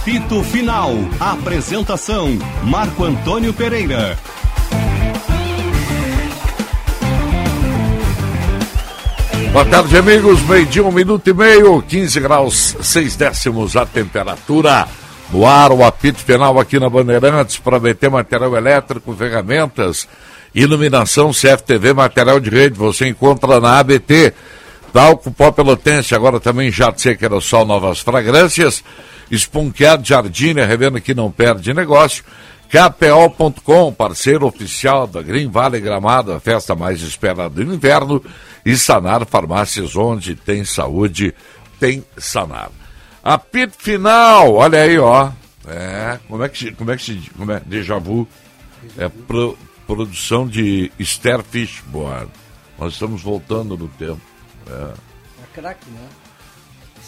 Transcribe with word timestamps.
Apito 0.00 0.42
Final. 0.44 0.94
Apresentação: 1.20 2.30
Marco 2.64 3.04
Antônio 3.04 3.52
Pereira. 3.52 4.18
Boa 9.52 9.64
tarde, 9.66 9.98
amigos. 9.98 10.40
Meio-dia, 10.48 10.82
um 10.82 10.90
minuto 10.90 11.28
e 11.28 11.34
meio, 11.34 11.82
15 11.82 12.18
graus, 12.18 12.76
6 12.80 13.16
décimos 13.16 13.76
a 13.76 13.84
temperatura. 13.84 14.88
No 15.30 15.46
ar, 15.46 15.70
o 15.70 15.84
apito 15.84 16.20
final 16.20 16.58
aqui 16.58 16.80
na 16.80 16.88
Bandeirantes 16.88 17.58
para 17.58 17.78
meter 17.78 18.08
material 18.08 18.56
elétrico, 18.56 19.14
ferramentas, 19.14 20.08
iluminação, 20.54 21.30
CFTV, 21.30 21.92
material 21.92 22.40
de 22.40 22.48
rede. 22.48 22.78
Você 22.78 23.06
encontra 23.06 23.60
na 23.60 23.78
ABT, 23.78 24.32
Talco 24.94 25.30
Pó 25.30 25.52
Pelotense, 25.52 26.14
agora 26.14 26.40
também 26.40 26.72
Jato 26.72 27.02
Seca 27.02 27.38
Sol 27.42 27.66
Novas 27.66 28.00
Fragrâncias, 28.00 28.82
Esponqueado 29.30 30.04
Jardine, 30.06 30.64
revendo 30.64 31.00
que 31.00 31.14
não 31.14 31.30
perde 31.30 31.72
negócio. 31.72 32.24
KPO.com, 32.70 33.92
parceiro 33.92 34.46
oficial 34.46 35.06
da 35.06 35.20
Green 35.20 35.48
Valley 35.50 35.80
Gramado, 35.80 36.32
a 36.32 36.38
festa 36.38 36.74
mais 36.76 37.02
esperada 37.02 37.50
do 37.50 37.62
inverno, 37.62 38.22
e 38.64 38.76
Sanar 38.76 39.26
Farmácias, 39.26 39.96
onde 39.96 40.36
tem 40.36 40.64
saúde, 40.64 41.34
tem 41.80 42.04
Sanar. 42.16 42.70
Apito 43.24 43.76
final, 43.76 44.54
olha 44.54 44.82
aí, 44.82 44.98
ó. 44.98 45.30
É, 45.66 46.18
como 46.28 46.44
é 46.44 46.48
que 46.48 46.72
como 46.72 46.90
é 46.90 46.96
que 46.96 47.02
se 47.02 47.30
como 47.36 47.52
é 47.52 47.60
déjà 47.60 47.98
vu? 47.98 48.26
É 48.96 49.08
pro, 49.08 49.58
produção 49.86 50.46
de 50.46 50.90
Esther 50.98 51.42
Fishborn. 51.42 52.28
Nós 52.78 52.94
estamos 52.94 53.20
voltando 53.20 53.76
no 53.76 53.88
tempo. 53.88 54.20
É, 54.66 54.72
É 54.72 55.60
craque, 55.60 55.90
né? 55.90 56.08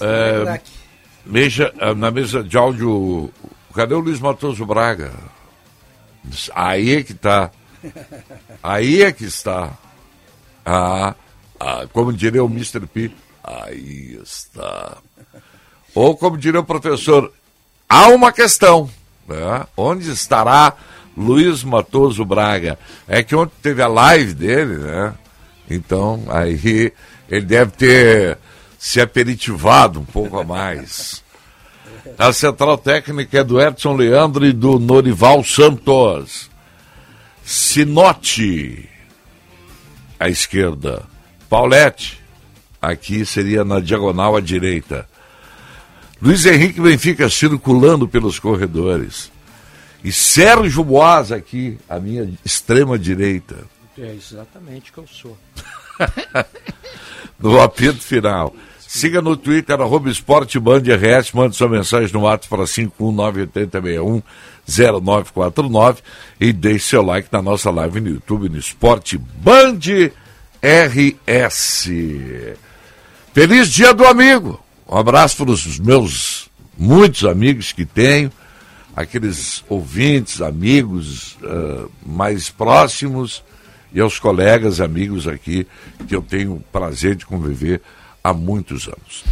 É, 0.00 0.42
craque. 0.42 0.81
Meja, 1.24 1.72
na 1.96 2.10
mesa 2.10 2.42
de 2.42 2.56
áudio, 2.56 3.30
cadê 3.74 3.94
o 3.94 4.00
Luiz 4.00 4.20
Matoso 4.20 4.66
Braga? 4.66 5.12
Aí 6.54 6.96
é 6.96 7.02
que 7.02 7.14
tá. 7.14 7.50
Aí 8.62 9.02
é 9.02 9.12
que 9.12 9.24
está. 9.24 9.72
Ah, 10.64 11.14
ah, 11.58 11.86
como 11.92 12.12
diria 12.12 12.42
o 12.42 12.48
Mr. 12.48 12.86
P, 12.86 13.10
aí 13.42 14.18
está. 14.22 14.98
Ou 15.94 16.16
como 16.16 16.38
diria 16.38 16.60
o 16.60 16.64
professor, 16.64 17.32
há 17.88 18.08
uma 18.08 18.32
questão. 18.32 18.90
Né? 19.26 19.66
Onde 19.76 20.10
estará 20.10 20.74
Luiz 21.16 21.62
Matoso 21.62 22.24
Braga? 22.24 22.78
É 23.06 23.22
que 23.22 23.34
ontem 23.34 23.54
teve 23.62 23.82
a 23.82 23.88
live 23.88 24.34
dele, 24.34 24.78
né? 24.78 25.14
Então, 25.70 26.24
aí 26.28 26.92
ele 27.28 27.46
deve 27.46 27.70
ter 27.72 28.38
se 28.78 29.00
aperitivado 29.00 30.00
um 30.00 30.04
pouco 30.04 30.38
a 30.38 30.44
mais. 30.44 31.21
A 32.18 32.32
central 32.32 32.78
técnica 32.78 33.38
é 33.38 33.44
do 33.44 33.60
Edson 33.60 33.94
Leandro 33.94 34.44
e 34.44 34.52
do 34.52 34.78
Norival 34.78 35.42
Santos. 35.44 36.50
Sinote, 37.44 38.88
à 40.18 40.28
esquerda. 40.28 41.04
Paulette, 41.48 42.20
aqui 42.80 43.26
seria 43.26 43.64
na 43.64 43.80
diagonal 43.80 44.36
à 44.36 44.40
direita. 44.40 45.08
Luiz 46.20 46.46
Henrique 46.46 46.80
Benfica 46.80 47.28
circulando 47.28 48.06
pelos 48.06 48.38
corredores. 48.38 49.30
E 50.04 50.12
Sérgio 50.12 50.84
Boas 50.84 51.32
aqui, 51.32 51.78
à 51.88 51.98
minha 51.98 52.32
extrema 52.44 52.98
direita. 52.98 53.64
É 53.98 54.14
exatamente 54.14 54.90
o 54.90 54.94
que 54.94 54.98
eu 55.00 55.06
sou. 55.06 55.38
no 57.38 57.60
apito 57.60 58.00
final. 58.00 58.54
Siga 58.94 59.22
no 59.22 59.38
Twitter, 59.38 59.80
arroba 59.80 60.10
Esporte 60.10 60.60
Band 60.60 60.82
RS, 60.82 61.32
mande 61.32 61.56
sua 61.56 61.66
mensagem 61.66 62.12
no 62.12 62.20
WhatsApp 62.20 62.50
para 62.50 62.64
51980610949 64.68 65.96
e 66.38 66.52
deixe 66.52 66.88
seu 66.88 67.02
like 67.02 67.26
na 67.32 67.40
nossa 67.40 67.70
live 67.70 68.02
no 68.02 68.10
YouTube, 68.10 68.50
no 68.50 68.58
Esporte 68.58 69.16
Band 69.16 69.78
RS. 70.62 71.88
Feliz 73.32 73.70
dia 73.70 73.94
do 73.94 74.04
amigo! 74.04 74.62
Um 74.86 74.98
abraço 74.98 75.38
para 75.38 75.50
os 75.50 75.78
meus 75.78 76.50
muitos 76.76 77.24
amigos 77.24 77.72
que 77.72 77.86
tenho, 77.86 78.30
aqueles 78.94 79.64
ouvintes, 79.70 80.42
amigos 80.42 81.38
uh, 81.42 81.90
mais 82.04 82.50
próximos 82.50 83.42
e 83.90 84.02
aos 84.02 84.18
colegas, 84.18 84.82
amigos 84.82 85.26
aqui 85.26 85.66
que 86.06 86.14
eu 86.14 86.20
tenho 86.20 86.62
prazer 86.70 87.16
de 87.16 87.24
conviver 87.24 87.80
há 88.22 88.32
muitos 88.32 88.88
anos. 88.88 89.24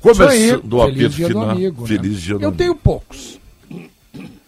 Começando 0.00 0.72
o 0.72 0.82
apito 0.82 1.12
final. 1.12 1.50
Amigo, 1.50 1.86
feliz 1.86 2.12
né? 2.14 2.18
dia 2.18 2.38
do 2.38 2.44
Eu 2.44 2.52
tenho 2.52 2.74
poucos. 2.74 3.40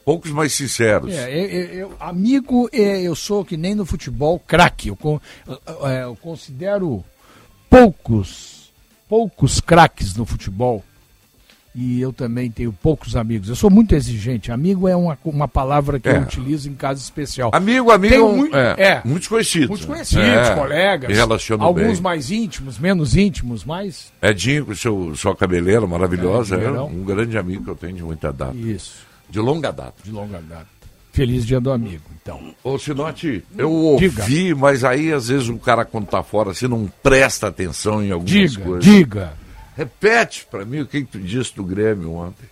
Poucos 0.04 0.30
mais 0.32 0.52
sinceros. 0.52 1.14
É, 1.14 1.32
eu, 1.32 1.64
eu, 1.72 1.96
amigo, 1.98 2.68
é, 2.72 3.00
eu 3.02 3.14
sou 3.14 3.44
que 3.44 3.56
nem 3.56 3.74
no 3.74 3.86
futebol 3.86 4.38
craque. 4.38 4.88
Eu, 4.88 4.98
eu, 5.46 5.88
eu 5.88 6.16
considero 6.16 7.02
poucos, 7.70 8.70
poucos 9.08 9.60
craques 9.60 10.14
no 10.14 10.26
futebol. 10.26 10.84
E 11.76 12.00
eu 12.00 12.12
também 12.12 12.50
tenho 12.52 12.72
poucos 12.72 13.16
amigos. 13.16 13.48
Eu 13.48 13.56
sou 13.56 13.68
muito 13.68 13.96
exigente. 13.96 14.52
Amigo 14.52 14.86
é 14.86 14.94
uma, 14.94 15.18
uma 15.24 15.48
palavra 15.48 15.98
que 15.98 16.08
É. 16.08 16.16
eu 16.18 16.22
utilizo 16.22 16.70
em 16.70 16.74
caso 16.74 17.02
especial. 17.02 17.50
Amigo, 17.52 17.90
amigo, 17.90 18.14
é, 18.14 18.18
muito- 18.36 18.56
é, 18.56 18.74
é. 18.78 19.02
muitos 19.04 19.26
conhecidos. 19.26 19.68
Muitos 19.70 19.86
né? 19.88 19.92
conhecidos, 19.94 20.24
É, 20.24 20.54
colegas. 20.54 21.18
Alguns 21.58 21.94
bem. 21.94 22.00
mais 22.00 22.30
íntimos, 22.30 22.78
menos 22.78 23.16
íntimos, 23.16 23.64
mas. 23.64 24.12
Edinho, 24.22 24.66
com 24.66 24.74
seu, 24.76 25.16
sua 25.16 25.34
cabeleira 25.34 25.84
maravilhosa, 25.86 26.56
É, 26.56 26.64
é, 26.64 26.70
um 26.80 27.02
grande 27.02 27.36
amigo 27.36 27.64
que 27.64 27.70
eu 27.70 27.74
tenho 27.76 27.94
de 27.96 28.02
muita 28.04 28.32
data. 28.32 28.54
Isso, 28.56 28.98
De 29.28 29.40
longa 29.40 29.72
data. 29.72 29.94
de 30.04 30.12
longa 30.12 30.40
data. 30.48 30.66
Feliz 31.12 31.44
dia 31.46 31.60
do 31.60 31.70
amigo, 31.72 32.02
então. 32.20 32.40
Ô, 32.62 32.76
Sinote, 32.78 33.44
eu 33.56 33.70
ouvi, 33.70 34.08
Diga. 34.10 34.56
mas 34.56 34.82
aí 34.84 35.12
às 35.12 35.28
vezes 35.28 35.48
o 35.48 35.56
cara 35.58 35.84
quando 35.84 36.06
tá 36.06 36.22
fora, 36.24 36.50
assim, 36.50 36.66
não 36.66 36.90
presta 37.02 37.46
atenção 37.48 38.02
em 38.02 38.10
algumas 38.10 38.30
Diga, 38.30 38.62
coisas. 38.64 38.84
diga. 38.84 39.32
Repete 39.76 40.46
pra 40.50 40.64
mim 40.64 40.80
o 40.80 40.86
que, 40.86 41.00
que 41.00 41.06
tu 41.12 41.18
disse 41.18 41.54
do 41.54 41.64
Grêmio 41.64 42.12
ontem. 42.14 42.46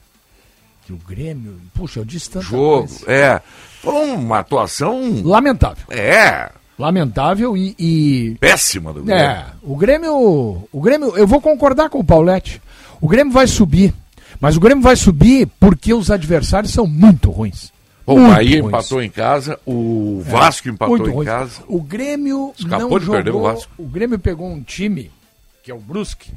Que 0.87 0.93
o 0.93 0.97
Grêmio. 0.97 1.57
Puxa, 1.75 2.01
eu 2.01 2.05
disse 2.05 2.29
tanta 2.31 2.45
Jogo, 2.45 2.89
coisa. 2.89 3.11
é. 3.11 3.41
Foi 3.81 3.95
uma 4.13 4.39
atuação, 4.41 5.23
Lamentável. 5.25 5.85
é, 5.91 6.51
Lamentável 6.79 7.57
e. 7.57 7.75
e- 7.79 8.37
péssima 8.41 8.93
do 8.93 9.03
Grêmio. 9.05 9.23
É, 9.25 9.47
o 9.63 9.77
Grêmio. 9.77 10.69
O 10.73 10.81
Grêmio. 10.81 11.17
Eu 11.17 11.27
vou 11.27 11.41
concordar 11.41 11.89
com 11.91 11.99
o 12.01 12.05
Paulette. 12.05 12.61
O 13.01 13.07
Grêmio 13.09 13.33
vai 13.33 13.47
subir. 13.47 13.95
Mas 14.41 14.57
o 14.57 14.61
Grêmio 14.61 14.83
vai 14.83 14.97
subir 14.97 15.47
porque 15.61 15.95
os 15.95 16.11
adversários 16.11 16.73
são 16.73 16.85
muito 16.87 17.31
ruins. 17.31 17.71
Bom, 18.05 18.25
o 18.25 18.29
Bahia 18.29 18.61
ruins. 18.61 18.67
empatou 18.75 19.01
em 19.01 19.09
casa, 19.11 19.61
o 19.65 20.21
Vasco 20.27 20.69
empatou 20.69 20.97
Muito 20.97 21.09
em 21.11 21.15
ruins. 21.15 21.29
casa. 21.29 21.63
O 21.69 21.81
Grêmio 21.81 22.53
Escapou 22.59 22.91
não 22.91 22.99
de 22.99 23.05
jogou. 23.05 23.15
perder 23.23 23.31
o 23.37 23.43
Vasco. 23.43 23.73
o 23.79 23.87
Grêmio 23.87 24.19
pegou 24.19 24.49
um 24.51 24.61
time, 24.61 25.09
que 25.63 25.71
é 25.71 25.75
o 25.75 25.79
Brusque, 25.79 26.33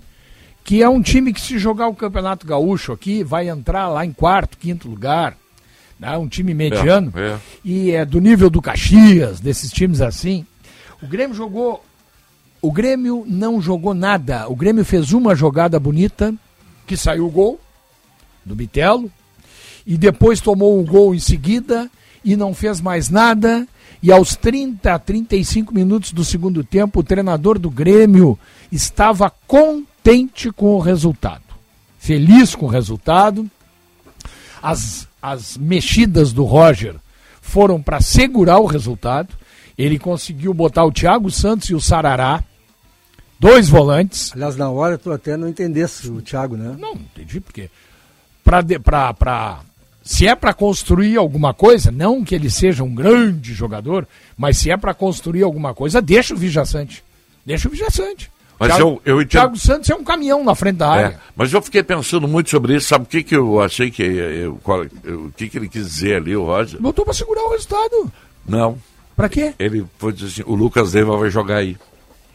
que 0.65 0.81
é 0.81 0.89
um 0.89 0.99
time 0.99 1.31
que 1.31 1.39
se 1.39 1.59
jogar 1.59 1.87
o 1.87 1.95
Campeonato 1.95 2.45
Gaúcho 2.45 2.91
aqui, 2.91 3.23
vai 3.23 3.47
entrar 3.47 3.87
lá 3.87 4.03
em 4.03 4.11
quarto, 4.11 4.57
quinto 4.57 4.89
lugar. 4.89 5.37
Né? 5.99 6.17
Um 6.17 6.27
time 6.27 6.55
mediano. 6.55 7.13
É, 7.15 7.21
é. 7.21 7.39
E 7.63 7.91
é 7.91 8.03
do 8.03 8.19
nível 8.19 8.49
do 8.49 8.59
Caxias, 8.59 9.39
desses 9.39 9.71
times 9.71 10.01
assim. 10.01 10.43
O 11.03 11.07
Grêmio 11.07 11.35
jogou. 11.35 11.85
O 12.63 12.71
Grêmio 12.71 13.23
não 13.27 13.61
jogou 13.61 13.93
nada. 13.93 14.49
O 14.49 14.55
Grêmio 14.55 14.83
fez 14.83 15.13
uma 15.13 15.35
jogada 15.35 15.79
bonita, 15.79 16.33
que 16.87 16.97
saiu 16.97 17.27
o 17.27 17.31
gol 17.31 17.59
do 18.43 18.55
Bitelo, 18.55 19.11
e 19.85 19.99
depois 19.99 20.41
tomou 20.41 20.79
o 20.79 20.83
gol 20.83 21.13
em 21.13 21.19
seguida 21.19 21.89
e 22.23 22.35
não 22.35 22.55
fez 22.55 22.81
mais 22.81 23.07
nada. 23.07 23.67
E 24.01 24.11
aos 24.11 24.35
30, 24.35 24.97
35 24.97 25.71
minutos 25.71 26.11
do 26.11 26.25
segundo 26.25 26.63
tempo, 26.63 27.01
o 27.01 27.03
treinador 27.03 27.59
do 27.59 27.69
Grêmio 27.69 28.37
estava 28.71 29.29
contente 30.05 30.51
com 30.51 30.75
o 30.75 30.79
resultado. 30.79 31.41
Feliz 31.97 32.53
com 32.53 32.67
o 32.67 32.69
resultado. 32.69 33.49
As, 34.61 35.07
as 35.19 35.57
mexidas 35.57 36.31
do 36.31 36.43
Roger 36.43 36.95
foram 37.41 37.81
para 37.81 37.99
segurar 38.01 38.59
o 38.59 38.67
resultado. 38.67 39.33
Ele 39.75 39.97
conseguiu 39.97 40.53
botar 40.53 40.85
o 40.85 40.91
Thiago 40.91 41.31
Santos 41.31 41.69
e 41.69 41.75
o 41.75 41.81
Sarará, 41.81 42.43
dois 43.39 43.67
volantes. 43.67 44.31
Aliás, 44.33 44.55
na 44.55 44.69
hora 44.69 44.97
tu 44.97 45.11
até 45.11 45.35
não 45.35 45.49
entendesse 45.49 46.07
o 46.07 46.21
Thiago, 46.21 46.55
né? 46.55 46.75
Não, 46.79 46.93
não 46.93 47.01
entendi 47.01 47.39
por 47.41 47.51
quê. 47.51 47.69
Pra, 48.43 48.63
pra, 48.83 49.13
pra, 49.13 49.59
se 50.03 50.27
é 50.27 50.35
para 50.35 50.53
construir 50.53 51.17
alguma 51.17 51.51
coisa, 51.51 51.91
não 51.91 52.23
que 52.23 52.35
ele 52.35 52.49
seja 52.51 52.83
um 52.83 52.93
grande 52.93 53.55
jogador, 53.55 54.07
mas 54.37 54.57
se 54.57 54.69
é 54.69 54.77
para 54.77 54.93
construir 54.93 55.41
alguma 55.41 55.73
coisa, 55.73 55.99
deixa 55.99 56.35
o 56.35 56.37
Vijaçante. 56.37 57.03
Deixa 57.43 57.67
o 57.67 57.71
Vijaçante. 57.71 58.29
Mas 58.59 58.69
Thiago, 58.75 59.01
eu- 59.05 59.15
eu 59.15 59.21
entendo- 59.21 59.29
Thiago 59.41 59.57
Santos 59.57 59.89
é 59.89 59.95
um 59.95 60.03
caminhão 60.03 60.43
na 60.43 60.55
frente 60.55 60.77
da 60.77 60.89
área. 60.89 61.07
É, 61.07 61.17
mas 61.35 61.51
eu 61.51 61.61
fiquei 61.61 61.83
pensando 61.83 62.27
muito 62.27 62.49
sobre 62.49 62.75
isso. 62.75 62.87
Sabe 62.87 63.03
o 63.03 63.07
que, 63.07 63.21
que 63.23 63.35
eu 63.35 63.61
achei 63.61 63.91
que. 63.91 64.01
Eu, 64.03 64.59
qual- 64.63 64.85
eu- 65.03 65.25
o 65.25 65.31
que, 65.31 65.49
que 65.49 65.57
ele 65.57 65.67
quis 65.67 65.85
dizer 65.85 66.15
ali, 66.17 66.35
o 66.35 66.45
Roger? 66.45 66.81
Botou 66.81 67.03
para 67.03 67.13
segurar 67.13 67.43
o 67.43 67.51
resultado. 67.51 68.11
Não. 68.47 68.77
Pra 69.15 69.27
quê? 69.29 69.53
Ele 69.59 69.85
foi 69.97 70.13
dizer 70.13 70.27
assim: 70.27 70.43
o 70.45 70.55
Lucas 70.55 70.93
Leiva 70.93 71.17
vai 71.17 71.29
jogar 71.29 71.57
aí. 71.57 71.77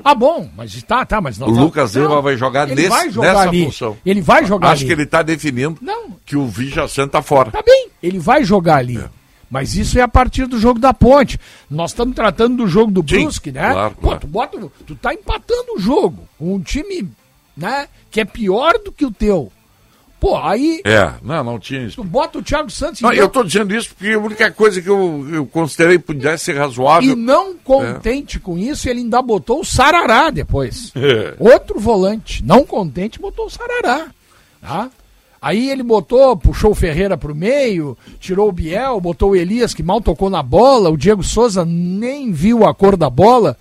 Ah, 0.03 0.15
bom, 0.15 0.49
mas 0.57 0.83
tá, 0.83 1.05
tá, 1.05 1.21
mas 1.21 1.37
não. 1.39 1.49
O 1.49 1.55
tá- 1.55 1.61
Lucas 1.61 1.95
Lima 1.95 2.23
vai 2.23 2.35
jogar 2.37 2.67
ele 2.71 2.75
nesse- 2.77 2.89
vai 2.89 3.11
jogar 3.11 3.33
nessa 3.35 3.49
ali. 3.49 3.65
função. 3.67 3.97
Ele 4.05 4.23
vai 4.23 4.47
jogar 4.47 4.71
Acho 4.71 4.81
ali. 4.83 4.87
que 4.87 4.93
ele 4.95 5.03
está 5.03 5.21
definindo 5.23 5.77
Não. 5.83 6.17
que 6.25 6.37
o 6.37 6.47
Vija 6.47 6.89
Santa 6.89 7.13
tá 7.13 7.23
fora. 7.23 7.51
Tá 7.51 7.63
bem, 7.63 7.89
ele 8.03 8.19
vai 8.19 8.43
jogar 8.43 8.77
ali. 8.77 8.97
É. 8.97 9.11
Mas 9.50 9.75
isso 9.76 9.99
é 9.99 10.02
a 10.02 10.08
partir 10.08 10.47
do 10.47 10.58
jogo 10.61 10.79
da 10.79 10.94
ponte. 10.94 11.38
Nós 11.69 11.91
estamos 11.91 12.14
tratando 12.14 12.58
do 12.58 12.69
jogo 12.69 12.93
do 12.93 13.00
Sim, 13.00 13.23
Brusque, 13.23 13.50
né? 13.50 13.73
claro, 13.73 13.94
Pô, 13.97 14.00
claro. 14.02 14.20
Tu, 14.20 14.26
bota, 14.29 14.58
tu 14.87 14.94
tá 14.94 15.12
empatando 15.12 15.75
o 15.76 15.81
jogo 15.81 16.29
um 16.41 16.61
time 16.61 17.11
né, 17.56 17.88
que 18.11 18.20
é 18.20 18.25
pior 18.25 18.75
do 18.85 18.93
que 18.93 19.05
o 19.05 19.11
teu. 19.11 19.50
Pô, 20.20 20.37
aí 20.37 20.82
É, 20.85 21.14
não, 21.23 21.43
não 21.43 21.58
tinha 21.58 21.82
isso. 21.82 21.97
tu 21.97 22.05
bota 22.05 22.38
o 22.38 22.43
Thiago 22.43 22.70
Santos 22.70 23.00
Não, 23.00 23.11
eu 23.11 23.25
estou 23.25 23.43
dizendo 23.43 23.75
isso 23.75 23.88
porque 23.97 24.12
a 24.12 24.19
única 24.19 24.50
coisa 24.52 24.81
que 24.81 24.88
eu, 24.88 25.26
eu 25.32 25.47
considerei 25.47 25.99
pudesse 25.99 26.44
ser 26.44 26.56
e 26.56 26.58
razoável. 26.58 27.17
não 27.17 27.56
contente 27.56 28.38
com 28.38 28.58
isso, 28.58 28.87
ele 28.88 29.00
ainda 29.00 29.20
botou 29.23 29.61
o 29.61 29.64
Sarará 29.64 30.31
depois. 30.31 30.93
É. 31.00 31.35
Outro 31.38 31.81
volante. 31.81 32.44
Não 32.44 32.64
contente, 32.67 33.19
botou 33.19 33.47
o 33.47 33.50
Sarará. 33.50 34.08
Tá? 34.61 34.91
Aí 35.43 35.71
ele 35.71 35.83
botou, 35.83 36.37
puxou 36.37 36.73
o 36.73 36.75
Ferreira 36.75 37.17
pro 37.17 37.35
meio, 37.35 37.97
tirou 38.19 38.49
o 38.49 38.53
Biel, 38.53 39.01
botou 39.01 39.31
o 39.31 39.37
Elias, 39.37 39.73
que 39.73 39.83
mal 39.83 40.01
tocou 40.01 40.29
na 40.29 40.43
bola, 40.43 40.91
o 40.91 40.99
Diego 40.99 41.23
Souza 41.23 41.65
nem 41.65 42.31
viu 42.31 42.67
a 42.67 42.75
cor 42.75 42.97
da 42.97 43.09
bola. 43.09 43.57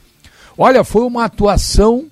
Olha, 0.58 0.84
foi 0.84 1.04
uma 1.04 1.24
atuação 1.24 2.08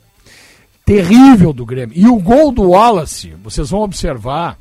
terrível 0.86 1.52
do 1.52 1.66
Grêmio. 1.66 1.98
E 1.98 2.08
o 2.08 2.16
gol 2.18 2.50
do 2.50 2.70
Wallace, 2.70 3.34
vocês 3.44 3.70
vão 3.70 3.82
observar, 3.82 4.58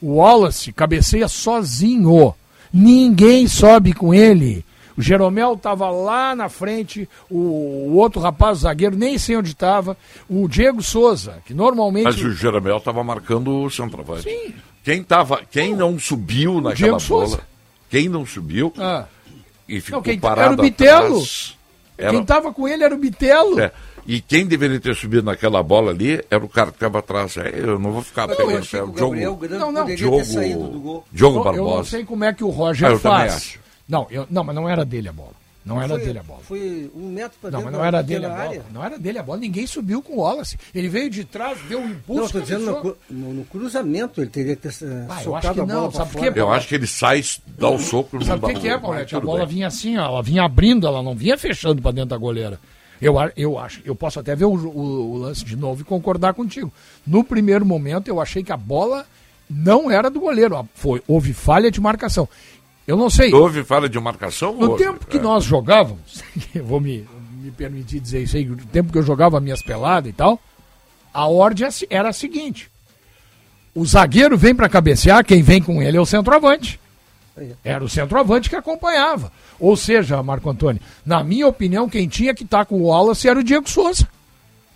o 0.00 0.14
Wallace 0.14 0.72
cabeceia 0.72 1.28
sozinho. 1.28 2.34
Ninguém 2.72 3.46
sobe 3.46 3.92
com 3.92 4.14
ele. 4.14 4.64
O 4.96 5.02
Jeromel 5.02 5.54
estava 5.54 5.90
lá 5.90 6.34
na 6.36 6.48
frente, 6.48 7.08
o, 7.28 7.36
o 7.38 7.96
outro 7.96 8.20
rapaz, 8.20 8.58
o 8.58 8.60
zagueiro, 8.62 8.96
nem 8.96 9.18
sei 9.18 9.36
onde 9.36 9.50
estava. 9.50 9.96
O 10.28 10.46
Diego 10.48 10.82
Souza, 10.82 11.38
que 11.44 11.52
normalmente. 11.52 12.04
Mas 12.04 12.22
o 12.22 12.32
Jeromel 12.32 12.76
estava 12.76 13.02
marcando 13.02 13.64
o 13.64 13.70
centroavante. 13.70 14.22
Sim. 14.22 14.54
Quem, 14.84 15.02
tava, 15.02 15.40
quem 15.50 15.74
não 15.74 15.98
subiu 15.98 16.54
naquela 16.60 16.74
Diego 16.74 16.90
bola, 17.08 17.26
Souza. 17.26 17.40
quem 17.90 18.08
não 18.08 18.24
subiu 18.26 18.72
Ah, 18.78 19.06
e 19.68 19.80
ficou 19.80 20.02
quem- 20.02 20.18
parado 20.20 20.52
era 20.52 20.60
o 20.60 20.62
Bitelo. 20.62 21.06
atrás, 21.06 21.56
era- 21.98 22.10
Quem 22.10 22.20
estava 22.20 22.52
com 22.52 22.68
ele 22.68 22.84
era 22.84 22.94
o 22.94 22.98
Bitelo. 22.98 23.58
é, 23.58 23.72
e 24.06 24.20
quem 24.20 24.44
deveria 24.46 24.78
ter 24.78 24.94
subido 24.94 25.22
naquela 25.24 25.62
bola 25.62 25.90
ali 25.90 26.22
era 26.30 26.44
o 26.44 26.48
cara 26.48 26.70
que 26.70 26.76
estava 26.76 26.98
atrás. 26.98 27.36
É, 27.38 27.52
eu 27.60 27.78
não 27.78 27.92
vou 27.92 28.02
ficar 28.02 28.28
Eu 28.28 28.36
pegando 28.36 28.56
o 28.56 28.60
o 28.60 28.62
jogo, 28.62 28.92
Gabriel 28.92 29.36
Grande 29.36 29.58
Não, 29.58 29.72
não. 29.72 29.86
gol. 29.86 29.96
Diogo 29.96 30.18
Eu- 30.28 31.04
Eu 31.12 31.32
não 31.32 31.42
Barbosa. 31.42 31.90
sei 31.90 32.04
como 32.04 32.24
é 32.24 32.32
que 32.34 32.44
o 32.44 32.50
Roger 32.50 32.88
Ah, 32.88 32.92
eu 32.92 33.00
também 33.00 33.28
faz. 33.30 33.58
Não, 33.88 34.06
eu, 34.10 34.26
não, 34.30 34.42
mas 34.44 34.54
não 34.54 34.68
era 34.68 34.84
dele 34.84 35.08
a 35.08 35.12
bola. 35.12 35.32
Não 35.64 35.80
era 35.80 35.94
Foi- 35.94 36.04
dele 36.04 36.18
a 36.18 36.22
bola. 36.22 36.40
Foi 36.42 36.90
um 36.94 37.08
metro 37.08 37.38
para 37.40 37.50
Não, 37.52 37.58
dentro 37.60 37.64
mas 37.64 37.72
não 37.72 37.80
da 37.80 37.86
era 37.86 38.02
dele 38.02 38.26
a 38.26 38.28
bola. 38.28 38.40
área. 38.42 38.62
Não 38.70 38.84
era 38.84 38.98
dele 38.98 39.18
a 39.18 39.22
bola. 39.22 39.38
Ninguém 39.38 39.66
subiu 39.66 40.02
com 40.02 40.12
o 40.12 40.20
Wallace. 40.20 40.58
Ele 40.74 40.88
veio 40.90 41.08
de 41.08 41.24
trás, 41.24 41.58
deu 41.68 41.80
um 41.80 41.88
impulso. 41.90 42.18
Não, 42.20 42.26
estou 42.26 42.40
dizendo 42.42 42.96
no, 43.08 43.32
no- 43.32 43.44
cruzamento 43.46 44.20
ele 44.20 44.28
teria 44.28 44.54
que 44.56 44.68
ter 44.68 44.84
eh, 44.84 45.06
Ah, 45.08 45.22
eu 45.24 45.34
acho 45.36 45.48
soltado 45.48 45.54
que 45.54 45.60
a 45.60 45.64
bola 45.64 45.80
não, 45.80 45.90
sabe 45.90 46.10
por 46.12 46.18
fora. 46.18 46.32
quê? 46.32 46.38
Eu 46.40 46.52
acho 46.52 46.68
que 46.68 46.74
ele 46.74 46.86
sai, 46.86 47.22
dá 47.58 47.70
o 47.70 47.78
soco 47.78 48.18
no 48.18 48.24
Sabe 48.26 48.44
o 48.44 48.48
que, 48.48 48.60
que 48.60 48.68
é, 48.68 48.72
mas 48.74 48.82
Paulette? 48.82 49.16
A 49.16 49.20
bola 49.20 49.46
bem. 49.46 49.54
vinha 49.54 49.66
assim, 49.68 49.96
ó, 49.96 50.04
ela 50.04 50.22
vinha 50.22 50.42
abrindo, 50.44 50.86
ela 50.86 51.02
não 51.02 51.14
vinha 51.14 51.38
fechando 51.38 51.80
para 51.80 51.92
dentro 51.92 52.10
da 52.10 52.18
goleira. 52.18 52.60
Eu, 53.00 53.14
eu 53.34 53.58
acho, 53.58 53.80
eu 53.86 53.94
posso 53.94 54.20
até 54.20 54.36
ver 54.36 54.44
o, 54.44 54.52
o- 54.54 55.12
o 55.14 55.16
lance 55.16 55.46
de 55.46 55.56
novo 55.56 55.80
e 55.80 55.84
concordar 55.84 56.34
contigo. 56.34 56.70
No 57.06 57.24
primeiro 57.24 57.64
momento, 57.64 58.08
eu 58.08 58.20
achei 58.20 58.42
que 58.44 58.52
a 58.52 58.56
bola 58.56 59.06
não 59.48 59.90
era 59.90 60.10
do 60.10 60.20
goleiro. 60.20 60.68
Foi, 60.74 61.02
houve 61.08 61.32
falha 61.32 61.70
de 61.70 61.80
marcação. 61.80 62.28
Eu 62.86 62.96
não 62.96 63.08
sei. 63.08 63.32
Houve 63.32 63.64
falha 63.64 63.88
de 63.88 63.98
marcação? 63.98 64.52
No 64.54 64.70
Houve. 64.72 64.84
tempo 64.84 65.06
que 65.06 65.16
É. 65.16 65.20
nós 65.20 65.44
jogávamos, 65.44 66.22
eu 66.54 66.64
vou 66.64 66.80
me, 66.80 67.06
me 67.42 67.50
permitir 67.50 67.98
dizer 68.00 68.22
isso 68.22 68.36
aí, 68.36 68.44
no 68.44 68.56
tempo 68.56 68.92
que 68.92 68.98
eu 68.98 69.02
jogava 69.02 69.40
minhas 69.40 69.62
peladas 69.62 70.10
e 70.10 70.12
tal, 70.12 70.38
a 71.12 71.26
ordem 71.26 71.66
era 71.88 72.10
a 72.10 72.12
seguinte: 72.12 72.70
o 73.74 73.84
zagueiro 73.86 74.36
vem 74.36 74.54
para 74.54 74.68
cabecear, 74.68 75.24
quem 75.24 75.42
vem 75.42 75.62
com 75.62 75.82
ele 75.82 75.96
é 75.96 76.00
o 76.00 76.06
centroavante. 76.06 76.78
Era 77.64 77.82
o 77.82 77.88
centroavante 77.88 78.48
que 78.48 78.54
acompanhava. 78.54 79.32
Ou 79.58 79.76
seja, 79.76 80.22
Marco 80.22 80.48
Antônio, 80.48 80.80
na 81.04 81.24
minha 81.24 81.48
opinião, 81.48 81.88
quem 81.88 82.06
tinha 82.06 82.32
que 82.32 82.44
estar 82.44 82.64
com 82.64 82.76
o 82.76 82.84
Wallace 82.86 83.28
era 83.28 83.38
o 83.40 83.42
Diego 83.42 83.68
Souza. 83.68 84.06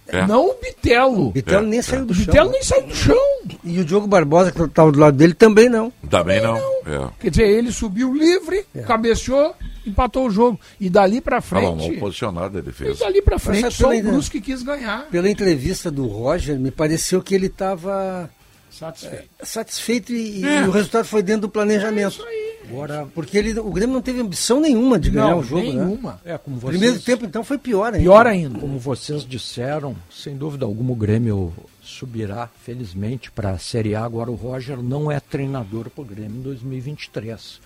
É. 0.09 0.27
Não 0.27 0.47
o 0.51 0.55
Bitelo. 0.55 1.29
O 1.29 1.31
Bitelo 1.33 1.67
É, 1.67 1.69
nem 1.69 1.79
é. 1.79 1.83
saiu 1.83 2.07
do 2.07 2.15
chão. 2.15 2.25
Bitelo 2.25 2.51
nem 2.51 2.63
saiu 2.63 2.87
do 2.87 2.95
chão. 2.95 3.17
E 3.63 3.79
o 3.81 3.85
Diogo 3.85 4.07
Barbosa, 4.07 4.51
que 4.51 4.63
estava 4.63 4.91
do 4.91 4.99
lado 4.99 5.17
dele, 5.17 5.35
também 5.35 5.69
não. 5.69 5.93
Também 6.09 6.41
não. 6.41 6.57
É. 6.57 7.11
Quer 7.21 7.31
dizer, 7.31 7.49
ele 7.49 7.71
subiu 7.71 8.15
livre, 8.15 8.65
cabeceou, 8.87 9.55
empatou 9.87 10.27
o 10.27 10.31
jogo. 10.31 10.59
E 10.81 10.89
dali 10.89 11.21
pra 11.21 11.41
Tava 11.43 11.61
mal 11.61 11.79
frente. 11.79 11.99
posicionado 12.01 12.59
ele 12.59 12.71
E 12.71 12.73
fez. 12.73 12.99
dali 12.99 13.21
pra 13.21 13.39
frente, 13.39 13.71
só 13.75 13.89
pela 13.91 14.01
o 14.01 14.13
Brusque 14.13 14.41
quis 14.41 14.63
ganhar. 14.63 15.07
Pela 15.11 15.29
entrevista 15.29 15.91
do 15.91 16.07
Roger, 16.07 16.59
me 16.59 16.71
pareceu 16.71 17.21
que 17.23 17.35
ele 17.35 17.47
estava 17.47 18.31
Satisfeito. 18.71 19.29
satisfeito 19.43 20.13
e, 20.13 20.41
e 20.41 20.45
É. 20.47 20.63
o 20.67 20.71
resultado 20.71 21.05
foi 21.05 21.23
dentro 21.23 21.43
do 21.43 21.49
planejamento. 21.49 22.23
Agora, 22.69 23.09
porque 23.15 23.39
ele, 23.39 23.59
o 23.59 23.71
Grêmio 23.71 23.95
não 23.95 24.03
teve 24.03 24.21
ambição 24.21 24.61
nenhuma 24.61 24.99
de 24.99 25.09
ganhar 25.11 25.31
Não, 25.31 25.39
o 25.39 25.43
jogo, 25.43 25.63
né? 25.63 25.69
nenhuma. 25.73 26.21
É, 26.23 26.37
como 26.37 26.57
O 26.57 26.61
vocês, 26.61 26.79
primeiro 26.79 27.03
tempo, 27.03 27.25
então, 27.25 27.43
foi 27.43 27.57
pior 27.57 27.87
ainda. 27.95 27.99
Pior 28.01 28.27
ainda. 28.27 28.59
como 28.59 28.79
vocês 28.79 29.25
disseram, 29.25 29.97
sem 30.11 30.37
dúvida 30.37 30.67
alguma 30.67 30.93
o 30.93 30.95
Grêmio 30.95 31.53
subirá, 31.83 32.49
felizmente, 32.63 33.31
para 33.31 33.53
a 33.53 33.59
Série 33.59 33.95
A. 33.95 34.05
Agora 34.05 34.31
o 34.31 34.35
Roger 34.35 34.83
não 34.83 35.11
é 35.11 35.19
treinador 35.19 35.89
para 35.89 36.03
o 36.03 36.05
Grêmio 36.05 36.37
em 36.39 36.43
2023. 36.43 37.61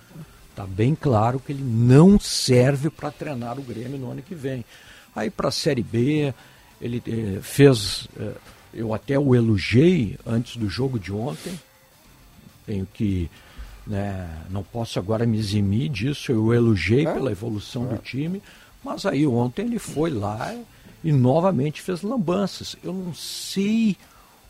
Está 0.51 0.65
bem 0.65 0.95
claro 0.95 1.37
que 1.39 1.51
ele 1.51 1.63
não 1.63 2.17
serve 2.17 2.89
para 2.89 3.11
treinar 3.11 3.59
o 3.59 3.63
Grêmio 3.63 3.97
no 3.97 4.09
ano 4.11 4.21
que 4.21 4.33
vem. 4.35 4.63
Aí 5.13 5.29
para 5.29 5.49
a 5.49 5.51
Série 5.51 5.83
B, 5.83 6.33
ele 6.79 7.03
eh, 7.05 7.39
fez. 7.41 8.07
eh, 8.17 8.31
eu 8.73 8.93
até 8.93 9.17
o 9.17 9.35
elogiei 9.35 10.17
antes 10.25 10.57
do 10.57 10.69
jogo 10.69 10.99
de 10.99 11.11
ontem. 11.11 11.59
Tenho 12.65 12.87
que. 12.93 13.29
né, 13.85 14.29
não 14.49 14.63
posso 14.63 14.99
agora 14.99 15.25
me 15.25 15.37
eximir 15.37 15.89
disso. 15.89 16.31
Eu 16.31 16.53
elogiei 16.53 17.05
pela 17.05 17.31
evolução 17.31 17.85
do 17.85 17.97
time. 17.97 18.41
Mas 18.83 19.05
aí 19.05 19.25
ontem 19.25 19.65
ele 19.65 19.79
foi 19.79 20.09
lá 20.09 20.53
e 21.03 21.11
novamente 21.11 21.81
fez 21.81 22.01
lambanças. 22.01 22.75
Eu 22.83 22.93
não 22.93 23.13
sei 23.13 23.95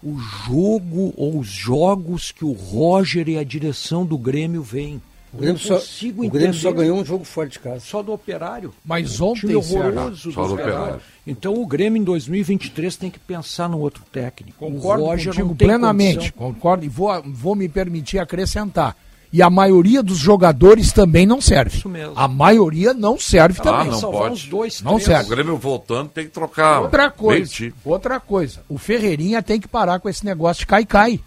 o 0.02 0.18
jogo 0.20 1.14
ou 1.16 1.40
os 1.40 1.48
jogos 1.48 2.32
que 2.32 2.44
o 2.44 2.52
Roger 2.52 3.30
e 3.30 3.38
a 3.38 3.44
direção 3.44 4.06
do 4.06 4.18
Grêmio 4.18 4.62
veem. 4.62 5.02
O 5.34 5.38
Grêmio, 5.38 5.58
só, 5.60 5.78
o 6.18 6.30
Grêmio 6.30 6.54
só 6.54 6.72
ganhou 6.72 7.00
um 7.00 7.04
jogo 7.04 7.24
fora 7.26 7.50
de 7.50 7.58
casa. 7.58 7.80
Só 7.80 8.04
do 8.04 8.14
operário. 8.14 8.72
Mas 8.86 9.20
ontem, 9.20 9.56
horroroso 9.56 10.32
Só 10.32 10.44
do 10.44 10.48
do 10.50 10.54
operário. 10.54 10.80
Operário. 10.82 11.02
Então 11.26 11.56
o 11.56 11.66
Grêmio 11.66 12.00
em 12.00 12.04
2023 12.04 12.96
tem 12.96 13.10
que 13.10 13.18
pensar 13.18 13.68
no 13.68 13.80
outro 13.80 14.04
técnico. 14.12 14.58
concordo 14.60 15.04
o 15.04 15.08
Roger 15.08 15.34
contigo 15.34 15.56
plenamente, 15.56 16.32
condição. 16.32 16.54
concordo, 16.54 16.86
e 16.86 16.90
vou, 16.90 17.10
vou 17.26 17.56
me 17.56 17.68
permitir 17.68 18.20
acrescentar. 18.20 18.96
E 19.32 19.42
a 19.42 19.50
maioria 19.50 20.04
dos 20.04 20.20
jogadores 20.20 20.92
também 20.94 21.26
não 21.26 21.42
serve. 21.42 21.78
Isso 21.80 21.90
mesmo. 21.90 22.14
A 22.16 22.28
maioria 22.28 22.94
não 22.94 23.18
serve 23.20 23.58
Ah, 23.62 23.64
também. 23.64 23.88
não 23.92 24.00
Salvar 24.00 24.22
pode. 24.22 24.34
uns 24.36 24.46
dois, 24.46 24.82
Não 24.84 24.92
três. 24.94 25.06
serve. 25.06 25.26
O 25.26 25.30
Grêmio 25.36 25.58
voltando 25.58 26.10
tem 26.10 26.26
que 26.26 26.32
trocar. 26.32 26.82
Outra 26.84 27.10
coisa, 27.10 27.74
outra 27.84 28.20
coisa. 28.20 28.62
O 28.70 28.78
Ferreirinha 28.78 29.42
tem 29.42 29.60
que 29.60 29.68
parar 29.68 30.00
com 30.00 30.08
esse 30.08 30.24
negócio 30.24 30.60
de 30.60 30.68
cai-cai. 30.68 31.20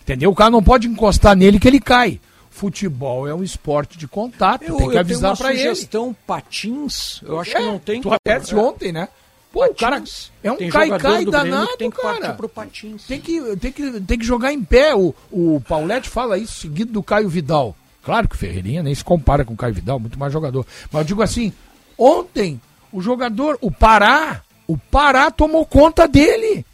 Entendeu? 0.00 0.30
O 0.30 0.34
cara 0.34 0.50
não 0.50 0.62
pode 0.62 0.88
encostar 0.88 1.36
nele 1.36 1.60
que 1.60 1.68
ele 1.68 1.80
cai. 1.80 2.18
Futebol 2.54 3.26
é 3.26 3.34
um 3.34 3.42
esporte 3.42 3.98
de 3.98 4.06
contato, 4.06 4.62
Eu, 4.62 4.76
tem 4.76 4.90
que 4.90 4.96
avisar 4.96 5.34
uma 5.34 5.50
ele. 5.50 5.58
sugestão 5.58 6.14
patins, 6.24 7.20
eu 7.24 7.40
acho 7.40 7.50
É, 7.50 7.54
que 7.54 7.66
não 7.66 7.78
tem 7.80 8.00
Tu 8.00 8.12
até 8.14 8.38
disse 8.38 8.54
ontem, 8.54 8.92
né? 8.92 9.08
Pô, 9.52 9.64
o 9.66 9.74
cara 9.74 9.96
Patins. 9.96 10.30
é 10.40 10.52
um 10.52 10.56
cai-cai 10.68 10.98
Grêmio 11.00 11.30
danado, 11.32 11.76
tem 11.76 11.90
que 11.90 12.00
cara. 12.00 12.32
pro 12.34 12.48
patins. 12.48 13.02
Tem 13.08 13.20
que, 13.20 13.56
tem, 13.56 13.72
que, 13.72 14.00
tem 14.02 14.18
que 14.18 14.24
jogar 14.24 14.52
em 14.52 14.62
pé. 14.62 14.94
O, 14.94 15.12
o 15.32 15.60
Paulette 15.68 16.08
fala 16.08 16.38
isso, 16.38 16.60
seguido 16.60 16.92
do 16.92 17.02
Caio 17.02 17.28
Vidal. 17.28 17.74
Claro 18.04 18.28
que 18.28 18.36
o 18.36 18.38
Ferreirinha 18.38 18.84
nem 18.84 18.94
se 18.94 19.02
compara 19.02 19.44
com 19.44 19.54
o 19.54 19.56
Caio 19.56 19.74
Vidal, 19.74 19.98
muito 19.98 20.16
mais 20.18 20.32
jogador. 20.32 20.64
Mas 20.92 21.00
eu 21.00 21.06
digo 21.06 21.22
assim, 21.22 21.52
ontem, 21.98 22.60
o 22.92 23.00
jogador, 23.00 23.58
o 23.60 23.70
Pará, 23.70 24.42
o 24.66 24.78
Pará 24.78 25.28
tomou 25.28 25.66
conta 25.66 26.06
dele. 26.06 26.64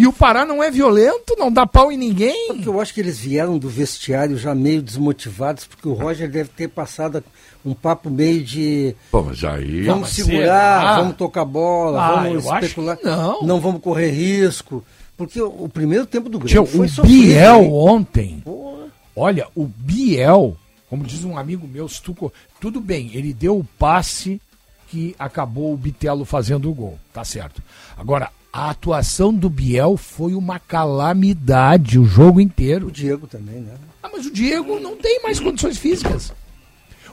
E 0.00 0.06
o 0.06 0.12
Pará 0.12 0.46
não 0.46 0.62
é 0.62 0.70
violento, 0.70 1.36
não 1.38 1.52
dá 1.52 1.66
pau 1.66 1.92
em 1.92 1.96
ninguém. 1.96 2.46
Porque 2.48 2.68
eu 2.68 2.80
acho 2.80 2.94
que 2.94 3.00
eles 3.00 3.18
vieram 3.18 3.58
do 3.58 3.68
vestiário 3.68 4.38
já 4.38 4.54
meio 4.54 4.80
desmotivados, 4.80 5.66
porque 5.66 5.86
o 5.86 5.92
Roger 5.92 6.30
deve 6.30 6.48
ter 6.48 6.68
passado 6.68 7.22
um 7.64 7.74
papo 7.74 8.08
meio 8.08 8.42
de 8.42 8.94
Pô, 9.10 9.22
mas 9.22 9.44
aí. 9.44 9.82
vamos 9.82 10.08
segurar, 10.08 10.80
será? 10.80 10.94
vamos 10.96 11.16
tocar 11.16 11.44
bola, 11.44 12.00
Ah, 12.02 12.14
vamos 12.22 12.44
eu 12.44 12.50
acho 12.52 12.64
especular, 12.64 12.96
que 12.96 13.04
não. 13.04 13.60
vamos 13.60 13.82
correr 13.82 14.10
risco. 14.10 14.82
Porque 15.18 15.38
o, 15.42 15.64
o 15.64 15.68
primeiro 15.68 16.06
tempo 16.06 16.30
do 16.30 16.38
Tio, 16.38 16.62
Grêmio 16.64 16.78
foi 16.78 16.86
o 16.86 16.88
sofrido, 16.88 17.22
Biel 17.26 17.62
hein? 17.62 17.70
ontem, 17.70 18.40
Pô, 18.42 18.78
olha, 19.14 19.48
o 19.54 19.66
Biel, 19.66 20.56
como 20.88 21.04
diz 21.04 21.24
um 21.24 21.36
amigo 21.36 21.68
meu, 21.68 21.86
se 21.86 22.00
tu 22.00 22.14
co- 22.14 22.32
tudo 22.58 22.80
bem, 22.80 23.10
ele 23.12 23.34
deu 23.34 23.58
o 23.58 23.64
passe 23.78 24.40
que 24.88 25.14
acabou 25.18 25.74
o 25.74 25.76
Bitelo 25.76 26.24
fazendo 26.24 26.70
o 26.70 26.74
gol, 26.74 26.98
tá 27.12 27.22
certo. 27.22 27.62
Agora, 27.98 28.30
a 28.52 28.70
atuação 28.70 29.32
do 29.32 29.48
Biel 29.48 29.96
foi 29.96 30.34
uma 30.34 30.58
calamidade 30.58 31.98
o 31.98 32.04
jogo 32.04 32.38
o 32.38 32.42
inteiro. 32.42 32.90
Diego 32.90 33.26
também, 33.26 33.60
né? 33.60 33.74
Ah, 34.02 34.10
mas 34.12 34.26
o 34.26 34.30
Diego 34.30 34.80
não 34.80 34.96
tem 34.96 35.22
mais 35.22 35.38
condições 35.38 35.78
físicas. 35.78 36.32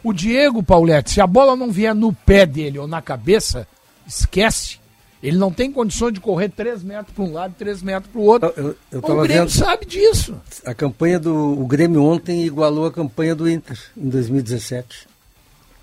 O 0.03 0.13
Diego, 0.13 0.63
Paulette, 0.63 1.11
se 1.11 1.21
a 1.21 1.27
bola 1.27 1.55
não 1.55 1.71
vier 1.71 1.93
no 1.93 2.13
pé 2.13 2.45
dele 2.45 2.79
ou 2.79 2.87
na 2.87 3.01
cabeça, 3.01 3.67
esquece. 4.07 4.79
Ele 5.21 5.37
não 5.37 5.51
tem 5.51 5.71
condições 5.71 6.13
de 6.13 6.19
correr 6.19 6.49
3 6.49 6.83
metros 6.83 7.13
para 7.13 7.23
um 7.23 7.33
lado, 7.33 7.55
3 7.57 7.81
metros 7.81 8.11
para 8.11 8.21
o 8.21 8.23
outro. 8.23 8.53
Eu, 8.55 8.75
eu 8.91 8.99
o 8.99 9.21
Grêmio 9.21 9.27
vendo 9.27 9.49
sabe 9.49 9.85
disso. 9.85 10.39
a 10.63 10.73
campanha 10.73 11.19
do 11.19 11.35
o 11.59 11.65
Grêmio 11.65 12.03
ontem 12.03 12.45
igualou 12.45 12.85
a 12.85 12.91
campanha 12.91 13.35
do 13.35 13.49
Inter 13.49 13.77
em 13.95 14.09
2017. 14.09 15.07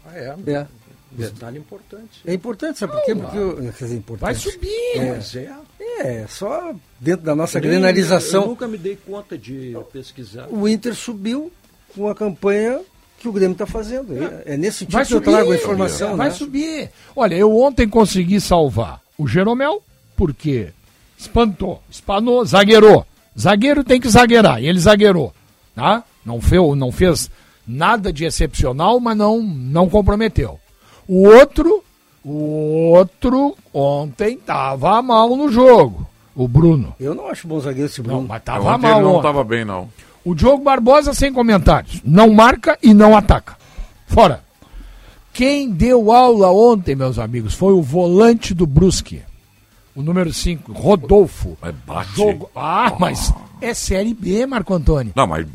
Ah, 0.07 0.17
é? 0.17 0.35
É. 0.47 0.67
Detalhe 1.17 1.59
importante. 1.59 2.21
É 2.27 2.35
importante, 2.35 2.79
sabe 2.79 2.93
por 2.93 3.05
quê? 3.05 3.15
Porque 3.15 3.39
eu- 3.39 3.57
quer 3.73 3.85
dizer, 3.85 3.97
importante. 3.97 4.21
Vai 4.21 4.35
subir. 4.35 4.97
É. 4.97 5.15
Mas 5.17 5.37
é. 5.37 5.53
É, 5.99 6.27
só 6.29 6.75
dentro 6.99 7.25
da 7.25 7.35
nossa 7.37 7.61
granalização. 7.61 8.43
Eu 8.43 8.49
nunca 8.49 8.67
me 8.67 8.77
dei 8.77 8.97
conta 8.97 9.39
de 9.39 9.77
pesquisar. 9.93 10.49
o 10.51 10.69
Inter 10.69 10.95
subiu 10.95 11.53
com 11.95 12.09
a 12.09 12.15
campanha 12.15 12.81
que 13.19 13.29
o 13.29 13.33
Grêmio 13.33 13.53
está 13.53 13.65
fazendo. 13.67 14.13
É, 14.17 14.55
é 14.55 14.57
nesse 14.57 14.79
sentido 14.79 14.95
Vai 14.95 15.07
que 15.07 15.15
eu 15.15 15.19
subir. 15.19 15.31
trago 15.31 15.53
a 15.53 15.55
informação. 15.57 16.17
Vai 16.17 16.29
né? 16.29 16.35
subir. 16.35 16.91
Olha, 17.15 17.35
eu 17.37 17.57
ontem 17.57 17.89
consegui 17.89 18.41
salvar 18.41 19.01
o 19.17 19.29
Jeromel, 19.29 19.83
porque 20.17 20.73
espantou, 21.17 21.81
espanou, 21.91 22.45
zagueirou. 22.45 23.07
Zagueiro 23.39 23.85
tem 23.85 24.01
que 24.01 24.09
zagueirar, 24.09 24.61
e 24.63 24.67
ele 24.67 24.79
zagueirou. 24.81 25.33
Tá? 25.75 26.05
Não, 26.25 26.41
fez, 26.41 26.61
não 26.77 26.91
fez 26.93 27.31
nada 27.67 28.13
de 28.13 28.25
excepcional, 28.25 28.99
mas 29.01 29.17
não, 29.17 29.41
não 29.43 29.89
comprometeu. 29.89 30.59
O 31.07 31.27
outro, 31.29 31.83
o 32.25 32.91
outro 32.95 33.57
ontem 33.73 34.37
tava 34.39 35.01
mal 35.03 35.37
no 35.37 35.51
jogo, 35.51 36.07
o 36.35 36.49
Bruno. 36.49 36.95
Eu 36.99 37.15
não 37.15 37.29
acho 37.29 37.47
bom 37.47 37.61
zagueiro 37.61 37.87
esse 37.91 38.01
Não, 38.03 38.07
Bruno. 38.15 38.29
mas 38.29 38.43
tava 38.43 38.75
Ontem 38.75 38.83
mal 38.83 38.93
ele 38.93 39.01
não 39.03 39.09
ontem. 39.11 39.19
estava 39.19 39.45
bem, 39.45 39.65
não. 39.65 39.89
O 40.25 40.35
Diogo 40.35 40.65
Barbosa 40.65 41.13
sem 41.13 41.33
comentários. 41.33 42.01
Não 42.05 42.33
marca 42.33 42.79
e 42.83 42.95
não 42.95 43.15
ataca. 43.17 43.57
Fora. 44.07 44.43
Quem 45.35 45.69
deu 45.71 46.13
aula 46.13 46.51
ontem, 46.51 46.95
meus 46.95 47.19
amigos, 47.19 47.55
foi 47.55 47.73
o 47.75 47.83
volante 47.83 48.55
do 48.55 48.67
Brusque. 48.67 49.21
O 49.95 50.01
número 50.03 50.33
5, 50.33 50.73
Rodolfo. 50.73 51.59
Mas 51.61 51.75
bate. 51.87 52.17
Jogo... 52.17 52.51
Ah, 52.55 52.95
mas 52.99 53.33
é 53.61 53.75
Série 53.75 54.15
B, 54.15 54.47
Marco 54.47 54.73
Antônio. 54.75 55.13
Não, 55.15 55.27
mas. 55.27 55.47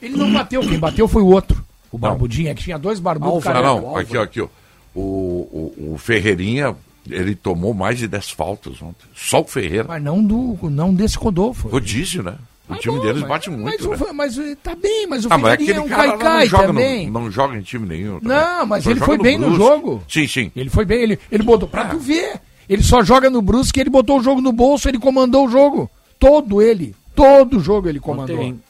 Ele 0.00 0.16
não 0.16 0.32
bateu, 0.32 0.60
quem 0.62 0.78
bateu 0.78 1.06
foi 1.06 1.22
o 1.22 1.26
outro. 1.26 1.62
O 1.92 1.98
Barbudinha, 1.98 2.54
que 2.54 2.62
tinha 2.62 2.78
dois 2.78 2.98
barbudos. 3.00 3.46
Ah, 3.46 3.52
careca. 3.52 3.66
não, 3.68 3.96
aqui, 3.96 4.16
ó, 4.16 4.22
aqui, 4.22 4.40
ó. 4.40 4.48
O, 4.94 5.00
o, 5.00 5.92
o 5.94 5.98
Ferreirinha, 5.98 6.76
ele 7.08 7.34
tomou 7.34 7.72
mais 7.74 7.98
de 7.98 8.08
10 8.08 8.30
faltas 8.30 8.82
ontem. 8.82 9.06
Só 9.14 9.40
o 9.40 9.44
Ferreira. 9.44 9.84
Mas 9.88 10.02
não, 10.02 10.22
do, 10.22 10.58
não 10.70 10.92
desse 10.94 11.16
Rodolfo. 11.16 11.68
Rodízio, 11.68 12.22
né? 12.22 12.36
O 12.68 12.74
Ah, 12.74 12.76
time 12.78 12.96
bom, 12.96 13.02
deles 13.02 13.20
mas- 13.22 13.28
bate 13.28 13.50
muito, 13.50 13.64
mas, 13.88 14.00
né? 14.00 14.06
o- 14.10 14.14
mas 14.14 14.36
tá 14.62 14.74
bem, 14.76 15.06
mas 15.08 15.24
o 15.24 15.28
Ah, 15.30 15.38
mas 15.38 15.56
Ferreirinha 15.58 15.78
é 15.78 15.80
um 15.84 15.88
caicai 15.88 16.46
joga, 16.48 16.66
também. 16.68 17.06
no, 17.06 17.12
não 17.20 17.30
joga 17.30 17.56
em 17.56 17.62
time 17.62 17.86
nenhum. 17.88 18.20
também. 18.20 18.36
Não, 18.36 18.66
mas 18.66 18.84
Só 18.84 18.90
ele 18.92 19.00
foi 19.00 19.18
bem 19.18 19.38
no 19.38 19.46
Brusque. 19.50 19.64
jogo. 19.64 20.02
Sim, 20.08 20.26
sim. 20.28 20.52
Ele 20.54 20.70
foi 20.70 20.84
bem, 20.84 21.02
ele, 21.02 21.18
ele 21.32 21.42
botou. 21.42 21.68
Pra 21.68 21.82
Ah. 21.82 21.88
tu 21.88 21.98
ver. 21.98 22.40
Ele 22.68 22.82
só 22.84 23.02
joga 23.02 23.28
no 23.28 23.42
Brusque, 23.42 23.80
ele 23.80 23.90
botou 23.90 24.20
o 24.20 24.22
jogo 24.22 24.40
no 24.40 24.52
bolso, 24.52 24.88
ele 24.88 24.98
comandou 25.00 25.46
o 25.46 25.50
jogo. 25.50 25.90
Todo 26.18 26.62
ele. 26.62 26.94
Todo 27.16 27.56
o 27.56 27.60
jogo 27.60 27.88
ele 27.88 27.98
comandou. 27.98 28.36
Ontem 28.38 28.60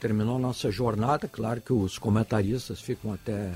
terminou 0.00 0.36
a 0.36 0.40
nossa 0.40 0.70
jornada, 0.72 1.28
claro 1.32 1.60
que 1.60 1.72
os 1.72 1.96
comentaristas 1.96 2.80
ficam 2.80 3.12
até 3.12 3.50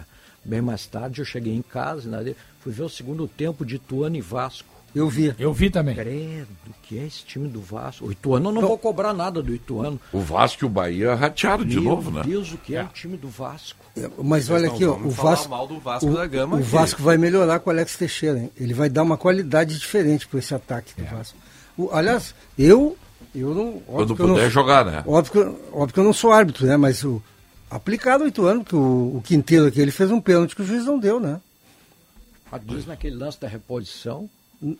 bem 0.48 0.60
mais 0.62 0.86
tarde. 0.86 1.20
Eu 1.20 1.24
cheguei 1.24 1.54
em 1.54 1.62
casa, 1.62 2.08
né, 2.08 2.34
fui 2.60 2.72
ver 2.72 2.82
o 2.82 2.88
segundo 2.88 3.28
tempo 3.28 3.64
de 3.64 3.76
Ituano 3.76 4.16
e 4.16 4.20
Vasco. 4.20 4.68
Eu 4.94 5.06
vi. 5.06 5.34
Eu 5.38 5.52
vi 5.52 5.68
também. 5.68 5.94
Credo, 5.94 6.48
que 6.82 6.98
é 6.98 7.04
esse 7.06 7.22
time 7.22 7.46
do 7.46 7.60
Vasco? 7.60 8.06
O 8.06 8.10
Ituano, 8.10 8.48
eu 8.48 8.54
não 8.54 8.62
vou 8.62 8.78
cobrar 8.78 9.12
nada 9.12 9.42
do 9.42 9.54
Ituano. 9.54 10.00
O 10.10 10.18
Vasco 10.20 10.64
e 10.64 10.66
o 10.66 10.68
Bahia 10.68 11.14
ratearam 11.14 11.62
de 11.62 11.74
Meu 11.78 11.90
novo, 11.90 12.10
né? 12.10 12.22
Deus, 12.24 12.50
o 12.52 12.56
que 12.56 12.74
é, 12.74 12.82
o 12.82 12.88
time 12.88 13.16
do 13.18 13.28
Vasco? 13.28 13.78
Mas 14.24 14.48
olha 14.48 14.66
não 14.68 14.74
aqui, 14.74 14.84
ó, 14.86 14.94
o 14.96 15.10
Vasco, 15.10 15.50
mal 15.50 15.66
do 15.68 15.78
Vasco 15.78 16.08
o, 16.08 16.14
da 16.14 16.26
Gama 16.26 16.56
o 16.56 16.60
aqui. 16.60 16.68
Vasco 16.68 17.02
vai 17.02 17.18
melhorar 17.18 17.58
com 17.60 17.68
o 17.68 17.72
Alex 17.72 17.96
Teixeira. 17.98 18.38
hein? 18.38 18.50
Ele 18.58 18.72
vai 18.72 18.88
dar 18.88 19.02
uma 19.02 19.18
qualidade 19.18 19.78
diferente 19.78 20.26
para 20.26 20.38
esse 20.38 20.54
ataque 20.54 20.94
É. 20.98 21.02
do 21.02 21.10
Vasco. 21.16 21.36
O- 21.76 21.90
aliás, 21.92 22.34
eu, 22.58 22.96
eu 23.34 23.54
não. 23.54 23.68
óbvio 23.68 23.84
Quando 23.86 24.16
que 24.16 24.22
eu 24.22 24.26
não 24.26 24.34
puder 24.36 24.50
sou- 24.50 24.62
jogar, 24.62 24.84
né? 24.86 25.04
Óbvio 25.06 25.32
que, 25.32 25.38
óbvio 25.70 25.94
que 25.94 26.00
eu 26.00 26.04
não 26.04 26.12
sou 26.14 26.32
árbitro, 26.32 26.66
né? 26.66 26.78
Mas 26.78 27.04
o 27.04 27.22
aplicado 27.70 28.24
oito 28.24 28.44
anos, 28.46 28.66
que 28.66 28.74
o, 28.76 29.16
o 29.16 29.22
Quinteiro 29.24 29.66
aqui, 29.66 29.80
ele 29.80 29.90
fez 29.90 30.10
um 30.10 30.20
pênalti 30.20 30.54
que 30.56 30.62
o 30.62 30.64
juiz 30.64 30.84
não 30.84 30.98
deu, 30.98 31.18
né? 31.20 31.40
Ah, 32.50 32.58
Diz 32.58 32.86
naquele 32.86 33.16
lance 33.16 33.40
da 33.40 33.46
reposição. 33.48 34.28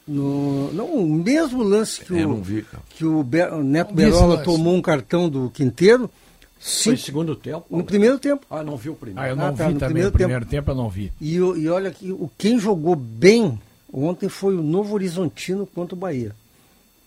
No, 0.07 0.73
não, 0.73 0.87
o 0.87 1.07
mesmo 1.07 1.63
lance 1.63 2.05
que 2.05 2.13
Eu 2.19 2.31
o, 2.31 2.43
vi, 2.43 2.65
que 2.91 3.05
o, 3.05 3.23
Be- 3.23 3.45
o 3.47 3.63
Neto 3.63 3.91
vi 3.91 3.95
Berola 4.07 4.39
tomou 4.43 4.75
um 4.75 4.83
cartão 4.83 5.29
do 5.29 5.51
Quinteiro 5.51 6.11
Foi 6.59 6.61
cinco, 6.61 6.97
segundo 6.99 7.37
tempo? 7.37 7.65
no 7.71 7.85
primeiro 7.85 8.19
tempo. 8.19 8.45
Ah, 8.51 8.65
não 8.65 8.77
viu 8.77 8.95
o 8.95 8.97
primeiro. 8.97 9.21
Ah, 9.21 9.29
eu 9.31 9.37
não 9.37 9.47
Ah, 9.47 9.53
tá, 9.53 9.69
vi 9.69 9.75
no 9.75 9.79
também. 9.79 9.87
primeiro 9.93 10.09
o 10.09 10.13
primeiro 10.13 10.47
tempo. 10.47 10.71
eu 10.71 10.75
não 10.75 10.89
vi. 10.91 11.13
E, 11.21 11.41
o- 11.41 11.57
e 11.57 11.69
olha 11.69 11.93
que 11.93 12.11
o, 12.11 12.29
quem 12.37 12.59
jogou 12.59 12.97
bem 12.97 13.57
ontem 13.93 14.29
foi 14.29 14.57
o 14.57 14.63
Novo 14.63 14.95
Horizontino 14.95 15.65
contra 15.65 15.95
o 15.95 15.99
Bahia. 15.99 16.35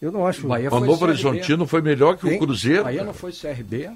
Eu 0.01 0.11
não 0.11 0.25
acho. 0.25 0.45
O 0.45 0.49
Bahia 0.49 0.69
O 0.69 0.71
foi 0.71 0.87
Novo 0.87 0.99
CRB. 0.99 1.11
Horizontino 1.11 1.67
foi 1.67 1.81
melhor 1.81 2.17
que 2.17 2.25
o 2.25 2.31
Hein? 2.31 2.39
Cruzeiro. 2.39 2.83
Bahia 2.85 3.03
não 3.03 3.13
foi 3.13 3.33
CRB? 3.33 3.89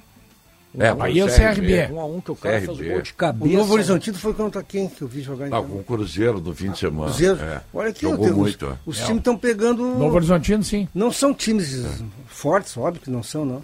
É, 0.78 0.94
Bahia 0.94 1.22
é 1.22 1.26
o 1.26 1.28
CRB. 1.28 1.88
Um 1.94 2.00
a 2.00 2.06
um 2.06 2.22
que 2.22 2.32
o 2.32 2.36
cara 2.36 2.60
CRB. 2.62 2.76
fez 2.76 2.92
gol 2.94 3.02
de 3.02 3.12
O 3.12 3.16
cabeça. 3.16 3.58
Novo 3.58 3.74
Horizontino 3.74 4.18
foi 4.18 4.34
contra 4.34 4.64
quem 4.64 4.88
que 4.90 5.02
eu 5.02 5.08
vi 5.08 5.22
jogar 5.22 5.48
Não, 5.50 5.60
então? 5.60 5.70
com 5.72 5.80
o 5.80 5.84
Cruzeiro 5.84 6.40
no 6.40 6.54
fim 6.54 6.72
de 6.72 6.80
semana. 6.80 7.06
Cruzeiro. 7.12 7.40
É. 7.42 7.62
Olha 7.74 7.90
aqui, 7.90 8.02
Jogou 8.02 8.20
tenho- 8.26 8.36
muito. 8.38 8.66
os, 8.66 8.72
é. 8.72 8.78
os 8.86 8.98
times 9.00 9.18
estão 9.18 9.38
pegando. 9.38 9.84
Novo 9.86 10.16
Horizontino, 10.16 10.64
sim. 10.64 10.88
Não 10.94 11.12
são 11.12 11.34
times 11.34 11.86
fortes, 12.28 12.76
óbvio 12.78 13.02
que 13.02 13.10
não 13.10 13.24
são, 13.24 13.46
não. 13.46 13.64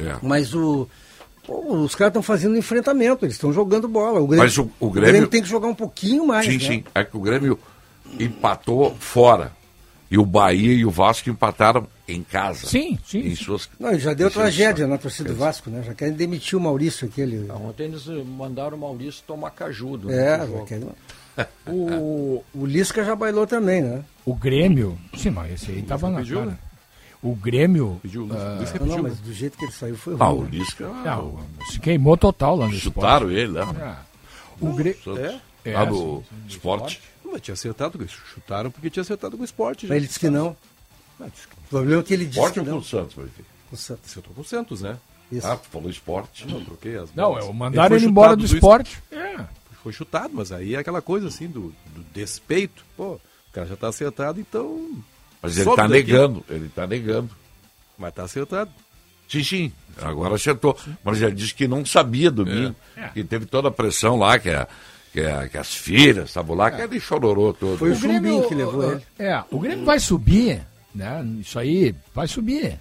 É. 0.00 0.16
Mas 0.22 0.54
o. 0.54 0.88
pô, 1.46 1.74
os 1.76 1.94
caras 1.94 2.10
estão 2.10 2.22
fazendo 2.22 2.56
enfrentamento, 2.56 3.24
eles 3.24 3.34
estão 3.36 3.52
jogando 3.52 3.86
bola. 3.88 4.20
O 4.20 4.26
Grêmio, 4.26 4.44
Mas 4.44 4.58
o- 4.58 4.70
o 4.80 4.90
Grêmio- 4.90 5.26
tem 5.28 5.42
que 5.42 5.48
jogar 5.48 5.68
um 5.68 5.74
pouquinho 5.74 6.26
mais. 6.26 6.44
Sim, 6.46 6.58
né? 6.58 6.60
sim. 6.60 6.84
É 6.94 7.04
que 7.04 7.16
o 7.16 7.20
Grêmio 7.20 7.58
empatou 8.18 8.94
fora. 8.98 9.52
E 10.10 10.16
o 10.18 10.24
Bahia 10.24 10.72
e 10.72 10.84
o 10.84 10.90
Vasco 10.90 11.28
empataram 11.28 11.86
em 12.08 12.22
casa. 12.22 12.66
Sim, 12.66 12.98
sim, 13.04 13.18
Em 13.18 13.34
sim. 13.34 13.44
suas... 13.44 13.68
Não, 13.80 13.98
já 13.98 14.14
deu 14.14 14.30
tragédia 14.30 14.86
na 14.86 14.96
torcida 14.98 15.30
do 15.30 15.36
Vasco, 15.36 15.68
né? 15.70 15.82
Já 15.82 15.94
querem 15.94 16.14
demitir 16.14 16.56
o 16.58 16.60
Maurício 16.60 17.06
aquele. 17.08 17.46
Ah, 17.48 17.54
Ontem 17.56 17.84
eles 17.84 18.06
mandaram 18.06 18.76
o 18.76 18.80
Maurício 18.80 19.22
tomar 19.26 19.50
cajudo. 19.50 20.10
É, 20.12 20.38
né, 20.38 20.46
pro 20.46 20.58
já 20.58 20.64
querem. 20.64 20.88
O, 21.66 22.42
o 22.54 22.64
Lisca 22.64 23.04
já 23.04 23.14
bailou 23.14 23.46
também, 23.46 23.82
né? 23.82 24.02
O 24.24 24.34
Grêmio. 24.34 24.98
Sim, 25.16 25.30
mas 25.30 25.52
esse 25.52 25.70
aí 25.70 25.82
tava 25.82 26.08
na 26.08 26.18
pediu, 26.20 26.38
cara. 26.38 26.50
né? 26.52 26.58
O 27.22 27.34
Grêmio. 27.34 27.98
Pediu, 28.02 28.24
o 28.26 28.32
ah, 28.32 28.56
Luiz 28.58 28.72
Não, 28.74 28.86
não, 28.86 28.96
né? 28.96 29.02
mas 29.10 29.18
do 29.18 29.32
jeito 29.34 29.58
que 29.58 29.64
ele 29.64 29.72
saiu 29.72 29.96
foi 29.96 30.16
Ah, 30.18 30.24
ruim. 30.26 30.38
o 30.38 30.42
né? 30.44 30.48
Lisca. 30.52 30.88
não, 30.88 31.40
se 31.70 31.78
queimou 31.80 32.16
total 32.16 32.56
lá 32.56 32.66
no 32.68 32.72
esporte. 32.72 32.94
Chutaram 32.94 33.30
ele 33.30 33.48
lá. 33.52 33.74
Ah, 33.78 34.02
o 34.60 34.72
Grêmio. 34.72 35.18
É? 35.18 35.40
É, 35.70 35.72
Lá 35.74 35.84
no 35.84 36.22
esporte. 36.48 37.02
Mas 37.24 37.40
tinha 37.42 37.52
acertado, 37.54 37.98
chutaram 38.08 38.70
porque 38.70 38.88
tinha 38.88 39.02
acertado 39.02 39.36
com 39.36 39.42
o 39.42 39.44
esporte. 39.44 39.86
já. 39.86 39.92
Mas 39.92 39.96
ele 39.98 40.06
disse 40.06 40.20
que 40.20 40.30
não. 40.30 40.56
Ah, 41.20 41.26
disse 41.32 41.48
que 41.48 41.55
O 41.66 41.68
problema 41.68 42.00
é 42.00 42.04
que 42.04 42.14
ele 42.14 42.24
disse 42.26 42.38
Esporte 42.38 42.58
ou 42.60 42.64
com 42.64 42.70
não. 42.72 42.78
o 42.78 42.84
Santos, 42.84 43.14
vai 43.14 43.24
ver? 43.26 43.44
O 43.72 43.76
Santos. 43.76 44.10
Acertou 44.10 44.32
com 44.34 44.40
o 44.40 44.44
Santos, 44.44 44.82
né? 44.82 44.96
Isso. 45.30 45.46
Ah, 45.46 45.56
tu 45.56 45.68
falou 45.68 45.90
esporte. 45.90 46.46
Não, 46.46 46.64
troquei 46.64 46.96
as 46.96 47.12
Não, 47.14 47.30
bolas. 47.30 47.44
eu 47.46 47.52
mandaram 47.52 47.88
foi 47.88 47.96
ele 47.98 48.06
embora 48.06 48.36
do 48.36 48.44
esporte. 48.44 49.02
É. 49.10 49.36
Foi 49.82 49.92
chutado, 49.92 50.30
mas 50.32 50.52
aí 50.52 50.74
é 50.74 50.78
aquela 50.78 51.02
coisa 51.02 51.28
assim 51.28 51.48
do, 51.48 51.74
do 51.94 52.02
despeito. 52.14 52.84
Pô, 52.96 53.14
o 53.14 53.20
cara 53.52 53.66
já 53.66 53.76
tá 53.76 53.88
acertado, 53.88 54.40
então. 54.40 54.90
Mas 55.42 55.56
ele 55.56 55.64
tá 55.66 55.74
daqui. 55.86 55.92
negando. 55.92 56.44
Ele 56.48 56.68
tá 56.68 56.86
negando. 56.86 57.30
Mas 57.98 58.14
tá 58.14 58.22
acertado. 58.24 58.70
Sim, 59.28 59.42
sim. 59.42 59.72
Agora 60.00 60.36
acertou. 60.36 60.76
Mas 61.02 61.20
ele 61.20 61.32
disse 61.34 61.54
que 61.54 61.66
não 61.66 61.84
sabia 61.84 62.30
domingo. 62.30 62.76
É. 62.96 63.08
Que 63.08 63.24
teve 63.24 63.46
toda 63.46 63.66
a 63.68 63.72
pressão 63.72 64.16
lá, 64.16 64.38
que, 64.38 64.50
a, 64.50 64.68
que, 65.12 65.20
a- 65.20 65.48
que 65.48 65.58
as 65.58 65.74
filhas 65.74 66.28
estavam 66.28 66.54
lá, 66.56 66.70
que 66.70 66.80
ele 66.82 67.00
chororou 67.00 67.52
todo. 67.52 67.78
Foi 67.78 67.90
o 67.90 67.94
O 67.94 67.98
Grêmio, 67.98 68.46
que 68.48 68.54
levou 68.54 68.92
ele. 68.92 69.02
É, 69.18 69.42
o 69.50 69.58
Grêmio 69.58 69.84
vai 69.84 69.98
subir, 69.98 70.62
né? 70.96 71.24
Isso 71.40 71.58
aí 71.58 71.94
vai 72.14 72.26
subir, 72.26 72.80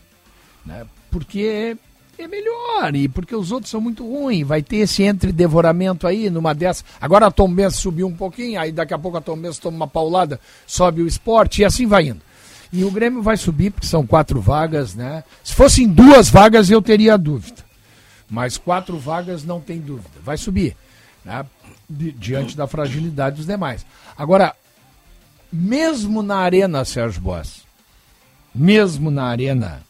né? 0.65 0.85
Porque 1.11 1.77
é 2.17 2.27
melhor 2.27 2.95
e 2.95 3.09
porque 3.09 3.35
os 3.35 3.51
outros 3.51 3.69
são 3.69 3.81
muito 3.81 4.07
ruins. 4.09 4.47
Vai 4.47 4.61
ter 4.63 4.77
esse 4.77 5.03
entre 5.03 5.31
devoramento 5.31 6.07
aí 6.07 6.29
numa 6.29 6.53
dessa. 6.55 6.83
Agora 6.99 7.27
a 7.27 7.31
Tombense 7.31 7.77
subiu 7.77 8.07
um 8.07 8.15
pouquinho, 8.15 8.59
aí 8.59 8.71
daqui 8.71 8.93
a 8.93 8.97
pouco 8.99 9.17
a 9.17 9.21
Tombense 9.21 9.59
toma 9.59 9.75
uma 9.75 9.87
paulada, 9.87 10.39
sobe 10.65 11.01
o 11.01 11.07
esporte 11.07 11.61
e 11.61 11.65
assim 11.65 11.85
vai 11.85 12.07
indo. 12.07 12.21
E 12.71 12.83
o 12.83 12.91
Grêmio 12.91 13.21
vai 13.21 13.37
subir 13.37 13.71
porque 13.71 13.85
são 13.87 14.05
quatro 14.07 14.41
vagas, 14.41 14.95
né? 14.95 15.23
Se 15.43 15.53
fossem 15.53 15.87
duas 15.87 16.29
vagas 16.29 16.69
eu 16.69 16.81
teria 16.81 17.17
dúvida. 17.17 17.63
Mas 18.29 18.57
quatro 18.57 18.97
vagas 18.97 19.43
não 19.43 19.61
tem 19.61 19.79
dúvida. 19.79 20.09
Vai 20.23 20.37
subir, 20.37 20.75
né? 21.23 21.45
Di- 21.87 22.11
diante 22.11 22.57
da 22.57 22.65
fragilidade 22.65 23.35
dos 23.37 23.45
demais. 23.45 23.85
Agora, 24.17 24.55
mesmo 25.53 26.23
na 26.23 26.37
arena, 26.37 26.83
Sérgio 26.83 27.21
Boas, 27.21 27.64
mesmo 28.55 29.11
na 29.11 29.25
arena, 29.25 29.83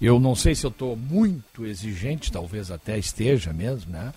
eu 0.00 0.18
não 0.18 0.34
sei 0.34 0.54
se 0.54 0.66
eu 0.66 0.70
estou 0.70 0.96
muito 0.96 1.64
exigente, 1.64 2.30
talvez 2.32 2.70
até 2.70 2.98
esteja 2.98 3.52
mesmo, 3.52 3.92
né? 3.92 4.12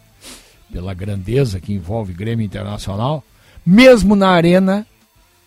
Pela 0.72 0.94
grandeza 0.94 1.60
que 1.62 1.72
envolve 1.74 2.12
Grêmio 2.14 2.44
Internacional. 2.46 3.24
Mesmo 3.66 4.16
na 4.16 4.30
arena, 4.30 4.86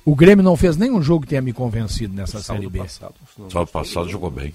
o 0.04 0.14
Grêmio 0.14 0.42
não 0.44 0.56
fez 0.56 0.76
nenhum 0.76 1.02
jogo 1.02 1.23
que 1.23 1.28
tenha 1.28 1.42
me 1.42 1.52
convencido 1.52 2.14
nessa 2.14 2.40
Série 2.42 2.68
B. 2.68 2.78
passado. 2.78 3.14
Só 3.50 3.66
passado 3.66 4.09
jogou 4.09 4.30
bem. 4.30 4.54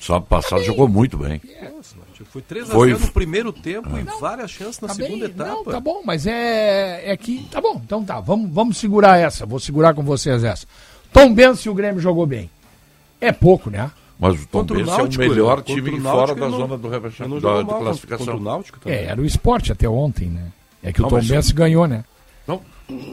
Sábado 0.00 0.26
passado 0.26 0.62
jogou 0.62 0.86
muito 0.88 1.18
bem. 1.18 1.40
Nossa, 1.74 1.96
mas 1.98 2.28
foi 2.28 2.40
3 2.40 2.70
a 2.70 2.72
Foi- 2.72 2.88
0 2.92 3.00
no 3.00 3.08
primeiro 3.12 3.52
tempo 3.52 3.88
e 3.98 4.02
várias 4.20 4.50
chances 4.50 4.80
na 4.80 4.88
Tá 4.88 4.94
segunda 4.94 5.26
bem, 5.26 5.34
etapa. 5.34 5.50
não, 5.50 5.64
tá 5.64 5.80
bom, 5.80 6.02
mas 6.04 6.24
é, 6.26 7.10
é 7.10 7.16
que. 7.16 7.42
Tá 7.50 7.60
bom, 7.60 7.80
então 7.84 8.04
tá. 8.04 8.20
Vamos, 8.20 8.48
vamos 8.52 8.76
segurar 8.78 9.18
essa. 9.18 9.44
Vou 9.44 9.58
segurar 9.58 9.94
com 9.94 10.02
vocês 10.04 10.44
essa. 10.44 10.66
Tom 11.12 11.32
Benz 11.34 11.60
e 11.60 11.68
o 11.68 11.74
Grêmio 11.74 12.00
jogou 12.00 12.26
bem. 12.26 12.50
É 13.20 13.32
pouco, 13.32 13.70
né? 13.70 13.90
Mas 14.18 14.42
o 14.42 14.46
Tom 14.48 14.60
o 14.60 14.64
Benz 14.64 14.88
é 14.88 15.02
o 15.02 15.18
melhor 15.18 15.62
time 15.62 15.90
o 15.90 16.00
fora 16.02 16.34
da 16.34 16.48
não- 16.48 16.58
zona 16.58 16.76
do 16.76 16.88
rebaixamento, 16.88 17.40
da, 17.40 17.48
de 17.48 17.54
mal 17.54 17.64
contra 17.64 17.76
o 17.76 17.84
classificação. 17.84 18.40
Náutico 18.40 18.80
também. 18.80 18.98
É, 18.98 19.04
era 19.04 19.20
o 19.20 19.24
esporte 19.24 19.70
até 19.72 19.88
ontem, 19.88 20.26
né? 20.28 20.50
É 20.82 20.92
que 20.92 21.00
o 21.00 21.02
Não, 21.02 21.08
Tom 21.10 21.16
mas- 21.16 21.28
Benz 21.28 21.50
ganhou, 21.52 21.86
né? 21.86 22.04
Não, 22.46 22.60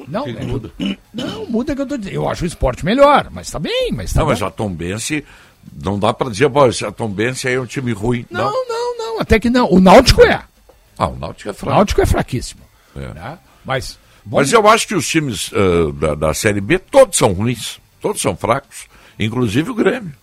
Não, 0.08 0.24
que 0.24 0.30
é- 0.32 0.44
muda. 0.46 0.72
não, 1.14 1.46
muda 1.48 1.76
que 1.76 1.82
eu 1.82 1.86
tô 1.88 1.98
dizendo. 1.98 2.14
Eu 2.16 2.30
acho 2.30 2.44
o 2.44 2.48
esporte 2.48 2.84
melhor, 2.86 3.28
mas 3.32 3.50
tá 3.52 3.60
bem, 3.60 3.92
mas 3.94 4.14
tá 4.14 4.20
Não, 4.20 4.26
bom. 4.28 4.32
mas 4.32 4.42
a 4.42 4.50
Tom 4.50 4.70
Benz, 4.74 5.12
não 5.84 6.00
dá 6.00 6.14
pra 6.14 6.30
dizer, 6.30 6.50
"Pô, 6.50 6.66
esse- 6.68 6.86
a 6.86 6.92
Tom 6.92 7.10
Benz 7.10 7.46
aí 7.46 7.54
é 7.54 7.60
um 7.62 7.66
time 7.66 7.92
ruim. 7.92 8.26
Não. 8.32 8.46
Não, 8.52 8.68
não, 8.68 8.98
não, 8.98 9.20
até 9.20 9.40
que 9.40 9.50
não. 9.50 9.72
O 9.72 9.80
Náutico 9.80 10.22
é. 10.24 10.42
Ah, 10.98 11.08
o 11.08 11.18
Náutico 11.18 11.50
é 11.50 11.52
O 11.52 11.56
fraco. 11.56 11.76
Náutico 11.76 12.02
é 12.02 12.06
fraquíssimo. 12.06 12.62
É. 12.96 13.14
né? 13.14 13.38
Mas. 13.64 14.00
Mas 14.26 14.52
eu 14.52 14.68
acho 14.68 14.88
que 14.88 14.96
os 14.96 15.08
times 15.08 15.52
ah, 15.54 15.92
da, 15.94 16.16
da 16.16 16.34
Série 16.34 16.62
B 16.62 16.80
todos 16.80 17.16
são 17.18 17.32
ruins, 17.34 17.80
todos 18.06 18.22
são 18.22 18.36
fracos, 18.36 18.86
inclusive 19.20 19.72
o 19.72 19.74
Grêmio. 19.74 20.14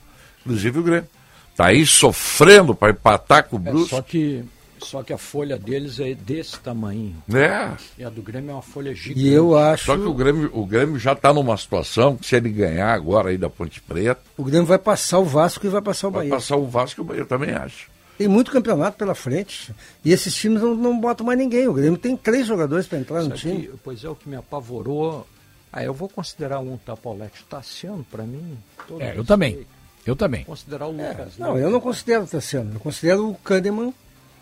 Inclusive 0.40 0.78
o 0.78 0.82
Grêmio. 0.84 1.08
Tá 1.56 1.66
aí 1.66 1.84
sofrendo 1.84 2.76
para 2.76 2.92
empatar 2.92 3.48
com 3.48 3.56
o 3.56 3.58
É, 3.58 3.70
Brusque. 3.70 3.90
só, 3.90 4.00
que, 4.00 4.44
só 4.78 5.02
que 5.02 5.12
a 5.12 5.18
folha 5.18 5.58
deles 5.58 5.98
é 5.98 6.14
desse 6.14 6.60
tamanho. 6.60 7.12
É. 7.34 7.72
E 7.98 8.04
a 8.04 8.08
do 8.08 8.22
Grêmio 8.22 8.50
é 8.50 8.54
uma 8.54 8.62
folha 8.62 8.94
gigante. 8.94 9.20
E 9.26 9.32
eu 9.32 9.58
acho 9.58 9.86
Só 9.86 9.96
que 9.96 10.04
o 10.04 10.14
Grêmio, 10.14 10.48
o 10.54 10.64
Grêmio 10.64 10.96
já 10.96 11.12
está 11.12 11.32
numa 11.32 11.56
situação 11.56 12.16
que 12.16 12.24
se 12.26 12.36
ele 12.36 12.50
ganhar 12.50 12.92
agora 12.94 13.30
aí 13.30 13.36
da 13.36 13.50
Ponte 13.50 13.80
Preta, 13.80 14.20
o 14.36 14.44
Grêmio 14.44 14.64
vai 14.66 14.78
passar 14.78 15.18
o 15.18 15.24
Vasco 15.24 15.66
e 15.66 15.68
vai 15.68 15.82
passar 15.82 16.06
o 16.06 16.10
vai 16.12 16.20
Bahia. 16.20 16.34
passar 16.36 16.56
o 16.56 16.66
Vasco 16.66 17.00
e 17.00 17.02
o 17.02 17.04
Bahia, 17.04 17.22
eu 17.22 17.26
também 17.26 17.50
acho. 17.50 17.90
Tem 18.16 18.28
muito 18.28 18.52
campeonato 18.52 18.96
pela 18.96 19.14
frente. 19.14 19.74
E 20.04 20.12
esses 20.12 20.32
times 20.34 20.62
não, 20.62 20.76
não 20.76 21.00
botam 21.00 21.26
mais 21.26 21.38
ninguém. 21.38 21.66
O 21.66 21.72
Grêmio 21.72 21.98
tem 21.98 22.16
três 22.16 22.46
jogadores 22.46 22.86
para 22.86 22.98
entrar 22.98 23.22
no 23.24 23.34
Isso 23.34 23.38
time. 23.48 23.56
aqui, 23.66 23.70
pois 23.82 24.04
é, 24.04 24.08
o 24.08 24.14
que 24.14 24.28
me 24.28 24.36
apavorou. 24.36 25.26
Ah, 25.72 25.82
eu 25.82 25.94
vou 25.94 26.08
considerar 26.08 26.58
um 26.60 26.76
Tapolete 26.76 27.44
Tassiano, 27.48 28.04
para 28.10 28.24
mim. 28.24 28.58
todo 28.86 29.00
É, 29.00 29.04
eu 29.04 29.06
respeito. 29.08 29.26
também. 29.26 29.66
Eu 30.04 30.14
também. 30.16 30.44
Considerar 30.44 30.86
o 30.86 30.90
Lucas. 30.90 31.38
Não, 31.38 31.54
né? 31.54 31.62
eu 31.64 31.70
não 31.70 31.80
considero 31.80 32.24
o 32.24 32.26
Tassiano. 32.26 32.74
Eu 32.74 32.80
considero 32.80 33.30
o 33.30 33.34
Kahneman, 33.36 33.94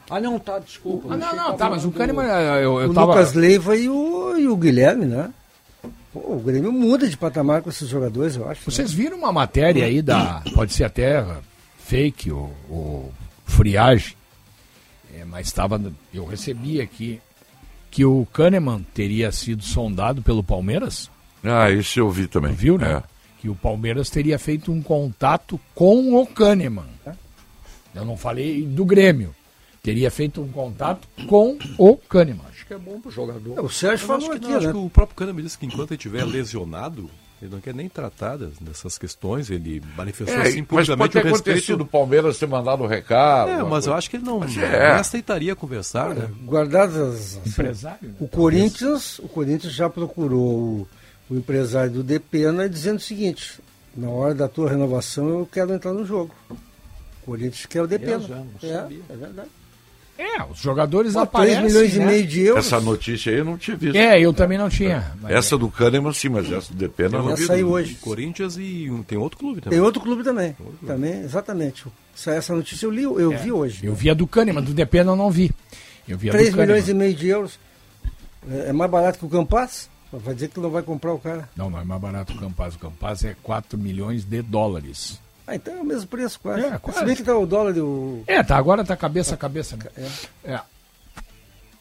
Ah, 0.08 0.18
não, 0.20 0.38
tá, 0.40 0.58
desculpa. 0.58 1.14
Ah, 1.14 1.16
não, 1.16 1.36
não, 1.36 1.56
tá, 1.56 1.70
mas 1.70 1.84
o 1.84 1.92
Kahneman, 1.92 2.24
do- 2.26 2.32
eu, 2.32 2.80
eu 2.80 2.90
o 2.90 2.94
tava. 2.94 3.12
Lucas 3.12 3.32
Leiva 3.34 3.76
e 3.76 3.88
o, 3.88 4.36
e 4.38 4.48
o 4.48 4.56
Guilherme, 4.56 5.04
né? 5.06 5.32
Pô, 6.12 6.18
o 6.34 6.40
Grêmio 6.40 6.72
muda 6.72 7.08
de 7.08 7.16
patamar 7.16 7.62
com 7.62 7.70
esses 7.70 7.88
jogadores, 7.88 8.34
eu 8.34 8.48
acho. 8.48 8.62
né? 8.62 8.64
Vocês 8.64 8.92
viram 8.92 9.16
uma 9.18 9.32
matéria 9.32 9.84
aí 9.84 10.02
da. 10.02 10.42
Pode 10.52 10.72
ser 10.72 10.82
até 10.82 11.24
fake 11.84 12.32
ou, 12.32 12.52
ou 12.68 13.12
friagem. 13.46 14.16
É, 15.14 15.24
mas 15.24 15.46
estava. 15.46 15.80
Eu 16.12 16.24
recebi 16.24 16.80
aqui 16.80 17.20
que 17.90 18.04
o 18.04 18.26
Kahneman 18.32 18.84
teria 18.92 19.30
sido 19.30 19.62
sondado 19.62 20.20
pelo 20.22 20.42
Palmeiras. 20.42 21.08
Ah, 21.44 21.70
isso 21.70 21.98
eu 21.98 22.10
vi 22.10 22.26
também. 22.26 22.52
Viu, 22.52 22.76
né? 22.78 22.94
É. 22.96 23.02
Que 23.40 23.48
o 23.48 23.54
Palmeiras 23.54 24.10
teria 24.10 24.38
feito 24.38 24.70
um 24.70 24.82
contato 24.82 25.58
com 25.74 26.14
o 26.20 26.26
Kahneman. 26.26 26.84
Eu 27.94 28.04
não 28.04 28.16
falei 28.16 28.62
do 28.66 28.84
Grêmio. 28.84 29.34
Teria 29.82 30.10
feito 30.10 30.42
um 30.42 30.48
contato 30.48 31.08
com 31.26 31.56
o 31.78 31.96
Kahneman. 31.96 32.44
Acho 32.50 32.66
que 32.66 32.74
é 32.74 32.78
bom 32.78 33.00
pro 33.00 33.10
jogador. 33.10 33.58
O 33.64 33.70
Sérgio 33.70 34.06
Eu 34.06 34.14
acho 34.16 34.26
falou 34.26 34.30
que, 34.30 34.36
aqui, 34.36 34.48
não, 34.48 34.56
acho 34.58 34.66
né? 34.66 34.72
que 34.74 34.78
o 34.78 34.90
próprio 34.90 35.34
me 35.34 35.42
disse 35.42 35.56
que 35.58 35.64
enquanto 35.66 35.92
ele 35.92 35.96
estiver 35.96 36.22
lesionado, 36.24 37.10
ele 37.40 37.50
não 37.50 37.60
quer 37.62 37.72
nem 37.74 37.88
tratar 37.88 38.36
dessas 38.36 38.98
questões. 38.98 39.48
Ele 39.50 39.82
manifestou 39.96 40.36
É, 40.38 40.42
assim 40.42 40.58
mas 40.60 40.66
publicamente 40.68 40.98
pode 40.98 41.12
ter 41.14 41.18
o 41.20 41.22
respeito. 41.32 41.48
acontecido 41.48 41.80
o 41.80 41.86
Palmeiras 41.86 42.38
ter 42.38 42.46
mandado 42.46 42.84
o 42.84 42.86
recado. 42.86 43.48
É, 43.50 43.54
mas 43.54 43.62
eu 43.62 43.70
coisa. 43.70 43.94
acho 43.94 44.10
que 44.10 44.16
ele 44.16 44.24
não, 44.26 44.40
Mas 44.40 44.54
não 44.54 44.62
é. 44.64 44.90
aceitaria 44.92 45.56
conversar, 45.56 46.14
né? 46.14 46.28
Guardadas 46.44 46.98
as. 47.38 47.46
Empresário, 47.46 48.08
né? 48.10 48.14
o 48.20 48.28
Corinthians, 48.28 49.18
o 49.18 49.28
Corinthians 49.28 49.72
já 49.72 49.88
procurou 49.88 50.38
o, 50.82 50.88
o 51.30 51.34
empresário 51.36 51.92
do 51.92 52.02
Depena 52.02 52.68
dizendo 52.68 52.96
o 52.96 53.00
seguinte: 53.00 53.60
na 53.96 54.08
hora 54.10 54.34
da 54.34 54.48
tua 54.48 54.68
renovação 54.68 55.28
eu 55.28 55.48
quero 55.50 55.72
entrar 55.72 55.92
no 55.92 56.04
jogo. 56.04 56.34
O 56.50 56.56
Corinthians 57.26 57.66
quer 57.66 57.82
o 57.82 57.86
Depena. 57.86 58.24
É, 58.24 58.28
não 58.28 58.46
É, 58.62 58.74
sabia. 58.74 59.00
é 59.08 59.16
verdade. 59.16 59.48
É, 60.18 60.44
os 60.44 60.58
jogadores 60.58 61.14
Pô, 61.14 61.24
3 61.24 61.28
aparecem. 61.56 61.64
milhões 61.64 61.94
né? 61.94 62.02
e 62.02 62.06
meio 62.06 62.26
de 62.26 62.40
euros. 62.42 62.66
Essa 62.66 62.78
notícia 62.78 63.32
aí 63.32 63.38
eu 63.38 63.44
não 63.44 63.56
tinha 63.56 63.74
visto. 63.74 63.96
É, 63.96 64.20
eu 64.20 64.34
também 64.34 64.58
não 64.58 64.68
tinha. 64.68 65.12
mas- 65.18 65.32
Essa 65.32 65.56
do 65.56 65.70
Kahneman, 65.70 66.12
sim, 66.12 66.28
mas 66.28 66.50
essa 66.52 66.70
do 66.74 66.78
Depena 66.78 67.16
eu 67.18 67.22
não 67.22 67.34
vi. 67.34 67.46
saiu 67.46 67.70
hoje. 67.70 67.94
Corinthians 67.94 68.56
e 68.58 68.90
um- 68.90 69.02
tem 69.02 69.16
outro 69.16 69.38
clube 69.38 69.62
também. 69.62 69.78
Tem 69.78 69.86
outro 69.86 70.02
clube 70.02 70.22
também. 70.22 70.54
Também, 70.86 71.20
exatamente. 71.22 71.84
Essa, 72.14 72.32
essa 72.32 72.54
notícia 72.54 72.84
eu 72.84 72.90
li, 72.90 73.02
eu 73.04 73.30
vi 73.38 73.50
hoje. 73.50 73.86
Eu 73.86 73.94
vi 73.94 74.10
a 74.10 74.14
do 74.14 74.26
Kahneman, 74.26 74.62
do 74.62 74.74
Depena 74.74 75.12
eu 75.12 75.16
não 75.16 75.30
vi. 75.30 75.50
Eu 76.06 76.18
vi 76.18 76.28
a 76.28 76.32
3 76.32 76.48
do 76.50 76.56
Kahneman. 76.56 76.74
milhões 76.74 76.88
e 76.90 76.94
meio 76.94 77.14
de 77.14 77.28
euros. 77.28 77.58
É, 78.50 78.68
é 78.68 78.72
mais 78.74 78.90
barato 78.90 79.18
que 79.18 79.24
o 79.24 79.28
Campas? 79.28 79.88
Vai 80.12 80.34
dizer 80.34 80.48
que 80.48 80.58
não 80.58 80.70
vai 80.70 80.82
comprar 80.82 81.12
o 81.12 81.18
cara. 81.18 81.48
Não, 81.56 81.70
não 81.70 81.78
é 81.78 81.84
mais 81.84 82.00
barato 82.00 82.32
o 82.32 82.36
Campaz. 82.38 82.74
O 82.74 82.78
Campaz 82.78 83.24
é 83.24 83.36
4 83.42 83.78
milhões 83.78 84.24
de 84.24 84.42
dólares. 84.42 85.20
Ah, 85.46 85.54
então 85.54 85.74
é 85.74 85.80
o 85.80 85.84
mesmo 85.84 86.08
preço, 86.08 86.38
quase. 86.40 86.64
É, 86.64 86.78
quase. 86.78 86.98
Se 86.98 87.04
bem 87.04 87.16
que 87.16 87.22
tá 87.22 87.36
o 87.36 87.46
dólar 87.46 87.76
e 87.76 87.80
o. 87.80 88.22
É, 88.26 88.42
tá, 88.42 88.56
agora 88.56 88.84
tá 88.84 88.96
cabeça 88.96 89.34
a 89.34 89.38
cabeça. 89.38 89.76
Né? 89.76 90.10
É. 90.44 90.60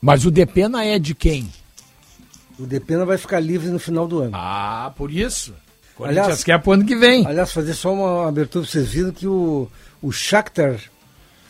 Mas 0.01 0.25
o 0.25 0.31
Depena 0.31 0.83
é 0.83 0.97
de 0.99 1.13
quem? 1.15 1.51
O 2.57 2.65
Depena 2.65 3.05
vai 3.05 3.17
ficar 3.17 3.39
livre 3.39 3.69
no 3.69 3.79
final 3.79 4.07
do 4.07 4.19
ano. 4.19 4.31
Ah, 4.35 4.93
por 4.95 5.11
isso. 5.11 5.53
Corinthians 5.95 6.25
Aliás- 6.25 6.43
quer 6.43 6.61
pro 6.61 6.73
ano 6.73 6.85
que 6.85 6.95
vem. 6.95 7.25
Aliás, 7.25 7.51
fazer 7.51 7.73
só 7.73 7.93
uma 7.93 8.27
abertura 8.27 8.65
vocês 8.65 8.87
viram 8.87 9.11
que 9.11 9.27
o, 9.27 9.69
o 10.01 10.11
Shakhtar 10.11 10.79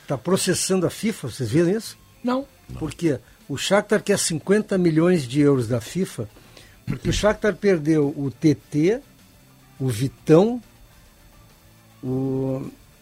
está 0.02 0.18
processando 0.18 0.88
a 0.88 0.90
FIFA, 0.90 1.30
vocês 1.30 1.52
viram 1.52 1.70
isso? 1.70 1.98
Não. 2.24 2.46
Por 2.78 2.94
quê? 2.94 3.20
O 3.48 3.58
Shakhtar 3.58 4.02
quer 4.02 4.18
50 4.18 4.78
milhões 4.78 5.28
de 5.28 5.40
euros 5.42 5.68
da 5.68 5.80
FIFA, 5.80 6.28
porque 6.90 7.10
o 7.10 7.14
Shakhtar 7.14 7.56
perdeu 7.56 8.08
o 8.18 8.30
TT, 8.32 9.00
o 9.80 9.88
Vitão, 9.88 10.62
o... 12.04 12.62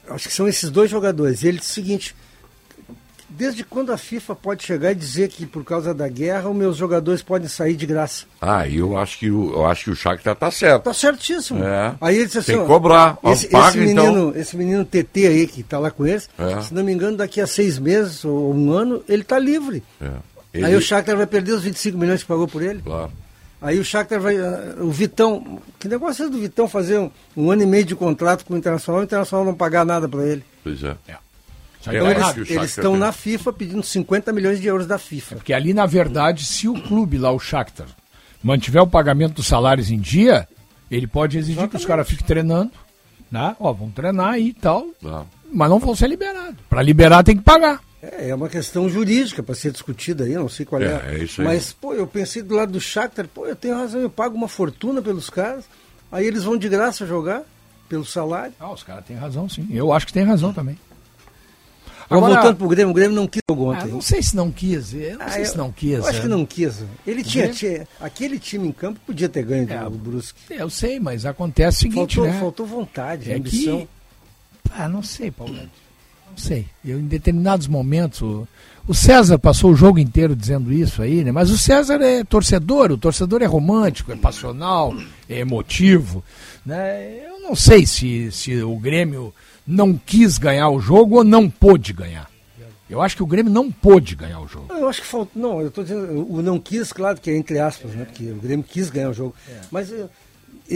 acho 0.09 0.27
que 0.27 0.33
são 0.33 0.47
esses 0.47 0.69
dois 0.69 0.89
jogadores. 0.89 1.41
E 1.43 1.47
ele 1.47 1.57
disse 1.59 1.71
o 1.71 1.73
seguinte, 1.73 2.15
desde 3.29 3.63
quando 3.63 3.91
a 3.91 3.97
FIFA 3.97 4.35
pode 4.35 4.63
chegar 4.63 4.91
e 4.91 4.95
dizer 4.95 5.29
que 5.29 5.45
por 5.45 5.63
causa 5.63 5.93
da 5.93 6.07
guerra 6.07 6.49
os 6.49 6.55
meus 6.55 6.77
jogadores 6.77 7.21
podem 7.21 7.47
sair 7.47 7.75
de 7.75 7.85
graça? 7.85 8.25
Ah, 8.41 8.67
eu 8.67 8.97
acho 8.97 9.19
que 9.19 9.29
o, 9.29 9.51
eu 9.53 9.65
acho 9.65 9.85
que 9.85 9.91
o 9.91 9.95
Shakhtar 9.95 10.35
tá 10.35 10.49
certo. 10.51 10.83
Tá 10.83 10.93
certíssimo. 10.93 11.63
É. 11.63 11.95
Aí 12.01 12.15
ele 12.17 12.25
disse 12.25 12.39
assim, 12.39 12.53
Tem 12.53 12.61
que 12.61 12.67
cobrar. 12.67 13.17
Ó, 13.23 13.31
Esse, 13.31 13.47
paga, 13.47 13.69
esse 13.69 13.77
menino, 13.79 14.01
então. 14.29 14.33
esse 14.41 14.57
menino 14.57 14.85
TT 14.85 15.27
aí 15.27 15.47
que 15.47 15.63
tá 15.63 15.77
lá 15.79 15.91
com 15.91 16.05
eles, 16.05 16.29
É. 16.37 16.61
se 16.61 16.73
não 16.73 16.83
me 16.83 16.91
engano, 16.93 17.17
daqui 17.17 17.39
a 17.41 17.47
seis 17.47 17.77
meses 17.79 18.23
ou 18.25 18.53
um 18.53 18.71
ano, 18.71 19.03
ele 19.07 19.23
tá 19.23 19.37
livre. 19.39 19.83
É. 20.01 20.05
Aí 20.55 20.63
Ele- 20.63 20.75
o 20.77 20.81
Shakhtar 20.81 21.15
vai 21.15 21.27
perder 21.27 21.51
os 21.51 21.61
25 21.63 21.97
milhões 21.97 22.21
que 22.23 22.27
pagou 22.27 22.47
por 22.47 22.63
ele. 22.63 22.81
Claro. 22.81 23.11
Aí 23.61 23.79
o 23.79 23.83
Shakhtar 23.83 24.19
vai. 24.19 24.37
ah, 24.37 24.75
O 24.79 24.91
Vitão. 24.91 25.59
Que 25.79 25.87
negócio 25.87 26.25
é 26.25 26.29
do 26.29 26.37
Vitão 26.39 26.67
fazer 26.67 26.99
um, 26.99 27.09
um 27.35 27.49
ano 27.51 27.63
e 27.63 27.65
meio 27.65 27.85
de 27.85 27.95
contrato 27.95 28.45
com 28.45 28.53
o 28.53 28.57
Internacional 28.57 29.01
e 29.01 29.03
o 29.03 29.05
Internacional 29.05 29.45
não 29.45 29.55
pagar 29.55 29.85
nada 29.85 30.07
para 30.07 30.23
ele? 30.25 30.43
Pois 30.63 30.83
é. 30.83 30.95
É, 31.07 31.15
Então 31.87 32.11
eles, 32.11 32.49
eles 32.51 32.69
estão 32.69 32.91
tem. 32.91 32.99
na 32.99 33.11
FIFA 33.11 33.53
pedindo 33.53 33.81
50 33.83 34.31
milhões 34.33 34.59
de 34.61 34.67
euros 34.67 34.85
da 34.85 34.97
FIFA. 34.99 35.35
Porque 35.37 35.53
ali, 35.53 35.73
na 35.73 35.85
verdade, 35.85 36.45
se 36.45 36.67
o 36.67 36.73
clube 36.83 37.17
lá, 37.17 37.31
o 37.31 37.39
Shakhtar, 37.39 37.87
mantiver 38.43 38.81
o 38.83 38.87
pagamento 38.87 39.35
dos 39.35 39.47
salários 39.47 39.89
em 39.89 39.99
dia, 39.99 40.47
ele 40.91 41.07
pode 41.07 41.37
exigir 41.37 41.67
que 41.67 41.77
os 41.77 41.85
caras 41.85 42.07
fiquem 42.07 42.25
treinando, 42.27 42.71
né? 43.31 43.55
Ó, 43.59 43.73
vão 43.73 43.89
treinar 43.89 44.33
aí 44.33 44.49
e 44.49 44.53
tal, 44.53 44.85
Claro. 45.01 45.27
mas 45.51 45.69
não 45.69 45.79
vão 45.79 45.95
ser 45.95 46.07
liberados. 46.07 46.55
Para 46.69 46.81
liberar 46.83 47.23
tem 47.23 47.35
que 47.37 47.43
pagar. 47.43 47.81
É, 48.01 48.29
é 48.29 48.35
uma 48.35 48.47
questão 48.49 48.87
jurídica 48.87 49.41
para 49.41 49.55
ser 49.55 49.71
discutida 49.71 50.23
aí, 50.23 50.33
não 50.35 50.47
sei 50.49 50.65
qual 50.65 50.81
é. 50.81 50.85
É, 50.85 51.15
é 51.15 51.23
isso 51.23 51.41
aí. 51.41 51.47
Mas, 51.47 51.73
pô, 51.73 51.93
eu 51.93 52.05
pensei 52.05 52.41
do 52.43 52.53
lado 52.55 52.71
do 52.71 52.79
Shakhtar, 52.79 53.27
pô, 53.27 53.45
eu 53.47 53.55
tenho 53.55 53.75
razão, 53.75 53.99
eu 54.01 54.09
pago 54.09 54.35
uma 54.35 54.47
fortuna 54.47 55.01
pelos 55.01 55.29
caras, 55.29 55.65
aí 56.11 56.25
eles 56.25 56.43
vão 56.43 56.57
de 56.57 56.69
graça 56.69 57.05
jogar 57.07 57.41
pelo 57.89 58.05
salário. 58.05 58.53
Ah, 58.59 58.71
os 58.71 58.83
caras 58.83 59.03
têm 59.05 59.15
razão, 59.17 59.49
sim. 59.49 59.67
Eu 59.71 59.91
acho 59.91 60.05
que 60.05 60.13
tem 60.13 60.23
razão 60.23 60.53
também. 60.53 60.77
Agora, 62.09 62.25
Agora- 62.27 62.41
voltando 62.41 62.57
pro 62.57 62.67
Grêmio, 62.69 62.91
o 62.91 62.93
Grêmio 62.93 63.15
não 63.15 63.27
quis 63.27 63.41
jogo 63.49 63.69
Ah, 63.71 63.75
ontem. 63.79 63.87
não 63.91 63.99
sei 64.01 64.21
se 64.23 64.33
não 64.35 64.49
quis, 64.51 64.93
eu 64.93 65.17
não 65.17 65.25
Ah, 65.25 65.29
sei 65.29 65.41
eu- 65.41 65.45
se 65.45 65.57
não 65.57 65.71
quis. 65.73 65.91
Eu 65.97 66.05
acho 66.07 66.19
é. 66.19 66.21
que 66.21 66.27
não 66.27 66.45
quis. 66.45 66.83
Ele 67.05 67.21
tinha, 67.23 67.49
tinha- 67.49 67.87
aquele 67.99 68.39
time 68.39 68.67
em 68.67 68.71
campo 68.71 68.97
podia 69.05 69.27
ter 69.27 69.43
ganho 69.43 69.69
É, 69.69 69.83
do 69.83 69.89
Brusque. 69.89 70.39
Eu 70.51 70.69
sei, 70.69 70.99
mas 71.01 71.25
acontece 71.25 71.79
o 71.79 71.81
seguinte, 71.81 72.15
Faltou, 72.15 72.33
né? 72.33 72.39
faltou 72.39 72.65
vontade, 72.65 73.29
É 73.31 73.35
ambição. 73.35 73.79
que. 73.81 73.87
Ah, 74.71 74.87
não 74.87 75.03
sei, 75.03 75.31
Paulete. 75.31 75.69
Não 76.37 76.43
sei. 76.43 76.65
Eu, 76.85 76.99
em 76.99 77.07
determinados 77.07 77.67
momentos. 77.67 78.21
O, 78.21 78.47
o 78.87 78.93
César 78.93 79.37
passou 79.39 79.71
o 79.71 79.75
jogo 79.75 79.99
inteiro 79.99 80.35
dizendo 80.35 80.71
isso 80.71 81.01
aí, 81.01 81.23
né? 81.23 81.31
Mas 81.31 81.49
o 81.49 81.57
César 81.57 81.99
é 82.01 82.23
torcedor, 82.23 82.91
o 82.91 82.97
torcedor 82.97 83.41
é 83.41 83.45
romântico, 83.45 84.11
é 84.11 84.15
passional, 84.15 84.95
é 85.27 85.39
emotivo. 85.39 86.23
Né? 86.65 87.25
Eu 87.27 87.41
não 87.41 87.55
sei 87.55 87.85
se, 87.85 88.31
se 88.31 88.61
o 88.61 88.77
Grêmio 88.77 89.33
não 89.65 89.93
quis 90.05 90.37
ganhar 90.37 90.69
o 90.69 90.79
jogo 90.79 91.17
ou 91.17 91.23
não 91.23 91.49
pôde 91.49 91.91
ganhar. 91.91 92.29
Eu 92.89 93.01
acho 93.01 93.17
que 93.17 93.23
o 93.23 93.27
Grêmio 93.27 93.51
não 93.51 93.69
pôde 93.69 94.15
ganhar 94.15 94.39
o 94.39 94.47
jogo. 94.47 94.67
Eu 94.73 94.87
acho 94.87 95.01
que 95.01 95.07
faltou. 95.07 95.41
Não, 95.41 95.59
eu 95.61 95.69
tô 95.69 95.83
dizendo, 95.83 96.25
o 96.31 96.41
não 96.41 96.57
quis, 96.57 96.93
claro 96.93 97.19
que 97.19 97.29
é 97.29 97.35
entre 97.35 97.59
aspas, 97.59 97.91
né? 97.91 98.05
Porque 98.05 98.23
o 98.31 98.35
Grêmio 98.35 98.63
quis 98.63 98.89
ganhar 98.89 99.09
o 99.09 99.13
jogo. 99.13 99.35
É. 99.49 99.59
Mas 99.69 99.91
eh, 99.91 99.95
eu- 100.03 100.09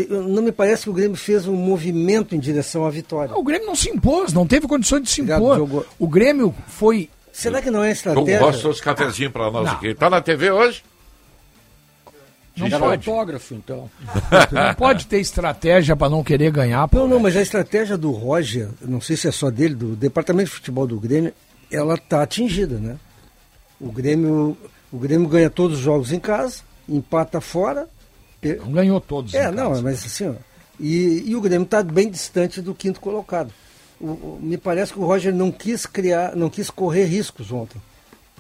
não 0.10 0.42
me 0.42 0.52
parece 0.52 0.84
que 0.84 0.90
o 0.90 0.94
Grêmio 0.94 1.18
fez 1.18 1.48
um 1.48 1.56
movimento 1.56 2.36
em 2.36 2.40
direção 2.40 2.86
à 2.86 2.90
vitória. 2.90 3.36
O 3.38 3.44
Grêmio 3.44 3.68
não 3.68 3.76
se 3.76 3.90
impôs, 3.90 4.32
não 4.34 4.48
teve 4.48 4.68
condições 4.68 5.02
de 5.04 5.10
se 5.10 5.22
Obrigado, 5.22 5.42
impor. 5.42 5.58
jogou. 5.58 5.86
O 6.00 6.08
Grêmio 6.08 6.54
foi. 6.68 7.10
Será 7.34 7.62
que 7.62 7.70
não 7.72 7.84
é 7.84 7.92
estratégia? 7.92 8.40
Rossi 8.40 8.60
trouxe 8.60 8.82
cafezinho 8.82 9.32
pra 9.32 9.50
nós 9.52 9.66
Não. 9.66 9.74
aqui. 9.74 9.94
Tá 9.96 10.10
na 10.10 10.22
TV 10.22 10.52
hoje? 10.52 10.84
Não 12.58 12.68
Era 12.68 12.80
pode. 12.80 13.10
autógrafo, 13.10 13.54
então. 13.56 13.90
Não 14.52 14.74
pode 14.76 15.08
ter 15.08 15.20
estratégia 15.20 15.96
para 15.96 16.10
não 16.10 16.22
querer 16.22 16.52
ganhar. 16.52 16.86
pô. 16.90 16.98
Não, 16.98 17.08
não, 17.08 17.20
mas 17.20 17.36
a 17.38 17.42
estratégia 17.42 17.98
do 17.98 18.12
Roger, 18.12 18.68
não 18.82 19.00
sei 19.00 19.16
se 19.16 19.28
é 19.28 19.32
só 19.32 19.50
dele, 19.50 19.74
do 19.74 19.96
departamento 19.96 20.50
de 20.50 20.56
futebol 20.58 20.86
do 20.86 21.00
Grêmio, 21.00 21.34
ela 21.72 21.96
está 21.96 22.22
atingida, 22.22 22.78
né? 22.78 22.98
O 23.80 23.90
Grêmio, 23.90 24.58
o 24.92 24.98
Grêmio 25.00 25.30
ganha 25.30 25.50
todos 25.50 25.78
os 25.78 25.84
jogos 25.84 26.12
em 26.12 26.20
casa, 26.20 26.58
empata 26.90 27.40
fora. 27.40 27.88
Não 28.44 28.72
ganhou 28.72 29.00
todos. 29.00 29.34
É, 29.34 29.52
não, 29.52 29.82
mas 29.82 30.06
assim, 30.06 30.30
ó, 30.30 30.34
e, 30.80 31.24
e 31.30 31.36
o 31.36 31.42
Grêmio 31.42 31.66
está 31.66 31.84
bem 31.84 32.10
distante 32.10 32.62
do 32.62 32.74
quinto 32.74 33.00
colocado. 33.00 33.52
O- 34.00 34.06
o- 34.08 34.40
me 34.42 34.58
parece 34.58 34.94
que 34.94 35.00
o 35.00 35.06
Roger 35.06 35.34
não 35.34 35.52
quis 35.52 35.86
criar, 35.86 36.36
não 36.36 36.50
quis 36.50 36.70
correr 36.72 37.06
riscos 37.06 37.52
ontem. 37.52 37.80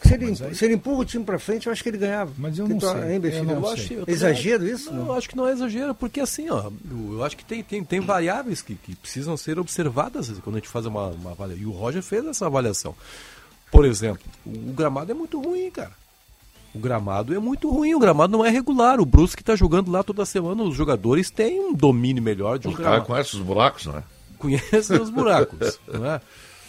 Se 0.03 0.15
ele, 0.15 0.35
se 0.55 0.65
ele 0.65 0.73
empurra 0.73 1.01
o 1.01 1.05
time 1.05 1.23
para 1.23 1.37
frente, 1.37 1.67
eu 1.67 1.71
acho 1.71 1.83
que 1.83 1.89
ele 1.89 1.99
ganhava. 1.99 2.31
Mas 2.35 2.57
eu 2.57 2.67
não 2.67 2.79
tu- 2.79 2.89
sei, 2.89 3.13
hein, 3.13 3.19
Bexi? 3.19 3.37
eu 3.37 3.43
não 3.43 3.53
Eu 3.53 3.61
sei. 3.65 3.73
acho- 3.73 3.93
eu 3.93 3.99
também 3.99 4.15
Exagero 4.15 4.63
acho- 4.65 4.73
isso? 4.73 4.91
Não, 4.91 4.97
Não. 5.01 5.05
eu 5.05 5.13
acho 5.13 5.29
que 5.29 5.37
não 5.37 5.47
é 5.47 5.51
exagero, 5.51 5.93
porque 5.93 6.19
assim, 6.19 6.49
ó, 6.49 6.71
eu, 6.89 7.13
eu 7.13 7.23
acho 7.23 7.37
que 7.37 7.45
tem, 7.45 7.61
tem, 7.61 7.83
tem 7.83 7.99
variáveis 7.99 8.63
que, 8.63 8.73
que 8.73 8.95
precisam 8.95 9.37
ser 9.37 9.59
observadas 9.59 10.31
quando 10.43 10.55
a 10.55 10.59
gente 10.59 10.69
faz 10.69 10.87
uma, 10.87 11.09
uma 11.09 11.31
avaliação. 11.33 11.61
E 11.63 11.67
o 11.67 11.71
Roger 11.71 12.01
fez 12.01 12.25
essa 12.25 12.47
avaliação. 12.47 12.95
Por 13.71 13.85
exemplo, 13.85 14.23
o 14.43 14.73
gramado 14.73 15.11
é 15.11 15.13
muito 15.13 15.39
ruim, 15.39 15.69
cara. 15.69 15.91
O 16.73 16.79
gramado 16.79 17.34
é 17.34 17.39
muito 17.39 17.69
ruim, 17.69 17.93
o 17.93 17.99
gramado 17.99 18.31
não 18.31 18.45
é 18.45 18.49
regular. 18.49 18.99
O 19.01 19.05
Brusque 19.05 19.41
está 19.41 19.55
jogando 19.55 19.91
lá 19.91 20.03
toda 20.03 20.25
semana, 20.25 20.63
os 20.63 20.75
jogadores 20.75 21.29
têm 21.29 21.60
um 21.60 21.73
domínio 21.73 22.23
melhor 22.23 22.57
de 22.57 22.67
um 22.67 22.71
Os 22.71 22.77
caras 22.77 22.91
gramado. 22.91 23.05
conhecem 23.07 23.39
os 23.39 23.45
buracos, 23.45 23.86
né? 23.88 24.03
Conhecem 24.38 25.01
os 25.01 25.10
buracos. 25.10 25.79
não 25.91 26.05
é? 26.05 26.21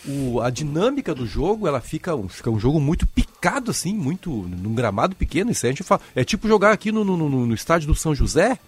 O- 0.05 0.41
a 0.41 0.51
dinâmica 0.51 1.15
do 1.15 1.25
jogo, 1.25 1.69
ela 1.69 1.81
fica, 1.81 2.17
um- 2.17 2.29
fica 2.29 2.51
um 2.51 2.59
jogo 2.59 2.81
muito 2.81 3.07
picado, 3.07 3.71
assim, 3.71 3.95
muito. 3.95 4.29
num 4.31 4.75
gramado 4.75 5.15
pequeno. 5.15 5.53
Isso 5.53 5.65
aí 5.65 5.71
a 5.71 5.73
gente 5.73 5.85
fala. 5.85 6.01
É 6.17 6.25
tipo 6.25 6.49
jogar 6.49 6.73
aqui 6.73 6.91
no, 6.91 7.05
no, 7.05 7.17
no- 7.17 7.47
no 7.47 7.55
estádio 7.55 7.87
do 7.87 7.95
São 7.95 8.12
José, 8.12 8.59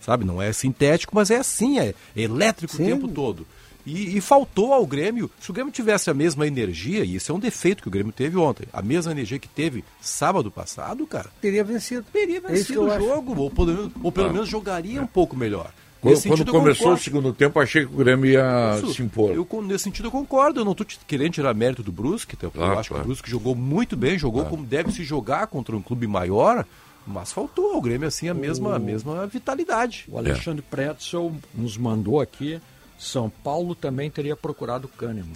sabe? 0.00 0.24
Não 0.24 0.40
é 0.40 0.50
sintético, 0.54 1.14
mas 1.14 1.30
é 1.30 1.36
assim, 1.36 1.78
é, 1.78 1.94
é 2.16 2.22
elétrico 2.22 2.74
Sim. 2.74 2.84
o 2.84 2.86
tempo 2.86 3.08
todo. 3.08 3.46
E, 3.88 4.16
e 4.18 4.20
faltou 4.20 4.72
ao 4.74 4.86
Grêmio, 4.86 5.30
se 5.40 5.50
o 5.50 5.54
Grêmio 5.54 5.72
tivesse 5.72 6.10
a 6.10 6.14
mesma 6.14 6.46
energia, 6.46 7.04
e 7.04 7.14
isso 7.14 7.32
é 7.32 7.34
um 7.34 7.38
defeito 7.38 7.82
que 7.82 7.88
o 7.88 7.90
Grêmio 7.90 8.12
teve 8.12 8.36
ontem, 8.36 8.66
a 8.72 8.82
mesma 8.82 9.12
energia 9.12 9.38
que 9.38 9.48
teve 9.48 9.82
sábado 10.00 10.50
passado, 10.50 11.06
cara, 11.06 11.30
Teria 11.40 11.64
vencido. 11.64 12.04
teria 12.12 12.38
É 12.38 12.40
vencido 12.40 12.82
o 12.82 12.90
acho. 12.92 13.04
jogo, 13.04 13.40
ou 13.40 13.50
pelo, 13.50 13.66
menos- 13.68 13.92
ou 14.02 14.12
pelo 14.12 14.28
Ah. 14.28 14.32
menos 14.32 14.48
jogaria 14.48 15.00
um 15.00 15.06
pouco 15.06 15.34
melhor. 15.36 15.70
Quando, 16.00 16.12
Nesse 16.12 16.28
quando 16.28 16.38
sentido, 16.38 16.54
eu 16.56 16.60
começou 16.60 16.92
o 16.92 16.96
segundo 16.98 17.32
tempo, 17.32 17.58
achei 17.58 17.84
que 17.84 17.92
o 17.92 17.96
Grêmio 17.96 18.30
ia 18.30 18.76
Isso, 18.76 18.94
se 18.94 19.02
impor. 19.02 19.32
Eu, 19.32 19.48
nesse 19.62 19.82
sentido, 19.84 20.06
eu 20.06 20.12
concordo. 20.12 20.60
Eu 20.60 20.64
não 20.64 20.70
estou 20.72 20.86
querendo 21.08 21.32
tirar 21.32 21.52
mérito 21.54 21.82
do 21.82 21.90
Brusque. 21.90 22.36
tá? 22.36 22.46
Eu 22.46 22.50
Claro, 22.52 22.78
acho 22.78 22.88
claro. 22.90 23.02
que 23.02 23.06
o 23.06 23.08
Brusque 23.08 23.28
jogou 23.30 23.54
muito 23.56 23.96
bem, 23.96 24.16
jogou 24.16 24.44
como 24.44 24.64
deve 24.64 24.92
se 24.92 25.02
jogar 25.02 25.48
contra 25.48 25.74
um 25.76 25.82
clube 25.82 26.06
maior, 26.06 26.64
mas 27.04 27.32
faltou 27.32 27.72
ao 27.74 27.80
Grêmio 27.80 28.06
assim 28.06 28.28
a 28.28 28.34
mesma, 28.34 28.76
a 28.76 28.78
mesma 28.78 29.26
vitalidade. 29.26 30.04
O 30.08 30.16
Alexandre 30.18 30.62
Pretzel 30.62 31.34
nos 31.52 31.76
mandou 31.76 32.20
aqui. 32.20 32.60
São 32.98 33.30
Paulo 33.30 33.74
também 33.74 34.10
teria 34.10 34.34
procurado 34.36 34.86
o 34.86 34.88
Kahneman. 34.98 35.32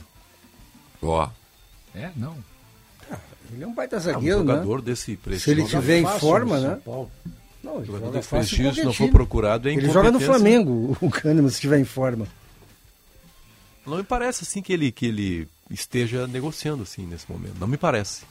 Ó, 1.00 1.28
É, 1.94 2.10
não. 2.16 2.36
Ele 3.52 3.64
é 3.64 3.66
um 3.66 3.74
baita 3.74 3.96
É 3.96 3.98
um 3.98 4.02
zagueiro, 4.02 4.44
né? 4.44 4.52
jogador 4.54 4.80
desse 4.80 5.04
Se 5.04 5.10
ele 5.12 5.18
prestígio. 5.18 5.66
tiver 5.68 5.98
em 5.98 6.18
forma, 6.18 6.58
né? 6.58 6.80
Paulo. 6.84 7.10
Não, 7.62 7.76
ele 7.76 7.86
Jogador 7.86 8.06
joga 8.06 8.18
desse 8.18 8.28
prestígio, 8.28 8.74
se 8.74 8.82
não 8.84 8.92
for 8.92 9.10
procurado, 9.10 9.68
é 9.68 9.72
Ele 9.72 9.88
joga 9.90 10.10
no. 10.10 10.18
Flamengo, 10.18 10.96
o 11.00 11.10
Kahneman, 11.10 11.48
se 11.48 11.56
estiver 11.56 11.78
em 11.78 11.84
forma. 11.84 12.26
Não 13.86 13.98
me 13.98 14.02
parece 14.04 14.42
assim 14.44 14.62
que 14.62 14.72
ele, 14.72 14.90
que 14.90 15.06
ele 15.06 15.48
esteja 15.70 16.26
negociando 16.26 16.82
assim 16.82 17.06
nesse 17.06 17.30
momento. 17.30 17.56
Não 17.60 17.66
me 17.68 17.76
parece. 17.76 18.22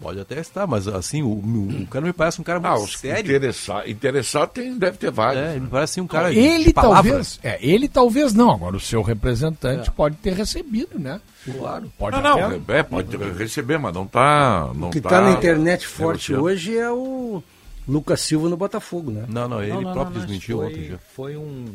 Pode 0.00 0.18
até 0.18 0.40
estar, 0.40 0.66
mas 0.66 0.88
assim, 0.88 1.22
o, 1.22 1.28
o, 1.28 1.82
o 1.82 1.86
cara 1.86 2.04
me 2.04 2.12
parece 2.12 2.40
um 2.40 2.44
cara 2.44 2.58
muito 2.58 2.72
ah, 2.72 2.78
os 2.78 2.98
sério. 2.98 3.30
interessados 3.36 3.88
interessado 3.88 4.50
tem, 4.50 4.76
deve 4.76 4.98
ter 4.98 5.10
vários. 5.10 5.42
É, 5.44 5.50
ele 5.52 5.60
me 5.60 5.68
parece 5.68 6.00
um 6.00 6.06
cara 6.06 6.32
ele 6.32 6.72
talvez. 6.72 7.38
É, 7.44 7.58
ele 7.64 7.88
talvez 7.88 8.34
não. 8.34 8.50
Agora 8.50 8.76
o 8.76 8.80
seu 8.80 9.02
representante 9.02 9.90
pode 9.92 10.16
ter 10.16 10.32
recebido, 10.34 10.98
né? 10.98 11.20
Claro. 11.44 11.92
Pode 11.96 12.20
Não, 12.20 12.36
não, 12.50 12.62
é, 12.74 12.82
pode 12.82 13.16
receber, 13.38 13.78
mas 13.78 13.94
não 13.94 14.04
tá. 14.06 14.70
Não 14.74 14.88
O 14.88 14.90
que 14.90 15.00
tá 15.00 15.10
está 15.10 15.20
na 15.20 15.30
internet 15.32 15.86
forte 15.86 16.32
negociando. 16.32 16.42
hoje 16.44 16.76
é 16.76 16.90
o 16.90 17.42
Lucas 17.86 18.20
Silva 18.20 18.48
no 18.48 18.56
Botafogo, 18.56 19.10
né? 19.12 19.24
Não, 19.28 19.46
não, 19.46 19.62
ele 19.62 19.72
Não, 19.74 19.82
não, 19.82 19.92
próprio 19.92 20.14
não, 20.14 20.20
não, 20.20 20.26
desmentiu 20.26 20.56
foi, 20.58 20.66
ontem 20.66 20.84
já. 20.88 20.98
Foi 21.14 21.36
um, 21.36 21.66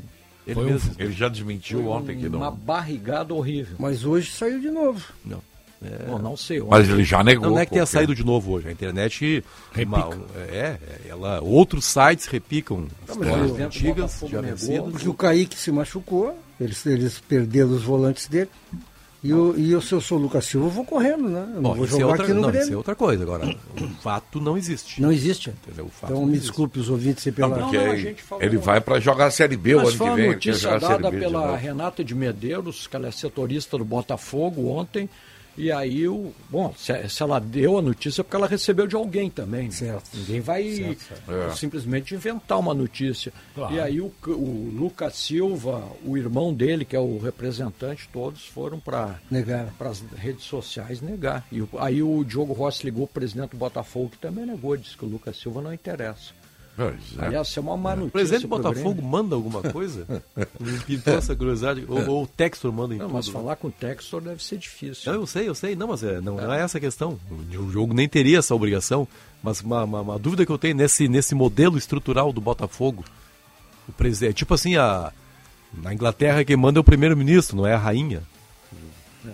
Ele 0.45 0.55
Foi 0.55 0.63
um- 0.65 0.69
mesmo. 0.69 0.95
Ele 0.99 1.12
já 1.13 1.29
desmentiu 1.29 1.84
foi 1.84 1.88
ontem 1.88 2.17
que 2.19 2.27
uma 2.27 2.49
não. 2.49 2.55
barrigada 2.55 3.34
horrível. 3.34 3.75
Mas 3.79 4.03
hoje 4.03 4.29
saiu 4.32 4.60
de 4.60 4.69
novo. 4.71 5.05
Não. 5.23 5.41
É. 5.82 6.06
Bom, 6.08 6.20
não 6.20 6.36
sei. 6.36 6.60
Mas 6.62 6.89
ele 6.89 7.04
já 7.06 7.24
negou. 7.24 7.46
Não, 7.46 7.52
não 7.52 7.60
é 7.60 7.65
que 7.65 7.72
tenha 7.72 7.84
porque- 7.86 7.98
saído 7.98 8.13
de 8.13 8.26
novo 8.26 8.52
hoje. 8.52 8.68
A 8.68 8.72
internet. 8.72 9.44
uma- 9.88 10.10
é, 10.52 10.58
é, 10.58 10.78
ela, 11.08 11.39
outros 11.42 11.86
sites 11.86 12.26
repicam 12.26 12.86
mas 13.08 13.18
histórias 13.18 13.52
o- 13.52 13.56
antigas, 13.63 14.24
já 14.30 14.42
vencidas. 14.42 14.92
Porque 14.92 15.08
o 15.10 15.13
Kaique 15.13 15.58
se 15.58 15.72
machucou, 15.72 16.38
eles, 16.60 16.86
eles 16.86 17.20
perderam 17.20 17.70
os 17.72 17.84
volantes 17.84 18.28
dele. 18.28 18.50
E, 19.22 19.34
o, 19.34 19.54
e 19.58 19.72
eu, 19.74 19.82
se 19.82 19.92
eu 19.92 20.00
sou 20.00 20.18
o 20.18 20.22
Lucas 20.22 20.46
Silva, 20.46 20.68
eu 20.68 20.72
vou 20.72 20.86
correndo, 20.86 21.28
né? 21.28 21.42
Eu 21.42 21.56
não 21.56 21.62
Bom, 21.62 21.76
vou 21.76 21.86
isso, 21.86 21.96
é 21.96 22.00
jogar 22.00 22.12
outra, 22.12 22.24
aqui 22.24 22.34
no 22.34 22.42
não, 22.42 22.50
Grêmio. 22.50 22.63
isso 22.65 22.74
é 22.74 22.78
outra 22.78 22.96
coisa. 22.96 23.24
Agora, 23.24 23.58
o 23.82 23.88
fato 24.02 24.39
não 24.39 24.58
existe. 24.58 25.02
Não 25.02 25.12
existe. 25.12 25.50
Entendeu? 25.50 25.86
O 25.86 25.89
fato 25.89 26.12
Então 26.12 26.22
não 26.22 26.28
me 26.28 26.34
existe. 26.36 26.48
desculpe 26.48 26.80
os 26.80 26.89
ouvintes 26.89 27.28
aí 27.28 27.34
Não, 27.38 27.50
pela... 27.50 27.62
porque 27.63 27.78
Não, 27.78 27.84
não, 27.84 27.92
a 27.92 27.96
ele- 27.96 28.02
gente 28.04 28.22
falou- 28.24 28.44
ele 28.46 28.58
vai 28.58 28.80
para 28.80 28.98
jogar 29.02 29.26
a 29.26 29.32
Série 29.32 29.58
B 29.58 29.76
o 29.76 29.80
Mas 29.80 29.89
ano 29.89 29.98
foi 29.98 30.10
que 30.10 30.15
vem. 30.15 30.24
ele 30.26 30.36
quer 30.36 30.50
notícia 30.50 30.70
jogar 30.72 30.76
a 30.78 30.80
Série 30.89 31.04
dada 31.04 31.15
de 31.15 31.22
pela 31.22 31.48
novo. 31.48 31.56
Renata 31.58 32.02
de 32.04 32.15
Medeiros, 32.15 32.88
que 32.88 32.96
ela 32.96 33.08
é 33.10 33.12
setorista 33.12 33.78
do 33.78 33.84
Botafogo 33.84 34.70
ontem. 34.70 35.10
E 35.60 35.72
aí, 35.72 36.08
o, 36.08 36.32
bom, 36.50 36.74
se, 36.78 37.10
se 37.10 37.22
ela 37.22 37.38
deu 37.38 37.78
a 37.78 37.82
notícia 37.82 38.22
é 38.22 38.24
porque 38.24 38.36
ela 38.38 38.48
recebeu 38.48 38.88
de 38.88 38.95
alguém 38.95 39.30
também. 39.30 39.65
né? 39.65 39.72
Certo. 39.72 40.10
Ninguém 40.15 40.39
vai 40.39 40.98
É. 41.28 41.54
simplesmente 41.56 42.15
inventar 42.15 42.58
uma 42.58 42.74
notícia. 42.74 43.34
Claro. 43.54 43.74
E 43.76 43.80
aí 43.80 44.00
o, 44.00 44.12
o 44.28 44.72
Lucas 44.74 45.15
Silva, 45.15 45.84
o 46.06 46.17
irmão 46.17 46.54
dele, 46.54 46.86
que 46.86 46.95
é 46.95 47.00
o 47.00 47.17
representante, 47.19 48.08
todos 48.12 48.45
foram 48.45 48.80
para 48.80 49.19
Negar. 49.30 49.74
as 49.82 50.02
redes 50.15 50.45
sociais 50.45 51.02
negar. 51.02 51.45
E 51.52 51.62
aí 51.80 52.02
o 52.02 52.24
Diogo 52.24 52.54
Rossi 52.54 52.86
ligou 52.86 53.04
o 53.04 53.08
presidente 53.08 53.52
do 53.52 53.58
Botafogo, 53.58 54.10
que 54.12 54.17
também 54.17 54.45
negou, 54.45 54.78
disse 54.78 54.95
que 54.95 55.04
o 55.04 55.10
Lucas 55.10 55.36
Silva 55.38 55.62
não 55.62 55.74
interessa. 55.74 56.38
Pois 56.75 56.95
é. 57.19 57.25
Aliás, 57.25 57.47
isso 57.47 57.60
é 57.60 57.62
uma 57.62 57.75
má 57.75 57.89
notícia. 57.91 58.08
O 58.08 58.12
presidente 58.12 58.41
do 58.43 58.47
Botafogo 58.47 58.93
Grêmio. 58.93 59.03
manda 59.12 59.36
alguma 59.36 59.62
coisa? 59.62 60.23
Me 60.60 60.79
pintou 60.86 61.13
essa 61.15 61.36
curiosidade. 61.36 61.86
Ou, 61.88 62.08
ou 62.10 62.23
o 62.23 62.27
Textor 62.27 62.71
manda 62.71 62.95
em 62.95 62.97
Não, 62.97 63.08
tudo. 63.08 63.15
mas 63.15 63.27
falar 63.27 63.55
com 63.58 63.67
o 63.67 63.71
Textor 63.71 64.21
deve 64.21 64.43
ser 64.43 64.58
difícil. 64.58 65.12
Não, 65.12 65.19
eu 65.21 65.27
sei, 65.27 65.49
eu 65.49 65.55
sei. 65.55 65.75
Não, 65.75 65.88
mas 65.88 66.03
é, 66.03 66.21
não, 66.21 66.36
não 66.36 66.53
é 66.53 66.62
essa 66.62 66.77
a 66.77 66.82
questão. 66.82 67.19
O 67.29 67.60
o 67.60 67.71
jogo 67.71 67.93
nem 67.93 68.08
teria 68.08 68.39
essa 68.39 68.55
obrigação. 68.55 69.08
Mas 69.43 69.62
uma, 69.62 69.84
uma, 69.84 70.01
uma 70.01 70.19
dúvida 70.19 70.45
que 70.45 70.51
eu 70.51 70.58
tenho 70.58 70.75
nesse, 70.75 71.08
nesse 71.08 71.36
modelo 71.36 71.77
estrutural 71.77 72.32
do 72.32 72.41
Botafogo. 72.41 73.03
O 73.88 73.91
presidente, 73.91 74.36
tipo 74.36 74.53
assim, 74.53 74.75
a, 74.75 75.12
na 75.73 75.93
Inglaterra 75.93 76.43
quem 76.43 76.55
manda 76.55 76.79
é 76.79 76.82
o 76.82 76.84
primeiro-ministro, 76.84 77.58
não 77.58 77.65
é 77.67 77.73
a 77.73 77.77
rainha. 77.77 78.21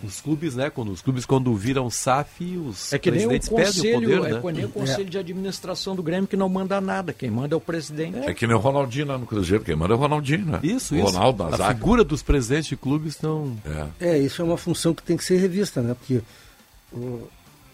Os 0.03 0.19
clubes, 0.19 0.55
né? 0.55 0.69
Quando, 0.69 0.91
os 0.91 1.01
clubes 1.01 1.25
quando 1.25 1.53
viram 1.55 1.89
SAF, 1.89 2.57
os 2.57 2.91
É 2.91 2.97
que 2.97 3.11
nem 3.11 3.25
o 3.25 3.29
presidentes 3.29 3.49
pedem 3.49 3.63
o 3.63 3.73
conselho, 3.75 3.93
poder, 4.19 4.29
é 4.29 4.33
né? 4.33 4.41
que 4.41 4.51
nem 4.53 4.65
o 4.65 4.69
conselho 4.69 5.09
de 5.09 5.17
administração 5.17 5.95
do 5.95 6.01
Grêmio 6.01 6.27
que 6.27 6.35
não 6.35 6.49
manda 6.49 6.81
nada, 6.81 7.13
quem 7.13 7.29
manda 7.29 7.53
é 7.53 7.57
o 7.57 7.61
presidente. 7.61 8.17
É 8.17 8.33
que 8.33 8.47
nem 8.47 8.55
o 8.55 8.59
Ronaldinho 8.59 9.05
lá 9.07 9.17
no 9.17 9.25
Cruzeiro. 9.27 9.63
Quem 9.63 9.75
manda 9.75 9.93
é 9.93 9.97
o 9.97 9.99
Ronaldinho, 9.99 10.45
né? 10.45 10.59
Isso, 10.63 10.95
o 10.95 10.97
isso. 10.97 11.05
Ronaldo, 11.07 11.43
a 11.43 11.67
figura 11.73 12.03
dos 12.03 12.23
presidentes 12.23 12.67
de 12.69 12.75
clubes 12.75 13.13
estão... 13.13 13.55
É. 13.99 14.13
É, 14.15 14.17
isso 14.17 14.41
é 14.41 14.45
uma 14.45 14.57
função 14.57 14.93
que 14.93 15.03
tem 15.03 15.15
que 15.15 15.23
ser 15.23 15.37
revista, 15.37 15.81
né? 15.81 15.93
Porque 15.93 16.21
o, 16.91 17.27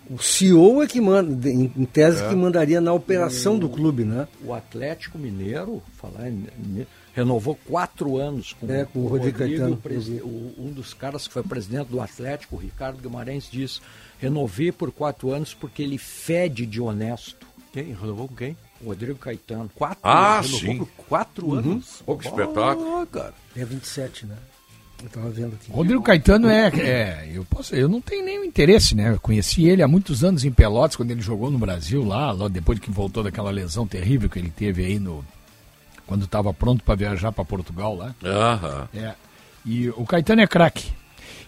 o 0.10 0.20
CEO 0.22 0.84
é 0.84 0.88
que 0.88 1.00
manda, 1.00 1.48
em, 1.50 1.72
em 1.76 1.86
tese, 1.86 2.28
que 2.28 2.36
mandaria 2.36 2.82
na 2.82 2.92
operação 2.92 3.58
do 3.58 3.70
clube, 3.70 4.04
né? 4.04 4.28
O 4.44 4.54
Atlético 4.54 5.18
Mineiro, 5.18 5.82
falar 5.98 6.28
em- 6.30 6.46
em- 6.60 6.88
renovou 7.14 7.56
quatro 7.66 8.18
anos 8.18 8.54
com, 8.54 8.72
É, 8.72 8.86
com 8.86 9.00
o 9.00 9.08
Rodrigo 9.08 9.38
Caetano. 9.38 9.80
o 10.24 10.56
um 10.58 10.72
dos 10.72 10.94
caras 10.94 11.28
que 11.28 11.34
foi 11.34 11.44
presidente 11.44 11.88
do 11.88 12.02
Atlético, 12.02 12.56
o 12.56 12.60
Ricardo 12.60 13.02
Guimarães, 13.02 13.48
diz: 13.52 13.82
renovei 14.20 14.72
por 14.72 14.92
quatro 14.92 15.32
anos 15.32 15.54
porque 15.54 15.82
ele 15.82 15.98
fede 15.98 16.66
de 16.66 16.82
honesto. 16.82 17.46
Quem? 17.74 17.94
Renovou 17.94 18.28
com 18.28 18.36
quem? 18.36 18.58
O 18.82 18.88
Rodrigo 18.88 19.18
Caetano. 19.18 19.70
Quatro 19.74 20.00
Ah, 20.04 20.42
renovou 20.42 20.60
sim. 20.60 20.78
por 20.80 20.88
quatro 21.08 21.54
anos. 21.54 22.02
Pô, 22.06 22.18
que 22.18 22.28
espetáculo. 22.28 22.98
Ah, 22.98 23.06
cara. 23.06 23.34
É 23.56 23.64
27, 23.64 24.26
né? 24.26 24.36
Eu 25.04 25.10
tava 25.10 25.30
vendo 25.30 25.54
aqui. 25.56 25.72
Rodrigo 25.72 26.02
Caetano 26.04 26.48
é, 26.48 26.68
é 26.68 27.32
eu, 27.34 27.44
posso, 27.46 27.74
eu 27.74 27.90
não 27.90 28.00
tenho 28.00 28.24
nenhum 28.24 28.44
interesse, 28.44 28.94
né? 28.94 29.12
Eu 29.14 29.20
conheci 29.20 29.68
ele 29.68 29.82
há 29.82 29.88
muitos 29.88 30.24
anos 30.24 30.44
em 30.46 30.52
Pelotas, 30.52 30.96
quando 30.96 31.10
ele 31.10 31.22
jogou 31.22 31.50
no 31.50 31.58
Brasil 31.58 32.04
lá, 32.06 32.32
lá 32.32 32.48
depois 32.48 32.78
que 32.78 32.92
voltou 32.92 33.24
daquela 33.24 33.50
lesão 33.50 33.88
terrível 33.88 34.30
que 34.30 34.38
ele 34.38 34.52
teve 34.52 34.86
aí 34.86 35.00
no 35.00 35.26
quando 36.12 36.26
estava 36.26 36.54
pronto 36.54 36.84
para 36.84 36.96
viajar 36.96 37.32
para 37.32 37.46
Portugal 37.46 37.96
lá. 37.96 38.14
Aham. 38.22 38.90
É. 38.94 39.14
E 39.66 39.88
o 39.92 40.06
Caetano 40.06 40.42
é 40.42 40.48
craque. 40.48 40.92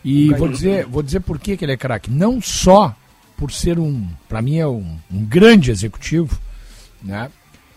E 0.06 0.34
vou 0.36 0.48
dizer, 0.48 0.86
vou 0.86 1.04
dizer 1.04 1.20
por 1.20 1.38
que, 1.38 1.58
que 1.58 1.66
ele 1.66 1.74
é 1.74 1.78
craque. 1.78 2.10
Não 2.10 2.42
só 2.42 2.96
por 3.36 3.52
ser 3.52 3.78
um, 3.78 4.08
para 4.30 4.42
mim 4.42 4.60
é 4.60 4.66
um, 4.66 4.98
um 5.12 5.26
grande 5.26 5.70
executivo, 5.70 6.40
né? 7.02 7.30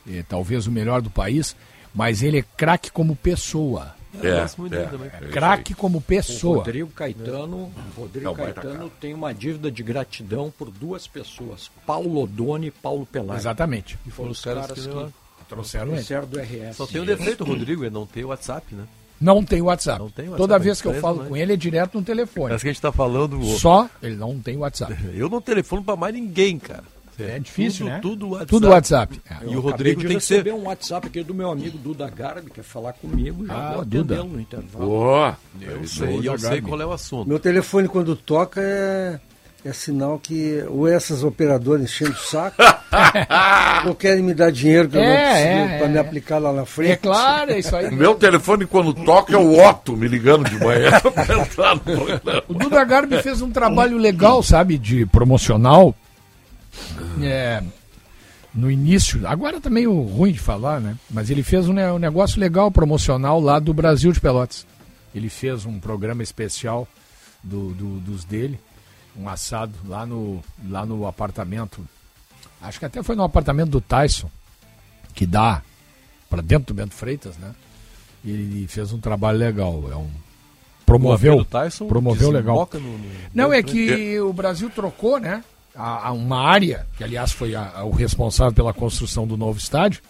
É, 0.09 0.23
talvez 0.29 0.69
o 0.69 0.71
melhor 0.71 1.03
do 1.03 1.11
país, 1.11 1.57
mas 1.93 2.23
ele 2.23 2.39
é 2.39 2.45
craque 2.57 2.93
como 2.93 3.17
pessoa. 3.17 3.93
É, 4.23 4.29
é, 4.29 5.27
é 5.27 5.29
Craque 5.29 5.75
como 5.75 5.99
O 5.99 6.01
pessoa. 6.01 6.59
Rodrigo 6.59 6.91
Caetano, 6.91 7.57
o 7.97 8.01
Rodrigo 8.01 8.31
É 8.31 8.35
Caetano 8.35 8.89
tem 9.01 9.13
uma 9.13 9.35
dívida 9.35 9.73
de 9.73 9.83
gratidão 9.83 10.53
por 10.57 10.71
duas 10.71 11.09
pessoas, 11.09 11.69
Paulo 11.85 12.23
Odoni 12.23 12.69
e 12.69 12.71
Paulo 12.71 13.05
Pelai. 13.05 13.37
Exatamente. 13.37 13.99
E 14.07 14.11
foram 14.11 14.31
os 14.31 14.41
caras 14.41 14.69
caras 14.69 14.87
que 14.87 14.89
que. 14.89 15.26
Trouxeram 15.49 15.87
trouxeram 15.93 16.27
do 16.27 16.39
RS. 16.39 16.77
Só 16.77 16.87
tem 16.87 17.01
um 17.01 17.05
defeito, 17.05 17.45
Rodrigo, 17.45 17.85
é 17.85 17.91
não 17.91 18.07
ter 18.07 18.25
WhatsApp, 18.25 18.75
né? 18.75 18.85
Não 19.21 19.43
tem 19.43 19.63
WhatsApp. 19.63 19.99
Não 19.99 20.11
tem 20.11 20.25
WhatsApp, 20.27 20.43
Toda 20.43 20.57
é 20.57 20.59
vez 20.59 20.83
que 20.83 20.89
eu 20.89 20.95
falo 20.95 21.25
com 21.25 21.37
ele 21.37 21.53
é 21.53 21.57
direto 21.57 21.99
no 21.99 22.05
telefone. 22.05 22.49
Parece 22.49 22.65
que 22.65 22.69
a 22.69 22.73
gente 22.73 22.83
tá 22.83 22.93
falando. 22.93 23.43
Só 23.45 23.89
ele 24.03 24.17
não 24.17 24.39
tem 24.39 24.57
WhatsApp. 24.57 24.95
Eu 25.15 25.29
não 25.31 25.41
telefono 25.41 25.83
pra 25.83 25.97
mais 25.97 26.15
ninguém, 26.15 26.59
cara. 26.59 26.85
É 27.19 27.39
difícil, 27.39 27.87
tudo, 27.87 27.93
né? 27.95 28.01
Tudo 28.03 28.29
WhatsApp. 28.29 28.51
Tudo 28.51 28.69
WhatsApp. 28.69 29.21
É. 29.31 29.37
E 29.51 29.57
o 29.57 29.61
Rodrigo 29.61 30.03
de 30.03 30.07
tem 30.07 30.19
que 30.19 30.23
ser. 30.23 30.35
receber 30.35 30.53
um 30.53 30.65
WhatsApp 30.65 31.07
aqui 31.07 31.23
do 31.23 31.33
meu 31.33 31.51
amigo 31.51 31.79
Duda 31.79 32.11
Garbi, 32.11 32.51
quer 32.51 32.63
falar 32.63 32.93
comigo, 32.93 33.47
já 33.47 33.55
Ah, 33.55 33.73
vou 33.77 33.85
Duda. 33.87 34.23
no 34.23 34.39
intervalo. 34.39 34.91
Ó, 34.93 35.35
Eu 35.59 35.81
isso 35.83 36.01
sei, 36.01 36.09
aí. 36.09 36.27
eu 36.27 36.39
sei 36.39 36.61
qual 36.61 36.79
é 36.79 36.85
o 36.85 36.93
assunto. 36.93 37.27
Meu 37.27 37.39
telefone 37.41 37.89
quando 37.89 38.15
toca 38.15 38.61
é, 38.61 39.19
é 39.67 39.73
sinal 39.73 40.19
que 40.19 40.65
ou 40.69 40.87
essas 40.89 41.25
operadoras 41.25 41.83
enchendo 41.83 42.13
o 42.13 42.17
saco, 42.17 42.57
ou 43.87 43.95
querem 43.95 44.23
me 44.23 44.33
dar 44.35 44.51
dinheiro 44.53 44.89
que 44.89 44.97
eu 44.97 45.01
não 45.03 45.09
É, 45.09 45.33
preciso 45.33 45.75
é, 45.75 45.79
para 45.79 45.89
me 45.89 45.97
é. 45.97 46.01
aplicar 46.01 46.39
lá 46.39 46.53
na 46.53 46.65
frente. 46.65 46.93
É 46.93 46.97
claro, 46.97 47.51
é 47.53 47.59
isso 47.59 47.75
aí. 47.75 47.91
Meu 47.95 48.15
telefone, 48.15 48.67
quando 48.67 48.95
toca, 48.95 49.33
é 49.35 49.37
o 49.37 49.59
Otto 49.69 49.97
me 49.97 50.07
ligando 50.09 50.49
de 50.49 50.59
manhã 50.59 50.91
pra 51.01 51.39
entrar 51.41 51.75
no 51.75 51.81
programa. 51.81 52.43
O 52.49 52.55
Duda 52.55 52.85
Garbi 52.85 53.21
fez 53.23 53.43
um 53.43 53.51
trabalho 53.51 53.99
legal, 53.99 54.43
sabe, 54.43 54.79
de 54.79 55.05
promocional. 55.07 55.95
É, 57.23 57.63
no 58.55 58.71
início, 58.71 59.27
agora 59.27 59.61
tá 59.61 59.69
meio 59.71 59.93
ruim 60.03 60.33
de 60.33 60.39
falar, 60.39 60.81
né? 60.81 60.95
Mas 61.11 61.31
ele 61.31 61.43
fez 61.43 61.69
um, 61.69 61.79
um 61.79 61.99
negócio 61.99 62.39
legal 62.41 62.71
promocional 62.71 63.41
lá 63.41 63.59
do 63.59 63.73
Brasil 63.75 64.13
de 64.13 64.21
Pelotas. 64.21 64.67
Ele 65.15 65.29
fez 65.29 65.65
um 65.65 65.79
programa 65.79 66.23
especial 66.23 66.87
do, 67.43 67.71
do- 67.73 68.01
dos 68.01 68.25
dele, 68.25 68.59
um 69.19 69.29
assado 69.29 69.73
lá 69.87 70.05
no, 70.07 70.43
lá 70.69 70.85
no 70.87 71.07
apartamento. 71.07 71.87
Acho 72.61 72.79
que 72.79 72.85
até 72.85 73.03
foi 73.03 73.15
no 73.17 73.23
apartamento 73.23 73.71
do 73.71 73.81
Tyson, 73.81 74.31
que 75.15 75.27
dá 75.27 75.63
para 76.29 76.43
dentro 76.43 76.75
do 76.75 76.77
Bento 76.77 76.95
Freitas, 76.95 77.37
né? 77.37 77.55
E 78.25 78.31
ele 78.31 78.67
fez 78.67 78.93
um 78.93 78.99
trabalho 79.01 79.39
legal. 79.39 79.85
É 79.91 79.97
um 79.97 80.11
promoveu, 80.85 81.45
Tyson 81.45 81.87
promoveu 81.89 82.31
legal. 82.31 82.69
no- 82.75 82.81
no- 82.99 83.11
Não, 83.35 83.53
é 83.53 83.63
que 83.63 84.21
o 84.21 84.33
Brasil 84.33 84.71
trocou, 84.71 85.19
né? 85.19 85.43
a- 85.79 86.09
a 86.09 86.13
uma 86.13 86.41
área, 86.41 86.87
que 86.97 87.05
aliás 87.05 87.33
foi 87.33 87.55
a- 87.55 87.71
a- 87.77 87.85
o 87.85 87.91
responsável 87.91 88.55
pela 88.55 88.73
construção 88.73 89.27
do 89.27 89.37
novo 89.37 89.59
estádio, 89.59 90.01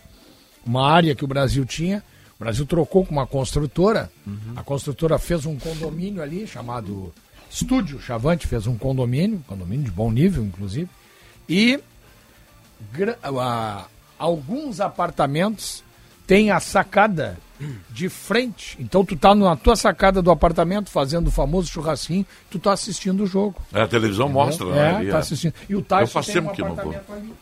uma 0.64 0.88
área 0.88 1.12
que 1.12 1.24
o 1.24 1.28
Brasil 1.28 1.64
tinha. 1.66 2.04
O 2.38 2.44
Brasil 2.44 2.64
trocou 2.64 3.04
com 3.04 3.10
uma 3.12 3.26
construtora. 3.26 4.08
A 4.54 4.62
construtora 4.62 5.18
fez 5.18 5.44
um 5.44 5.58
condomínio 5.58 6.22
ali 6.22 6.46
chamado 6.46 7.12
Estúdio 7.50 8.00
Chavante, 8.00 8.46
fez 8.46 8.66
um 8.66 8.76
condomínio, 8.76 9.42
condomínio 9.46 9.84
de 9.84 9.90
bom 9.90 10.10
nível, 10.10 10.44
inclusive. 10.44 10.88
E 11.48 11.80
a- 13.22 13.86
alguns 14.18 14.80
apartamentos 14.80 15.82
têm 16.26 16.50
a 16.50 16.60
sacada 16.60 17.38
de 17.88 18.08
frente. 18.08 18.76
Então 18.78 19.04
tu 19.04 19.16
tá 19.16 19.34
na 19.34 19.56
tua 19.56 19.76
sacada 19.76 20.20
do 20.20 20.30
apartamento 20.30 20.90
fazendo 20.90 21.28
o 21.28 21.30
famoso 21.30 21.68
churrasquinho, 21.70 22.26
tu 22.50 22.58
tá 22.58 22.72
assistindo 22.72 23.22
o 23.22 23.26
jogo. 23.26 23.56
É, 23.72 23.82
a 23.82 23.88
televisão 23.88 24.28
mostra, 24.28 24.66
né? 24.66 24.78
É, 24.78 24.96
ali, 24.96 25.10
tá 25.10 25.16
é. 25.16 25.20
assistindo. 25.20 25.54
E 25.68 25.74
o 25.74 25.82
Tyson 25.82 26.06
faz 26.12 26.26
tem 26.26 26.34
tempo 26.34 26.50
um 26.50 26.54
que 26.54 26.62
não 26.62 26.74
vou. 26.74 26.92
ali. 26.92 27.32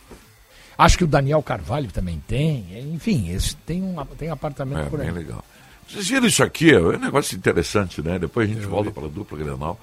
Acho 0.76 0.98
que 0.98 1.04
o 1.04 1.06
Daniel 1.06 1.42
Carvalho 1.42 1.90
também 1.90 2.22
tem. 2.26 2.92
Enfim, 2.94 3.30
esse 3.30 3.54
tem 3.56 3.82
um 3.82 3.94
tem 4.18 4.28
apartamento 4.30 4.80
É, 4.86 4.90
por 4.90 5.00
aí. 5.00 5.06
bem 5.06 5.14
legal. 5.14 5.44
Vocês 5.88 6.08
viram 6.08 6.26
isso 6.26 6.42
aqui? 6.42 6.72
É 6.72 6.80
um 6.80 6.98
negócio 6.98 7.36
interessante, 7.36 8.02
né? 8.02 8.18
Depois 8.18 8.50
a 8.50 8.52
gente 8.52 8.66
volta 8.66 8.90
para 8.90 9.04
a 9.04 9.08
dupla 9.08 9.38
Grenal. 9.38 9.78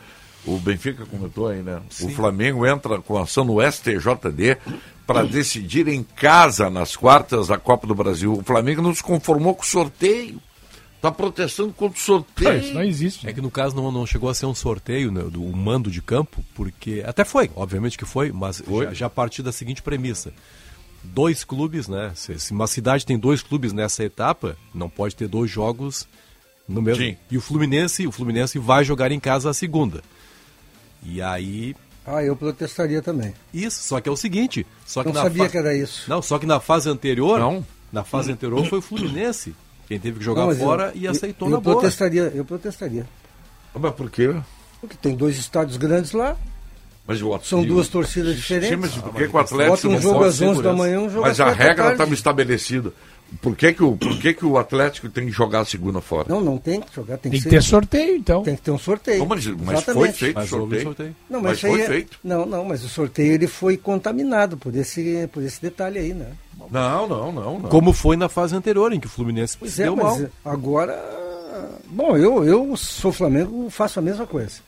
O 0.45 0.57
Benfica 0.57 1.05
comentou 1.05 1.47
aí, 1.47 1.61
né? 1.61 1.81
O 2.01 2.09
Flamengo 2.09 2.65
entra 2.65 2.99
com 2.99 3.17
ação 3.17 3.45
no 3.45 3.59
STJD 3.61 4.57
para 5.05 5.23
decidir 5.23 5.87
em 5.87 6.03
casa 6.03 6.69
nas 6.69 6.95
quartas 6.95 7.47
da 7.47 7.57
Copa 7.57 7.85
do 7.85 7.93
Brasil. 7.93 8.33
O 8.33 8.43
Flamengo 8.43 8.81
não 8.81 8.93
se 8.93 9.03
conformou 9.03 9.53
com 9.53 9.61
o 9.61 9.65
sorteio. 9.65 10.41
Está 10.95 11.11
protestando 11.11 11.73
contra 11.73 11.97
o 11.97 12.01
sorteio. 12.01 12.49
Ah, 12.49 12.57
Isso 12.57 12.73
não 12.75 12.83
existe. 12.83 13.27
É 13.27 13.33
que 13.33 13.41
no 13.41 13.49
caso 13.49 13.75
não, 13.75 13.91
não 13.91 14.05
chegou 14.05 14.29
a 14.29 14.35
ser 14.35 14.45
um 14.45 14.53
sorteio 14.53 15.11
né, 15.11 15.23
do 15.23 15.43
um 15.43 15.51
mando 15.51 15.89
de 15.89 15.99
campo, 15.99 16.43
porque. 16.53 17.03
Até 17.05 17.25
foi, 17.25 17.49
obviamente 17.55 17.97
que 17.97 18.05
foi, 18.05 18.31
mas 18.31 18.61
Já, 18.67 18.93
já 18.93 19.05
a 19.07 19.09
partir 19.09 19.41
da 19.41 19.51
seguinte 19.51 19.81
premissa. 19.81 20.31
Dois 21.03 21.43
clubes, 21.43 21.87
né? 21.87 22.11
Se, 22.15 22.37
se 22.39 22.51
uma 22.51 22.67
cidade 22.67 23.05
tem 23.05 23.17
dois 23.17 23.41
clubes 23.41 23.73
nessa 23.73 24.03
etapa, 24.03 24.55
não 24.73 24.89
pode 24.89 25.15
ter 25.15 25.27
dois 25.27 25.49
jogos 25.49 26.07
no 26.67 26.81
mesmo. 26.81 27.03
Sim. 27.03 27.17
E 27.29 27.37
o 27.37 27.41
Fluminense, 27.41 28.05
o 28.05 28.11
Fluminense 28.11 28.59
vai 28.59 28.83
jogar 28.83 29.11
em 29.11 29.19
casa 29.19 29.49
a 29.49 29.53
segunda. 29.53 30.03
E 31.03 31.21
aí. 31.21 31.75
Ah, 32.05 32.23
eu 32.23 32.35
protestaria 32.35 33.01
também. 33.01 33.33
Isso, 33.53 33.81
só 33.83 33.99
que 33.99 34.07
é 34.09 34.11
o 34.11 34.15
seguinte. 34.17 34.65
Só 34.85 35.01
que 35.03 35.09
Não 35.09 35.15
na 35.15 35.21
sabia 35.23 35.43
fa- 35.45 35.49
que 35.49 35.57
era 35.57 35.75
isso. 35.75 36.09
Não, 36.09 36.21
só 36.21 36.37
que 36.39 36.45
na 36.45 36.59
fase 36.59 36.89
anterior. 36.89 37.39
Não. 37.39 37.65
Na 37.91 38.03
fase 38.03 38.31
anterior 38.31 38.65
foi 38.67 38.79
o 38.79 38.81
Fluminense. 38.81 39.53
Quem 39.87 39.99
teve 39.99 40.19
que 40.19 40.23
jogar 40.25 40.41
Não, 40.41 40.47
mas 40.47 40.59
eu- 40.59 40.65
fora 40.65 40.91
e 40.95 41.07
aceitou 41.07 41.47
eu, 41.47 41.51
na 41.51 41.57
eu 41.57 41.61
boa. 41.61 41.75
protestaria, 41.77 42.31
eu 42.33 42.45
protestaria. 42.45 43.05
Mas 43.73 43.93
por 43.95 44.09
quê? 44.09 44.33
Porque 44.79 44.95
tem 44.95 45.15
dois 45.15 45.37
estádios 45.37 45.77
grandes 45.77 46.11
lá, 46.13 46.37
Mas 47.07 47.21
o 47.21 47.37
são 47.39 47.63
duas 47.63 47.87
torcidas 47.87 48.31
Sim, 48.35 48.37
diferentes. 48.41 48.79
mas 48.79 48.91
por 48.95 49.13
que, 49.13 49.27
que 49.27 49.35
o 49.35 49.39
Atlético 49.39 49.75
Bota 49.75 49.87
um 49.87 49.91
não 49.91 50.01
jogo 50.01 50.23
às 50.23 50.41
11 50.41 50.61
da 50.61 50.73
manhã, 50.73 50.99
um 50.99 51.09
jogo 51.09 51.21
Mas 51.21 51.39
às 51.39 51.47
a 51.47 51.51
regra 51.51 51.91
estava 51.91 52.13
estabelecida. 52.13 52.93
Por 53.41 53.55
que, 53.55 53.71
que, 53.73 53.81
o, 53.81 53.95
por 53.95 54.17
que, 54.19 54.33
que 54.33 54.45
o 54.45 54.57
Atlético 54.57 55.07
tem 55.09 55.25
que 55.25 55.31
jogar 55.31 55.61
a 55.61 55.65
segunda 55.65 56.01
fora? 56.01 56.25
Não, 56.27 56.41
não 56.41 56.57
tem 56.57 56.81
que 56.81 56.93
jogar, 56.93 57.17
tem, 57.17 57.31
Tem 57.31 57.31
que 57.31 57.37
que 57.37 57.43
ser- 57.43 57.49
ter 57.49 57.61
sorteio, 57.63 58.17
então. 58.17 58.43
Tem 58.43 58.55
que 58.57 58.61
ter 58.61 58.71
um 58.71 58.77
sorteio. 58.77 59.19
Não, 59.19 59.25
mas, 59.25 59.45
mas 59.47 59.83
foi 59.83 60.11
feito 60.11 60.35
o 60.35 60.39
Mas 60.41 60.49
sorteio. 60.49 60.83
sorteio. 60.83 61.15
Não, 61.29 61.41
mas 61.41 61.51
mas, 61.51 61.61
foi 61.61 61.81
é- 61.81 61.87
feito. 61.87 62.19
Não, 62.23 62.45
não, 62.45 62.65
mas 62.65 62.83
o 62.83 62.89
sorteio 62.89 63.33
ele 63.33 63.47
foi 63.47 63.77
contaminado 63.77 64.57
por 64.57 64.75
esse, 64.75 65.29
por 65.31 65.41
esse 65.43 65.61
detalhe 65.61 65.97
aí, 65.97 66.13
né? 66.13 66.27
Não, 66.69 67.07
não, 67.07 67.31
não. 67.31 67.59
não. 67.59 67.69
Como 67.69 67.93
foi 67.93 68.17
na 68.17 68.27
fase 68.27 68.53
anterior, 68.53 68.91
em 68.91 68.99
que 68.99 69.07
o 69.07 69.09
Fluminense 69.09 69.57
Pois 69.57 69.71
se 69.73 69.81
é, 69.81 69.85
deu 69.85 69.95
mas 69.95 70.19
mal. 70.19 70.29
agora. 70.45 70.93
Bom, 71.87 72.17
eu, 72.17 72.43
eu 72.45 72.75
sou 72.77 73.11
Flamengo, 73.13 73.69
faço 73.69 73.97
a 73.99 74.01
mesma 74.01 74.27
coisa. 74.27 74.59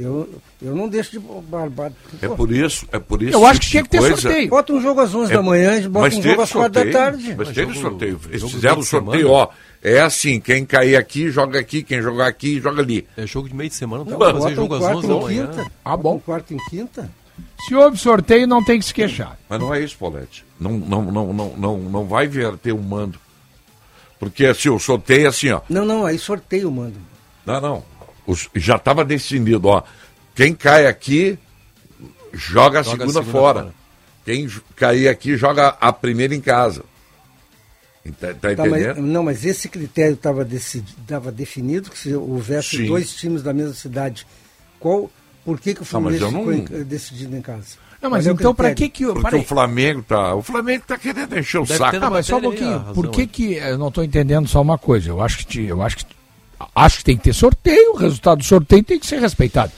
Eu, 0.00 0.28
eu 0.62 0.76
não 0.76 0.88
deixo 0.88 1.10
de 1.10 1.18
barbar. 1.18 1.90
É 2.22 2.28
por 2.28 2.52
isso, 2.52 2.86
é 2.92 3.00
por 3.00 3.20
isso. 3.20 3.32
Eu 3.36 3.44
acho 3.44 3.58
que 3.58 3.64
esse 3.66 3.70
tinha 3.72 3.82
que 3.82 3.88
ter 3.90 3.98
coisa- 3.98 4.16
sorteio. 4.16 4.48
Bota 4.48 4.72
um 4.72 4.80
jogo 4.80 5.00
às 5.00 5.12
11 5.14 5.32
É- 5.32 5.36
da 5.36 5.42
manhã 5.42 5.76
e 5.76 5.88
bota 5.88 6.04
mas 6.06 6.16
um 6.16 6.22
jogo 6.22 6.42
às 6.42 6.52
4 6.52 6.84
da 6.84 6.92
tarde. 6.92 7.28
Mas 7.36 7.48
Mas 7.48 7.48
teve 7.54 7.72
jogo- 7.74 7.88
sorteio. 7.90 8.20
Eles 8.28 8.40
jogo 8.40 8.52
fizeram 8.52 8.78
o 8.78 8.82
sorteio, 8.84 9.22
semana. 9.26 9.34
ó. 9.34 9.48
É 9.82 10.00
assim, 10.00 10.38
quem 10.40 10.64
cair 10.64 10.94
aqui, 10.96 11.30
joga 11.30 11.58
aqui, 11.58 11.82
quem 11.82 12.00
jogar 12.00 12.26
aqui, 12.28 12.60
joga 12.60 12.80
ali. 12.80 13.06
É 13.16 13.26
jogo 13.26 13.48
de 13.48 13.54
meio 13.56 13.68
de 13.70 13.76
semana, 13.76 14.04
não 14.04 14.10
Não, 14.12 14.18
tem 14.18 14.26
que 14.28 14.32
fazer 14.40 14.52
um 14.52 14.56
jogo 14.56 14.74
às 14.74 14.80
quarto 14.80 14.98
11 14.98 15.08
da 15.08 15.14
em 15.14 15.20
manhã. 15.20 15.46
quinta. 15.48 15.72
Ah, 15.84 15.96
bom. 15.96 16.14
um 16.14 16.18
quarto 16.20 16.54
em 16.54 16.58
quinta. 16.70 17.10
Se 17.66 17.74
houve 17.74 17.96
sorteio, 17.98 18.46
não 18.46 18.62
tem 18.64 18.78
que 18.78 18.84
se 18.84 18.94
queixar. 18.94 19.36
Mas 19.48 19.58
não 19.60 19.74
é 19.74 19.80
isso, 19.80 19.96
Paulette. 19.98 20.44
Não, 20.60 20.72
não, 20.72 21.02
não, 21.02 21.32
não, 21.32 21.54
não, 21.56 21.78
não 21.78 22.04
vai 22.06 22.26
verter 22.28 22.72
o 22.72 22.78
mando. 22.78 23.18
Porque 24.18 24.46
assim, 24.46 24.68
o 24.68 24.78
sorteio 24.78 25.26
é 25.26 25.28
assim, 25.28 25.50
ó. 25.50 25.60
Não, 25.68 25.84
não, 25.84 26.04
aí 26.06 26.18
sorteio, 26.18 26.70
mano. 26.70 26.94
Não, 27.46 27.60
não. 27.60 27.84
Os- 28.28 28.48
já 28.54 28.76
estava 28.76 29.04
decidido, 29.04 29.68
ó. 29.68 29.82
Quem 30.34 30.54
cai 30.54 30.86
aqui, 30.86 31.38
joga 32.32 32.80
a 32.80 32.82
Joga 32.82 32.82
a 32.82 32.84
segunda, 32.84 33.06
segunda 33.06 33.22
fora. 33.32 33.60
fora. 33.62 33.74
Quem 34.24 34.48
cair 34.76 35.08
aqui, 35.08 35.36
joga 35.36 35.68
a 35.80 35.92
primeira 35.92 36.34
em 36.34 36.40
casa. 36.40 36.84
Tá, 38.20 38.28
tá 38.34 38.54
Tá, 38.54 38.66
mas- 38.66 38.82
entendendo? 38.82 39.00
não, 39.06 39.22
mas 39.22 39.44
esse 39.44 39.68
critério 39.68 40.14
estava 40.14 41.30
definido, 41.32 41.90
que 41.90 41.98
se 41.98 42.14
houvesse 42.14 42.76
Sim. 42.78 42.86
dois 42.86 43.14
times 43.14 43.42
da 43.42 43.52
mesma 43.52 43.74
cidade, 43.74 44.26
qual, 44.80 45.10
por 45.44 45.60
que, 45.60 45.74
que 45.74 45.80
o 45.80 45.82
Não, 45.82 45.86
Fluminense 45.86 46.22
eu 46.22 46.30
não- 46.30 46.40
ficou 46.40 46.54
em- 46.54 46.84
decidido 46.84 47.36
em 47.36 47.42
casa? 47.42 47.76
Não, 48.00 48.08
mas 48.10 48.26
é 48.26 48.30
o 48.30 48.34
então 48.34 48.54
critério? 48.54 48.76
que 48.76 48.88
que... 48.88 49.04
Porque 49.12 49.36
o 49.36 49.42
Flamengo 49.44 50.02
tá. 50.06 50.34
O 50.34 50.42
Flamengo 50.42 50.84
tá 50.86 50.96
querendo 50.96 51.36
encher 51.38 51.58
o 51.58 51.64
Deve 51.66 51.78
saco. 51.78 51.98
Ah, 52.00 52.10
mas 52.10 52.26
só 52.26 52.34
um 52.34 52.38
aí, 52.38 52.42
pouquinho. 52.44 52.76
a 52.76 52.92
Por 52.94 53.10
que 53.10 53.20
aí. 53.22 53.26
que 53.26 53.54
eu 53.54 53.76
não 53.76 53.88
estou 53.88 54.04
entendendo 54.04 54.46
só 54.48 54.62
uma 54.62 54.78
coisa? 54.78 55.08
Eu 55.10 55.20
acho 55.20 55.38
que 55.38 55.46
te- 55.46 55.62
eu 55.64 55.82
acho 55.82 55.96
que 55.96 56.04
acho 56.74 56.98
que 56.98 57.04
tem 57.04 57.16
que 57.16 57.24
ter 57.24 57.32
sorteio. 57.34 57.92
O 57.92 57.96
resultado 57.96 58.38
do 58.38 58.44
sorteio 58.44 58.82
tem 58.82 58.98
que 58.98 59.06
ser 59.06 59.20
respeitado. 59.20 59.72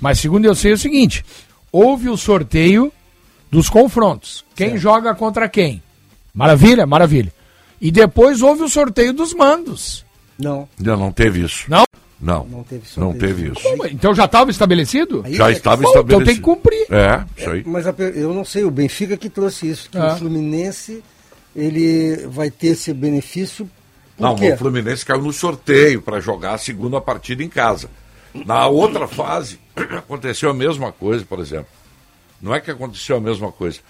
Mas 0.00 0.18
segundo 0.18 0.44
eu 0.44 0.54
sei 0.54 0.72
é 0.72 0.74
o 0.74 0.78
seguinte: 0.78 1.24
houve 1.70 2.08
o 2.08 2.16
sorteio 2.16 2.92
dos 3.50 3.68
confrontos. 3.68 4.44
Quem 4.54 4.76
joga 4.76 5.14
contra 5.14 5.48
quem? 5.48 5.82
Maravilha, 6.34 6.86
maravilha. 6.86 7.32
E 7.80 7.90
depois 7.90 8.40
houve 8.42 8.62
o 8.62 8.68
sorteio 8.68 9.12
dos 9.12 9.34
mandos. 9.34 10.04
Não, 10.38 10.68
Não, 10.78 10.96
não 10.96 11.12
teve 11.12 11.44
isso. 11.44 11.64
Não? 11.68 11.84
Não. 12.20 12.44
não 12.46 12.62
teve 12.62 12.82
Não 12.96 13.10
sorteio. 13.10 13.18
teve 13.34 13.48
isso. 13.52 13.62
Como? 13.62 13.86
Então 13.86 14.14
já 14.14 14.24
estava 14.26 14.50
estabelecido? 14.50 15.22
Aí 15.24 15.34
Já 15.34 15.48
é 15.48 15.52
que- 15.52 15.58
estava 15.58 15.82
então 15.82 15.90
estabelecido. 15.92 16.26
tem 16.26 16.36
que 16.36 16.40
cumprir. 16.40 16.86
É, 16.90 17.24
isso 17.36 17.50
aí. 17.50 17.62
Mas 17.66 17.86
a 17.86 17.90
eu 17.98 18.32
não 18.32 18.44
sei, 18.44 18.64
o 18.64 18.70
Benfica 18.70 19.16
que 19.16 19.28
trouxe 19.28 19.68
isso, 19.68 19.90
que 19.90 19.98
Ah. 19.98 20.14
o 20.14 20.18
Fluminense 20.18 21.02
ele 21.54 22.26
vai 22.28 22.50
ter 22.50 22.68
esse 22.68 22.92
benefício. 22.94 23.68
Não, 24.22 24.34
o 24.34 24.56
Fluminense 24.56 25.04
caiu 25.04 25.22
no 25.22 25.32
sorteio 25.32 26.00
para 26.00 26.20
jogar 26.20 26.54
a 26.54 26.58
segunda 26.58 27.00
partida 27.00 27.42
em 27.42 27.48
casa. 27.48 27.90
Na 28.34 28.66
outra 28.66 29.06
fase, 29.06 29.58
aconteceu 29.96 30.50
a 30.50 30.54
mesma 30.54 30.92
coisa, 30.92 31.24
por 31.24 31.38
exemplo. 31.38 31.68
Não 32.40 32.54
é 32.54 32.60
que 32.60 32.70
aconteceu 32.70 33.16
a 33.16 33.20
mesma 33.20 33.52
coisa. 33.52 33.80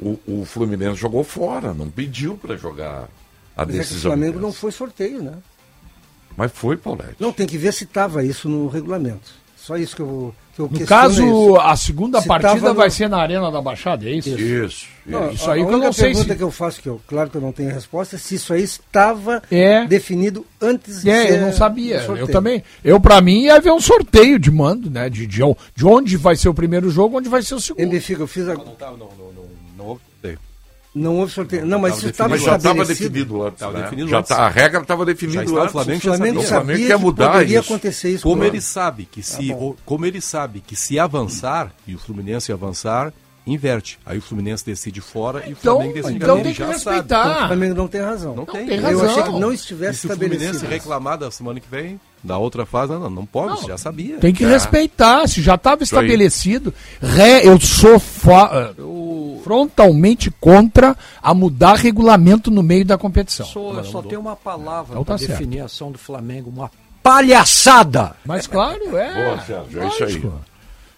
O, 0.00 0.18
o 0.26 0.44
Fluminense 0.44 0.98
jogou 0.98 1.22
fora, 1.22 1.74
não 1.74 1.90
pediu 1.90 2.36
para 2.36 2.56
jogar 2.56 3.08
a 3.56 3.64
Mas 3.64 3.68
é 3.68 3.72
que 3.72 3.74
o 3.74 3.78
decisão. 3.82 4.12
Flamengo 4.12 4.40
não 4.40 4.52
foi 4.52 4.72
sorteio, 4.72 5.22
né? 5.22 5.34
Mas 6.36 6.52
foi, 6.52 6.76
Paulete. 6.76 7.16
Não, 7.18 7.32
tem 7.32 7.46
que 7.46 7.58
ver 7.58 7.72
se 7.72 7.84
estava 7.84 8.24
isso 8.24 8.48
no 8.48 8.68
regulamento. 8.68 9.30
Só 9.56 9.76
isso 9.76 9.94
que 9.94 10.02
eu, 10.02 10.34
que 10.68 10.76
eu 10.76 10.80
No 10.80 10.86
caso, 10.86 11.22
é 11.22 11.26
isso. 11.26 11.56
a 11.56 11.76
segunda 11.76 12.20
Se 12.20 12.28
partida 12.28 12.68
no- 12.68 12.74
vai 12.74 12.90
ser 12.90 13.08
na 13.08 13.18
Arena 13.18 13.50
da 13.50 13.60
Baixada, 13.60 14.08
é 14.08 14.12
isso? 14.12 14.28
Isso. 14.30 14.86
Não, 15.06 15.30
isso 15.32 15.50
a- 15.50 15.54
aí 15.54 15.62
a 15.62 15.66
que 15.66 15.72
eu 15.72 15.78
não 15.78 15.92
sei 15.92 16.06
pergunta 16.10 16.28
se- 16.32 16.36
que 16.36 16.42
eu 16.42 16.50
faço, 16.50 16.80
que 16.82 16.88
eu, 16.88 17.00
claro 17.06 17.30
que 17.30 17.36
eu 17.36 17.40
não 17.40 17.52
tenho 17.52 17.70
resposta, 17.72 18.16
é 18.16 18.18
se 18.18 18.34
isso 18.34 18.52
aí 18.52 18.62
estava 18.62 19.42
É. 19.50 19.84
definido 19.86 20.46
antes 20.60 21.02
de 21.02 21.10
É, 21.10 21.26
ser 21.26 21.32
eu 21.38 21.40
não 21.46 21.52
sabia. 21.52 21.96
Eu 22.02 22.28
também. 22.28 22.62
Eu, 22.84 23.00
pra 23.00 23.20
mim, 23.20 23.42
ia 23.44 23.56
haver 23.56 23.72
um 23.72 23.80
sorteio 23.80 24.38
de 24.38 24.50
mando, 24.50 24.90
né? 24.90 25.08
De, 25.08 25.26
de, 25.26 25.40
de 25.74 25.86
onde 25.86 26.16
vai 26.16 26.36
ser 26.36 26.48
o 26.48 26.54
primeiro 26.54 26.90
jogo, 26.90 27.18
onde 27.18 27.28
vai 27.28 27.42
ser 27.42 27.54
o 27.54 27.60
segundo. 27.60 27.88
Benfica, 27.90 28.22
eu 28.22 28.26
fiz 28.28 28.48
a... 28.48 28.54
Não, 28.54 28.64
não, 28.64 28.96
não, 28.96 28.96
não. 29.36 29.50
Não 30.92 31.18
houve 31.18 31.32
sorteio. 31.32 31.64
Não, 31.64 31.78
mas 31.78 31.98
isso 31.98 32.08
estava 32.08 32.30
Mas 32.30 32.42
já 32.42 32.56
estava 32.56 32.82
estabelecido. 32.82 33.10
definido. 33.10 33.50
Tava 33.52 33.72
né? 33.78 33.82
definido 33.84 34.08
já 34.08 34.22
tá- 34.24 34.38
a 34.38 34.48
regra 34.48 34.80
estava 34.80 35.02
Já 35.02 35.06
definida 35.06 35.44
está, 35.44 35.62
o. 35.64 35.68
Flamengo 35.68 35.98
O 35.98 36.00
Flamengo 36.02 36.38
O 36.40 36.42
sabia 36.42 36.48
Flamengo 36.48 36.78
que 36.80 36.86
quer 36.88 36.96
mudar 36.98 37.30
poderia 37.32 37.60
isso. 37.60 37.72
acontecer 37.72 38.10
isso. 38.10 38.22
Como 38.24 38.38
com 38.38 38.44
ele 38.44 38.60
sabe 38.60 39.04
que 39.10 39.22
se 39.22 39.48
Tá 39.50 39.54
o- 39.54 39.76
como 39.86 40.04
ele 40.06 40.20
sabe 40.20 40.60
que 40.60 40.74
se 40.74 40.98
avançar 40.98 41.72
e 41.86 41.94
o 41.94 41.98
Fluminense 41.98 42.52
avançar, 42.52 43.12
inverte. 43.46 44.00
Aí 44.04 44.18
o 44.18 44.22
Fluminense 44.22 44.66
decide 44.66 45.00
fora 45.00 45.44
e 45.46 45.50
o 45.50 45.56
Então, 45.60 45.76
Flamengo 45.76 45.94
decide 45.94 46.16
então 46.16 46.42
tem 46.42 46.54
que 46.54 46.62
respeitar. 46.64 47.44
O 47.44 47.46
Flamengo 47.46 47.74
não 47.76 47.86
tem 47.88 48.00
razão. 48.00 48.34
Não 48.34 48.44
tem. 48.44 48.66
tem 48.66 48.76
Eu 48.78 48.82
razão. 48.82 49.06
achei 49.10 49.22
que 49.22 49.38
não 49.38 49.52
E 49.52 49.54
estivesse 49.54 49.98
se 50.00 50.06
o 50.06 50.10
Fluminense 50.10 50.42
estabelecido. 50.44 50.70
reclamar 50.70 51.18
da 51.18 51.30
semana 51.30 51.60
que 51.60 51.68
vem, 51.70 52.00
da 52.22 52.36
outra 52.36 52.66
fase, 52.66 52.92
não, 52.92 53.08
não 53.08 53.24
pode, 53.24 53.66
já 53.66 53.78
sabia. 53.78 54.18
Tem 54.18 54.34
que 54.34 54.44
É. 54.44 54.48
respeitar. 54.48 55.26
Se 55.28 55.40
já 55.40 55.54
estava 55.54 55.82
estabelecido. 55.84 56.74
Ré, 57.00 57.46
eu 57.46 57.58
sou 57.60 57.98
fa- 57.98 58.74
frontalmente 59.42 60.30
contra 60.40 60.96
a 61.22 61.32
mudar 61.34 61.74
regulamento 61.76 62.50
no 62.50 62.62
meio 62.62 62.84
da 62.84 62.96
competição. 62.98 63.46
Só, 63.46 63.74
eu 63.74 63.84
só 63.84 64.02
tenho 64.02 64.20
uma 64.20 64.36
palavra 64.36 64.92
Então 64.92 65.04
tá 65.04 65.16
para 65.16 65.26
definir 65.26 65.60
a 65.60 65.64
ação 65.66 65.90
do 65.92 65.98
Flamengo, 65.98 66.50
uma 66.50 66.70
palhaçada. 67.02 68.14
Mas 68.24 68.46
claro, 68.46 68.96
é. 68.96 69.14
Boa, 69.14 69.40
Sérgio, 69.40 69.82
é 69.82 69.86
isso 69.88 70.04
aí. 70.04 70.22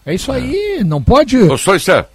É 0.04 0.14
isso 0.14 0.32
aí. 0.32 0.82
Não 0.84 1.02
pode. 1.02 1.38
Gostou, 1.46 1.78
Sérgio? 1.78 2.06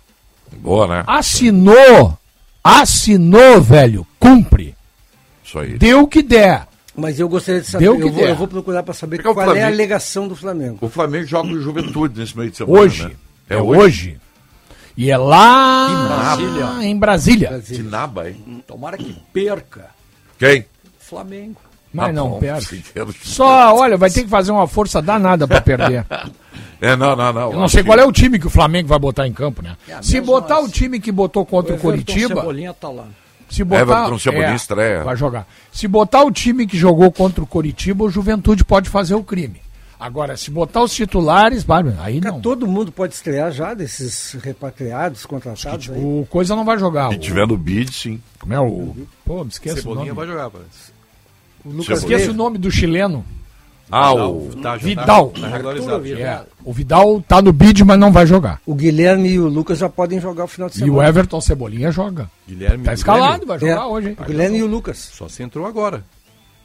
Boa, 0.57 0.87
né? 0.87 1.03
Assinou. 1.07 2.17
Assinou, 2.63 3.61
velho. 3.61 4.05
Cumpre. 4.19 4.75
Isso 5.43 5.57
aí. 5.59 5.77
Deu 5.77 6.01
o 6.01 6.07
que 6.07 6.21
der. 6.21 6.67
Mas 6.95 7.19
eu 7.19 7.29
gostaria 7.29 7.61
de 7.61 7.67
saber, 7.67 7.85
Deu 7.85 7.93
o 7.93 7.97
que 7.97 8.03
eu 8.03 8.11
vou, 8.11 8.21
der. 8.21 8.29
eu 8.31 8.35
vou 8.35 8.47
procurar 8.47 8.81
para 8.83 8.93
saber 8.93 9.17
Porque 9.17 9.29
o 9.29 9.33
qual 9.33 9.45
é 9.45 9.49
a 9.49 9.51
Flamengo- 9.53 9.73
alegação 9.73 10.27
do 10.27 10.35
Flamengo. 10.35 10.77
O 10.81 10.89
Flamengo 10.89 11.25
joga 11.27 11.47
com 11.49 11.59
Juventude 11.61 12.19
nesse 12.19 12.35
meio 12.37 12.49
de 12.49 12.57
semana. 12.57 12.79
Hoje. 12.79 13.03
Né? 13.05 13.11
É 13.49 13.57
hoje. 13.57 14.17
E 14.97 15.11
é 15.11 15.17
lá 15.17 16.35
Brasília. 16.35 16.83
em 16.87 16.97
Brasília. 16.97 17.61
Sinaba, 17.61 18.29
hein? 18.29 18.63
Tomara 18.67 18.97
que 18.97 19.15
perca. 19.31 19.85
Quem? 20.39 20.65
Flamengo. 20.99 21.61
Mas 21.93 22.09
Ah, 22.09 22.13
não 22.13 22.29
bom, 22.31 22.39
perde. 22.39 22.83
Só, 23.23 23.75
olha, 23.75 23.95
vai 23.95 24.09
ter 24.09 24.23
que 24.23 24.29
fazer 24.29 24.51
uma 24.51 24.67
força 24.67 25.01
danada 25.01 25.47
pra 25.47 25.61
perder. 25.61 26.05
É, 26.79 26.95
não, 26.95 27.15
não, 27.15 27.33
não. 27.33 27.51
Eu 27.53 27.59
não 27.59 27.67
sei 27.67 27.83
qual 27.83 27.97
é 27.97 28.05
o 28.05 28.11
time 28.11 28.37
que 28.37 28.45
o 28.45 28.51
Flamengo 28.51 28.87
vai 28.87 28.99
botar 28.99 29.25
em 29.27 29.33
campo, 29.33 29.63
né? 29.63 29.75
É 29.89 29.99
Se 29.99 30.21
botar 30.21 30.59
o 30.59 30.69
time 30.69 30.99
que 30.99 31.11
botou 31.11 31.43
contra 31.43 31.73
o, 31.73 31.79
Coritiba, 31.79 32.35
Cebolinha 32.35 32.71
tá 32.71 32.87
lá. 32.89 33.05
se 33.49 33.63
botar, 33.63 33.81
Everton 33.81 34.19
Cebolinha 34.19 34.53
estreia. 34.55 35.03
vai 35.03 35.15
jogar. 35.15 35.47
Se 35.71 35.87
botar 35.87 36.21
o 36.23 36.31
time 36.31 36.67
que 36.67 36.77
jogou 36.77 37.11
contra 37.11 37.43
o 37.43 37.47
Coritiba, 37.47 38.03
o 38.03 38.11
Juventude 38.11 38.63
pode 38.63 38.89
fazer 38.91 39.15
o 39.15 39.23
crime. 39.23 39.59
Agora, 39.99 40.37
se 40.37 40.51
botar 40.51 40.83
os 40.83 40.93
titulares, 40.93 41.63
Bárbara, 41.63 41.97
aí 42.01 42.21
não. 42.21 42.39
Todo 42.39 42.67
mundo 42.67 42.91
pode 42.91 43.15
estrear 43.15 43.51
já 43.51 43.73
desses 43.73 44.33
repatriados, 44.43 45.25
contratados 45.25 45.89
aí. 45.89 45.99
O 45.99 46.27
Coisa 46.29 46.55
não 46.55 46.63
vai 46.63 46.77
jogar. 46.77 47.09
Se 47.09 47.15
O, 47.15 47.19
tiver 47.19 47.47
no 47.47 47.57
bid, 47.57 47.91
sim. 47.91 48.21
como 48.39 48.53
é 48.53 48.59
o... 48.59 48.95
Pô, 49.25 49.43
me 49.43 49.49
esqueço 49.49 49.77
o 49.77 49.79
Cebolinha 49.79 50.13
nome. 50.13 50.15
vai 50.15 50.27
jogar, 50.27 50.49
parece. 50.51 50.91
O 51.65 51.69
Lucas. 51.71 51.99
Esqueço 51.99 52.29
o 52.31 52.33
nome 52.35 52.57
do 52.59 52.69
chileno. 52.69 53.25
Ah, 53.89 54.13
o... 54.13 54.49
Vidal. 54.79 55.29
Tá, 55.29 55.49
tá. 55.49 55.57
É, 56.19 56.45
o 56.63 56.73
Vidal 56.73 57.21
tá 57.25 57.41
no 57.41 57.53
bid, 57.53 57.83
mas 57.85 57.97
não 57.97 58.11
vai 58.11 58.27
jogar. 58.27 58.61
O 58.65 58.75
Guilherme 58.75 59.29
e 59.29 59.39
o 59.39 59.47
Lucas 59.47 59.79
já 59.79 59.87
podem 59.89 60.19
jogar 60.19 60.43
o 60.43 60.47
final 60.47 60.67
de 60.69 60.75
E 60.75 60.79
semana. 60.79 60.97
o 60.97 61.01
Everton 61.03 61.39
Cebolinha 61.41 61.89
joga. 61.89 62.29
Guilherme 62.47 62.83
Tá 62.83 62.91
do 62.91 62.95
escalado, 62.97 63.45
Grêmio, 63.45 63.47
vai 63.47 63.59
jogar 63.59 63.81
É, 63.81 63.85
hoje. 63.85 64.07
hein? 64.09 64.17
O 64.19 64.23
Guilherme 64.25 64.57
e 64.57 64.63
o 64.63 64.67
Lucas. 64.67 64.97
Só 65.13 65.27
se 65.29 65.41
entrou 65.41 65.65
agora. 65.65 66.03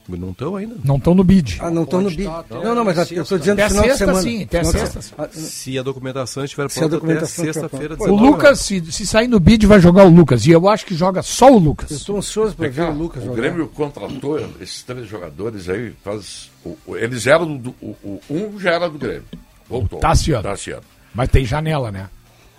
Não 0.09 0.31
estão 0.31 0.57
ainda. 0.57 0.75
Não 0.85 0.97
estão 0.97 1.15
no 1.15 1.23
bid. 1.25 1.59
Ah, 1.61 1.71
não 1.71 1.85
estão 1.85 2.01
no 2.01 2.11
bid. 2.11 2.27
até 2.27 2.55
Não, 2.55 2.75
não, 2.75 2.85
mas 2.85 2.99
eu 2.99 3.05
sexta. 3.07 3.23
estou 3.23 3.39
dizendo 3.39 3.59
Até 3.61 3.69
final 3.69 3.83
de 3.85 3.89
sexta, 3.91 4.05
semana. 4.07 4.23
sim, 4.23 4.43
até 4.43 4.59
Final 4.59 4.73
de 4.73 4.79
sexta. 4.81 5.03
se- 5.03 5.13
ah, 5.17 5.29
Se 5.33 5.79
a 5.79 5.83
documentação 5.83 6.45
estiver 6.45 6.69
Se 6.71 6.79
a 6.79 6.81
pronta 6.81 6.97
até 6.97 7.01
documentação 7.01 7.45
estiver 7.45 7.53
sexta-feira, 7.53 7.97
pronta. 7.97 8.13
O 8.13 8.17
19 8.17 8.37
Lucas, 8.37 8.59
se, 8.61 8.93
se 8.93 9.07
sair 9.07 9.29
no 9.29 9.39
bid, 9.41 9.67
vai 9.67 9.81
jogar 9.81 10.05
o 10.05 10.09
Lucas. 10.11 10.45
E 10.47 10.51
eu 10.51 10.69
acho 10.69 10.85
que 10.85 10.95
joga 10.95 11.23
só 11.23 11.47
o 11.51 11.55
Eu 11.55 11.59
Lucas. 11.59 11.91
estou 11.91 12.17
ansioso 12.17 12.55
para 12.57 12.69
ver 12.69 12.83
o 12.83 12.93
Lucas 12.93 13.23
o 13.23 13.27
jogar. 13.27 13.41
Grêmio 13.43 13.69
contratou 13.69 14.39
esses 14.61 14.83
três 14.83 15.07
jogadores 15.09 15.69
aí, 15.69 15.95
faz. 16.05 16.51
o- 16.65 16.77
o- 16.87 16.97
eles 16.97 17.27
eram 17.27 17.57
do. 17.57 17.71
O, 17.81 17.97
o- 18.03 18.21
um 18.29 18.59
já 18.61 18.73
era 18.73 18.89
do 18.91 18.99
Grêmio. 18.99 19.25
Voltou. 19.69 20.01
Tassiano. 20.01 20.43
Tassiano. 20.43 20.83
Mas 21.15 21.29
tem 21.29 21.45
janela, 21.45 21.91
né? 21.93 22.09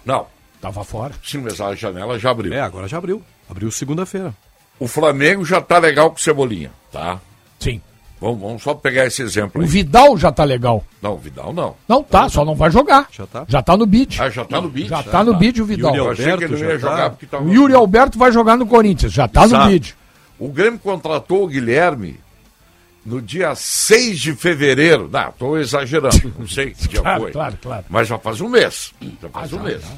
Não, 0.05 0.27
Tava 0.61 0.83
fora. 0.83 1.13
sim, 1.23 1.39
mas 1.39 1.59
a 1.59 1.75
janela 1.75 2.17
já 2.17 2.31
abriu. 2.31 2.53
É, 2.53 2.61
agora 2.61 2.87
já 2.87 2.97
abriu. 2.97 3.21
Abriu 3.49 3.69
segunda-feira. 3.69 4.33
O 4.79 4.87
Flamengo 4.87 5.45
já 5.45 5.61
tá 5.61 5.77
legal 5.77 6.09
com 6.09 6.17
o 6.17 6.21
Cebolinha, 6.21 6.71
tá? 6.91 7.19
Sim. 7.63 7.81
Vamos, 8.21 8.39
vamos 8.41 8.63
só 8.63 8.73
pegar 8.73 9.05
esse 9.05 9.21
exemplo 9.21 9.59
O 9.61 9.65
aí. 9.65 9.69
Vidal 9.69 10.17
já 10.17 10.31
tá 10.31 10.43
legal. 10.45 10.83
Não, 11.01 11.15
o 11.15 11.17
Vidal 11.17 11.51
não. 11.51 11.75
Não 11.87 12.01
tá, 12.01 12.29
só 12.29 12.45
não 12.45 12.55
vai 12.55 12.71
jogar. 12.71 13.07
Já 13.11 13.25
tá? 13.27 13.45
Já 13.49 13.61
tá 13.61 13.75
no 13.75 13.85
bid. 13.85 14.21
Ah, 14.21 14.29
já 14.29 14.45
tá 14.45 14.61
no 14.61 14.69
bid. 14.69 14.87
Já 14.87 15.03
tá 15.03 15.23
no 15.23 15.33
bid 15.35 15.61
o 15.61 15.65
Vidal. 15.65 15.93
Eu 15.95 16.11
achei 16.11 16.37
que 16.37 16.43
ele 16.45 16.53
não 16.53 16.57
ia 16.59 16.63
Alberto 16.65 16.81
jogar 16.81 16.97
tá. 16.97 17.09
porque 17.09 17.25
tava. 17.25 17.43
O 17.43 17.53
Yuri 17.53 17.73
Alberto 17.73 18.17
vai 18.17 18.31
jogar 18.31 18.55
no 18.57 18.65
Corinthians. 18.65 19.11
Já 19.11 19.27
tá 19.27 19.43
no 19.43 19.49
Sabe? 19.49 19.71
bid. 19.73 19.95
O 20.39 20.47
Grêmio 20.49 20.79
contratou 20.79 21.43
o 21.43 21.47
Guilherme 21.47 22.17
no 23.05 23.21
dia 23.21 23.53
6 23.55 24.19
de 24.19 24.33
fevereiro. 24.35 25.09
Não, 25.11 25.29
estou 25.29 25.57
exagerando, 25.59 26.33
não 26.39 26.47
sei 26.47 26.71
que 26.71 26.87
dia 26.87 27.01
Claro, 27.03 27.21
foi. 27.23 27.31
claro, 27.33 27.57
claro. 27.61 27.85
Mas 27.89 28.07
já 28.07 28.17
faz 28.17 28.39
um 28.39 28.47
mês. 28.47 28.93
Já 29.21 29.27
faz 29.29 29.51
Ah, 29.51 29.55
um 29.55 29.59
já, 29.59 29.65
mês. 29.65 29.81
já, 29.81 29.87
já. 29.89 29.95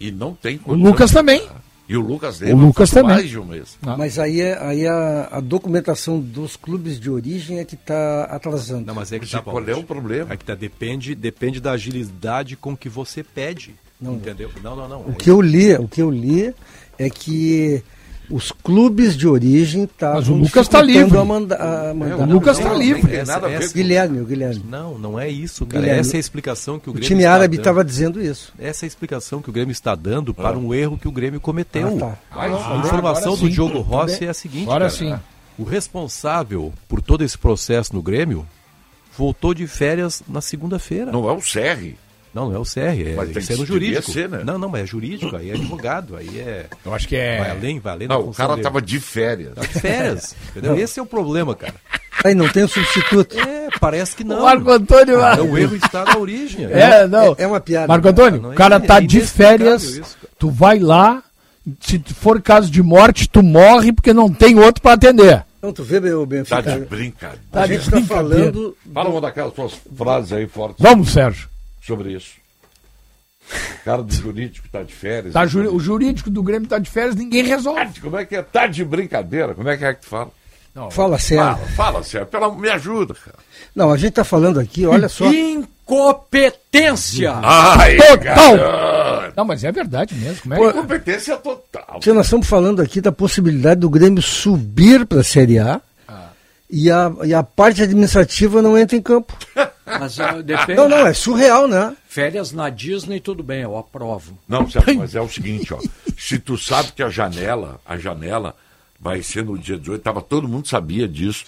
E 0.00 0.10
não 0.10 0.34
tem 0.34 0.60
O 0.64 0.74
Lucas 0.74 1.12
também. 1.12 1.40
E 1.86 1.96
o 1.96 2.00
Lucas 2.00 2.40
O 2.40 2.56
Lucas 2.56 2.90
faz 2.90 3.02
também. 3.02 3.16
mais 3.16 3.28
de 3.28 3.38
um 3.38 3.44
mês. 3.44 3.78
Mas 3.82 4.18
aí, 4.18 4.40
é- 4.40 4.58
aí 4.58 4.86
a, 4.86 5.28
a 5.32 5.40
documentação 5.40 6.18
dos 6.18 6.56
clubes 6.56 6.98
de 6.98 7.10
origem 7.10 7.58
é 7.58 7.64
que 7.64 7.74
está 7.74 8.24
atrasando. 8.24 8.86
Não, 8.86 8.94
mas 8.94 9.12
é 9.12 9.18
que 9.18 9.30
tá 9.30 9.42
qual 9.42 9.62
é 9.68 9.74
o 9.74 9.82
problema? 9.82 10.32
É 10.32 10.36
que 10.36 10.44
tá, 10.44 10.54
depende, 10.54 11.14
depende 11.14 11.60
da 11.60 11.72
agilidade 11.72 12.56
com 12.56 12.74
que 12.76 12.88
você 12.88 13.22
pede. 13.22 13.74
entendeu? 14.00 14.50
Não, 14.62 14.74
não, 14.74 14.88
não. 14.88 15.00
O 15.02 15.14
que 15.14 15.30
eu 15.30 15.40
li, 15.42 15.74
o 15.74 15.86
que 15.86 16.00
eu 16.00 16.10
li 16.10 16.54
é 16.98 17.10
que 17.10 17.82
os 18.30 18.50
clubes 18.52 19.16
de 19.16 19.28
origem 19.28 19.84
estavam 19.84 20.16
Mas 20.20 20.28
o 20.28 20.34
Lucas 20.34 20.68
tá 20.68 20.80
dificultando 20.82 21.04
livre. 21.04 21.18
a 21.18 21.24
manda, 21.24 21.56
a 21.90 21.94
mandar. 21.94 22.28
o 22.28 22.32
Lucas 22.32 22.58
tá 22.58 22.68
não, 22.70 22.78
livre. 22.78 23.02
não, 23.02 23.08
Tem 23.10 23.18
essa- 23.20 23.32
nada 23.32 23.50
essa- 23.50 23.74
Guilherme, 23.74 24.20
o 24.20 24.24
Guilherme. 24.24 24.64
Não, 24.68 24.98
não 24.98 25.18
é 25.20 25.28
isso, 25.28 25.66
cara. 25.66 25.80
Guilherme, 25.82 26.00
Essa 26.00 26.14
é 26.14 26.18
a 26.18 26.20
explicação 26.20 26.78
que 26.78 26.88
o 26.88 26.90
O 26.90 26.94
Grêmio 26.94 27.06
time 27.08 27.20
está 27.22 27.32
árabe 27.34 27.56
estava 27.56 27.84
dizendo 27.84 28.22
isso. 28.22 28.52
Essa 28.58 28.84
é 28.84 28.86
a 28.86 28.88
explicação 28.88 29.42
que 29.42 29.50
o 29.50 29.52
Grêmio 29.52 29.72
está 29.72 29.94
dando 29.94 30.32
para 30.34 30.56
um 30.58 30.72
erro 30.74 30.96
que 30.98 31.06
o 31.08 31.12
Grêmio 31.12 31.40
cometeu. 31.40 31.96
Ah, 31.98 32.00
tá. 32.00 32.18
A 32.30 32.44
Ah, 32.44 32.78
informação 32.84 33.36
do. 33.36 33.48
Diogo 33.50 33.80
Rossi 33.80 34.24
é 34.24 34.28
a 34.30 34.34
seguinte, 34.34 34.64
Agora 34.64 34.90
cara. 34.90 34.90
sim. 34.90 35.14
O 35.58 35.62
responsável 35.64 36.72
por 36.88 37.00
todo 37.00 37.22
esse 37.22 37.38
processo 37.38 37.94
no 37.94 38.02
Grêmio 38.02 38.46
voltou 39.16 39.54
de 39.54 39.66
férias 39.66 40.22
na 40.28 40.40
segunda-feira. 40.40 41.12
Não. 41.12 41.22
Não 41.22 41.30
é 41.30 41.32
o 41.32 41.40
Serri. 41.40 41.96
Não, 42.34 42.54
é 42.54 42.58
o 42.58 42.64
CR, 42.64 42.78
é, 42.80 43.14
Mas 43.16 43.30
tem 43.30 43.38
isso 43.42 43.52
é 43.52 43.56
no 43.56 43.62
que- 43.62 43.66
jurídico. 43.68 44.10
ser, 44.12 44.28
né? 44.28 44.42
Não, 44.44 44.58
não, 44.58 44.68
mas 44.68 44.82
é 44.82 44.86
jurídico, 44.86 45.36
aí 45.36 45.50
é 45.50 45.54
advogado, 45.54 46.16
aí 46.16 46.38
é... 46.40 46.66
Eu 46.84 46.92
acho 46.94 47.06
que 47.08 47.16
Vai 47.16 47.24
é. 47.24 47.50
além, 47.50 47.78
vai 47.78 47.92
além 47.92 48.08
Não, 48.08 48.20
o 48.28 48.34
cara 48.34 48.50
dele. 48.54 48.62
tava 48.62 48.82
de 48.82 48.98
férias. 49.00 49.54
Tá 49.54 49.60
de 49.62 49.68
férias, 49.80 50.36
entendeu? 50.50 50.76
Esse 50.76 50.98
é 50.98 51.02
o 51.02 51.06
problema, 51.06 51.54
cara. 51.54 51.74
Aí 52.24 52.34
não 52.34 52.48
tem 52.48 52.64
um 52.64 52.68
substituto. 52.68 53.38
É, 53.38 53.68
parece 53.80 54.16
que 54.16 54.24
não. 54.24 54.42
Marco 54.42 54.70
Antônio. 54.70 55.16
Então, 55.32 55.50
o 55.50 55.58
erro 55.58 55.76
está 55.76 56.04
na 56.04 56.16
origem. 56.16 56.64
É, 56.66 57.06
não. 57.06 57.32
É- 57.38 57.42
é 57.42 57.46
uma 57.46 57.60
piada. 57.60 57.86
Marco 57.88 58.08
Antônio, 58.08 58.40
Não, 58.40 58.50
o 58.50 58.54
cara 58.54 58.76
é- 58.76 58.80
tá 58.80 58.98
é 58.98 59.00
de 59.02 59.20
férias, 59.20 59.82
isso, 59.82 60.16
tu 60.38 60.48
vai 60.50 60.78
lá, 60.78 61.22
se 61.80 61.98
for 62.14 62.40
caso 62.40 62.70
de 62.70 62.82
morte, 62.82 63.28
tu 63.28 63.42
morre 63.42 63.92
porque 63.92 64.12
não 64.14 64.32
tem 64.32 64.58
outro 64.58 64.80
pra 64.82 64.92
atender. 64.94 65.44
Então 65.58 65.72
tu 65.72 65.82
vê, 65.82 65.98
meu 65.98 66.20
Tá 66.20 66.26
Benfica, 66.26 66.62
de 66.62 66.78
brincadeira. 66.86 67.40
a 67.52 67.60
Tá 67.60 67.66
gente 67.66 67.80
está 67.82 68.00
falando 68.02 68.76
Fala 68.92 69.08
uma 69.08 69.20
daquelas 69.20 69.52
tuas 69.54 69.72
frases 69.96 70.32
aí 70.32 70.46
fortes 70.46 70.76
Vamos, 70.78 71.10
Sérgio. 71.10 71.48
Sobre 71.86 72.12
isso. 72.12 72.32
O 73.50 73.84
cara 73.84 74.02
do 74.02 74.12
jurídico 74.14 74.66
tá 74.70 74.82
de 74.82 74.92
férias. 74.94 75.34
Tá 75.34 75.44
juri- 75.46 75.68
o 75.68 75.78
jurídico 75.78 76.30
do 76.30 76.42
Grêmio 76.42 76.66
tá 76.68 76.78
de 76.78 76.88
férias, 76.88 77.14
ninguém 77.14 77.44
resolve. 77.44 78.00
Como 78.00 78.16
é 78.16 78.24
que 78.24 78.36
é? 78.36 78.42
Tá 78.42 78.66
de 78.66 78.82
brincadeira? 78.84 79.54
Como 79.54 79.68
é 79.68 79.76
que 79.76 79.84
é 79.84 79.92
que 79.94 80.00
tu 80.00 80.06
fala? 80.08 80.30
Fala 80.90 81.18
sério. 81.18 81.44
Fala, 81.44 81.58
fala, 81.76 82.02
Sérgio. 82.02 82.26
Pela, 82.26 82.52
me 82.52 82.68
ajuda, 82.68 83.14
cara. 83.14 83.36
Não, 83.76 83.92
a 83.92 83.96
gente 83.96 84.08
está 84.08 84.24
falando 84.24 84.58
aqui, 84.58 84.84
olha 84.86 85.08
só. 85.08 85.26
Incompetência! 86.24 87.32
Ai, 87.42 87.96
Total. 87.96 88.18
cara. 88.18 89.32
Não, 89.36 89.44
mas 89.44 89.62
é 89.62 89.70
verdade 89.70 90.14
mesmo. 90.16 90.40
Como 90.42 90.54
é 90.54 90.56
Pô, 90.56 90.66
que- 90.72 90.72
Competência 90.80 91.36
total. 91.36 92.00
Nós 92.06 92.26
estamos 92.26 92.46
falando 92.48 92.80
aqui 92.82 93.00
da 93.00 93.12
possibilidade 93.12 93.80
do 93.80 93.90
Grêmio 93.90 94.20
subir 94.22 95.06
para 95.06 95.20
a 95.20 95.24
Série 95.24 95.58
A 95.58 95.80
e, 96.74 96.90
a, 96.90 97.12
e 97.24 97.32
a 97.32 97.42
parte 97.44 97.82
administrativa 97.82 98.60
não 98.60 98.76
entra 98.76 98.96
em 98.96 99.02
campo. 99.02 99.32
Mas 99.86 100.18
ah, 100.18 100.42
depende. 100.42 100.74
Não, 100.74 100.88
não, 100.88 101.06
é 101.06 101.14
surreal, 101.14 101.68
né? 101.68 101.96
Férias 102.08 102.50
na 102.50 102.68
Disney, 102.68 103.20
tudo 103.20 103.42
bem, 103.42 103.60
eu 103.60 103.76
aprovo. 103.76 104.36
Não, 104.48 104.66
mas 104.96 105.14
é 105.14 105.20
o 105.20 105.28
seguinte, 105.28 105.74
ó. 105.74 105.78
Se 106.16 106.38
tu 106.38 106.56
sabe 106.56 106.92
que 106.92 107.02
a 107.02 107.10
janela, 107.10 107.78
a 107.84 107.98
janela 107.98 108.56
vai 108.98 109.22
ser 109.22 109.44
no 109.44 109.58
dia 109.58 109.76
18, 109.76 110.02
tava, 110.02 110.22
todo 110.22 110.48
mundo 110.48 110.66
sabia 110.66 111.06
disso. 111.06 111.44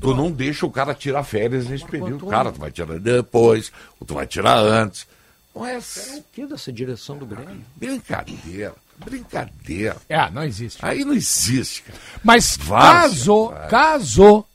Tu 0.00 0.14
não 0.14 0.32
deixa 0.32 0.64
o 0.64 0.70
cara 0.70 0.94
tirar 0.94 1.22
férias 1.22 1.68
nesse 1.68 1.84
período. 1.84 2.26
Cara, 2.26 2.50
tu 2.50 2.58
vai 2.58 2.72
tirar 2.72 2.98
depois, 2.98 3.70
ou 4.00 4.06
tu 4.06 4.14
vai 4.14 4.26
tirar 4.26 4.56
antes. 4.58 5.06
Não 5.54 5.66
é. 5.66 5.78
O 5.78 6.22
que 6.32 6.46
dessa 6.46 6.72
direção 6.72 7.18
do 7.18 7.26
Grêmio? 7.26 7.62
Brincadeira, 7.76 8.74
brincadeira. 9.04 9.96
É, 10.08 10.30
não 10.30 10.44
existe. 10.44 10.78
Aí 10.82 11.04
não 11.04 11.12
existe, 11.12 11.82
cara. 11.82 11.98
Mas 12.24 12.56
Várzea, 12.56 13.10
caso, 13.10 13.48
vai. 13.48 13.68
caso 13.68 14.46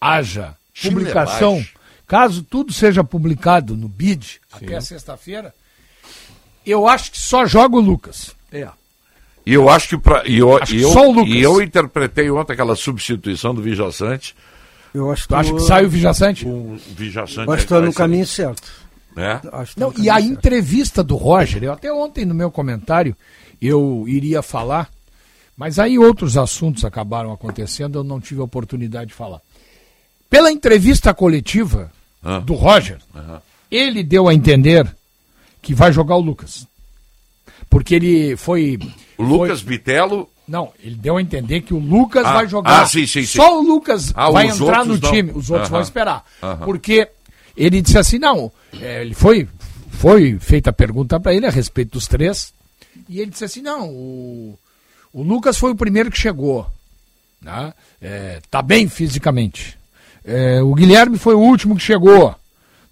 haja 0.00 0.54
Time 0.74 0.94
publicação, 0.94 1.64
caso 2.06 2.42
tudo 2.42 2.72
seja 2.72 3.02
publicado 3.04 3.76
no 3.76 3.88
BID 3.88 4.40
até 4.52 4.80
sexta-feira, 4.80 5.52
eu 6.64 6.86
acho 6.86 7.10
que 7.12 7.18
só 7.18 7.46
joga 7.46 7.76
o 7.76 7.80
Lucas. 7.80 8.34
É. 8.52 8.68
E 9.46 9.54
eu 9.54 9.68
acho 9.68 9.88
que 9.88 9.98
pra, 9.98 10.22
eu, 10.26 10.56
Acho 10.58 10.72
que 10.74 10.82
eu, 10.82 10.92
só 10.92 11.08
o 11.08 11.12
Lucas. 11.12 11.34
e 11.34 11.40
eu 11.40 11.62
interpretei 11.62 12.30
ontem 12.30 12.52
aquela 12.52 12.76
substituição 12.76 13.54
do 13.54 13.62
Vijaçante 13.62 14.36
Eu 14.92 15.10
acho 15.10 15.22
que 15.22 15.28
Tu 15.28 15.34
acha 15.36 15.50
que 15.50 15.56
o- 15.56 15.60
sai 15.60 15.84
o 15.86 15.88
Vijaçante? 15.88 16.44
com 16.44 16.74
o 16.74 16.78
Vijaçante. 16.94 17.46
eu 17.48 17.52
acho 17.54 17.66
que 17.66 17.72
aí 17.74 17.80
tá 17.80 17.86
no 17.86 17.92
caminho 17.94 18.26
certo. 18.26 18.68
Né? 19.16 19.38
Que 19.42 19.48
tá 19.48 19.64
Não, 19.76 19.92
e 19.98 20.08
a 20.10 20.14
certo. 20.14 20.28
entrevista 20.28 21.02
do 21.02 21.16
Roger, 21.16 21.62
eu 21.64 21.72
até 21.72 21.90
ontem 21.92 22.24
no 22.26 22.34
meu 22.34 22.50
comentário 22.50 23.16
eu 23.60 24.04
iria 24.06 24.42
falar, 24.42 24.88
mas 25.56 25.78
aí 25.78 25.98
outros 25.98 26.36
assuntos 26.36 26.84
acabaram 26.84 27.32
acontecendo, 27.32 27.98
eu 27.98 28.04
não 28.04 28.20
tive 28.20 28.40
a 28.40 28.44
oportunidade 28.44 29.08
de 29.08 29.14
falar. 29.14 29.40
Pela 30.30 30.50
entrevista 30.52 31.12
coletiva 31.14 31.90
Ah. 32.22 32.38
do 32.38 32.54
Roger, 32.54 32.98
ele 33.70 34.02
deu 34.02 34.28
a 34.28 34.34
entender 34.34 34.86
que 35.62 35.74
vai 35.74 35.92
jogar 35.92 36.16
o 36.16 36.20
Lucas. 36.20 36.66
Porque 37.70 37.94
ele 37.94 38.36
foi. 38.36 38.78
O 39.16 39.22
Lucas 39.22 39.62
Bitelo. 39.62 40.28
Não, 40.46 40.72
ele 40.82 40.94
deu 40.94 41.18
a 41.18 41.22
entender 41.22 41.60
que 41.60 41.74
o 41.74 41.78
Lucas 41.78 42.24
Ah, 42.24 42.32
vai 42.32 42.48
jogar. 42.48 42.80
ah, 42.82 42.86
sim, 42.86 43.06
sim, 43.06 43.20
sim. 43.22 43.36
Só 43.38 43.58
o 43.60 43.62
Lucas 43.62 44.12
Ah, 44.14 44.30
vai 44.30 44.46
entrar 44.46 44.84
no 44.84 44.96
não. 44.98 45.10
time, 45.10 45.30
os 45.32 45.50
outros 45.50 45.68
vão 45.68 45.80
esperar. 45.82 46.24
Aham. 46.42 46.64
Porque 46.64 47.06
ele 47.56 47.82
disse 47.82 47.98
assim: 47.98 48.18
não, 48.18 48.50
é, 48.80 49.02
ele 49.02 49.14
foi, 49.14 49.46
foi 49.90 50.38
feita 50.38 50.70
a 50.70 50.72
pergunta 50.72 51.20
para 51.20 51.34
ele 51.34 51.44
a 51.46 51.50
respeito 51.50 51.92
dos 51.92 52.06
três, 52.06 52.54
e 53.08 53.20
ele 53.20 53.30
disse 53.30 53.44
assim: 53.44 53.60
não, 53.60 53.90
o, 53.90 54.58
o 55.12 55.22
Lucas 55.22 55.58
foi 55.58 55.70
o 55.72 55.76
primeiro 55.76 56.10
que 56.10 56.18
chegou. 56.18 56.66
Né? 57.42 57.74
É, 58.00 58.40
tá 58.50 58.62
bem 58.62 58.88
fisicamente. 58.88 59.77
É, 60.28 60.62
o 60.62 60.74
Guilherme 60.74 61.16
foi 61.18 61.34
o 61.34 61.40
último 61.40 61.74
que 61.74 61.82
chegou. 61.82 62.34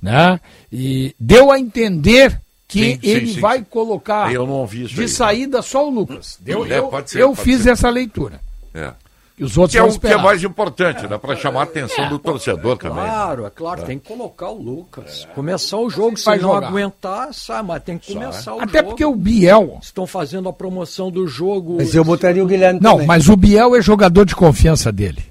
Né? 0.00 0.40
E 0.72 1.14
deu 1.18 1.50
a 1.50 1.58
entender 1.58 2.40
que 2.68 2.94
Sim, 2.94 2.98
ele 3.02 3.34
sim, 3.34 3.40
vai 3.40 3.58
sim. 3.58 3.64
colocar 3.70 4.32
Eu 4.32 4.46
não 4.46 4.54
ouvi 4.54 4.84
isso 4.84 4.94
de 4.94 5.02
aí. 5.02 5.08
saída 5.08 5.62
só 5.62 5.86
o 5.86 5.90
Lucas. 5.90 6.38
Eu, 6.46 6.64
É, 6.66 6.78
eu, 6.78 6.88
pode 6.88 7.10
ser, 7.10 7.20
eu 7.20 7.28
pode 7.30 7.40
fiz 7.42 7.62
ser. 7.62 7.70
essa 7.70 7.88
leitura. 7.90 8.40
É. 8.74 8.92
E 9.38 9.44
os 9.44 9.58
outros 9.58 9.72
Que 9.72 9.78
é 9.78 9.82
o 9.82 10.00
que 10.00 10.06
é 10.06 10.16
mais 10.16 10.42
importante, 10.42 11.06
né? 11.06 11.18
Para 11.18 11.36
chamar 11.36 11.60
a 11.60 11.64
atenção 11.64 12.08
do 12.08 12.18
torcedor 12.18 12.78
também. 12.78 13.04
Claro, 13.04 13.44
é 13.46 13.50
claro, 13.50 13.82
tem 13.82 13.98
que 13.98 14.08
colocar 14.08 14.48
o 14.48 14.58
Lucas. 14.62 15.28
Começar 15.34 15.76
o 15.76 15.90
jogo, 15.90 16.16
se 16.16 16.24
Vai 16.24 16.38
não 16.38 16.54
jogar. 16.54 16.68
aguentar, 16.68 17.34
sai, 17.34 17.62
mas 17.62 17.82
tem 17.82 17.98
que 17.98 18.14
começar 18.14 18.54
o 18.54 18.60
Até 18.62 18.78
jogo. 18.78 18.88
porque 18.90 19.04
o 19.04 19.14
Biel. 19.14 19.78
Estão 19.82 20.06
fazendo 20.06 20.48
a 20.48 20.52
promoção 20.54 21.10
do 21.10 21.26
jogo. 21.28 21.76
Mas 21.76 21.94
eu 21.94 22.02
botaria 22.02 22.42
o 22.42 22.46
Guilherme 22.46 22.80
Não, 22.82 22.92
também. 22.92 23.06
mas 23.06 23.28
o 23.28 23.36
Biel 23.36 23.76
é 23.76 23.82
jogador 23.82 24.24
de 24.24 24.34
confiança 24.34 24.90
dele. 24.90 25.22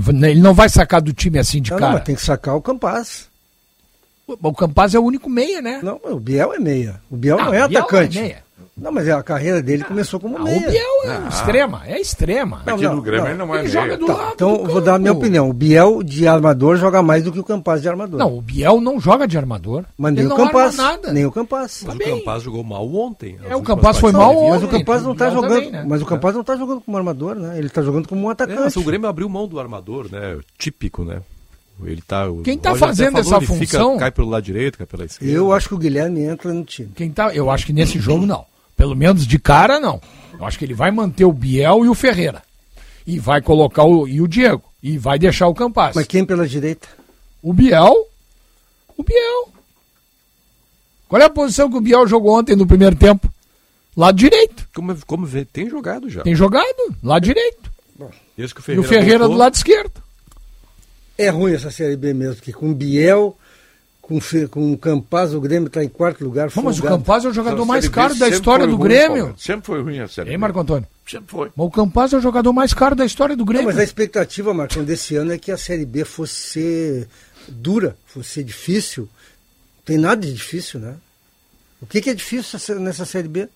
V- 0.00 0.12
ele 0.30 0.40
não 0.40 0.54
vai 0.54 0.68
sacar 0.68 1.00
do 1.00 1.12
time 1.12 1.38
assim 1.38 1.60
de 1.62 1.70
Não, 1.70 1.76
não, 1.76 1.80
cara. 1.80 1.94
mas 1.94 2.04
tem 2.04 2.14
que 2.14 2.22
sacar 2.22 2.56
o 2.56 2.62
Campaz. 2.62 3.28
O 4.26 4.52
Campaz 4.54 4.94
é 4.94 4.98
o 4.98 5.02
único 5.04 5.28
meia, 5.28 5.60
né? 5.60 5.80
Não, 5.82 6.00
o 6.02 6.18
Biel 6.18 6.52
é 6.54 6.58
meia. 6.58 7.00
O 7.10 7.16
Biel 7.16 7.36
não, 7.36 7.44
Não, 7.46 7.54
é 7.54 7.64
o 7.64 7.68
Biel 7.68 7.80
atacante. 7.82 8.18
é 8.18 8.22
meia. 8.22 8.43
Não, 8.76 8.90
mas 8.90 9.08
a 9.08 9.22
carreira 9.22 9.62
dele 9.62 9.84
começou 9.84 10.18
como 10.18 10.36
Ah, 10.36 10.40
o 10.40 10.44
meia. 10.44 10.68
Biel 10.68 10.82
é 11.04 11.28
extrema, 11.28 11.82
é 11.86 12.00
extrema. 12.00 12.62
Não, 12.66 12.74
Aqui 12.74 12.84
não, 12.84 12.96
no 12.96 13.02
Grêmio 13.02 13.22
não. 13.24 13.30
ele 13.30 13.38
não 13.38 13.54
é 13.54 13.58
Ele 13.60 13.68
meia. 13.68 13.72
joga 13.82 13.96
do 13.96 14.06
Tá, 14.06 14.12
lado 14.14 14.32
então 14.34 14.56
do 14.64 14.64
vou 14.72 14.80
dar 14.80 14.94
a 14.94 14.98
minha 14.98 15.12
opinião. 15.12 15.48
O 15.48 15.52
Biel 15.52 16.02
de 16.02 16.26
armador 16.26 16.76
joga 16.76 17.00
mais 17.02 17.22
do 17.22 17.30
que 17.30 17.38
o 17.38 17.44
Campaz 17.44 17.80
de 17.82 17.88
armador. 17.88 18.18
Não, 18.18 18.36
o 18.36 18.40
Biel 18.42 18.80
não 18.80 18.98
joga 18.98 19.28
de 19.28 19.38
armador. 19.38 19.84
mas 19.96 20.12
ele 20.12 20.22
nem 20.22 20.26
o 20.26 20.28
não 20.36 20.46
Campaz. 20.46 20.78
arma 20.78 20.90
nada. 20.92 21.12
Nem 21.12 21.24
o 21.26 21.30
Campaz. 21.32 21.82
Mas 21.86 21.94
o 21.94 21.98
bem. 21.98 22.18
Campaz 22.18 22.42
jogou 22.42 22.64
mal 22.64 22.92
ontem. 22.94 23.38
É, 23.48 23.54
o 23.54 23.62
Campaz 23.62 23.98
foi 23.98 24.10
mal 24.12 24.34
Mas 24.34 24.62
o 24.62 24.66
ontem. 24.66 24.78
Campaz 24.78 25.02
não 25.04 25.14
tá 25.14 25.24
Biel 25.30 25.34
jogando. 25.42 25.54
também, 25.56 25.70
né? 25.70 25.84
Mas 25.88 26.02
o 26.02 26.06
Campaz 26.06 26.34
não 26.34 26.44
tá 26.44 26.56
jogando 26.56 26.80
como 26.80 26.96
armador, 26.96 27.36
né? 27.36 27.58
Ele 27.58 27.68
tá 27.68 27.80
jogando 27.82 28.08
como 28.08 28.26
um 28.26 28.30
É, 28.30 28.32
atacante. 28.32 28.60
mas 28.60 28.76
o 28.76 28.82
Grêmio 28.82 29.08
abriu 29.08 29.28
mão 29.28 29.46
do 29.46 29.60
armador, 29.60 30.08
né? 30.10 30.36
Típico, 30.58 31.04
né? 31.04 31.20
Ele 31.82 32.00
tá, 32.00 32.26
Quem 32.44 32.56
tá 32.56 32.70
até 32.70 32.78
fazendo 32.78 33.18
essa 33.18 33.36
ele 33.36 33.46
fica- 33.46 33.78
função- 33.78 33.98
cai 33.98 34.10
pelo 34.10 34.28
lado 34.30 34.42
direito, 34.44 34.78
cai 34.78 34.86
pela 34.86 35.04
esquerda. 35.04 35.32
Eu 35.34 35.52
acho 35.52 35.68
que 35.68 35.74
o 35.74 35.78
Guilherme 35.78 36.20
entra 36.22 36.52
no 36.52 36.64
time. 36.64 36.90
Quem 36.94 37.10
tá, 37.10 37.34
eu 37.34 37.50
acho 37.50 37.66
que 37.66 37.72
nesse 37.72 37.98
jogo 37.98 38.24
não. 38.24 38.44
Pelo 38.76 38.94
menos 38.96 39.26
de 39.26 39.38
cara 39.38 39.78
não. 39.80 40.00
Eu 40.38 40.44
acho 40.46 40.58
que 40.58 40.64
ele 40.64 40.74
vai 40.74 40.90
manter 40.90 41.24
o 41.24 41.32
Biel 41.32 41.84
e 41.84 41.88
o 41.88 41.94
Ferreira. 41.94 42.42
E 43.06 43.18
vai 43.18 43.42
colocar 43.42 43.84
o 43.84 44.06
e 44.08 44.20
o 44.20 44.28
Diego 44.28 44.62
e 44.82 44.96
vai 44.98 45.18
deixar 45.18 45.46
o 45.48 45.54
Campaz. 45.54 45.94
Mas 45.96 46.06
quem 46.06 46.24
pela 46.24 46.46
direita? 46.46 46.88
O 47.42 47.52
Biel, 47.52 47.94
o 48.96 49.02
Biel. 49.02 49.48
Qual 51.08 51.20
é 51.20 51.24
a 51.24 51.30
posição 51.30 51.70
que 51.70 51.76
o 51.76 51.80
Biel 51.80 52.06
jogou 52.06 52.38
ontem 52.38 52.56
no 52.56 52.66
primeiro 52.66 52.96
tempo? 52.96 53.28
Lado 53.96 54.16
direito. 54.16 54.66
Como, 54.74 54.96
como 55.06 55.26
vê, 55.26 55.44
tem 55.44 55.68
jogado 55.68 56.08
já. 56.08 56.22
Tem 56.22 56.34
jogado? 56.34 56.94
Lado 57.02 57.24
direito. 57.24 57.72
Esse 58.36 58.52
que 58.54 58.60
o 58.60 58.62
E 58.62 58.64
Ferreira 58.64 58.80
o 58.80 58.84
Ferreira 58.84 59.18
voltou, 59.18 59.36
do 59.36 59.38
lado 59.40 59.54
esquerdo. 59.54 60.02
É 61.16 61.28
ruim 61.28 61.52
essa 61.54 61.70
Série 61.70 61.96
B 61.96 62.12
mesmo, 62.12 62.36
porque 62.36 62.52
com 62.52 62.70
o 62.70 62.74
Biel, 62.74 63.36
com, 64.02 64.16
o 64.18 64.48
com 64.48 64.72
o 64.72 64.78
Campaz, 64.78 65.32
o 65.32 65.40
Grêmio 65.40 65.68
está 65.68 65.82
em 65.84 65.88
quarto 65.88 66.24
lugar. 66.24 66.50
Não, 66.54 66.62
mas 66.64 66.78
o. 66.78 66.82
Campaz 66.82 67.24
é 67.24 67.28
o 67.28 67.32
jogador 67.32 67.64
mais 67.64 67.88
caro 67.88 68.14
da 68.16 68.28
história 68.28 68.66
do 68.66 68.76
ruim, 68.76 68.88
Grêmio. 68.88 69.34
Sempre 69.38 69.66
foi 69.66 69.82
ruim 69.82 70.00
a 70.00 70.08
série. 70.08 70.30
Hein, 70.30 70.36
B. 70.36 70.40
Marco 70.40 70.58
Antônio? 70.60 70.86
Sempre 71.08 71.30
foi. 71.30 71.50
Mas 71.56 71.66
o 71.66 71.70
Campaz 71.70 72.12
é 72.12 72.16
o 72.16 72.20
jogador 72.20 72.52
mais 72.52 72.74
caro 72.74 72.94
da 72.96 73.04
história 73.04 73.36
do 73.36 73.40
Não, 73.40 73.46
Grêmio. 73.46 73.66
mas 73.66 73.78
a 73.78 73.84
expectativa, 73.84 74.52
Marcão, 74.52 74.82
desse 74.84 75.14
ano 75.16 75.32
é 75.32 75.38
que 75.38 75.52
a 75.52 75.56
Série 75.56 75.86
B 75.86 76.04
fosse 76.04 76.34
ser 76.34 77.08
dura, 77.48 77.96
fosse 78.06 78.30
ser 78.30 78.44
difícil. 78.44 79.02
Não 79.04 79.84
tem 79.84 79.98
nada 79.98 80.20
de 80.20 80.32
difícil, 80.32 80.80
né? 80.80 80.94
O 81.80 81.86
que, 81.86 82.00
que 82.00 82.10
é 82.10 82.14
difícil 82.14 82.56
essa- 82.56 82.74
nessa 82.76 83.04
Série 83.04 83.28
B? 83.28 83.48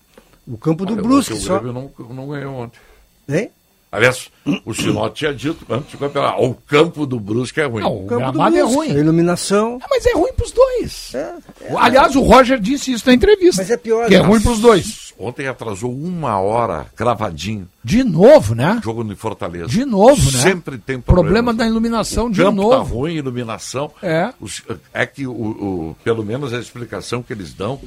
O 0.47 0.57
campo 0.57 0.85
do 0.85 0.93
Olha, 0.93 1.01
Brusque 1.01 1.33
ontem 1.33 1.43
só. 1.45 1.57
O 1.57 1.61
Grêmio 1.61 1.91
não, 1.99 2.15
não 2.15 2.27
ganhou 2.29 2.55
ontem. 2.55 2.79
Hein? 3.27 3.51
Aliás, 3.91 4.29
o 4.65 4.73
Sinó 4.73 5.09
tinha 5.09 5.33
dito 5.33 5.65
antes 5.67 5.93
do 5.93 5.97
campeonato, 5.97 6.43
o 6.43 6.53
campo 6.53 7.07
do 7.07 7.19
Brusque 7.19 7.59
é 7.59 7.65
ruim. 7.65 7.81
Não, 7.81 8.03
o 8.03 8.05
campo 8.05 8.25
do 8.25 8.31
gramado 8.33 8.55
é 8.55 8.59
Brusque, 8.59 8.75
ruim. 8.77 8.91
A 8.91 8.99
iluminação. 8.99 9.79
Ah, 9.81 9.87
mas 9.89 10.05
é 10.05 10.13
ruim 10.13 10.31
pros 10.33 10.51
dois. 10.51 11.11
É, 11.15 11.33
Aliás, 11.75 12.15
o 12.15 12.21
Roger 12.21 12.59
disse 12.59 12.91
isso 12.91 13.07
na 13.07 13.13
entrevista. 13.15 13.61
Mas 13.63 13.71
é 13.71 13.77
pior, 13.77 14.07
Que 14.07 14.15
é 14.15 14.21
né? 14.21 14.27
ruim 14.27 14.39
pros 14.41 14.59
dois. 14.59 15.09
Ontem 15.17 15.47
atrasou 15.47 15.91
uma 15.91 16.39
hora, 16.39 16.85
cravadinho, 16.95 17.67
De 17.83 18.03
novo, 18.03 18.53
né? 18.55 18.79
jogo 18.83 19.03
no 19.03 19.15
Fortaleza. 19.17 19.67
De 19.67 19.83
novo, 19.83 20.21
né? 20.31 20.37
Sempre 20.39 20.77
tem 20.77 21.01
Problema 21.01 21.51
problema. 21.51 21.53
da 21.55 21.65
iluminação 21.67 22.27
o 22.27 22.31
de 22.31 22.41
campo 22.41 22.55
novo. 22.61 22.69
tá 22.71 22.77
ruim, 22.93 23.15
iluminação. 23.15 23.91
É. 24.03 24.31
Os- 24.39 24.61
é 24.93 25.05
que, 25.05 25.25
o, 25.25 25.31
o- 25.31 25.95
pelo 26.03 26.23
menos 26.23 26.53
a 26.53 26.59
explicação 26.59 27.21
que 27.23 27.33
eles 27.33 27.53
dão 27.53 27.81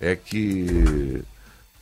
é 0.00 0.14
que... 0.14 1.22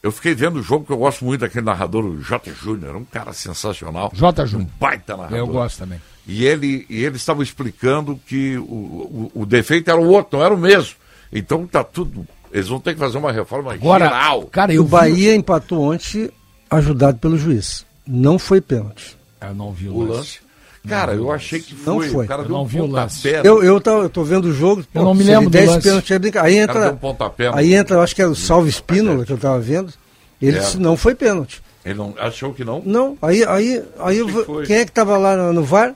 Eu 0.02 0.12
fiquei 0.12 0.34
vendo 0.34 0.60
o 0.60 0.62
jogo, 0.62 0.84
que 0.86 0.92
eu 0.92 0.96
gosto 0.98 1.24
muito 1.24 1.40
daquele 1.40 1.64
narrador, 1.64 2.04
o 2.04 2.22
J. 2.22 2.52
Júnior, 2.52 2.94
um 2.96 3.04
cara 3.04 3.32
sensacional. 3.32 4.10
J. 4.14 4.42
Um 4.42 4.46
Júnior. 4.46 4.70
baita 4.78 5.16
narrador. 5.16 5.38
Eu 5.38 5.46
gosto 5.46 5.78
também. 5.78 6.00
E 6.26 6.44
ele 6.44 6.86
e 6.88 7.04
eles 7.04 7.20
estavam 7.20 7.42
explicando 7.42 8.20
que 8.26 8.56
o, 8.58 8.62
o, 8.62 9.30
o 9.34 9.46
defeito 9.46 9.90
era 9.90 10.00
o 10.00 10.06
outro, 10.08 10.38
não 10.38 10.44
era 10.44 10.54
o 10.54 10.58
mesmo. 10.58 10.94
Então 11.32 11.66
tá 11.66 11.82
tudo. 11.82 12.26
Eles 12.52 12.68
vão 12.68 12.78
ter 12.80 12.94
que 12.94 13.00
fazer 13.00 13.18
uma 13.18 13.32
reforma 13.32 13.72
Agora, 13.74 14.06
geral. 14.06 14.42
cara, 14.46 14.72
E 14.72 14.76
eu 14.76 14.82
o 14.82 14.86
Bahia 14.86 15.34
empatou 15.34 15.80
ontem, 15.92 16.30
ajudado 16.70 17.18
pelo 17.18 17.36
juiz. 17.36 17.84
Não 18.06 18.38
foi 18.38 18.60
pênalti. 18.60 19.16
Vi... 19.40 19.46
Eu 19.48 19.54
não 19.54 19.72
vi 19.72 19.88
o 19.88 19.94
O 19.94 20.00
lance. 20.04 20.12
lance. 20.18 20.40
Cara, 20.86 21.14
eu 21.14 21.30
achei 21.32 21.60
que 21.60 21.74
Não 21.86 21.96
foi. 21.98 22.08
foi. 22.10 22.24
O 22.24 22.28
cara 22.28 22.42
Eu 22.42 22.46
deu 22.46 22.56
não 22.56 22.62
um 22.64 22.66
vi 22.66 22.80
o 22.80 22.86
lance. 22.86 23.22
pontapé. 23.22 23.48
Eu, 23.48 23.62
eu, 23.62 23.80
tô, 23.80 24.02
eu 24.02 24.08
tô 24.10 24.22
vendo 24.24 24.46
o 24.46 24.52
jogo. 24.52 24.84
Eu 24.94 25.02
não 25.02 25.14
me 25.14 25.22
lembro 25.24 25.44
do 25.44 25.50
der 25.50 25.64
esse 25.64 25.72
lance. 25.72 25.88
pênalti, 25.88 26.12
é 26.14 26.18
brinca- 26.18 26.42
Aí 26.42 26.62
O 26.62 26.66
cara 26.66 26.78
deu 26.80 26.88
entra, 27.10 27.50
um 27.50 27.56
aí 27.56 27.74
entra, 27.74 27.96
eu 27.96 28.00
acho 28.00 28.14
que 28.14 28.22
é 28.22 28.26
o 28.26 28.34
Salve 28.34 28.68
Espínola 28.70 29.24
que 29.24 29.32
eu 29.32 29.38
tava 29.38 29.58
vendo. 29.60 29.92
Ele 30.40 30.56
É. 30.56 30.60
disse 30.60 30.78
não 30.78 30.96
foi 30.96 31.14
pênalti. 31.14 31.62
Ele 31.84 31.94
não 31.94 32.14
achou 32.18 32.52
que 32.54 32.64
não? 32.64 32.82
Não, 32.84 33.16
aí, 33.22 33.44
aí, 33.44 33.82
aí 33.98 34.18
eu 34.18 34.28
foi. 34.28 34.66
quem 34.66 34.76
é 34.76 34.84
que 34.84 34.92
tava 34.92 35.16
lá 35.16 35.36
no, 35.36 35.52
no 35.52 35.64
VAR? 35.64 35.94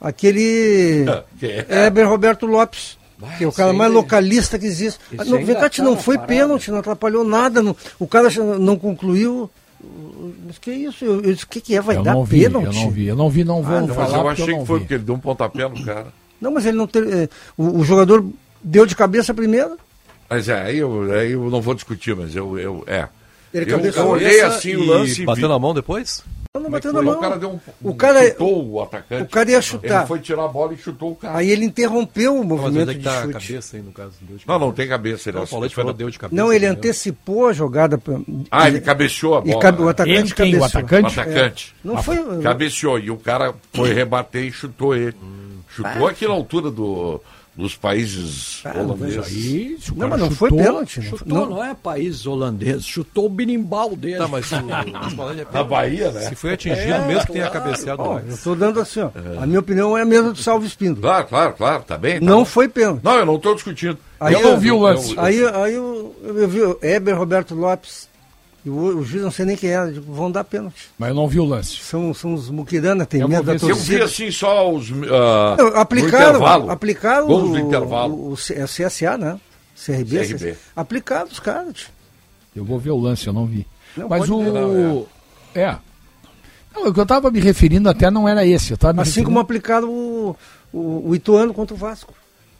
Aquele 0.00 1.04
Que 1.38 1.46
é? 1.46 1.86
Heber 1.86 2.08
Roberto 2.08 2.46
Lopes. 2.46 2.98
Que 3.38 3.44
é 3.44 3.46
o 3.48 3.52
cara 3.52 3.72
mais 3.72 3.90
aí- 3.90 3.96
localista 3.96 4.58
que 4.58 4.66
existe. 4.66 4.98
Ah, 5.16 5.24
não, 5.24 5.44
cá, 5.46 5.70
tá 5.70 5.82
não 5.82 5.96
foi 5.96 6.16
parada. 6.16 6.34
pênalti, 6.34 6.70
não 6.70 6.78
atrapalhou 6.78 7.24
nada. 7.24 7.62
não- 7.62 7.74
o 7.98 8.06
cara 8.06 8.28
não 8.58 8.76
concluiu. 8.76 9.48
Mas 10.46 10.58
que 10.58 10.70
isso? 10.72 11.04
Eu, 11.04 11.20
disse, 11.22 11.44
o 11.44 11.48
que, 11.48 11.60
que 11.60 11.76
é? 11.76 11.80
Vai 11.80 11.96
Eu 11.96 12.02
dar 12.02 12.14
não 12.14 12.24
vi, 12.24 12.40
pênalti? 12.42 12.66
eu 12.66 12.72
não 12.72 12.90
vi, 12.90 13.06
eu 13.06 13.16
não 13.16 13.30
vi, 13.30 13.44
não 13.44 13.62
vou 13.62 13.76
Ah, 13.76 13.80
não, 13.80 13.86
Mas 13.88 13.96
falar 13.96 14.18
eu 14.18 14.28
achei 14.28 14.44
eu 14.44 14.48
não 14.52 14.60
que 14.60 14.66
foi 14.66 14.78
vi. 14.78 14.84
porque 14.84 14.94
ele 14.94 15.04
deu 15.04 15.14
um 15.14 15.18
pontapé 15.20 15.68
no 15.68 15.84
cara. 15.84 16.06
Não, 16.40 16.50
mas 16.52 16.66
ele 16.66 16.76
não 16.76 16.86
teve. 16.86 17.12
eh, 17.24 17.28
O, 17.56 17.78
o 17.80 17.84
jogador 17.84 18.24
deu 18.62 18.84
de 18.86 18.94
cabeça 18.96 19.32
primeiro. 19.32 19.76
Mas 20.28 20.48
é, 20.48 20.62
aí 20.62 20.78
eu, 20.78 21.12
aí 21.12 21.32
eu 21.32 21.48
não 21.50 21.60
vou 21.60 21.74
discutir, 21.74 22.14
mas 22.16 22.34
eu. 22.34 22.58
eu 22.58 22.84
é. 22.86 23.08
Ele 23.52 23.72
eu, 23.72 23.78
eu 23.78 24.06
olhei 24.08 24.40
assim 24.40 24.70
e 24.70 24.76
o 24.76 24.84
lance 24.84 25.22
e 25.22 25.24
bateu 25.24 25.48
na 25.48 25.58
mão 25.58 25.72
depois? 25.72 26.22
Não, 26.56 26.60
não 26.60 26.68
é 26.68 26.80
na 26.84 26.92
foi? 26.92 27.02
mão. 27.02 27.16
O 27.16 27.20
cara 27.20 27.36
deu 27.36 27.50
um, 27.50 27.60
O 27.82 27.94
cara- 27.96 28.28
chutou 28.28 28.70
o 28.70 28.80
atacante. 28.80 29.22
o 29.24 29.26
cara 29.28 29.50
ia 29.50 29.60
chutar. 29.60 29.98
Ele 29.98 30.06
foi 30.06 30.20
tirar 30.20 30.44
a 30.44 30.48
bola 30.48 30.72
e 30.72 30.76
chutou 30.76 31.10
o 31.10 31.16
cara. 31.16 31.36
Aí 31.38 31.50
ele 31.50 31.64
interrompeu 31.64 32.36
o 32.36 32.38
Mas 32.38 32.46
movimento 32.48 32.90
é 32.90 32.94
que 32.94 32.98
de 33.00 33.04
tá 33.04 33.10
a 33.18 33.22
chute. 33.22 33.32
cabeça 33.48 33.76
aí, 33.76 33.82
no 33.82 33.90
caso? 33.90 34.12
Deu 34.20 34.36
de 34.36 34.46
Não, 34.46 34.58
não 34.60 34.70
tem 34.72 34.86
cabeça. 34.86 35.28
Ele 35.30 35.34
Não, 35.34 35.40
o 35.40 35.42
acertou. 35.42 35.56
Paulete 35.58 35.74
falou 35.74 35.92
deu 35.92 36.08
de 36.10 36.16
cabeça. 36.16 36.40
Não, 36.40 36.52
ele 36.52 36.64
entendeu? 36.64 36.78
antecipou 36.78 37.48
a 37.48 37.52
jogada. 37.52 37.98
pra- 37.98 38.20
Ah, 38.52 38.68
ele 38.68 38.78
e- 38.78 38.80
cabeceou 38.80 39.36
a 39.36 39.40
e 39.40 39.48
bola. 39.50 39.60
cabe- 39.62 39.82
o 39.82 39.84
né? 39.86 39.90
atacante 39.90 40.16
Ele 40.16 40.22
quem? 40.22 40.54
O 40.54 40.60
cabeceou. 40.60 40.60
O 40.60 40.64
atacante? 40.64 41.20
atacante. 41.20 41.74
Não 41.82 42.02
foi. 42.04 42.40
Cabeceou. 42.40 42.98
E 43.00 43.10
o 43.10 43.16
cara 43.16 43.52
foi 43.72 43.92
rebater 43.92 44.44
e 44.44 44.52
chutou 44.52 44.94
ele. 44.94 45.16
Chutou 45.68 46.06
aqui 46.06 46.24
na 46.24 46.34
altura 46.34 46.70
do, 46.70 47.20
dos 47.56 47.76
países 47.76 48.60
Ah, 48.64 48.68
não 48.82 48.96
foi 48.96 49.08
holandeses. 49.08 49.26
Aí, 49.26 49.76
se 49.80 49.92
o 49.92 49.94
Não, 49.96 50.08
mas 50.08 50.20
não 50.20 50.30
foi 50.30 50.50
chutou- 50.50 50.64
pênalti. 50.64 51.00
Não, 51.00 51.04
Chutou, 51.18 51.28
não, 51.38 51.50
não, 51.50 51.64
é 51.64 51.74
país 51.74 52.26
holandês, 52.26 52.84
chutou 52.84 53.26
o 53.26 53.28
birimbau 53.28 53.94
dele. 53.94 54.18
Tá, 54.18 54.26
mas 54.28 54.50
o, 54.50 54.56
é 55.30 55.46
Na 55.52 55.62
Bahia, 55.64 56.10
né? 56.10 56.28
Se 56.28 56.34
foi 56.34 56.54
atingido, 56.54 57.02
mesmo 57.06 57.26
que 57.26 57.32
tenha 57.32 57.50
cabeceado 57.50 58.02
Ó, 58.02 58.18
eu 58.18 58.28
estou 58.34 58.56
dando 58.56 58.80
assim, 58.80 59.00
ó. 59.00 59.10
A 59.40 59.46
minha 59.46 59.60
opinião 59.60 59.96
é 59.96 60.02
a 60.02 60.04
mesma 60.04 60.32
do 60.32 60.38
Salvo 60.38 60.66
Espíndola. 60.66 61.00
Claro, 61.02 61.26
claro, 61.28 61.54
claro. 61.54 61.82
Tá 61.84 61.96
bem? 61.96 62.18
tá 62.18 62.24
Não 62.26 62.38
bom. 62.38 62.44
foi 62.44 62.68
pênalti. 62.68 63.02
Não, 63.04 63.14
eu 63.16 63.26
não 63.26 63.36
estou 63.36 63.54
discutindo. 63.54 63.98
Aí 64.18 64.32
Eu 64.34 64.42
não 64.42 64.58
vi 64.58 64.70
o 64.72 64.78
lance. 64.80 65.14
Aí, 65.18 65.44
aí 65.46 65.74
eu, 65.74 66.14
eu 66.24 66.48
vi 66.48 66.60
o 66.62 66.78
Heber 66.82 67.16
Roberto 67.16 67.54
Lopes 67.54 68.08
e 68.64 68.70
o, 68.70 68.98
o 68.98 69.04
juiz, 69.04 69.22
não 69.22 69.30
sei 69.30 69.44
nem 69.44 69.56
quem 69.56 69.70
era, 69.70 69.92
digo, 69.92 70.12
vão 70.12 70.30
dar 70.30 70.42
pênalti. 70.44 70.88
Mas 70.98 71.10
eu 71.10 71.14
não 71.14 71.28
vi 71.28 71.38
o 71.38 71.44
lance. 71.44 71.76
São, 71.76 72.14
são 72.14 72.32
os 72.34 72.48
muquirana, 72.48 73.04
tem 73.04 73.20
Eu 73.20 73.28
medo 73.28 73.42
da 73.44 73.58
se 73.58 73.64
Eu 73.64 73.68
torcida. 73.74 73.98
vi 73.98 74.02
assim 74.04 74.30
só 74.30 74.72
os. 74.72 74.90
ah, 74.90 75.56
Não, 75.58 75.66
aplicaram, 75.80 76.28
intervalo. 76.30 76.70
aplicaram 76.70 77.26
Gols 77.26 77.50
o, 77.50 77.52
do 77.52 77.58
intervalo. 77.58 78.14
o, 78.14 78.30
o 78.32 78.36
C- 78.36 78.54
é 78.54 78.64
CSA, 78.64 79.18
né? 79.18 79.38
CRB. 79.76 80.26
CRB. 80.28 80.56
Aplicaram 80.74 81.28
os 81.30 81.38
caras. 81.40 81.74
tio. 81.74 81.88
Eu 82.56 82.64
vou 82.64 82.78
ver 82.78 82.90
o 82.90 82.96
lance, 82.98 83.26
eu 83.26 83.32
não 83.32 83.44
vi. 83.46 83.66
Não, 83.96 84.08
Mas 84.08 84.28
o. 84.30 84.42
ver. 84.42 84.52
Não, 84.52 85.06
é. 85.54 85.76
Não, 86.74 86.88
o 86.88 86.92
que 86.94 86.98
eu 87.00 87.04
estava 87.04 87.30
me 87.30 87.40
referindo 87.40 87.88
até 87.88 88.10
não 88.10 88.28
era 88.28 88.46
esse. 88.46 88.72
Eu 88.72 88.76
tava 88.78 89.02
Assim 89.02 89.10
referindo- 89.10 89.28
como 89.30 89.38
aplicaram 89.40 89.88
o, 89.90 90.36
o, 90.72 91.08
o 91.10 91.14
Ituano 91.14 91.52
contra 91.52 91.74
o 91.74 91.78
Vasco. 91.78 92.12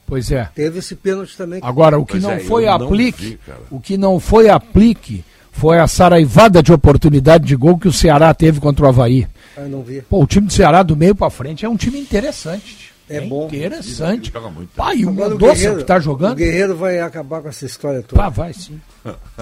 Pois 0.07 0.31
é. 0.31 0.49
Teve 0.53 0.79
esse 0.79 0.95
pênalti 0.95 1.35
também. 1.35 1.59
Agora, 1.63 1.97
o 1.97 2.05
que 2.05 2.11
Pois 2.13 2.23
não 2.23 2.31
é, 2.31 2.39
foi 2.39 2.65
eu 2.67 2.77
não 2.77 2.85
aplique, 2.85 3.25
vi, 3.25 3.39
o 3.71 3.79
que 3.79 3.97
não 3.97 4.19
foi 4.19 4.47
aplique 4.49 5.25
foi 5.57 5.79
a 5.79 5.87
saraivada 5.87 6.61
de 6.61 6.73
oportunidade 6.73 7.45
de 7.45 7.55
gol 7.55 7.77
que 7.77 7.87
o 7.87 7.93
Ceará 7.93 8.33
teve 8.33 8.59
contra 8.59 8.85
o 8.85 8.89
Havaí. 8.89 9.25
Ah, 9.57 9.61
não 9.61 9.81
vi. 9.81 10.01
Pô, 10.01 10.21
o 10.21 10.27
time 10.27 10.47
do 10.47 10.53
Ceará 10.53 10.83
do 10.83 10.95
meio 10.97 11.15
pra 11.15 11.29
frente 11.29 11.65
é 11.65 11.69
um 11.69 11.77
time 11.77 11.97
interessante. 11.99 12.93
É 13.09 13.21
bom. 13.21 13.45
Interessante. 13.45 14.31
Joga 14.33 14.49
muito. 14.49 14.69
Pá, 14.75 14.93
e 14.95 15.05
o 15.05 15.09
Agora 15.09 15.29
Mendonça 15.29 15.75
que 15.75 15.83
tá 15.83 15.97
O 15.97 15.99
jogando? 16.01 16.35
Guerreiro 16.35 16.75
vai 16.75 16.99
acabar 16.99 17.41
com 17.41 17.47
essa 17.49 17.65
história 17.65 18.01
toda. 18.01 18.21
Pá, 18.21 18.29
vai 18.29 18.51
sim. 18.51 18.81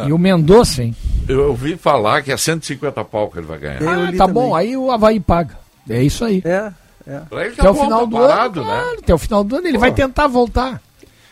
E 0.05 0.11
o 0.11 0.17
Mendonça, 0.17 0.83
hein? 0.83 0.93
Eu 1.27 1.47
ouvi 1.49 1.77
falar 1.77 2.21
que 2.21 2.31
é 2.31 2.37
150 2.37 3.03
pau 3.05 3.29
que 3.31 3.39
ele 3.39 3.47
vai 3.47 3.57
ganhar. 3.57 3.81
Eu 3.81 3.89
Ah, 3.89 4.11
tá 4.11 4.27
também. 4.27 4.33
bom, 4.33 4.53
aí 4.55 4.75
o 4.77 4.91
Havaí 4.91 5.19
paga. 5.19 5.57
É 5.89 6.03
isso 6.03 6.23
aí. 6.25 6.41
É, 6.45 6.71
é. 7.07 7.19
Tá 7.19 7.25
Até 7.57 7.69
o 7.69 7.73
bom, 7.73 7.83
final 7.85 7.99
tá 8.01 8.05
do 8.05 8.11
parado, 8.17 8.59
ano, 8.61 8.69
né? 8.69 8.79
claro, 8.81 8.99
até 8.99 9.13
o 9.13 9.17
final 9.17 9.43
do 9.43 9.55
ano 9.55 9.67
ele 9.67 9.77
vai 9.77 9.91
tentar 9.93 10.27
voltar. 10.27 10.81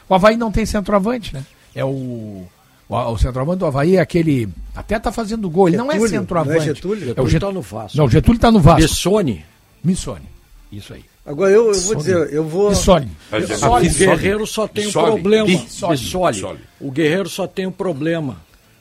O 0.09 0.15
Havaí 0.15 0.37
não 0.37 0.51
tem 0.51 0.65
centroavante, 0.65 1.33
né? 1.33 1.43
É 1.75 1.83
o. 1.85 2.43
O, 2.91 3.11
o 3.13 3.17
centroavante 3.17 3.59
do 3.59 3.65
Havaí 3.65 3.95
é 3.95 4.01
aquele. 4.01 4.49
Até 4.75 4.99
tá 4.99 5.11
fazendo 5.11 5.49
gol. 5.49 5.69
Ele 5.69 5.77
não 5.77 5.89
é 5.89 5.93
Getúlio, 5.93 6.09
centroavante. 6.09 6.55
não 6.57 6.63
é 6.63 6.65
Getúlio? 6.65 7.03
É 7.15 7.21
o 7.21 7.27
Getúlio 7.27 7.29
Get... 7.29 7.41
tá 7.41 7.51
no 7.51 7.61
Vasco. 7.61 7.97
Não, 7.97 8.05
o 8.05 8.09
Getúlio 8.09 8.39
tá 8.39 8.51
no 8.51 8.59
Vasco. 8.59 8.81
Bessone. 8.81 9.45
Missone. 9.83 10.25
Isso 10.71 10.93
aí. 10.93 11.03
Agora 11.25 11.51
eu, 11.51 11.71
eu 11.71 11.79
vou 11.81 11.95
dizer, 11.95 12.33
eu 12.33 12.43
vou. 12.43 12.69
Missone. 12.69 13.09
É- 13.31 13.37
O 13.37 13.39
Bissoli. 13.47 13.89
Guerreiro 13.89 14.45
só 14.47 14.67
tem 14.67 14.83
um 14.83 14.87
Bissoli. 14.87 15.11
problema. 15.11 15.45
Bissoli. 15.45 15.97
Bissoli. 15.97 16.33
Bissoli. 16.33 16.59
O 16.81 16.91
Guerreiro 16.91 17.29
só 17.29 17.47
tem 17.47 17.65
um 17.65 17.71
problema. 17.71 18.37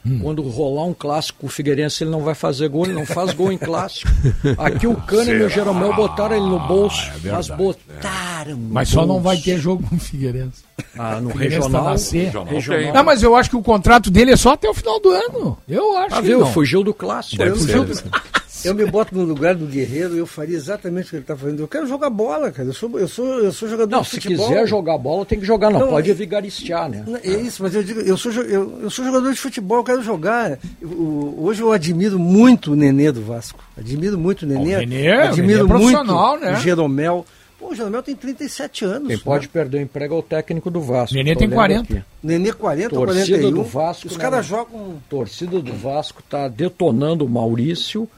Hum. 0.07 0.21
Quando 0.23 0.43
rolar 0.43 0.85
um 0.87 0.95
clássico, 0.95 1.45
o 1.47 1.49
Figueirense 1.49 2.03
ele 2.05 2.11
não 2.11 2.21
vai 2.23 2.35
fazer 2.35 2.69
gol, 2.69 2.85
ele 2.87 2.95
não 2.95 3.05
faz 3.05 3.33
gol 3.35 3.53
em 3.53 3.59
clássico. 3.61 4.11
Aqui 4.57 4.87
o 4.87 4.95
Cânimo 4.97 5.37
e 5.41 5.43
o 5.45 5.49
Jeromel 5.51 5.95
botaram 5.95 6.37
ele 6.37 6.47
no 6.47 6.59
bolso, 6.59 7.03
mas 7.25 7.49
botaram 7.49 8.53
Ah, 8.55 8.57
Mas 8.71 8.89
só 8.89 9.01
não 9.03 9.21
bolso. 9.21 9.23
vai 9.25 9.37
ter 9.37 9.59
jogo 9.59 9.87
com 9.87 9.97
o 9.97 9.99
Figueirense. 10.01 10.63
Ah, 10.99 11.21
no 11.21 11.29
Figueirense 11.31 11.59
tá 11.71 11.91
regional. 11.91 11.93
Regional 11.97 12.45
regional. 12.47 12.95
Não, 12.95 13.05
mas 13.05 13.23
eu 13.23 13.37
acho 13.37 13.51
que 13.51 13.57
o 13.57 13.63
contrato 13.63 14.11
dele 14.11 14.33
é 14.33 14.37
só 14.37 14.53
até 14.53 14.69
o 14.71 14.75
final 14.75 14.99
do 15.01 15.11
ano. 15.11 15.59
Eu 15.69 15.97
acho 15.99 16.15
Ah, 16.15 16.21
que 16.23 16.29
viu? 16.29 16.41
não. 16.41 16.47
Fugiu 16.53 16.83
do 16.83 16.95
clássico. 16.95 17.37
Deve 17.37 17.51
eu, 17.51 17.57
ser. 17.95 18.05
eu, 18.65 18.75
me 18.75 18.85
boto 18.87 19.15
no 19.15 19.25
lugar 19.25 19.55
do 19.55 19.67
Guerreiro 19.67 20.15
e 20.15 20.19
eu 20.19 20.27
faria 20.27 20.57
exatamente 20.57 21.07
o 21.07 21.11
que 21.11 21.17
ele 21.17 21.23
está 21.23 21.37
fazendo. 21.37 21.61
Eu 21.63 21.69
quero 21.69 21.87
jogar 21.87 22.11
bola, 22.11 22.51
cara. 22.51 22.69
Eu 22.69 22.73
sou, 22.73 22.99
eu 22.99 23.09
sou, 23.09 23.27
eu 23.41 23.53
sou 23.53 23.69
jogador 23.69 23.91
Não, 23.91 24.03
de 24.03 24.09
se 24.09 24.17
futebol. 24.21 24.49
quiser 24.49 24.67
jogar 24.67 24.99
bola, 24.99 25.25
tem 25.27 25.39
que 25.41 25.47
jogar. 25.47 25.71
Não, 25.71 25.81
Não, 25.81 25.89
pode 25.89 26.11
é- 26.11 26.15
vigaristear, 26.15 26.89
né? 26.89 27.05
Não, 27.07 27.17
É 27.17 27.29
isso, 27.41 27.63
mas 27.63 27.75
eu 27.75 27.83
digo, 27.83 28.01
eu 28.01 28.17
sou, 28.17 28.33
eu, 28.33 28.81
eu 28.83 28.91
sou 28.91 29.05
jogador 29.05 29.33
de 29.33 29.39
futebol, 29.41 29.79
eu 29.79 29.85
quero 29.85 30.03
jogar. 30.03 30.59
Eu- 30.81 30.89
o- 30.89 31.45
hoje 31.45 31.63
eu 31.63 31.73
admiro 31.73 32.19
muito 32.19 32.73
o 32.73 32.77
Nenê 32.77 33.11
do 33.13 33.23
Vasco. 33.23 33.63
Admiro 33.77 34.19
muito 34.19 34.43
o 34.43 34.47
Nenê. 34.47 34.77
o 34.77 34.79
Nenê- 34.81 35.09
o 35.17 35.21
admiro 35.23 35.47
Nenê 35.47 35.53
é 35.53 35.57
muito 35.63 35.69
profissional, 35.69 36.39
né? 36.39 36.53
o 36.53 36.57
Jeromel. 36.57 37.27
Pô, 37.59 37.73
o 37.73 37.75
Jeromel 37.75 38.03
tem 38.03 38.17
37 38.17 38.87
anos. 38.87 39.09
Quem 39.09 39.17
né? 39.19 39.23
pode 39.23 39.47
perder 39.47 39.77
o 39.77 39.81
emprego 39.83 40.15
é 40.15 40.19
o 40.19 40.23
técnico 40.23 40.71
do 40.71 40.81
Vasco. 40.81 41.15
Nenê 41.15 41.37
tem 41.37 41.47
olhando 41.47 41.55
40. 41.57 41.93
aqui. 41.93 42.03
Nenê 42.23 42.53
40 42.55 42.99
ou 42.99 43.05
Torcida 43.05 43.37
41. 43.39 43.53
do 43.53 43.63
Vasco, 43.63 44.07
Os 44.09 44.17
né, 44.17 44.19
caras 44.23 44.49
mano? 44.51 44.65
jogam. 44.71 44.95
torcida 45.11 45.61
do 45.61 45.73
Vasco 45.75 46.21
está 46.25 46.49
detonando 46.49 47.27
o 47.27 47.29
Maurício, 47.29 48.09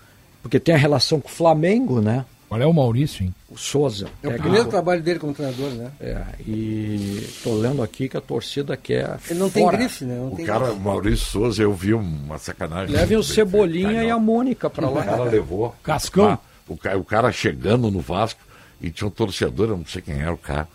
porque 0.43 0.59
tem 0.61 0.75
a 0.75 0.79
relação 0.79 1.21
com 1.21 1.29
o 1.29 1.33
Flamengo, 1.33 2.01
né? 2.01 2.25
Qual 2.49 2.61
é 2.61 2.67
o 2.67 2.73
Maurício, 2.75 3.25
hein? 3.25 3.35
O 3.49 3.57
Souza. 3.57 4.09
É 4.23 4.29
o 4.29 4.33
primeiro 4.39 4.69
trabalho 4.69 5.03
dele 5.03 5.19
como 5.19 5.33
treinador, 5.33 5.71
né? 5.71 5.91
É, 5.99 6.23
e 6.47 7.27
tô 7.43 7.55
lendo 7.55 7.83
aqui 7.83 8.11
que 8.11 8.17
a 8.17 8.21
torcida 8.21 8.77
quer. 8.77 9.19
Ele 9.31 9.39
não 9.39 9.49
tem 9.49 9.63
fora. 9.65 9.77
grife, 9.79 10.05
né? 10.05 10.17
Não 10.17 10.33
O 10.33 10.37
tem 10.37 10.45
cara, 10.45 10.67
grife. 10.67 10.81
Maurício 10.81 11.27
Souza, 11.27 11.63
eu 11.63 11.73
vi 11.73 11.95
uma 11.95 12.37
sacanagem. 12.39 12.95
Levem 12.95 13.17
o. 13.17 13.23
Cebolinha 13.23 14.05
e 14.05 14.11
a. 14.11 14.19
Mônica 14.19 14.69
para 14.69 14.87
O 14.87 14.95
cara 14.95 15.17
lá. 15.17 15.25
levou. 15.25 15.75
Cascão. 15.83 16.39
Ah, 16.69 16.97
o 16.97 17.05
cara 17.05 17.33
chegando 17.33 17.91
no 17.91 18.01
Vasco 18.01 18.41
e 18.83 18.91
tinha 18.91 19.09
um 19.09 19.11
torcedor, 19.11 19.71
eu 19.71 19.77
não 19.79 19.87
sei 19.87 20.03
quem 20.03 20.21
era 20.21 20.33
o 20.35 20.39
cara. 20.39 20.69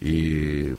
E 0.00 0.74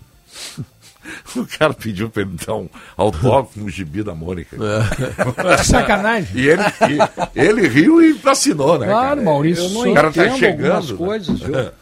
o 1.35 1.45
cara 1.45 1.73
pediu 1.73 2.09
pra 2.09 2.21
ele 2.23 2.31
dar 2.45 2.55
um 2.55 2.69
autógrafo 2.97 3.59
no 3.59 3.69
gibi 3.69 4.03
da 4.03 4.13
Mônica. 4.15 4.55
Que 5.59 5.65
sacanagem. 5.65 6.29
E 6.41 6.47
ele, 6.47 6.61
e- 6.63 7.39
ele 7.39 7.67
riu 7.67 8.01
e 8.01 8.19
assinou, 8.25 8.77
né? 8.79 8.87
Claro, 8.87 9.09
cara? 9.09 9.21
Maurício. 9.21 9.63
Eu 9.65 9.69
não 9.69 9.91
O 9.91 9.93
cara 9.93 10.11
tá 10.11 10.29
chegando, 10.31 10.71
algumas 10.71 10.91
né? 10.91 10.97
coisas, 10.97 11.39
viu? 11.39 11.55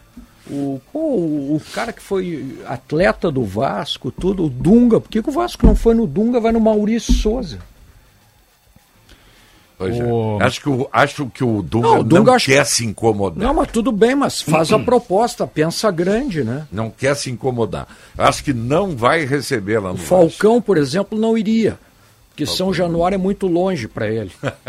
O, 0.50 0.80
pô, 0.94 1.00
o, 1.00 1.56
o 1.58 1.62
cara 1.74 1.92
que 1.92 2.02
foi 2.02 2.58
atleta 2.66 3.30
do 3.30 3.44
Vasco, 3.44 4.10
tudo, 4.10 4.46
o 4.46 4.50
Dunga, 4.50 5.02
por 5.02 5.10
que, 5.10 5.22
que 5.22 5.28
o 5.30 5.34
Vasco 5.34 5.66
não 5.66 5.76
foi 5.76 5.94
no 5.94 6.08
Dunga, 6.08 6.40
vai 6.40 6.54
no 6.54 6.60
Maurício 6.62 7.14
Souza? 7.14 7.60
Pois 9.78 9.96
é. 10.00 10.04
O- 10.04 10.40
Acho, 10.42 10.62
que 10.62 10.70
o, 10.70 10.90
acho 10.92 11.26
que 11.28 11.44
o 11.44 11.62
Dunga 11.62 11.88
Não, 11.88 11.94
não, 11.96 12.02
o 12.02 12.04
Dunga 12.04 12.32
acho- 12.34 12.48
quer 12.48 12.66
se 12.66 12.84
incomodar. 12.86 13.48
Não, 13.48 13.54
mas 13.54 13.68
tudo 13.72 13.92
bem, 13.92 14.16
mas 14.16 14.42
faz 14.42 14.72
a 14.74 14.80
proposta, 14.80 15.46
pensa 15.46 15.92
grande, 15.92 16.44
né? 16.44 16.66
Não 16.72 16.90
quer 16.90 17.16
se 17.16 17.30
incomodar. 17.30 17.88
Acho 18.18 18.44
que 18.44 18.54
não 18.54 18.96
vai 18.96 19.24
receber 19.26 19.80
lá 19.80 19.90
no 19.90 19.96
O 19.96 19.98
Falcão, 19.98 20.60
por 20.62 20.78
exemplo, 20.78 21.20
não 21.20 21.38
iria. 21.38 21.78
Porque 22.30 22.46
São 22.46 22.72
Januário 22.72 23.16
é 23.16 23.18
muito 23.18 23.48
longe 23.48 23.88
para 23.88 24.08
ele. 24.08 24.32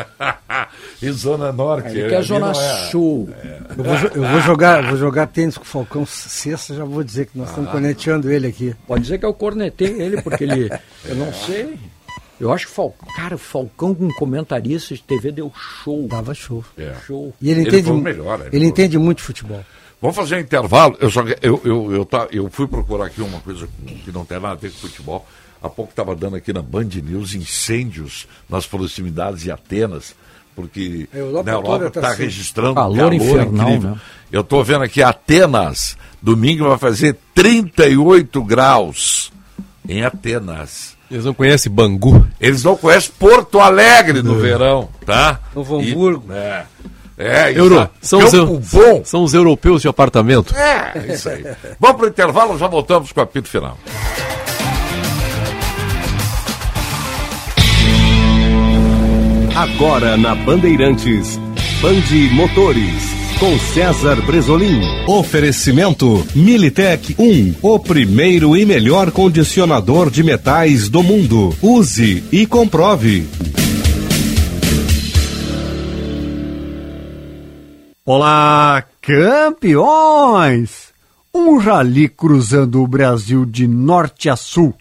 E 1.00 1.10
Zona 1.10 1.52
Norte. 1.52 1.90
Ele 1.96 2.08
quer 2.08 2.22
Zona 2.22 2.52
não 2.52 2.60
é- 2.60 2.88
Sul. 2.90 3.28
Eu 3.76 3.84
vou, 3.84 3.94
eu 4.24 4.30
vou 4.32 4.40
jogar, 4.40 4.82
vou 4.88 4.96
jogar 4.96 5.26
tênis 5.26 5.56
com 5.56 5.62
o 5.62 5.66
Falcão 5.66 6.04
sexta, 6.04 6.74
já 6.74 6.84
vou 6.84 7.02
dizer 7.04 7.26
que 7.26 7.38
nós 7.38 7.48
Ah. 7.48 7.50
estamos 7.50 7.70
conectando 7.70 8.30
ele 8.30 8.46
aqui. 8.48 8.74
Pode 8.86 9.02
dizer 9.02 9.18
que 9.18 9.24
eu 9.24 9.32
cornetei 9.32 9.88
ele, 10.00 10.20
porque 10.22 10.44
ele. 10.44 10.70
Eu 11.04 11.14
não 11.16 11.32
sei. 11.32 11.78
Eu 12.40 12.52
acho 12.52 12.66
que 12.66 12.72
Falcão. 12.72 13.08
Cara, 13.16 13.34
o 13.34 13.38
Falcão 13.38 13.94
com 13.94 14.08
comentarista 14.14 14.94
de 14.94 15.02
TV 15.02 15.32
deu 15.32 15.52
show. 15.82 16.06
Dava 16.06 16.34
show. 16.34 16.64
É. 16.76 16.94
Show. 17.06 17.34
E 17.40 17.50
ele 17.50 17.62
Ele 17.62 17.68
entende, 17.78 17.92
melhor, 17.92 18.40
ele 18.40 18.56
ele 18.56 18.66
entende 18.66 18.98
muito 18.98 19.22
futebol. 19.22 19.64
Vamos 20.00 20.16
fazer 20.16 20.36
um 20.36 20.40
intervalo. 20.40 20.96
Eu, 21.00 21.10
só, 21.10 21.22
eu, 21.42 21.60
eu, 21.64 21.92
eu, 21.92 22.04
tá, 22.04 22.28
eu 22.30 22.48
fui 22.48 22.68
procurar 22.68 23.06
aqui 23.06 23.20
uma 23.20 23.40
coisa 23.40 23.68
que 24.04 24.12
não 24.12 24.24
tem 24.24 24.38
nada 24.38 24.52
a 24.52 24.56
ver 24.56 24.70
com 24.70 24.78
futebol. 24.78 25.26
Há 25.60 25.68
pouco 25.68 25.90
estava 25.90 26.14
dando 26.14 26.36
aqui 26.36 26.52
na 26.52 26.62
Band 26.62 26.84
News 27.02 27.34
incêndios 27.34 28.28
nas 28.48 28.64
proximidades 28.64 29.42
de 29.42 29.50
Atenas, 29.50 30.14
porque 30.54 31.08
A 31.12 31.16
Europa 31.16 31.50
na 31.50 31.56
Europa 31.56 31.78
toda 31.78 31.90
tá 31.90 32.00
está 32.00 32.12
assim. 32.12 32.22
registrando 32.22 32.74
Calor 32.76 33.12
infernal, 33.12 33.80
né? 33.80 34.00
Eu 34.30 34.42
estou 34.42 34.62
vendo 34.62 34.84
aqui 34.84 35.02
Atenas, 35.02 35.96
domingo 36.22 36.68
vai 36.68 36.78
fazer 36.78 37.16
38 37.34 38.40
graus 38.44 39.32
em 39.88 40.04
Atenas. 40.04 40.96
Eles 41.10 41.24
não 41.24 41.32
conhecem 41.32 41.72
Bangu. 41.72 42.26
Eles 42.40 42.62
não 42.62 42.76
conhecem 42.76 43.10
Porto 43.18 43.60
Alegre 43.60 44.22
no 44.22 44.34
verão, 44.38 44.88
tá? 45.06 45.40
Novo 45.54 45.80
E- 45.80 45.90
Hamburgo. 45.92 46.32
é. 46.32 46.62
É, 47.20 47.52
Euro, 47.58 47.88
são 48.00 48.20
os, 48.20 48.32
bom. 48.70 49.02
são 49.04 49.24
os 49.24 49.34
europeus 49.34 49.82
de 49.82 49.88
apartamento. 49.88 50.54
É, 50.54 50.92
é 50.94 51.14
isso 51.14 51.28
aí. 51.28 51.44
Vamos 51.80 51.96
para 51.96 52.06
o 52.06 52.08
intervalo, 52.08 52.56
já 52.56 52.68
voltamos 52.68 53.10
com 53.10 53.18
o 53.18 53.24
apito 53.24 53.48
final. 53.48 53.76
Agora 59.56 60.16
na 60.16 60.34
Bandeirantes, 60.34 61.38
Bande 61.82 62.28
Motores, 62.32 63.12
com 63.38 63.56
César 63.56 64.20
Bresolim. 64.26 64.82
Oferecimento 65.06 66.26
Militec 66.34 67.14
1, 67.16 67.54
o 67.62 67.78
primeiro 67.78 68.56
e 68.56 68.66
melhor 68.66 69.12
condicionador 69.12 70.10
de 70.10 70.24
metais 70.24 70.88
do 70.88 71.04
mundo. 71.04 71.54
Use 71.62 72.24
e 72.32 72.44
comprove. 72.46 73.28
Olá, 78.04 78.84
campeões! 79.00 80.88
Um 81.32 81.58
rally 81.58 82.08
cruzando 82.08 82.82
o 82.82 82.88
Brasil 82.88 83.46
de 83.46 83.68
norte 83.68 84.28
a 84.28 84.34
sul. 84.34 84.74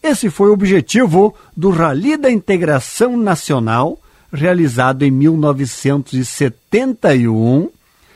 Esse 0.00 0.30
foi 0.30 0.50
o 0.50 0.52
objetivo 0.52 1.34
do 1.56 1.70
Rally 1.70 2.16
da 2.16 2.30
Integração 2.30 3.16
Nacional, 3.16 3.98
realizado 4.32 5.02
em 5.02 5.10
1971, 5.10 7.73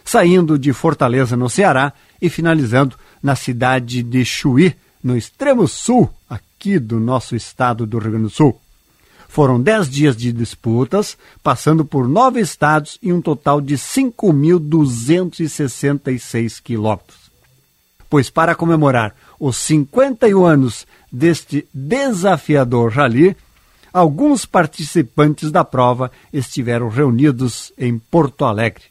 saindo 0.08 0.58
de 0.58 0.72
Fortaleza, 0.72 1.36
no 1.36 1.48
Ceará, 1.50 1.92
e 2.20 2.28
finalizando 2.30 2.96
na 3.22 3.36
cidade 3.36 4.02
de 4.02 4.24
Chuí, 4.24 4.74
no 5.04 5.14
extremo 5.14 5.68
sul, 5.68 6.08
aqui 6.30 6.78
do 6.78 6.98
nosso 6.98 7.36
estado 7.36 7.84
do 7.84 7.98
Rio 7.98 8.12
Grande 8.12 8.24
do 8.24 8.30
Sul. 8.30 8.58
Foram 9.28 9.60
dez 9.60 9.90
dias 9.90 10.16
de 10.16 10.32
disputas, 10.32 11.18
passando 11.42 11.84
por 11.84 12.08
nove 12.08 12.40
estados 12.40 12.98
e 13.02 13.12
um 13.12 13.20
total 13.20 13.60
de 13.60 13.76
5.266 13.76 16.62
quilômetros. 16.62 17.30
Pois 18.08 18.30
para 18.30 18.54
comemorar 18.54 19.14
os 19.38 19.58
51 19.58 20.42
anos 20.42 20.86
deste 21.12 21.68
desafiador 21.74 22.92
rally, 22.92 23.36
alguns 23.92 24.46
participantes 24.46 25.50
da 25.50 25.64
prova 25.64 26.10
estiveram 26.32 26.88
reunidos 26.88 27.74
em 27.76 27.98
Porto 27.98 28.46
Alegre, 28.46 28.84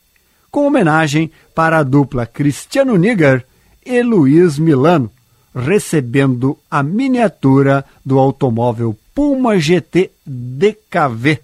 com 0.57 0.65
homenagem 0.65 1.29
para 1.53 1.77
a 1.77 1.83
dupla 1.83 2.25
Cristiano 2.25 2.97
Niger 2.97 3.45
e 3.85 4.01
Luiz 4.01 4.57
Milano, 4.57 5.11
recebendo 5.55 6.57
a 6.69 6.81
miniatura 6.81 7.85
do 8.03 8.17
automóvel 8.17 8.97
Puma 9.13 9.59
GT 9.59 10.09
DKV, 10.25 11.39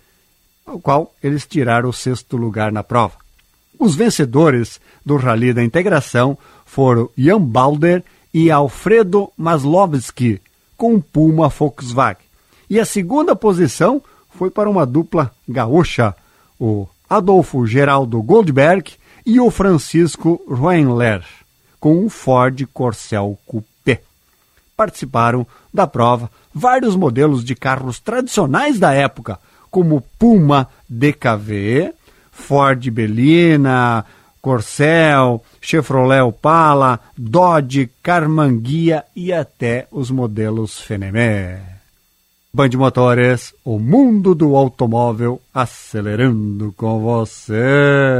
ao 0.66 0.80
qual 0.80 1.14
eles 1.22 1.45
tiraram 1.45 1.89
o 1.89 1.93
sexto 1.93 2.36
lugar 2.36 2.72
na 2.72 2.82
prova. 2.82 3.14
Os 3.78 3.93
vencedores 3.93 4.82
do 5.05 5.16
Rally 5.16 5.53
da 5.53 5.64
Integração 5.64 6.36
foram 6.66 7.07
Jan 7.16 7.39
Balder 7.39 8.03
e 8.34 8.49
Alfredo 8.49 9.32
Maslovski, 9.38 10.41
com 10.76 10.99
Puma 10.99 11.49
Volkswagen. 11.49 12.26
E 12.68 12.80
a 12.80 12.86
segunda 12.86 13.36
posição 13.36 14.01
foi 14.32 14.49
para 14.49 14.68
uma 14.68 14.88
dupla 14.88 15.32
gaúcha, 15.47 16.16
o 16.59 16.88
Adolfo 17.07 17.68
Geraldo 17.68 18.20
Goldberg 18.24 19.02
e 19.26 19.39
o 19.39 19.49
Francisco 19.49 20.41
Roenler, 20.47 21.24
com 21.80 21.97
um 21.97 22.09
Ford 22.09 22.65
Corcel 22.74 23.38
Coupé. 23.45 24.01
Participaram 24.76 25.45
da 25.74 25.88
prova 25.88 26.30
vários 26.53 26.95
modelos 26.95 27.43
de 27.43 27.55
carros 27.55 27.99
tradicionais 27.99 28.80
da 28.80 28.93
época, 28.93 29.39
como 29.71 30.03
Puma 30.19 30.69
DKV, 30.88 31.93
Ford 32.32 32.89
Belina, 32.89 34.05
Corcel, 34.41 35.43
Chevrolet 35.61 36.21
Opala, 36.21 36.99
Dodge, 37.17 37.89
Carmanguia 38.03 39.05
e 39.15 39.32
até 39.32 39.88
os 39.89 40.11
modelos 40.11 40.80
Fenemé. 40.80 41.61
Band 42.53 42.69
Motores, 42.76 43.53
o 43.65 43.80
mundo 43.80 44.36
do 44.36 44.55
automóvel 44.55 45.41
acelerando 45.53 46.71
com 46.78 46.99
você. 46.99 48.19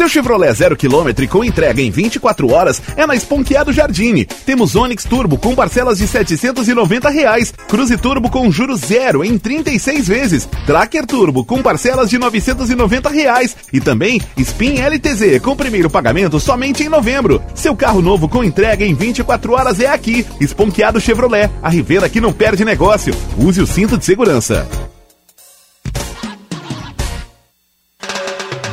Seu 0.00 0.08
Chevrolet 0.08 0.54
zero 0.54 0.78
quilômetro 0.78 1.28
com 1.28 1.44
entrega 1.44 1.82
em 1.82 1.90
24 1.90 2.50
horas 2.50 2.80
é 2.96 3.06
na 3.06 3.14
Esponqueado 3.14 3.70
Jardine. 3.70 4.24
Temos 4.24 4.74
Onix 4.74 5.04
Turbo 5.04 5.36
com 5.36 5.54
parcelas 5.54 5.98
de 5.98 6.06
790 6.06 7.10
reais, 7.10 7.52
Cruze 7.68 7.98
Turbo 7.98 8.30
com 8.30 8.50
juros 8.50 8.80
zero 8.80 9.22
em 9.22 9.36
36 9.36 10.08
vezes, 10.08 10.48
Tracker 10.64 11.04
Turbo 11.04 11.44
com 11.44 11.60
parcelas 11.60 12.08
de 12.08 12.16
990 12.16 13.10
reais 13.10 13.54
e 13.70 13.78
também 13.78 14.22
Spin 14.38 14.80
LTZ 14.80 15.38
com 15.42 15.54
primeiro 15.54 15.90
pagamento 15.90 16.40
somente 16.40 16.82
em 16.82 16.88
novembro. 16.88 17.42
Seu 17.54 17.76
carro 17.76 18.00
novo 18.00 18.26
com 18.26 18.42
entrega 18.42 18.86
em 18.86 18.94
24 18.94 19.52
horas 19.52 19.80
é 19.80 19.88
aqui. 19.88 20.24
Esponqueado 20.40 20.98
Chevrolet, 20.98 21.50
a 21.62 21.68
Rivera 21.68 22.08
que 22.08 22.22
não 22.22 22.32
perde 22.32 22.64
negócio. 22.64 23.14
Use 23.36 23.60
o 23.60 23.66
cinto 23.66 23.98
de 23.98 24.04
segurança. 24.06 24.66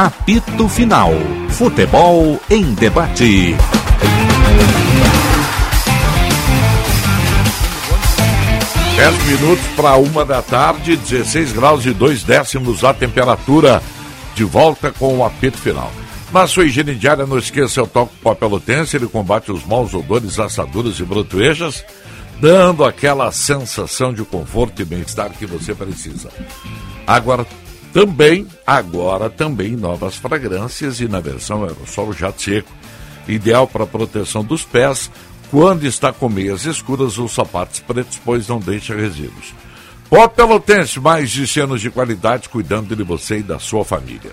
Apito 0.00 0.66
Final. 0.66 1.12
Futebol 1.50 2.40
em 2.48 2.72
debate. 2.72 3.54
Dez 8.96 9.24
minutos 9.26 9.66
para 9.76 9.96
uma 9.96 10.24
da 10.24 10.40
tarde, 10.40 10.96
16 10.96 11.52
graus 11.52 11.84
e 11.84 11.92
dois 11.92 12.22
décimos 12.22 12.82
a 12.82 12.94
temperatura. 12.94 13.82
De 14.34 14.42
volta 14.42 14.90
com 14.90 15.18
o 15.18 15.22
apito 15.22 15.58
final. 15.58 15.92
Na 16.32 16.46
sua 16.46 16.64
higiene 16.64 16.94
diária, 16.94 17.26
não 17.26 17.36
esqueça 17.36 17.82
o 17.82 17.86
toque 17.86 18.16
pó 18.22 18.34
pelotense, 18.34 18.96
ele 18.96 19.06
combate 19.06 19.52
os 19.52 19.66
maus 19.66 19.92
odores, 19.92 20.38
assaduras 20.38 20.98
e 20.98 21.04
brotoejas, 21.04 21.84
dando 22.40 22.86
aquela 22.86 23.30
sensação 23.32 24.14
de 24.14 24.24
conforto 24.24 24.80
e 24.80 24.84
bem-estar 24.86 25.28
que 25.32 25.44
você 25.44 25.74
precisa. 25.74 26.30
Agora, 27.06 27.44
também, 27.92 28.46
agora 28.66 29.28
também 29.28 29.76
novas 29.76 30.16
fragrâncias 30.16 31.00
e 31.00 31.08
na 31.08 31.20
versão 31.20 31.64
aerossol 31.64 32.12
jato 32.12 32.42
seco, 32.42 32.70
ideal 33.26 33.66
para 33.66 33.86
proteção 33.86 34.44
dos 34.44 34.64
pés 34.64 35.10
quando 35.50 35.84
está 35.84 36.12
com 36.12 36.28
meias 36.28 36.64
escuras 36.64 37.18
ou 37.18 37.28
sapatos 37.28 37.80
pretos, 37.80 38.20
pois 38.24 38.46
não 38.46 38.60
deixa 38.60 38.94
resíduos. 38.94 39.52
Pó 40.08 40.26
Pelotense, 40.28 41.00
mais 41.00 41.30
de 41.30 41.60
anos 41.60 41.80
de 41.80 41.90
qualidade 41.90 42.48
cuidando 42.48 42.94
de 42.94 43.02
você 43.02 43.38
e 43.38 43.42
da 43.42 43.58
sua 43.58 43.84
família. 43.84 44.32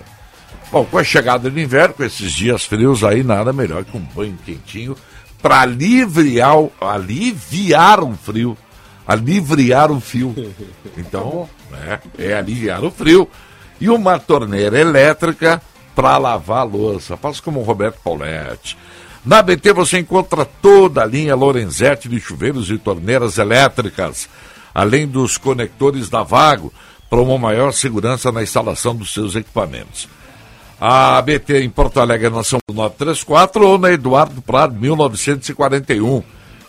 Bom, 0.70 0.84
com 0.84 0.98
a 0.98 1.04
chegada 1.04 1.50
do 1.50 1.60
inverno, 1.60 1.94
com 1.94 2.04
esses 2.04 2.32
dias 2.32 2.64
frios 2.64 3.02
aí, 3.02 3.22
nada 3.22 3.52
melhor 3.52 3.84
que 3.84 3.96
um 3.96 4.00
banho 4.00 4.38
quentinho 4.44 4.96
para 5.40 5.60
aliviar, 5.60 6.56
aliviar 6.80 8.02
um 8.02 8.16
frio. 8.16 8.56
Aliviar 9.06 9.90
o 9.90 10.00
fio. 10.00 10.34
Então, 10.96 11.48
é, 11.72 12.00
é 12.18 12.34
aliviar 12.34 12.84
o 12.84 12.90
frio. 12.90 13.28
E 13.80 13.88
uma 13.88 14.18
torneira 14.18 14.78
elétrica 14.78 15.62
para 15.94 16.16
lavar 16.16 16.60
a 16.60 16.64
louça. 16.64 17.16
Faça 17.16 17.42
como 17.42 17.60
o 17.60 17.64
Roberto 17.64 17.98
Pauletti. 18.02 18.76
Na 19.24 19.42
BT 19.42 19.72
você 19.72 19.98
encontra 19.98 20.44
toda 20.44 21.02
a 21.02 21.06
linha 21.06 21.34
Lorenzetti 21.34 22.08
de 22.08 22.20
chuveiros 22.20 22.70
e 22.70 22.78
torneiras 22.78 23.36
elétricas, 23.36 24.28
além 24.74 25.06
dos 25.06 25.36
conectores 25.36 26.08
da 26.08 26.22
Vago, 26.22 26.72
para 27.10 27.20
uma 27.20 27.38
maior 27.38 27.72
segurança 27.72 28.30
na 28.30 28.42
instalação 28.42 28.94
dos 28.94 29.12
seus 29.12 29.34
equipamentos. 29.34 30.08
A 30.80 31.20
BT 31.20 31.62
em 31.62 31.70
Porto 31.70 31.98
Alegre 31.98 32.30
na 32.30 32.44
São 32.44 32.60
934 32.70 33.66
ou 33.66 33.78
na 33.78 33.90
Eduardo 33.90 34.40
Prado 34.40 34.78
1941. 34.78 36.22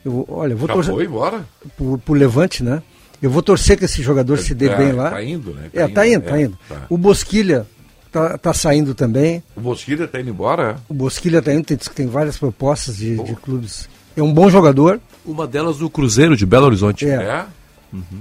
Eu, 0.03 0.25
olha, 0.29 0.55
vou 0.55 0.67
Já 0.67 0.73
torcer 0.73 0.93
foi 0.93 1.05
embora? 1.05 1.45
pro, 1.75 1.97
pro 1.97 2.13
Levante, 2.13 2.63
né? 2.63 2.81
Eu 3.21 3.29
vou 3.29 3.41
torcer 3.41 3.77
que 3.77 3.85
esse 3.85 4.01
jogador 4.01 4.37
se 4.37 4.53
dê 4.53 4.67
É, 4.67 4.75
bem 4.75 4.91
lá. 4.91 5.09
tá 5.11 5.23
indo, 5.23 5.51
né? 5.53 5.69
é, 5.73 5.87
tá 5.87 6.07
indo, 6.07 6.21
tá 6.23 6.37
é, 6.39 6.43
indo. 6.43 6.57
tá. 6.67 6.85
O 6.89 6.97
Bosquilha 6.97 7.65
tá, 8.11 8.37
tá 8.37 8.53
saindo 8.53 8.93
também. 8.93 9.41
O 9.55 9.61
Bosquilha 9.61 10.07
tá 10.07 10.19
indo 10.19 10.29
embora? 10.29 10.77
O 10.89 10.93
Bosquilha 10.93 11.41
tá 11.41 11.53
indo, 11.53 11.63
tem, 11.65 11.77
tem 11.77 12.07
várias 12.07 12.37
propostas 12.37 12.97
de, 12.97 13.17
de 13.23 13.35
clubes. 13.35 13.87
É 14.15 14.21
um 14.23 14.33
bom 14.33 14.49
jogador. 14.49 14.99
Uma 15.25 15.47
delas 15.47 15.77
do 15.77 15.89
Cruzeiro 15.89 16.35
de 16.37 16.45
Belo 16.45 16.65
Horizonte. 16.67 17.05
É. 17.07 17.15
É? 17.15 17.45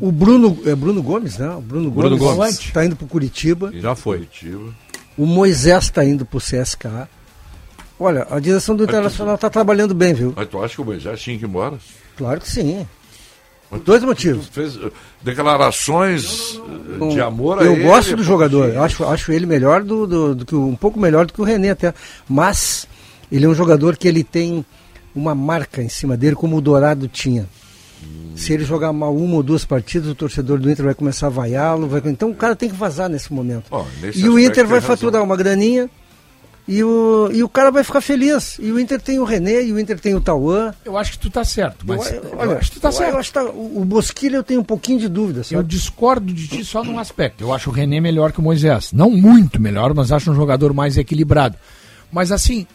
O 0.01 0.13
Bruno, 0.13 0.57
é 0.67 0.75
Bruno 0.75 1.03
Gomes, 1.03 1.39
né? 1.39 1.49
O 1.51 1.61
Bruno, 1.61 1.91
Bruno 1.91 2.17
Gomes 2.17 2.37
Gomes. 2.37 2.59
está 2.61 2.85
indo 2.85 2.95
pro 2.97 3.07
Curitiba. 3.07 3.73
Já 3.75 3.95
foi. 3.95 4.19
Curitiba. 4.19 4.73
O 5.19 5.27
Moisés 5.27 5.85
está 5.85 6.05
indo 6.05 6.25
pro 6.25 6.39
CSKA. 6.41 7.09
Olha, 7.99 8.27
a 8.31 8.39
direção 8.41 8.75
do 8.75 8.85
Internacional 8.85 9.37
está 9.37 9.49
trabalhando 9.49 9.95
bem, 9.95 10.15
viu? 10.15 10.33
Mas 10.37 10.49
tu 10.49 10.63
acha 10.63 10.75
que 10.75 10.81
o 10.81 10.85
Moisés 10.85 11.21
tinha 11.21 11.39
que 11.39 11.45
ir 11.45 11.49
embora? 11.49 11.79
Claro 12.17 12.41
que 12.41 12.51
sim. 12.51 12.87
Por 13.71 13.79
dois 13.81 14.03
motivos. 14.03 14.47
Fez 14.49 14.79
declarações 15.23 16.61
eh, 17.01 17.09
de 17.13 17.21
amor 17.21 17.59
a 17.59 17.65
eu 17.65 17.73
ele. 17.73 17.85
gosto 17.85 18.17
do 18.17 18.23
jogador, 18.23 18.69
eu 18.69 18.83
acho, 18.83 19.05
acho 19.05 19.33
ele 19.33 19.47
melhor 19.47 19.83
do, 19.83 20.07
do, 20.07 20.35
do 20.35 20.45
que 20.45 20.55
um 20.55 20.77
pouco 20.77 21.01
melhor 21.01 21.27
do 21.27 21.33
que 21.33 21.41
o 21.41 21.45
René 21.45 21.71
até. 21.71 21.95
Mas 22.29 22.87
ele 23.33 23.47
é 23.47 23.49
um 23.49 23.55
jogador 23.55 23.97
que 23.97 24.07
ele 24.07 24.23
tem 24.23 24.65
uma 25.15 25.35
marca 25.35 25.83
em 25.83 25.89
cima 25.89 26.17
dele, 26.17 26.37
como 26.37 26.57
o 26.57 26.61
Dourado 26.61 27.09
tinha. 27.09 27.49
Se 28.37 28.53
ele 28.53 28.65
jogar 28.65 28.93
mal 28.93 29.17
uma 29.17 29.37
ou 29.37 29.43
duas 29.43 29.65
partidas, 29.65 30.11
o 30.11 30.15
torcedor 30.15 30.59
do 30.59 30.71
Inter 30.71 30.85
vai 30.85 30.95
começar 30.95 31.29
a 31.29 31.31
vaiá-lo. 31.31 31.89
Vai... 31.89 32.03
Então 32.07 32.31
o 32.31 32.35
cara 32.35 32.57
tem 32.57 32.69
que 32.69 32.75
vazar 32.75 33.09
nesse 33.09 33.33
momento. 33.33 33.71
E 34.15 34.29
o 34.29 34.39
Inter 34.39 34.67
vai 34.67 34.81
faturar 34.81 35.23
uma 35.23 35.37
graninha 35.37 35.89
e 36.67 36.83
o, 36.83 37.29
e 37.33 37.43
o 37.43 37.49
cara 37.49 37.71
vai 37.71 37.85
ficar 37.85 38.01
feliz. 38.01 38.57
E 38.59 38.73
o 38.73 38.81
Inter 38.81 39.01
tem 39.01 39.19
o 39.19 39.25
René, 39.25 39.63
e 39.63 39.73
o 39.73 39.79
Inter 39.79 40.01
tem 40.01 40.15
o 40.15 40.21
Tauan. 40.21 40.73
Eu 40.85 40.97
acho 40.97 41.13
que 41.13 41.19
tu 41.19 41.29
tá 41.31 41.45
certo, 41.45 41.85
mas 41.87 42.11
Eu- 42.11 42.23
eu, 42.23 42.39
olha, 42.39 42.57
acho 42.59 42.71
que 42.71 42.79
tu 42.79 42.81
tá 42.81 42.89
eu- 42.89 42.93
certo. 42.93 43.13
eu 43.13 43.19
acho 43.19 43.29
que 43.29 43.35
tá- 43.35 43.45
o 43.45 43.81
o 43.83 43.85
Bosquilha 43.85 44.37
eu 44.37 44.43
tenho 44.43 44.61
um 44.61 44.65
pouquinho 44.65 44.99
de 44.99 45.09
dúvida. 45.09 45.41
Eu 45.41 45.45
Sabe? 45.45 45.69
discordo 45.69 46.33
de 46.33 46.49
ti 46.49 46.65
só 46.65 46.83
num 46.83 46.99
aspecto. 46.99 47.43
Eu 47.45 47.53
acho 47.53 47.69
o 47.69 47.73
René 47.73 48.01
melhor 48.01 48.33
que 48.33 48.41
o 48.41 48.43
Moisés. 48.43 48.93
Não 48.93 49.11
muito 49.11 49.61
melhor, 49.61 49.93
mas 49.95 50.11
acho 50.11 50.31
um 50.31 50.35
jogador 50.35 50.73
mais 50.73 50.97
equilibrado. 50.97 51.57
Mas 52.11 52.33
assim, 52.33 52.67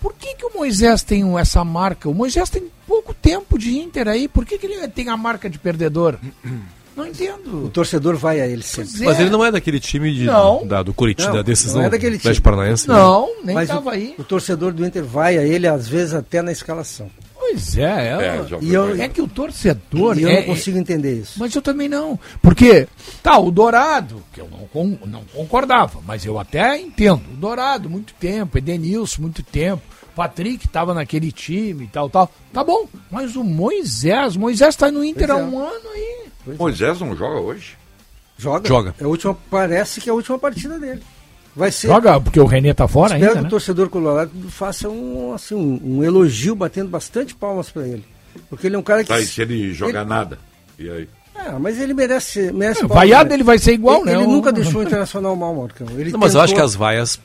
por 0.00 0.12
que, 0.14 0.34
que 0.34 0.44
o 0.44 0.52
Moisés 0.54 1.02
tem 1.02 1.38
essa 1.38 1.64
marca? 1.64 2.08
O 2.08 2.14
Moisés 2.14 2.50
tem 2.50 2.64
pouco 2.86 3.14
tempo 3.14 3.58
de 3.58 3.78
Inter 3.78 4.08
aí. 4.08 4.28
Por 4.28 4.44
que, 4.44 4.58
que 4.58 4.66
ele 4.66 4.86
tem 4.88 5.08
a 5.08 5.16
marca 5.16 5.48
de 5.48 5.58
perdedor? 5.58 6.18
Não 6.96 7.04
O 7.04 7.06
entendo. 7.06 7.70
torcedor 7.72 8.16
vai 8.16 8.40
a 8.40 8.46
ele 8.46 8.62
sempre. 8.62 8.90
Pois 8.92 9.02
é. 9.02 9.04
Mas 9.04 9.20
ele 9.20 9.30
não 9.30 9.44
é 9.44 9.50
daquele 9.52 9.78
time 9.78 10.14
de, 10.14 10.24
Não. 10.24 10.66
da, 10.66 10.82
do 10.82 10.94
Curitiba, 10.94 11.28
Não, 11.28 11.36
da 11.36 11.42
decisão 11.42 11.80
não 11.80 11.86
é 11.88 11.90
daquele 11.90 12.18
time. 12.18 12.40
Paranaense. 12.40 12.88
né? 12.88 12.94
Não, 12.94 13.28
nem 13.44 13.54
Mas 13.54 13.68
tava 13.68 13.86
o, 13.90 13.92
aí. 13.92 14.14
o 14.18 14.24
torcedor 14.24 14.72
do 14.72 14.84
Inter 14.86 15.04
vai 15.04 15.36
a 15.36 15.44
ele, 15.44 15.66
às 15.68 15.86
vezes, 15.86 16.14
até 16.14 16.40
na 16.40 16.50
escalação. 16.52 17.10
Pois 17.38 17.76
é, 17.78 17.82
é, 17.82 18.08
É, 18.08 18.46
E 18.62 18.72
eu- 18.74 19.00
é 19.00 19.08
que 19.08 19.20
o 19.22 19.28
torcedor. 19.28 20.18
E 20.18 20.22
eu 20.22 20.28
é- 20.28 20.36
não 20.40 20.42
consigo 20.46 20.78
entender 20.78 21.14
isso. 21.20 21.34
Mas 21.38 21.54
eu 21.54 21.62
também 21.62 21.88
não. 21.88 22.18
Porque, 22.42 22.88
tá, 23.22 23.38
o 23.38 23.50
Dourado, 23.50 24.22
que 24.32 24.40
eu 24.40 24.48
não, 24.50 24.66
con- 24.66 24.98
não 25.06 25.22
concordava, 25.32 26.00
mas 26.06 26.24
eu 26.24 26.38
até 26.38 26.76
entendo. 26.80 27.22
O 27.32 27.36
Dourado, 27.36 27.88
muito 27.90 28.14
tempo, 28.14 28.56
Edenilson, 28.58 29.22
muito 29.22 29.42
tempo. 29.42 29.82
Patrick 30.16 30.66
estava 30.66 30.94
naquele 30.94 31.30
time 31.30 31.84
e 31.84 31.88
tal, 31.88 32.08
tal. 32.08 32.32
Tá 32.52 32.64
bom, 32.64 32.88
mas 33.10 33.36
o 33.36 33.44
Moisés, 33.44 34.34
Moisés 34.34 34.74
tá 34.74 34.90
no 34.90 35.04
Inter 35.04 35.28
Pois 35.28 35.38
há 35.38 35.42
é. 35.42 35.44
um 35.44 35.58
ano 35.58 35.88
aí. 35.94 36.24
Moisés 36.58 37.00
não 37.00 37.16
joga 37.16 37.40
hoje? 37.40 37.76
Joga. 38.38 38.68
Joga. 38.68 38.94
É 39.00 39.04
a 39.04 39.08
última, 39.08 39.36
parece 39.50 40.00
que 40.00 40.08
é 40.08 40.12
a 40.12 40.14
última 40.14 40.38
partida 40.38 40.78
dele. 40.78 41.02
Vai 41.54 41.72
ser. 41.72 41.86
Joga, 41.88 42.20
porque 42.20 42.38
o 42.38 42.44
René 42.44 42.74
tá 42.74 42.86
fora 42.86 43.14
Espero 43.14 43.24
ainda, 43.24 43.36
que 43.36 43.42
né? 43.44 43.46
o 43.46 43.50
torcedor 43.50 43.88
colorado 43.88 44.30
faça 44.50 44.88
um, 44.90 45.32
assim, 45.32 45.54
um, 45.54 45.80
um 45.98 46.04
elogio, 46.04 46.54
batendo 46.54 46.90
bastante 46.90 47.34
palmas 47.34 47.70
para 47.70 47.86
ele. 47.88 48.04
Porque 48.50 48.66
ele 48.66 48.76
é 48.76 48.78
um 48.78 48.82
cara 48.82 49.02
que. 49.02 49.08
Tá, 49.08 49.18
e 49.18 49.24
se 49.26 49.40
ele 49.40 49.72
jogar 49.72 50.00
Ele- 50.02 50.10
nada? 50.10 50.38
E 50.78 50.90
aí? 50.90 51.08
Ah, 51.34 51.58
mas 51.58 51.80
ele 51.80 51.94
merece. 51.94 52.52
merece 52.52 52.84
É, 52.84 52.86
vaiado 52.86 53.28
né? 53.30 53.36
ele 53.36 53.42
vai 53.42 53.58
ser 53.58 53.72
igual, 53.72 54.02
ele, 54.02 54.04
né? 54.06 54.22
Ele 54.22 54.26
nunca 54.26 54.52
deixou 54.52 54.80
o 54.82 54.84
Internacional 54.84 55.34
mal, 55.34 55.54
Marcão. 55.54 55.86
Ele 55.98 56.10
Não, 56.10 56.18
mas 56.20 56.34
eu 56.34 56.40
acho 56.42 56.52
que 56.52 56.56
tentou- 56.60 56.66
as 56.66 56.74
vaias 56.74 57.18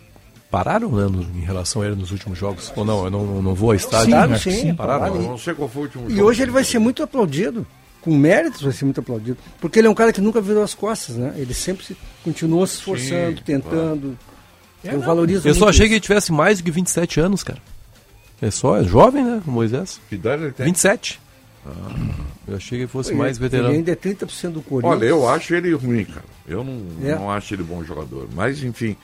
pararam 0.50 0.90
né, 0.92 1.04
no- 1.10 1.24
em 1.38 1.44
relação 1.44 1.82
a 1.82 1.88
ele 1.88 1.96
nos 1.96 2.12
últimos 2.12 2.38
jogos. 2.38 2.72
Ou 2.76 2.86
não, 2.86 3.04
eu 3.06 3.12
não, 3.12 3.42
não 3.42 3.54
vou 3.54 3.72
a 3.72 3.76
estádio. 3.76 4.16
Acho 4.16 4.44
que 4.50 4.56
sim, 4.56 4.62
sim. 4.62 4.74
Pararam. 4.76 5.14
não 5.22 5.38
sei 5.38 5.54
qual 5.54 5.68
foi 5.68 5.82
o 5.82 5.86
último 5.86 6.10
E 6.10 6.16
jogo. 6.16 6.30
hoje 6.30 6.42
ele 6.42 6.52
vai 6.52 6.64
ser 6.64 6.80
muito 6.80 7.04
aplaudido. 7.04 7.68
Com 8.02 8.18
méritos 8.18 8.62
vai 8.64 8.72
ser 8.72 8.86
muito 8.86 9.00
aplaudido. 9.00 9.38
Porque 9.60 9.78
ele 9.80 9.88
é 9.88 9.90
um 9.90 9.94
cara 9.96 10.12
que 10.12 10.20
nunca 10.22 10.42
virou 10.42 10.64
as 10.64 10.74
costas, 10.74 11.16
né? 11.18 11.34
Ele 11.38 11.54
sempre 11.54 11.86
se, 11.86 11.96
continuou 12.24 12.66
se 12.66 12.76
esforçando, 12.78 13.38
Sim, 13.38 13.44
tentando. 13.46 14.18
É, 14.84 14.90
eu 14.90 14.94
não. 15.00 15.02
valorizo 15.06 15.48
Eu 15.48 15.54
só 15.54 15.70
achei 15.70 15.82
que 15.82 15.94
isso. 15.94 15.94
ele 15.96 16.00
tivesse 16.02 16.32
mais 16.32 16.58
do 16.58 16.64
que 16.64 16.72
27 16.72 17.20
anos, 17.20 17.44
cara. 17.44 17.62
É 18.42 18.50
só, 18.50 18.78
é 18.78 18.84
jovem, 18.84 19.24
né, 19.24 19.40
o 19.46 19.52
Moisés? 19.52 20.02
Que 20.10 20.16
idade 20.16 20.44
ele 20.44 20.52
tem? 20.52 20.66
27. 20.66 21.22
Eu 22.48 22.56
achei 22.56 22.80
que 22.80 22.84
ele 22.86 22.88
fosse 22.88 23.14
mais 23.14 23.38
Ele 23.38 23.44
veterano. 23.50 23.70
ainda 23.76 23.92
é 23.92 23.96
30% 23.96 24.50
do 24.54 24.62
Corinthians. 24.64 24.98
Olha, 24.98 25.06
eu 25.06 25.30
acho 25.30 25.54
ele 25.54 25.72
ruim, 25.74 26.04
cara. 26.06 26.26
Eu 26.48 26.64
não, 26.64 26.82
É. 27.08 27.14
não 27.14 27.30
acho 27.30 27.54
ele 27.54 27.62
bom 27.62 27.84
jogador. 27.84 28.28
Mas, 28.34 28.64
enfim. 28.64 28.98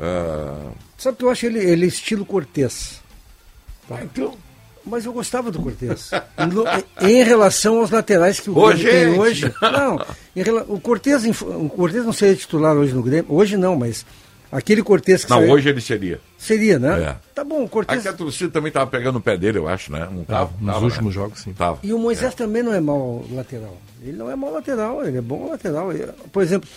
ah, 0.00 0.70
Sabe 0.96 1.18
que 1.18 1.24
eu 1.26 1.30
acho 1.30 1.44
ele, 1.44 1.58
ele 1.58 1.84
estilo 1.84 2.24
Cortez. 2.24 3.02
então, 4.02 4.34
Mas 4.88 5.04
eu 5.04 5.12
gostava 5.12 5.50
do 5.50 5.60
Cortez. 5.60 6.10
em, 7.02 7.08
em 7.10 7.22
relação 7.22 7.78
aos 7.78 7.90
laterais 7.90 8.40
que 8.40 8.50
o 8.50 8.54
Grêmio 8.54 8.78
tem 8.84 9.04
gente! 9.04 9.18
hoje. 9.20 9.54
Não, 9.60 10.00
rela- 10.34 10.64
o 10.68 10.80
Cortez, 10.80 11.24
o 11.42 11.68
Cortez 11.68 12.04
não 12.04 12.12
seria 12.12 12.36
titular 12.36 12.74
hoje 12.76 12.94
no 12.94 13.02
Grêmio. 13.02 13.26
Hoje 13.32 13.56
não, 13.56 13.76
mas 13.76 14.04
aquele 14.50 14.82
Cortez 14.82 15.24
que 15.24 15.30
não, 15.30 15.38
saiu- 15.40 15.50
hoje 15.52 15.68
ele 15.68 15.80
seria. 15.80 16.20
seria, 16.38 16.78
né? 16.78 17.02
É. 17.02 17.16
Tá 17.34 17.44
bom, 17.44 17.64
o 17.64 17.68
Cortez. 17.68 17.98
Aqui 18.00 18.08
a 18.08 18.12
torcida 18.12 18.50
também 18.50 18.72
tava 18.72 18.86
pegando 18.90 19.16
o 19.18 19.20
pé 19.20 19.36
dele, 19.36 19.58
eu 19.58 19.68
acho, 19.68 19.92
né? 19.92 20.08
Não 20.10 20.24
tava. 20.24 20.50
nos 20.60 20.72
tava, 20.72 20.84
últimos 20.84 21.14
né? 21.16 21.22
jogos, 21.22 21.40
sim. 21.40 21.52
Tava. 21.52 21.78
E 21.82 21.92
o 21.92 21.98
Moisés 21.98 22.34
também 22.34 22.62
não 22.62 22.72
é 22.72 22.80
mau 22.80 23.24
lateral. 23.30 23.76
Ele 24.02 24.16
não 24.16 24.30
é 24.30 24.36
mau 24.36 24.52
lateral, 24.52 25.04
ele 25.04 25.18
é 25.18 25.20
bom 25.20 25.50
lateral. 25.50 25.92
Ele- 25.92 26.06
Por 26.32 26.42
exemplo, 26.42 26.68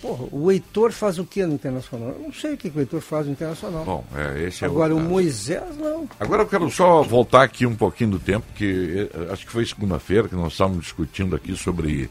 porra, 0.00 0.24
o 0.32 0.50
Heitor 0.50 0.92
faz 0.92 1.18
o 1.18 1.24
que 1.24 1.44
no 1.44 1.54
Internacional? 1.54 2.08
Eu 2.10 2.18
não 2.20 2.32
sei 2.32 2.54
o 2.54 2.56
que 2.56 2.70
que 2.70 2.76
o 2.78 2.80
Heitor 2.80 3.00
faz 3.00 3.26
no 3.26 3.32
Internacional. 3.32 3.84
Bom, 3.84 4.04
é, 4.16 4.44
esse 4.44 4.64
é 4.64 4.66
Agora, 4.66 4.92
o 4.92 4.96
outro 4.96 5.02
caso. 5.04 5.10
Moisés, 5.14 5.76
não. 5.78 6.08
Agora 6.18 6.42
eu 6.42 6.46
quero 6.46 6.70
só 6.70 7.02
voltar 7.02 7.42
aqui 7.42 7.66
um 7.66 7.74
pouquinho 7.76 8.10
do 8.12 8.18
tempo, 8.18 8.46
que 8.54 9.08
eh, 9.12 9.32
acho 9.32 9.44
que 9.46 9.52
foi 9.52 9.64
segunda-feira 9.66 10.28
que 10.28 10.34
nós 10.34 10.52
estávamos 10.52 10.84
discutindo 10.84 11.34
aqui 11.36 11.54
sobre 11.56 12.08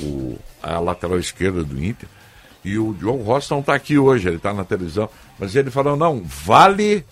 o, 0.00 0.36
a 0.62 0.78
lateral 0.80 1.18
esquerda 1.18 1.62
do 1.64 1.82
Inter. 1.82 2.08
E 2.64 2.78
o 2.78 2.94
Diogo 2.94 3.22
Rossi 3.22 3.50
não 3.50 3.60
está 3.60 3.74
aqui 3.74 3.98
hoje, 3.98 4.26
ele 4.26 4.36
está 4.36 4.52
na 4.54 4.64
televisão. 4.64 5.08
Mas 5.38 5.54
ele 5.54 5.70
falou, 5.70 5.96
não, 5.96 6.22
vale 6.24 7.04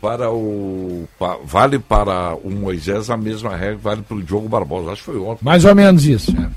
para 0.00 0.30
o. 0.32 1.08
pa- 1.16 1.38
vale 1.44 1.78
para 1.78 2.34
o 2.34 2.50
Moisés 2.50 3.08
a 3.08 3.16
mesma 3.16 3.54
regra, 3.56 3.76
vale 3.78 4.02
para 4.02 4.16
o 4.16 4.22
Diogo 4.22 4.48
Barbosa. 4.48 4.90
Acho 4.90 5.04
que 5.04 5.12
foi 5.12 5.18
ontem. 5.20 5.44
Mais 5.44 5.64
ou 5.64 5.74
menos 5.76 6.04
isso. 6.04 6.32
é. 6.32 6.50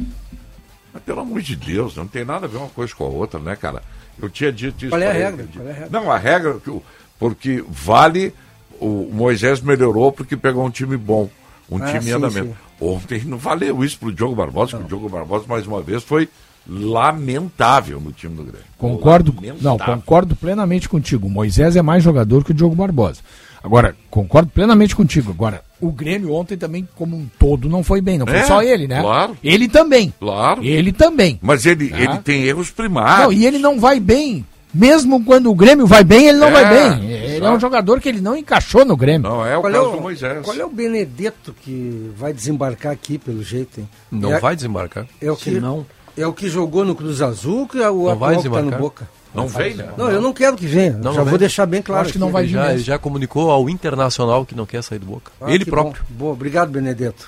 Mas 0.95 1.03
pelo 1.03 1.19
amor 1.19 1.41
de 1.41 1.57
Deus, 1.57 1.93
não 1.97 2.07
tem 2.07 2.23
nada 2.23 2.45
a 2.45 2.49
ver 2.49 2.55
uma 2.55 2.69
coisa 2.69 2.95
com 2.95 3.03
a 3.03 3.09
outra, 3.09 3.37
né, 3.37 3.53
cara? 3.57 3.83
Eu 4.21 4.29
tinha 4.29 4.49
dito 4.49 4.85
isso. 4.85 4.89
Qual 4.91 5.01
é 5.01 5.07
a 5.07 5.13
ele, 5.13 5.23
regra? 5.23 5.47
Qual 5.53 5.67
é 5.67 5.69
a 5.69 5.73
regra? 5.73 5.89
Não, 5.91 6.09
a 6.11 6.17
regra, 6.17 6.57
o- 6.67 6.81
porque 7.19 7.63
vale. 7.67 8.33
O 8.79 9.09
Moisés 9.13 9.59
melhorou 9.61 10.11
porque 10.11 10.35
pegou 10.37 10.65
um 10.65 10.69
time 10.69 10.95
bom, 10.97 11.29
um 11.69 11.81
Ah, 11.81 11.85
time 11.91 12.09
em 12.09 12.13
andamento. 12.13 12.47
sim. 12.47 12.55
Ontem 12.79 13.21
não 13.25 13.37
valeu 13.37 13.83
isso 13.83 13.97
pro 13.99 14.11
Diogo 14.11 14.35
Barbosa, 14.35 14.71
porque 14.71 14.85
o 14.85 14.87
Diogo 14.87 15.07
Barbosa, 15.09 15.45
mais 15.47 15.65
uma 15.67 15.81
vez, 15.81 16.01
foi 16.03 16.27
lamentável 16.67 17.99
no 17.99 18.11
time 18.11 18.35
do 18.35 18.43
Grêmio. 18.43 18.65
Concordo, 18.77 19.33
Lamentável. 19.35 19.61
não, 19.63 19.77
concordo 19.77 20.35
plenamente 20.35 20.87
contigo. 20.89 21.27
O 21.27 21.29
Moisés 21.29 21.75
é 21.75 21.81
mais 21.81 22.03
jogador 22.03 22.43
que 22.43 22.51
o 22.51 22.53
Diogo 22.53 22.75
Barbosa. 22.75 23.21
Agora, 23.63 23.95
concordo 24.09 24.49
plenamente 24.51 24.95
contigo. 24.95 25.31
Agora, 25.31 25.63
o 25.81 25.91
Grêmio 25.91 26.33
ontem 26.33 26.57
também, 26.57 26.87
como 26.95 27.15
um 27.17 27.27
todo, 27.37 27.67
não 27.69 27.83
foi 27.83 28.01
bem. 28.01 28.17
Não 28.17 28.25
foi 28.25 28.37
É, 28.37 28.43
só 28.43 28.61
ele, 28.63 28.87
né? 28.87 29.01
claro. 29.01 29.37
Ele 29.43 29.67
também. 29.67 30.13
Claro. 30.19 30.63
Ele 30.63 30.91
também. 30.91 31.39
Mas 31.41 31.65
ele, 31.65 31.89
Tá. 31.89 31.99
ele 31.99 32.17
tem 32.19 32.43
erros 32.43 32.69
primários. 32.71 33.25
Não, 33.25 33.33
e 33.33 33.45
ele 33.45 33.57
não 33.59 33.79
vai 33.79 33.99
bem. 33.99 34.45
Mesmo 34.73 35.23
quando 35.23 35.49
o 35.49 35.55
Grêmio 35.55 35.87
vai 35.87 36.03
bem, 36.03 36.27
ele 36.27 36.37
não 36.37 36.49
É, 36.49 36.51
vai 36.51 36.69
bem. 36.69 37.09
Ele 37.09 37.35
é 37.37 37.41
um 37.41 37.43
exato. 37.55 37.59
jogador 37.61 38.01
que 38.01 38.09
ele 38.09 38.19
não 38.19 38.35
encaixou 38.35 38.83
no 38.83 38.97
Grêmio. 38.97 39.29
Não, 39.29 39.45
é 39.45 39.57
o 39.57 39.61
Qual 39.61 39.71
é 39.71 39.75
caso 39.77 39.89
o, 39.89 39.91
do 39.95 40.01
Moisés. 40.01 40.43
qual 40.43 40.57
é 40.57 40.65
o 40.65 40.69
Benedetto 40.69 41.55
que 41.61 42.11
vai 42.17 42.33
desembarcar 42.33 42.91
aqui, 42.91 43.17
pelo 43.17 43.41
jeito, 43.41 43.79
hein? 43.79 43.87
Não 44.11 44.33
é, 44.33 44.39
vai 44.39 44.53
desembarcar. 44.55 45.05
É 45.21 45.31
o, 45.31 45.35
Se 45.37 45.43
que, 45.45 45.59
não, 45.61 45.85
é 46.17 46.27
o 46.27 46.33
que 46.33 46.49
jogou 46.49 46.83
no 46.83 46.93
Cruz 46.93 47.21
Azul, 47.21 47.67
que 47.67 47.81
é 47.81 47.89
o 47.89 48.03
Não 48.03 48.11
atual 48.11 48.41
que 48.41 48.49
tá 48.49 48.61
no? 48.61 48.71
Boca. 48.71 49.07
Não 49.35 49.47
vem, 49.47 49.73
né? 49.75 49.89
Não, 49.97 50.09
eu 50.09 50.21
não 50.21 50.31
quero 50.33 50.55
que 50.55 50.65
venha. 50.65 50.93
Não, 50.93 51.11
Já 51.11 51.17
não 51.19 51.25
vou 51.25 51.31
vem. 51.31 51.39
deixar 51.39 51.65
bem 51.65 51.81
claro. 51.81 52.03
acho 52.03 52.13
que 52.13 52.19
não 52.19 52.31
vai 52.31 52.43
vir 52.45 52.53
já, 52.53 52.67
mesmo. 52.67 52.79
já 52.79 52.97
comunicou 52.97 53.51
ao 53.51 53.69
Internacional 53.69 54.45
que 54.45 54.55
não 54.55 54.65
quer 54.65 54.81
sair 54.81 54.99
do 54.99 55.05
Boca. 55.05 55.31
Ah, 55.41 55.51
ele 55.51 55.65
próprio. 55.65 56.03
Bom. 56.09 56.15
Boa, 56.17 56.33
obrigado, 56.33 56.69
Benedetto. 56.71 57.27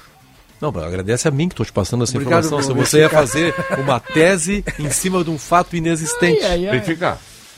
Não, 0.60 0.70
agradece 0.70 1.28
a 1.28 1.32
mim 1.32 1.48
que 1.48 1.54
estou 1.54 1.66
te 1.66 1.72
passando 1.72 2.04
essa 2.04 2.18
Obrigado, 2.18 2.46
informação. 2.46 2.76
Se 2.76 2.80
você 2.90 3.00
ia 3.00 3.10
fazer 3.10 3.54
uma 3.78 4.00
tese 4.00 4.66
em 4.80 4.90
cima 4.90 5.24
de 5.24 5.30
um 5.30 5.38
fato 5.38 5.76
inexistente. 5.76 6.44
Ai, 6.44 6.52
ai, 6.52 6.68
ai. 6.70 6.80
Benfica, 6.80 7.18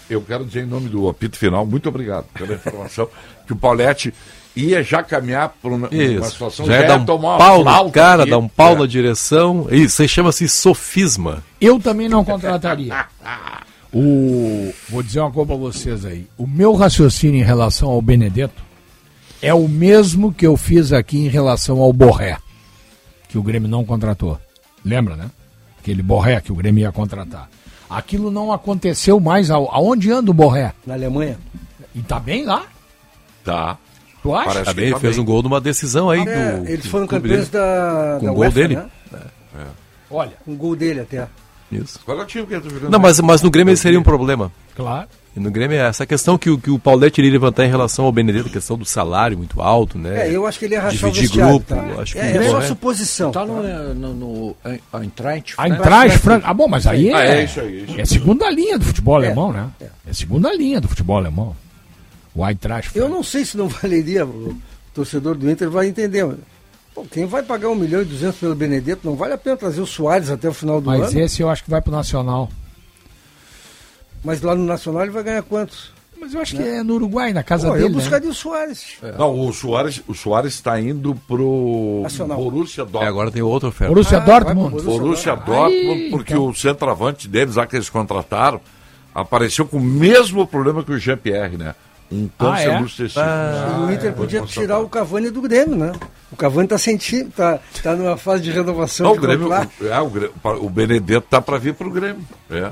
eu 0.10 0.22
quero 0.22 0.44
dizer 0.44 0.64
em 0.64 0.68
nome 0.68 0.90
do 0.90 1.08
apito 1.08 1.38
final, 1.38 1.66
muito 1.66 1.88
obrigado 1.88 2.26
pela 2.34 2.56
informação, 2.56 3.08
que 3.48 3.54
o 3.54 3.56
Paulette 3.56 4.14
ia 4.54 4.84
já 4.84 5.02
caminhar 5.02 5.54
para 5.62 5.72
uma, 5.72 5.88
uma 5.90 6.26
situação 6.26 6.66
Já 6.66 6.82
ia 6.82 6.88
dar 6.88 6.98
um 6.98 7.06
tomar 7.06 7.38
pau 7.38 7.64
no 7.64 7.92
cara, 7.92 8.26
dar 8.26 8.38
um 8.38 8.50
pau 8.50 8.74
É. 8.74 8.80
na 8.80 8.86
direção. 8.86 9.68
Isso, 9.72 10.04
isso 10.04 10.08
chama-se 10.14 10.50
sofisma. 10.50 11.42
Eu 11.62 11.80
também 11.80 12.10
não 12.10 12.26
contrataria. 12.26 12.94
O, 13.94 14.72
vou 14.90 15.02
dizer 15.02 15.20
uma 15.20 15.32
coisa 15.32 15.48
pra 15.48 15.56
vocês 15.56 16.06
aí. 16.06 16.28
O 16.38 16.46
meu 16.46 16.74
raciocínio 16.76 17.40
em 17.42 17.44
relação 17.44 17.90
ao 17.90 18.02
Benedetto 18.02 18.62
é 19.42 19.54
o 19.54 19.68
mesmo 19.68 20.32
que 20.34 20.46
eu 20.46 20.56
fiz 20.56 20.94
aqui 20.94 21.18
em 21.18 21.28
relação 21.28 21.80
ao 21.80 21.92
Borré, 21.92 22.38
que 23.28 23.38
o 23.38 23.42
Grêmio 23.44 23.68
não 23.70 23.84
contratou. 23.84 24.38
Lembra, 24.86 25.16
né? 25.16 25.30
Aquele 25.80 26.04
Borré 26.04 26.40
que 26.42 26.52
o 26.52 26.56
Grêmio 26.56 26.82
ia 26.82 26.92
contratar. 26.92 27.50
Aquilo 27.90 28.30
não 28.30 28.52
aconteceu 28.54 29.20
mais. 29.20 29.50
Ao- 29.50 29.74
Aonde 29.74 30.12
anda 30.12 30.30
o 30.30 30.34
Borré? 30.34 30.74
Na 30.86 30.94
Alemanha. 30.94 31.40
E 31.96 32.02
tá 32.04 32.20
bem 32.20 32.46
lá? 32.46 32.66
Tá. 33.44 33.78
Tu 34.22 34.36
acha? 34.36 34.46
Parece 34.46 34.66
que 34.66 34.76
Também 34.76 34.92
tá 34.92 35.00
fez 35.00 35.16
bem. 35.16 35.24
um 35.24 35.26
gol 35.26 35.42
numa 35.42 35.60
decisão 35.60 36.10
aí 36.10 36.20
É, 36.22 36.58
do. 36.58 36.68
eles 36.68 36.84
do 36.84 36.90
foram 36.90 37.08
campeões 37.08 37.50
da, 37.50 38.18
Com 38.20 38.26
da 38.28 38.32
o 38.32 38.36
gol 38.36 38.44
UEFA, 38.44 38.56
dele. 38.56 38.76
né? 38.76 38.86
Olha, 40.12 40.34
Um 40.48 40.56
gol 40.56 40.76
dele 40.76 41.00
até. 41.00 41.28
Isso. 41.72 42.00
Qual 42.06 42.20
é 42.20 42.24
o 42.24 42.26
time 42.26 42.46
que 42.48 42.54
ele 42.54 42.62
tá 42.62 42.70
jogando? 42.70 42.92
Não, 42.92 43.00
mas, 43.00 43.20
mas 43.20 43.42
no 43.42 43.50
Grêmio 43.52 43.76
seria 43.78 44.00
um 44.00 44.04
problema. 44.04 44.52
claro. 44.76 45.08
E 45.36 45.40
no 45.40 45.52
Grêmio 45.52 45.78
é 45.78 45.88
essa 45.88 46.08
questão 46.08 46.40
que, 46.40 46.50
o- 46.50 46.58
que 46.58 46.72
o 46.72 46.80
Paulette 46.80 47.22
iria 47.22 47.32
levantar 47.32 47.64
em 47.64 47.70
relação 47.70 48.04
ao 48.06 48.12
Benedetto, 48.12 48.50
a 48.50 48.52
questão 48.52 48.76
do 48.76 48.84
salário 48.84 49.38
muito 49.38 49.62
alto, 49.62 49.96
né? 49.96 50.28
É, 50.28 50.36
eu 50.36 50.48
acho 50.48 50.58
que 50.58 50.66
ele 50.66 50.74
ia 50.74 50.82
rachar 50.82 51.12
Dividir 51.12 51.46
grupo, 51.46 51.66
tá? 51.76 52.02
acho 52.02 52.14
que 52.14 52.20
é, 52.20 52.36
é 52.36 52.44
só 52.46 52.54
Borré- 52.54 52.68
suposição. 52.68 53.32
tá 53.32 53.42
tá? 53.42 53.46
no, 53.46 53.94
no, 53.94 54.14
no 54.16 54.56
a 54.92 55.00
Eintracht. 55.00 55.56
Eintracht 55.60 56.18
Frank. 56.18 56.44
Ah, 56.48 56.54
bom, 56.54 56.68
mas 56.68 56.88
aí 56.88 57.10
é, 57.10 57.14
Ah, 57.14 57.26
é 57.26 57.44
isso 57.44 57.60
aí, 57.60 57.84
isso. 57.84 58.02
é 58.02 58.06
segunda 58.06 58.50
linha 58.50 58.80
do 58.80 58.86
futebol 58.86 59.22
É, 59.22 59.28
alemão, 59.28 59.54
né? 59.54 59.70
É. 59.80 60.14
segunda 60.14 60.52
linha 60.52 60.82
do 60.82 60.88
futebol 60.88 61.18
alemão. 61.18 61.56
O 62.34 62.46
Eintracht 62.46 62.90
Eu 62.96 63.04
Frank. 63.04 63.16
não 63.16 63.24
sei 63.24 63.46
se 63.46 63.56
não 63.56 63.68
valeria, 63.70 64.26
o 64.26 64.58
torcedor 64.96 65.36
do 65.36 65.50
Inter 65.50 65.70
vai 65.70 65.88
entender. 65.88 66.28
Mas, 67.00 67.08
Pô, 67.08 67.14
quem 67.14 67.26
vai 67.26 67.44
pagar 67.44 67.70
1 67.70 67.76
milhão 67.76 68.02
e 68.02 68.06
200 68.06 68.40
pelo 68.40 68.56
Benedetto, 68.56 69.02
não 69.08 69.16
vale 69.16 69.34
a 69.34 69.38
pena 69.38 69.58
trazer 69.58 69.82
o 69.82 69.86
Soares 69.88 70.30
até 70.30 70.48
o 70.50 70.54
final 70.54 70.80
do 70.82 70.88
Mas 70.88 71.10
ano. 71.12 71.20
esse 71.20 71.42
eu 71.42 71.50
acho 71.50 71.64
que 71.64 71.70
vai 71.70 71.82
pro 71.82 71.92
Nacional. 71.92 72.50
Mas 74.24 74.42
lá 74.42 74.56
no 74.56 74.66
Nacional 74.66 75.04
ele 75.04 75.12
vai 75.12 75.24
ganhar 75.24 75.44
quantos? 75.44 75.92
Mas 76.20 76.34
eu 76.34 76.42
acho 76.42 76.54
que 76.58 76.62
é 76.62 76.84
no 76.84 76.96
Uruguai, 76.96 77.32
na 77.32 77.42
casa 77.44 77.70
Pô, 77.70 77.76
eu 77.76 77.84
dele. 77.84 77.90
né? 77.90 77.96
buscaria 77.96 78.30
o 78.30 78.34
Soares. 78.34 78.98
Não, 79.18 79.40
o 79.40 79.54
Soares, 79.54 80.02
o 80.06 80.14
Soares 80.14 80.54
está 80.56 80.78
indo 80.80 81.16
pro 81.26 82.02
Nacional. 82.04 82.38
Borussia 82.38 82.82
É, 82.82 82.86
Dortmund. 82.86 83.08
agora 83.08 83.32
tem 83.32 83.42
outra 83.42 83.70
oferta. 83.70 83.94
Borussia 83.94 84.18
Ah, 84.18 84.20
Dortmund. 84.20 84.70
Borussia 84.72 84.92
Borussia 84.92 85.36
Dortmund. 85.38 85.56
Dortmund, 85.72 86.02
Aí, 86.04 86.10
porque 86.10 86.34
então. 86.34 86.48
o 86.48 86.54
centroavante 86.54 87.26
deles, 87.30 87.56
lá 87.56 87.66
que 87.66 87.78
eles 87.78 87.90
contrataram, 87.90 88.60
apareceu 89.16 89.66
com 89.66 89.78
o 89.78 89.82
mesmo 89.82 90.46
problema 90.46 90.84
que 90.84 90.92
o 90.92 91.00
Jean-Pierre, 91.00 91.56
né? 91.58 91.74
Um 92.12 92.28
câncer 92.38 92.70
Ah, 92.70 92.74
é? 92.74 92.80
testículos. 92.80 93.14
E 93.18 93.80
o 93.82 93.92
Inter 93.94 94.02
foi 94.02 94.12
podia 94.14 94.42
tirar 94.42 94.80
o 94.80 94.90
Cavani 94.90 95.30
do 95.30 95.42
Grêmio, 95.42 95.76
né? 95.76 95.92
O 96.32 96.36
Cavani 96.36 96.68
tá 96.68 96.78
sentindo, 96.78 97.30
tá, 97.32 97.60
tá 97.84 97.96
numa 97.96 98.18
fase 98.18 98.42
de 98.44 98.52
renovação 98.52 99.06
Não, 99.08 99.14
de 99.14 99.20
o 99.20 99.22
Grêmio, 99.22 99.54
é, 99.54 100.00
o, 100.00 100.10
Grêmio- 100.10 100.34
o 100.62 100.70
Benedetto 100.70 101.28
tá 101.30 101.40
para 101.42 101.58
vir 101.58 101.74
pro 101.76 101.90
Grêmio. 101.92 102.24
É. 102.50 102.72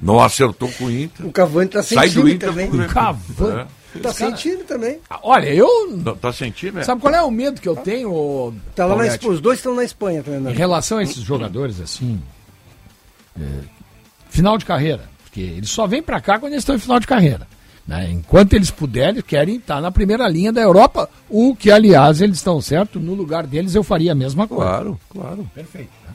Não 0.00 0.20
acertou 0.20 0.70
com 0.72 0.84
o 0.86 0.90
Inter. 0.90 1.24
O 1.26 1.32
Cavani 1.32 1.68
tá 1.68 1.82
sem 1.82 1.96
Sai 1.96 2.10
do 2.10 2.28
Inter 2.28 2.48
também. 2.50 2.68
Grêmio. 2.70 2.88
Cavani. 2.88 3.60
É. 3.94 3.98
Tá 4.00 4.12
sem 4.12 4.30
time 4.34 4.62
também. 4.64 4.98
Ah, 5.08 5.20
Olha, 5.22 5.48
eu. 5.54 5.66
Não, 5.96 6.14
tá 6.14 6.30
sentindo, 6.32 6.74
né? 6.74 6.82
Sabe 6.84 7.00
qual 7.00 7.14
é 7.14 7.22
o 7.22 7.30
medo 7.30 7.60
que 7.62 7.68
eu 7.68 7.76
tenho? 7.76 8.12
ô, 8.12 8.52
Tá 8.74 8.84
lá 8.84 8.94
na. 8.94 9.04
Os 9.30 9.40
dois 9.40 9.58
estão 9.58 9.74
na 9.74 9.84
Espanha 9.84 10.18
Em 10.18 10.22
treinando. 10.22 10.54
relação 10.58 10.98
a 10.98 11.02
esses 11.02 11.22
jogadores, 11.22 11.80
assim. 11.80 12.20
é, 13.40 13.44
final 14.28 14.58
de 14.58 14.64
carreira. 14.66 15.08
Porque 15.24 15.40
eles 15.40 15.70
só 15.70 15.86
vêm 15.86 16.02
pra 16.02 16.20
cá 16.20 16.38
quando 16.38 16.52
eles 16.52 16.62
estão 16.62 16.74
em 16.76 16.78
final 16.78 17.00
de 17.00 17.06
carreira. 17.06 17.46
Né? 17.86 18.10
Enquanto 18.10 18.54
eles 18.54 18.70
puderem, 18.70 19.22
querem 19.22 19.56
estar 19.56 19.80
na 19.80 19.92
primeira 19.92 20.28
linha 20.28 20.52
da 20.52 20.60
Europa. 20.60 21.08
O 21.28 21.54
que, 21.54 21.70
aliás, 21.70 22.20
eles 22.20 22.38
estão 22.38 22.60
certo. 22.60 22.98
No 22.98 23.14
lugar 23.14 23.46
deles, 23.46 23.74
eu 23.74 23.84
faria 23.84 24.12
a 24.12 24.14
mesma 24.14 24.48
coisa. 24.48 24.64
Claro, 24.64 25.00
claro. 25.08 25.50
Perfeito. 25.54 25.90
né? 26.04 26.14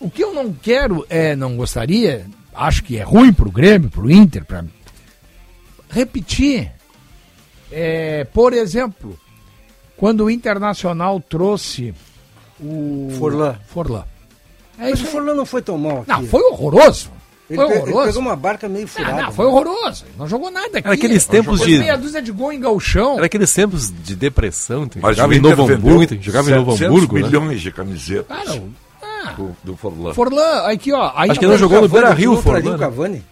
O 0.00 0.10
que 0.10 0.24
eu 0.24 0.34
não 0.34 0.52
quero 0.52 1.06
é, 1.08 1.36
não 1.36 1.56
gostaria, 1.56 2.26
acho 2.52 2.82
que 2.82 2.98
é 2.98 3.02
ruim 3.02 3.32
pro 3.32 3.52
Grêmio, 3.52 3.88
pro 3.88 4.10
Inter, 4.10 4.44
para 4.44 4.64
repetir. 5.88 6.72
É, 7.70 8.24
por 8.24 8.52
exemplo, 8.52 9.18
quando 9.96 10.24
o 10.24 10.30
Internacional 10.30 11.20
trouxe 11.20 11.94
o 12.60 13.08
Forlan. 13.16 13.56
Forlan. 13.66 14.04
É 14.78 14.90
Mas 14.90 14.98
isso 14.98 15.08
o. 15.08 15.10
Forlan 15.12 15.34
não 15.34 15.46
foi 15.46 15.62
tão 15.62 15.78
mal 15.78 16.00
aqui. 16.00 16.10
Não, 16.10 16.26
foi 16.26 16.42
horroroso. 16.50 17.10
Ele, 17.54 17.56
Foi 17.56 17.66
pe- 17.66 17.72
ele 17.72 17.82
horroroso. 17.82 18.06
pegou 18.06 18.22
uma 18.22 18.36
barca 18.36 18.68
meio 18.68 18.84
Ah, 18.84 18.88
furada. 18.88 19.22
não, 19.22 19.32
foi 19.32 19.46
horroroso. 19.46 20.04
Não 20.18 20.26
jogou 20.28 20.50
nada 20.50 20.78
aqui. 20.78 20.86
Era 20.86 20.94
aqueles 20.94 21.24
tempos 21.26 21.60
de. 21.60 21.78
meia 21.78 21.96
dúzia 21.96 22.22
de 22.22 22.32
gol 22.32 22.52
em 22.52 22.60
galchão. 22.60 23.16
Era 23.16 23.26
aqueles 23.26 23.52
tempos 23.52 23.90
de 23.92 24.14
depressão. 24.16 24.88
Jogava 24.94 25.34
em 25.34 25.40
Novo 25.40 25.62
Hamburgo, 25.70 26.16
jogava 26.20 26.50
em 26.50 26.54
Novo 26.54 26.72
700 26.72 26.80
Hamburgo. 26.96 27.16
né? 27.18 27.22
milhões 27.24 27.60
de 27.60 27.70
camisetas 27.72 28.26
Cara, 28.26 28.62
ah, 29.02 29.32
do, 29.32 29.56
do 29.62 29.76
Forlan. 29.76 30.14
Forlan, 30.14 30.62
aqui 30.66 30.92
ó. 30.92 31.12
Aí 31.14 31.30
Acho 31.30 31.38
que 31.40 31.44
ele 31.46 31.52
não 31.52 31.58
jogou 31.58 31.80
no 31.82 31.88
Beira-Rio, 31.88 32.30
tu 32.30 32.34
não 32.36 32.42
traria 32.42 32.62
Forlan, 32.62 32.76
o 32.76 32.78
né? 32.78 32.84
Cavani? 32.86 33.24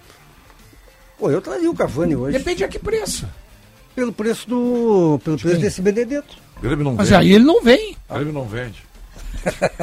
Pô, 1.19 1.31
eu 1.31 1.41
traria 1.41 1.71
o 1.71 1.75
Cavani 1.75 2.17
hoje. 2.17 2.39
Depende 2.39 2.65
a 2.65 2.69
que 2.69 2.79
preço. 2.79 3.27
Pelo 3.95 4.13
preço 4.13 4.49
do. 4.49 5.21
Pelo 5.25 5.37
preço 5.39 5.61
desse 5.61 5.83
Benedetto. 5.83 6.37
Não 6.63 6.95
Mas 6.95 7.09
vende. 7.09 7.21
aí 7.23 7.33
ele 7.33 7.45
não 7.45 7.61
vem. 7.63 7.97
O 8.09 8.15
Grêmio 8.15 8.33
não 8.33 8.45
vende. 8.45 8.83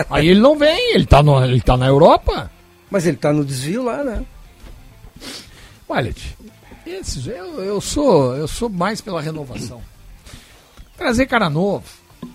Aí 0.09 0.27
ele 0.29 0.39
não 0.39 0.55
vem, 0.57 0.93
ele 0.95 1.05
tá, 1.05 1.23
no, 1.23 1.43
ele 1.43 1.59
tá 1.61 1.75
na 1.75 1.87
Europa. 1.87 2.51
Mas 2.89 3.05
ele 3.05 3.17
tá 3.17 3.31
no 3.33 3.43
desvio 3.45 3.83
lá, 3.83 4.03
né? 4.03 4.23
Olha, 5.89 6.11
tio, 6.13 6.35
esses, 6.85 7.25
eu, 7.27 7.61
eu, 7.63 7.81
sou, 7.81 8.35
eu 8.35 8.47
sou 8.47 8.69
mais 8.69 9.01
pela 9.01 9.21
renovação. 9.21 9.81
Trazer 10.97 11.25
cara 11.25 11.49
novo. 11.49 11.83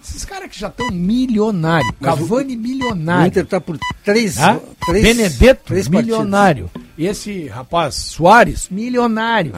Esses 0.02 0.24
caras 0.24 0.50
que 0.50 0.58
já 0.58 0.68
estão 0.68 0.90
milionários. 0.90 1.92
Mas 2.00 2.14
o- 2.14 2.18
Cavani 2.18 2.56
O 2.56 2.58
milionário. 2.58 3.28
Inter 3.28 3.46
tá 3.46 3.60
por 3.60 3.78
três. 4.04 4.38
Hã? 4.38 4.60
três 4.86 5.02
Benedetto, 5.04 5.64
três 5.66 5.88
milionário. 5.88 6.70
Esse 6.98 7.46
rapaz, 7.48 7.94
Soares, 7.94 8.68
milionário. 8.70 9.52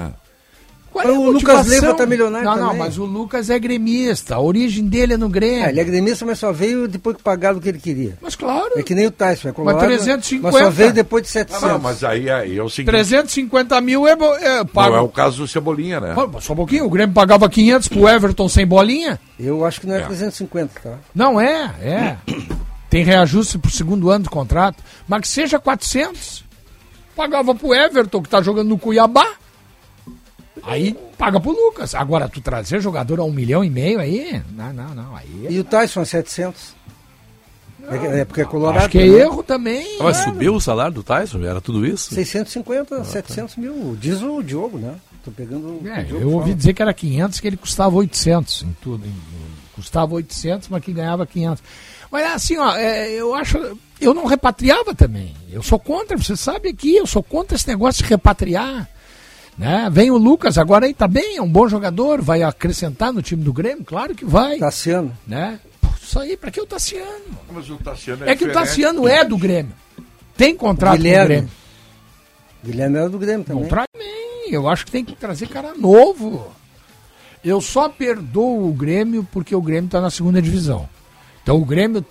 Qual 0.95 1.05
é 1.05 1.09
Mas 1.09 1.17
a 1.17 1.19
o 1.19 1.31
Lucas? 1.33 1.67
Leiva 1.67 1.95
tá 1.95 2.07
milionário 2.07 2.45
Não, 2.49 2.57
não, 2.57 2.67
também. 2.69 2.79
mas 2.79 2.99
o 2.99 3.05
Lucas 3.05 3.51
é 3.51 3.59
gremista. 3.59 4.37
A 4.37 4.41
origem 4.41 4.87
dele 4.87 5.15
é 5.15 5.17
no 5.17 5.29
Grêmio. 5.29 5.65
É, 5.67 5.71
ele 5.71 5.81
é 5.81 5.85
gremista, 5.85 6.25
mas 6.25 6.39
só 6.39 6.53
veio 6.53 6.87
depois 6.87 7.17
que 7.17 7.23
pagaram 7.25 7.59
o 7.59 7.61
que 7.61 7.69
ele 7.69 7.81
queria. 7.81 8.17
Mas 8.23 8.37
claro, 8.37 8.71
É 8.77 8.83
que 8.85 8.95
nem 8.95 9.05
o 9.05 9.11
Tyson, 9.11 9.49
é 9.49 9.53
colorado, 9.53 9.81
350. 9.85 10.53
Mas 10.53 10.65
só 10.65 10.71
veio 10.71 10.93
depois 10.93 11.25
de 11.25 11.31
Ah, 11.31 11.33
700. 11.33 11.63
não, 11.69 11.79
mas 11.81 12.05
aí, 12.05 12.31
aí 12.31 12.57
é 12.57 12.63
o 12.63 12.69
seguinte. 12.71 12.93
350 12.93 13.81
mil 13.81 14.07
é, 14.07 14.13
é 14.13 14.65
pago. 14.65 14.91
Não 14.93 14.99
é 14.99 15.01
o 15.01 15.09
caso 15.09 15.39
do 15.39 15.49
Cebolinha, 15.49 15.99
né? 15.99 16.15
Pô, 16.15 16.41
Só 16.41 16.53
um 16.53 16.57
pouquinho, 16.57 16.85
o 16.87 16.91
Grêmio 16.91 17.13
pagava 17.13 17.49
500 17.51 17.89
pro 17.89 18.09
Everton 18.09 18.49
sem 18.49 18.65
bolinha? 18.65 19.19
Eu 19.37 19.65
acho 19.65 19.81
que 19.81 19.89
não 19.89 19.97
é, 19.97 19.99
É. 19.99 20.07
350, 20.07 20.81
tá? 20.81 20.99
Não 21.13 21.41
é, 21.41 21.75
é. 21.83 22.17
Tem 22.89 23.03
reajuste 23.03 23.59
pro 23.59 23.69
segundo 23.73 24.11
ano 24.11 24.23
de 24.23 24.31
contrato. 24.31 24.81
Mas 25.09 25.23
que 25.23 25.29
seja 25.29 25.59
400. 25.59 26.45
Pagava 27.17 27.53
pro 27.53 27.75
Everton, 27.75 28.23
que 28.23 28.29
tá 28.29 28.41
jogando 28.41 28.69
no 28.69 28.79
Cuiabá. 28.79 29.27
Aí 30.63 30.97
paga 31.19 31.41
pro 31.41 31.51
Lucas. 31.51 31.95
Agora, 31.95 32.29
tu 32.29 32.41
trazer 32.41 32.81
jogador 32.81 33.19
a 33.21 33.25
um 33.25 33.33
milhão 33.33 33.65
e 33.65 33.71
meio 33.71 33.99
aí? 33.99 34.41
Não, 34.57 34.73
não, 34.73 34.95
não. 34.95 35.17
Aí 35.17 35.47
é- 35.47 35.53
E 35.53 35.59
o 35.61 35.65
Tyson 35.65 36.01
a 36.01 36.05
700. 36.05 36.75
É, 37.91 38.21
é 38.21 38.25
porque 38.25 38.41
é 38.41 38.45
colorado. 38.45 38.79
Acho 38.79 38.89
que 38.89 38.99
é 38.99 39.07
né? 39.07 39.19
erro 39.19 39.43
também. 39.43 39.99
Ah, 40.01 40.05
Mas 40.05 40.19
né? 40.19 40.25
subiu 40.25 40.55
o 40.55 40.61
salário 40.61 40.95
do 40.95 41.03
Tyson? 41.03 41.43
Era 41.43 41.61
tudo 41.61 41.85
isso? 41.85 42.15
650, 42.15 43.05
700 43.05 43.57
mil. 43.57 43.95
Diz 44.01 44.23
o 44.23 44.43
Diogo, 44.43 44.79
né? 44.79 44.95
Tô 45.23 45.31
pegando 45.31 45.83
o 45.83 45.89
É, 45.89 46.03
Diogo 46.03 46.23
eu 46.23 46.31
ouvi 46.31 46.45
fala. 46.47 46.57
dizer 46.57 46.73
que 46.73 46.83
era 46.83 46.95
500, 46.95 47.41
que 47.41 47.47
ele 47.47 47.57
custava 47.57 47.95
800 47.97 48.63
em 48.63 48.75
tudo. 48.81 49.05
em- 49.07 49.11
em- 49.11 49.55
custava 49.75 50.15
800, 50.15 50.69
mas 50.69 50.83
que 50.83 50.93
ganhava 50.93 51.27
500. 51.27 51.63
Mas 52.11 52.33
assim, 52.33 52.57
ó, 52.57 52.75
é, 52.77 53.11
eu 53.11 53.35
acho. 53.35 53.59
Eu 54.01 54.15
não 54.15 54.25
repatriava 54.25 54.95
também. 54.95 55.35
Eu 55.51 55.63
sou 55.63 55.79
contra, 55.79 56.17
você 56.17 56.37
sabe 56.37 56.69
aqui, 56.71 56.97
eu 56.97 57.07
sou 57.07 57.23
contra 57.23 57.57
esse 57.57 57.67
negócio 57.69 58.03
de 58.03 58.09
repatriar. 58.09 58.89
Né? 59.57 59.89
Vem 59.91 60.11
o 60.11 60.17
Lucas, 60.17 60.59
agora 60.59 60.87
aí 60.87 60.93
tá 60.95 61.07
bem, 61.07 61.37
é 61.37 61.43
um 61.43 61.49
bom 61.49 61.69
jogador, 61.69 62.21
vai 62.21 62.43
acrescentar 62.43 63.13
no 63.13 63.23
time 63.23 63.43
do 63.45 63.53
Grêmio, 63.53 63.85
claro 63.85 64.15
que 64.15 64.25
vai. 64.25 64.59
Tassiano. 64.59 65.17
Né? 65.27 65.61
Pô, 65.81 65.89
Isso 66.03 66.19
aí, 66.19 66.37
pra 66.37 66.51
que 66.51 66.61
o 66.61 66.67
Tassiano? 66.67 67.39
Mas 67.53 67.71
o 67.71 67.77
Tassiano 67.77 68.29
É, 68.29 68.35
que 68.35 68.45
o. 68.45 68.53
Tassiano 68.53 69.07
é 69.07 69.25
do 69.25 69.39
Grêmio. 69.39 69.73
Tem 70.37 70.57
contrato 70.57 70.91
com 70.91 70.97
o 70.97 71.03
Guilherme. 71.03 71.29
Grêmio. 71.29 71.51
Guilherme 72.65 72.97
era 72.97 73.09
do 73.09 73.19
Grêmio 73.19 73.45
também. 73.45 73.63
Não 73.63 73.69
traz 73.69 73.87
bem. 73.97 74.51
Eu 74.51 74.69
acho 74.69 74.85
que 74.85 74.91
tem 74.91 75.05
que 75.05 75.15
trazer 75.15 75.49
cara 75.49 75.75
novo. 75.75 76.51
Eu 77.45 77.61
só 77.61 77.89
perdoo 77.89 78.69
o 78.69 78.73
Grêmio 78.73 79.27
porque 79.31 79.55
o 79.55 79.63
Grêmio 79.63 79.87
está 79.87 80.01
na 80.01 80.11
segunda 80.11 80.41
divisão. 80.43 80.89
Então 81.43 81.57
o 81.57 81.65
Grêmio 81.65 82.03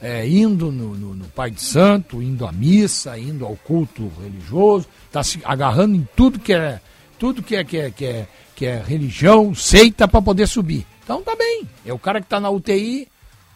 está 0.00 0.24
indo 0.26 0.70
no, 0.70 0.94
no- 0.94 1.14
no 1.14 1.24
Pai 1.26 1.50
de 1.50 1.62
Santo, 1.62 2.22
indo 2.22 2.46
à 2.46 2.52
missa, 2.52 3.18
indo 3.18 3.44
ao 3.44 3.56
culto 3.56 4.10
religioso, 4.22 4.86
está 5.06 5.22
se 5.22 5.40
agarrando 5.44 5.96
em 5.96 6.06
tudo 6.16 6.38
que 6.38 6.52
é 6.52 6.80
tudo 7.18 7.42
que 7.42 7.56
é, 7.56 7.64
que 7.64 7.78
é, 7.78 7.90
que 7.90 8.04
é, 8.04 8.26
que 8.54 8.66
é 8.66 8.82
religião, 8.86 9.54
seita 9.54 10.06
para 10.06 10.20
poder 10.20 10.46
subir. 10.46 10.86
Então 11.02 11.22
tá 11.22 11.34
bem. 11.34 11.62
É 11.84 11.92
o 11.92 11.98
cara 11.98 12.20
que 12.20 12.26
está 12.26 12.38
na 12.38 12.50
UTI, 12.50 13.08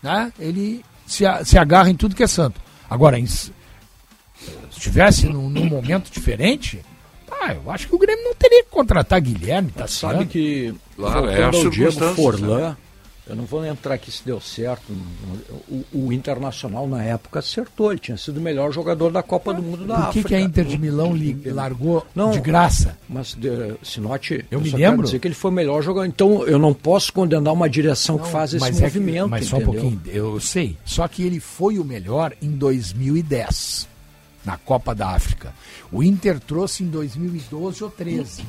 né? 0.03 0.32
Ele 0.38 0.82
se, 1.07 1.24
se 1.45 1.59
agarra 1.59 1.91
em 1.91 1.95
tudo 1.95 2.14
que 2.16 2.22
é 2.22 2.26
santo. 2.26 2.59
Agora, 2.88 3.18
em, 3.18 3.26
se 3.26 3.53
estivesse 4.70 5.26
num, 5.26 5.51
num 5.51 5.66
momento 5.66 6.11
diferente, 6.11 6.80
ah, 7.30 7.53
eu 7.55 7.70
acho 7.70 7.86
que 7.88 7.95
o 7.95 7.99
Grêmio 7.99 8.24
não 8.24 8.34
teria 8.34 8.64
que 8.64 8.70
contratar 8.70 9.20
Guilherme, 9.20 9.70
tá 9.72 9.86
Sabe 9.86 10.24
que, 10.26 10.74
Claro, 10.97 11.28
é 11.28 11.45
a 11.45 11.51
Diego 11.51 12.14
Forlan, 12.14 12.76
eu 13.31 13.37
não 13.37 13.45
vou 13.45 13.64
entrar 13.64 13.95
aqui 13.95 14.11
se 14.11 14.22
deu 14.24 14.41
certo. 14.41 14.93
O, 15.68 15.85
o 15.93 16.12
Internacional, 16.12 16.87
na 16.89 17.03
época, 17.03 17.39
acertou. 17.39 17.91
Ele 17.93 18.01
tinha 18.01 18.16
sido 18.16 18.39
o 18.39 18.41
melhor 18.41 18.72
jogador 18.72 19.11
da 19.11 19.22
Copa 19.22 19.55
do 19.55 19.62
Mundo 19.62 19.87
da 19.87 19.95
Por 19.95 20.03
que, 20.03 20.09
África. 20.09 20.28
que 20.28 20.35
a 20.35 20.41
Inter 20.41 20.64
de 20.64 20.76
Milão 20.76 21.14
li- 21.14 21.41
largou 21.47 22.07
Não. 22.14 22.31
de 22.33 22.41
graça? 22.41 22.99
Mas, 23.09 23.35
de, 23.35 23.49
Sinote, 23.83 24.45
Eu 24.51 24.61
me 24.61 24.70
só 24.70 24.76
quero 24.76 24.91
lembro. 24.91 25.07
dizer 25.07 25.18
que 25.20 25.28
ele 25.28 25.35
foi 25.35 25.51
o 25.51 25.55
melhor 25.55 25.83
jogador. 25.83 26.07
Então, 26.07 26.45
eu 26.47 26.59
não 26.59 26.74
posso 26.74 27.12
condenar 27.12 27.53
uma 27.55 27.68
direção 27.70 28.18
que 28.18 28.28
faz 28.28 28.53
esse 28.53 28.61
mas 28.61 28.81
é 28.83 28.91
que- 28.91 28.99
movimento. 28.99 29.28
mas 29.28 29.47
só 29.47 29.57
um 29.59 29.64
pouquinho, 29.64 30.01
eu 30.07 30.39
sei. 30.41 30.76
Só 30.85 31.07
que 31.09 31.22
ele 31.22 31.41
foi 31.41 31.78
o 31.78 31.85
melhor 31.85 32.33
em 32.43 32.51
2010, 32.51 33.89
na 34.45 34.57
Copa 34.57 34.95
da 34.95 35.11
África. 35.11 35.53
O 35.93 36.03
Inter 36.03 36.41
trouxe 36.41 36.83
em 36.83 36.87
2012 36.89 37.83
ou 37.85 37.91
13. 37.91 38.43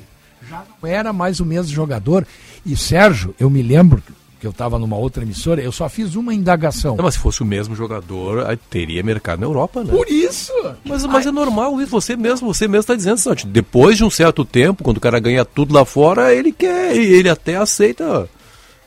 Já 0.49 0.63
não 0.81 0.89
era 0.89 1.13
mais 1.13 1.39
o 1.39 1.45
mesmo 1.45 1.71
jogador. 1.71 2.25
E 2.65 2.75
Sérgio, 2.75 3.35
eu 3.39 3.49
me 3.49 3.61
lembro 3.61 4.01
que 4.41 4.47
eu 4.47 4.51
estava 4.51 4.79
numa 4.79 4.97
outra 4.97 5.21
emissora, 5.21 5.61
eu 5.61 5.71
só 5.71 5.87
fiz 5.87 6.15
uma 6.15 6.33
indagação. 6.33 6.95
Não, 6.97 7.03
mas 7.05 7.13
se 7.13 7.19
fosse 7.19 7.43
o 7.43 7.45
mesmo 7.45 7.75
jogador, 7.75 8.43
aí 8.47 8.57
teria 8.57 9.03
mercado 9.03 9.39
na 9.39 9.45
Europa, 9.45 9.83
né? 9.83 9.93
Por 9.93 10.09
isso! 10.09 10.51
Mas, 10.83 11.05
mas 11.05 11.27
é 11.27 11.31
normal 11.31 11.79
isso, 11.79 11.91
você 11.91 12.15
mesmo, 12.17 12.51
você 12.51 12.67
mesmo 12.67 12.79
está 12.81 12.95
dizendo, 12.95 13.19
Sinote, 13.19 13.45
depois 13.45 13.97
de 13.97 14.03
um 14.03 14.09
certo 14.09 14.43
tempo, 14.43 14.83
quando 14.83 14.97
o 14.97 14.99
cara 14.99 15.19
ganha 15.19 15.45
tudo 15.45 15.75
lá 15.75 15.85
fora, 15.85 16.33
ele 16.33 16.51
quer, 16.51 16.95
e 16.95 17.13
ele 17.13 17.29
até 17.29 17.55
aceita. 17.55 18.27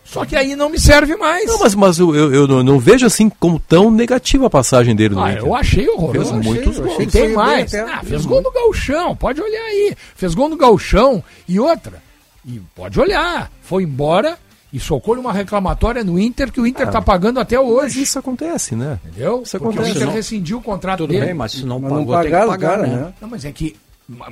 Só 0.04 0.24
que 0.24 0.34
aí 0.34 0.56
não 0.56 0.68
me 0.68 0.78
serve 0.78 1.14
mais. 1.16 1.46
Não, 1.46 1.60
mas, 1.60 1.74
mas 1.76 1.98
eu, 2.00 2.12
eu, 2.14 2.34
eu 2.34 2.48
não, 2.48 2.62
não 2.64 2.78
vejo 2.80 3.06
assim 3.06 3.28
como 3.30 3.58
tão 3.60 3.92
negativa 3.92 4.46
a 4.48 4.50
passagem 4.50 4.94
dele 4.96 5.14
no 5.14 5.22
Ah, 5.22 5.30
Inter. 5.32 5.44
eu 5.44 5.54
achei 5.54 5.88
horroroso. 5.88 6.32
Fez 6.32 6.44
muitos 6.44 6.76
eu 6.76 6.82
gols. 6.82 6.94
achei 6.94 7.06
tem 7.06 7.32
mais. 7.32 7.72
Ah, 7.74 8.02
fez 8.04 8.26
gol 8.26 8.42
no 8.42 8.50
Galchão, 8.50 9.14
pode 9.14 9.40
olhar 9.40 9.62
aí. 9.62 9.94
Fez 10.16 10.34
gol 10.34 10.48
no 10.48 10.56
Galchão 10.56 11.22
e 11.48 11.58
outra. 11.60 12.02
E 12.44 12.60
pode 12.74 13.00
olhar. 13.00 13.50
Foi 13.62 13.84
embora 13.84 14.36
e 14.74 14.80
socou 14.80 15.14
numa 15.14 15.32
reclamatória 15.32 16.02
no 16.02 16.18
Inter 16.18 16.50
que 16.50 16.60
o 16.60 16.66
Inter 16.66 16.90
tá 16.90 17.00
pagando 17.00 17.38
até 17.38 17.56
Mas 17.56 17.64
hoje. 17.68 18.02
isso 18.02 18.18
acontece, 18.18 18.74
né? 18.74 18.98
Entendeu? 19.04 19.42
Isso 19.42 19.52
Porque 19.56 19.66
o 19.66 19.70
acontece. 19.70 19.90
Inter 19.96 20.06
Não. 20.08 20.12
rescindiu 20.14 20.58
o 20.58 20.60
contrato 20.60 20.98
Tudo 20.98 21.10
dele. 21.12 21.26
bem, 21.26 21.34
mas 21.34 21.52
se 21.52 21.64
não 21.64 21.78
Mas 21.78 21.92
não 21.92 21.98
pagou, 22.04 22.14
tem 22.16 22.24
que 22.24 22.30
pagaram 22.30 22.46
o 22.46 22.50
pagar, 22.50 22.70
cara, 22.78 22.82
né? 22.88 22.96
né? 22.96 23.14
Não, 23.20 23.28
mas 23.28 23.44
é 23.44 23.52
que. 23.52 23.76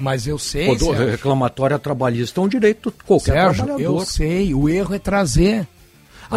Mas 0.01 0.26
eu 0.26 0.36
sei. 0.38 0.76
Pô, 0.76 0.90
reclamatória 0.90 1.78
trabalhista 1.78 2.40
é 2.40 2.45
um 2.45 2.49
direito 2.49 2.93
qualquer 3.07 3.32
Sérgio, 3.34 3.64
trabalhador. 3.64 4.01
eu 4.01 4.05
sei. 4.05 4.53
O 4.53 4.68
erro 4.68 4.95
é 4.97 4.99
trazer. 4.99 5.64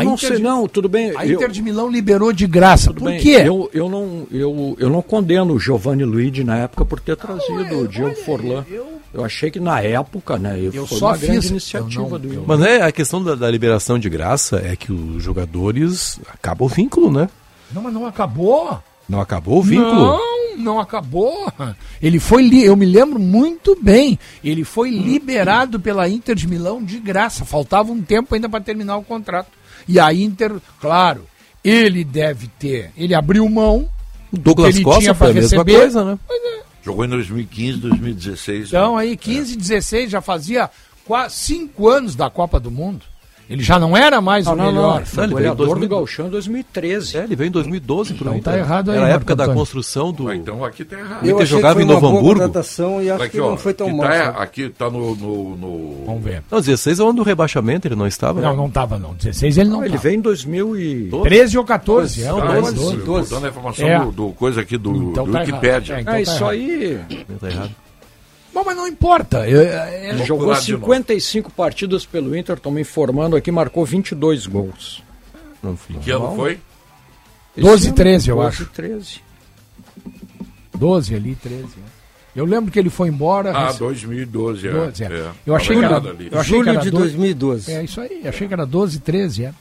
Eu 0.01 0.05
não 0.05 0.13
Inter 0.15 0.27
sei, 0.29 0.37
de- 0.37 0.43
não, 0.43 0.67
tudo 0.67 0.87
bem. 0.89 1.13
A 1.15 1.25
eu- 1.25 1.35
Inter 1.35 1.49
de 1.49 1.61
Milão 1.61 1.89
liberou 1.89 2.31
de 2.33 2.45
graça. 2.47 2.87
Tudo 2.87 2.99
Por 2.99 3.09
bem, 3.09 3.19
quê? 3.19 3.41
Eu, 3.45 3.69
eu, 3.73 3.89
não, 3.89 4.27
eu, 4.31 4.75
eu 4.79 4.89
não 4.89 5.01
condeno 5.01 5.53
o 5.53 5.59
Giovanni 5.59 6.03
Luigi 6.03 6.43
na 6.43 6.57
época 6.57 6.83
por 6.85 6.99
ter 6.99 7.15
trazido 7.15 7.79
o 7.79 7.87
Diego 7.87 8.15
Forlan. 8.15 8.65
Eu... 9.13 9.23
achei 9.23 9.49
que 9.49 9.59
na 9.61 9.79
época, 9.81 10.37
né, 10.37 10.59
Eu 10.73 10.85
foi 10.85 10.97
só 10.97 11.07
uma 11.07 11.17
grande 11.17 11.39
fiz- 11.41 11.49
iniciativa 11.49 12.01
eu 12.03 12.09
não- 12.09 12.19
do 12.19 12.33
eu- 12.33 12.43
Mas 12.45 12.59
né, 12.59 12.81
a 12.81 12.91
questão 12.91 13.23
da, 13.23 13.33
da 13.35 13.49
liberação 13.49 13.97
de 13.97 14.09
graça 14.09 14.57
é 14.65 14.75
que 14.75 14.91
os 14.91 15.23
jogadores 15.23 16.19
acabam 16.33 16.65
o 16.65 16.69
vínculo, 16.69 17.09
né? 17.11 17.29
Não, 17.71 17.81
mas 17.81 17.93
não 17.93 18.05
acabou. 18.05 18.77
Não 19.07 19.21
acabou 19.21 19.59
o 19.59 19.61
vínculo. 19.61 19.93
Não, 19.93 20.19
não 20.55 20.79
acabou. 20.79 21.51
Ele 22.01 22.19
foi, 22.19 22.43
li- 22.43 22.63
eu 22.65 22.75
me 22.75 22.85
lembro 22.85 23.19
muito 23.19 23.77
bem. 23.81 24.17
Ele 24.43 24.63
foi 24.63 24.89
liberado 24.89 25.79
pela 25.79 26.07
Inter 26.09 26.35
de 26.35 26.47
Milão 26.47 26.83
de 26.83 26.99
graça. 26.99 27.45
Faltava 27.45 27.91
um 27.91 28.01
tempo 28.01 28.33
ainda 28.35 28.47
para 28.49 28.59
terminar 28.63 28.97
o 28.97 29.03
contrato. 29.03 29.51
E 29.87 29.99
a 29.99 30.13
Inter, 30.13 30.53
claro, 30.79 31.25
ele 31.63 32.03
deve 32.03 32.47
ter. 32.59 32.91
Ele 32.97 33.13
abriu 33.13 33.47
mão. 33.49 33.89
O 34.31 34.37
Douglas 34.37 34.75
Ele 34.75 34.83
Costa 34.83 35.01
tinha 35.01 35.13
foi 35.13 35.27
a 35.27 35.31
pra 35.31 35.41
mesma 35.41 35.57
receber. 35.57 35.77
coisa, 35.79 36.03
né? 36.03 36.19
Jogou 36.83 37.05
em 37.05 37.09
2015, 37.09 37.77
2016. 37.79 38.67
Então 38.67 38.97
aí 38.97 39.15
15, 39.17 39.55
16 39.55 40.09
já 40.11 40.21
fazia 40.21 40.69
quase 41.05 41.35
cinco 41.35 41.87
anos 41.87 42.15
da 42.15 42.29
Copa 42.29 42.59
do 42.59 42.69
Mundo. 42.69 43.01
Ele 43.49 43.61
já 43.61 43.77
não 43.77 43.95
era 43.95 44.19
mais 44.21 44.45
Não, 44.45 44.53
o 44.53 44.55
não, 44.55 44.65
melhor. 44.65 44.81
não, 44.83 44.97
Ele 44.97 45.05
veio 45.13 45.25
em 45.25 45.29
goleador 45.29 45.67
2000. 45.67 45.87
do 45.87 45.95
Galchão 45.95 46.27
em 46.27 46.29
2013. 46.31 47.17
É, 47.17 47.23
ele 47.23 47.35
veio 47.35 47.47
em 47.47 47.51
2012 47.51 48.13
pro 48.15 48.25
Não, 48.25 48.35
Inter. 48.37 48.53
tá 48.53 48.57
errado 48.57 48.89
aí, 48.91 48.97
Era 48.97 49.05
a 49.05 49.09
Marco 49.09 49.21
época 49.21 49.35
da 49.35 49.43
Antônio. 49.43 49.59
construção 49.59 50.11
do... 50.11 50.27
Ah, 50.29 50.35
Então 50.35 50.65
aqui 50.65 50.83
tá 50.83 50.97
errado. 50.97 51.21
Ele 51.23 51.31
Eu 51.31 51.35
achei 51.37 51.47
jogava 51.47 51.75
que 51.75 51.83
em 51.83 51.85
foi 51.85 51.95
uma 51.95 52.01
Novo 52.01 52.07
boa 52.21 52.21
Hamburgo. 52.33 52.41
e 53.03 53.09
acho 53.11 53.21
Aqui, 53.23 53.31
que 53.31 53.37
não 53.37 53.53
ó, 53.53 53.57
foi 53.57 53.73
tão 53.73 53.89
mal. 53.95 54.07
tá, 54.07 54.29
aqui 54.41 54.69
tá 54.69 54.89
no, 54.89 55.15
no, 55.15 55.55
no- 55.57 56.05
Vamos 56.05 56.23
ver. 56.23 56.43
Não, 56.49 56.59
16 56.59 56.99
é 56.99 57.03
o 57.03 57.05
ano 57.09 57.17
do 57.17 57.23
rebaixamento, 57.23 57.87
ele 57.87 57.95
não 57.95 58.07
estava? 58.07 58.41
Não, 58.41 58.55
não 58.55 58.69
tava 58.69 58.97
não. 58.97 59.13
16 59.13 59.57
ele 59.57 59.69
não, 59.69 59.77
Não, 59.77 59.85
ele 59.85 59.97
veio 59.97 60.15
em 60.17 60.21
2000 60.21 60.77
e... 60.79 61.09
13 61.23 61.57
ou 61.57 61.63
14. 61.63 62.23
É, 62.23 62.27
Ah, 62.27 62.33
um 62.35 62.39
esse- 62.39 62.73
dois, 62.73 62.75
eu 62.75 62.75
dois. 62.75 63.05
tô 63.05 63.11
doze. 63.13 63.29
dando 63.31 63.45
a 63.45 63.49
informação 63.49 63.87
É. 63.87 63.99
do, 63.99 64.11
do 64.11 64.29
coisa 64.29 64.61
aqui 64.61 64.77
do, 64.77 64.91
Então 65.11 65.25
do 65.25 65.31
tá. 65.31 65.41
É, 65.41 65.43
então 65.43 65.59
Ah, 65.59 66.03
tá 66.03 66.21
isso 66.21 66.31
errado. 66.31 66.49
aí... 66.49 66.99
Tá 67.39 67.47
errado. 67.49 67.71
Bom, 68.55 68.63
mas 68.65 68.75
não 68.77 68.87
importa. 68.87 69.47
Eu- 69.47 69.59
é- 69.61 70.09
Ele 70.11 70.23
jogou 70.25 70.45
procurar 70.47 70.61
de 70.65 70.71
novo. 70.71 70.85
55 70.85 71.51
partidas 71.51 72.05
pelo 72.05 72.35
Inter, 72.35 72.55
estão 72.55 72.71
me 72.71 72.79
informando 72.81 73.35
aqui, 73.35 73.51
marcou 73.51 73.85
22 73.85 74.47
gols. 74.47 75.03
Não. 75.61 75.75
Que 76.01 76.09
ano 76.11 76.33
foi? 76.37 76.57
12 77.57 77.87
e 77.87 77.87
Esse 77.87 77.93
13, 77.95 78.29
eu 78.29 78.37
12 78.37 78.47
acho. 78.47 78.63
e 78.63 78.65
13. 78.67 79.21
12 80.73 81.15
ali, 81.15 81.35
13. 81.35 81.63
né? 81.63 81.83
Eu 82.35 82.45
lembro 82.45 82.71
que 82.71 82.77
ele 82.79 82.89
foi 82.89 83.07
embora. 83.07 83.51
Ah, 83.51 83.67
rece- 83.67 83.79
2012, 83.79 84.67
é. 84.67 84.71
12, 84.71 85.03
é. 85.03 85.07
é. 85.07 85.31
Eu 85.45 85.55
achei 85.55 85.75
Tava 85.81 86.01
que 86.01 86.07
era, 86.07 86.15
eu 86.33 86.39
achei 86.39 86.51
que 86.51 86.57
Julho 86.57 86.69
era 86.69 86.79
de 86.81 86.91
12 86.91 87.03
2012. 87.13 87.71
É 87.71 87.83
isso 87.83 88.01
aí, 88.01 88.21
achei 88.27 88.47
que 88.47 88.53
era 88.53 88.65
12, 88.65 88.99
13, 88.99 89.45
é. 89.45 89.53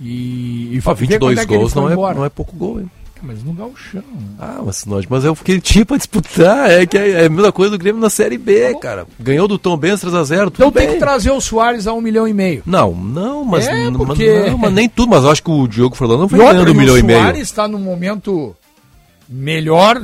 E, 0.00 0.74
e 0.74 0.78
Ah, 0.78 0.82
foi 0.82 0.94
ver 0.94 1.00
22 1.06 1.34
quando 1.38 1.38
é 1.42 1.46
que 1.46 1.56
gols 1.58 1.74
não 1.74 1.88
é, 1.88 1.92
embora. 1.92 2.14
não 2.18 2.24
é 2.24 2.30
pouco 2.30 2.56
gol, 2.56 2.80
hein? 2.80 2.90
Mas 3.22 3.42
no 3.44 3.52
galchão. 3.52 4.02
Ah, 4.38 4.60
mas, 4.64 4.86
nós, 4.86 5.04
mas 5.08 5.24
é 5.24 5.32
porque 5.32 5.52
ele 5.52 5.60
tinha 5.60 5.84
pra 5.84 5.96
disputar. 5.98 6.70
É 6.70 6.86
que 6.86 6.96
é, 6.96 7.10
é 7.22 7.26
a 7.26 7.28
mesma 7.28 7.52
coisa 7.52 7.72
do 7.72 7.78
Grêmio 7.78 8.00
na 8.00 8.08
Série 8.08 8.38
B, 8.38 8.74
cara. 8.80 9.06
Ganhou 9.18 9.46
do 9.46 9.58
Tom 9.58 9.76
Benz 9.76 10.02
3x0, 10.02 10.44
tudo 10.46 10.54
Então 10.56 10.70
bem. 10.70 10.86
tem 10.86 10.94
que 10.94 11.00
trazer 11.00 11.30
o 11.30 11.40
Soares 11.40 11.86
a 11.86 11.92
um 11.92 12.00
milhão 12.00 12.26
e 12.26 12.32
meio. 12.32 12.62
Não, 12.64 12.94
não, 12.94 13.44
mas, 13.44 13.66
É, 13.68 13.90
porque- 13.90 14.48
não, 14.50 14.56
mas 14.58 14.72
nem 14.72 14.88
tudo. 14.88 15.10
Mas 15.10 15.24
eu 15.24 15.30
acho 15.30 15.42
que 15.42 15.50
o 15.50 15.66
Diogo 15.68 15.94
Fernando 15.94 16.20
não 16.20 16.28
foi 16.28 16.38
ganhando 16.38 16.70
um 16.70 16.74
milhão 16.74 16.94
o 16.94 16.98
e 16.98 17.02
meio. 17.02 17.20
Soares 17.20 17.40
está 17.42 17.68
num 17.68 17.78
momento 17.78 18.56
melhor 19.28 20.02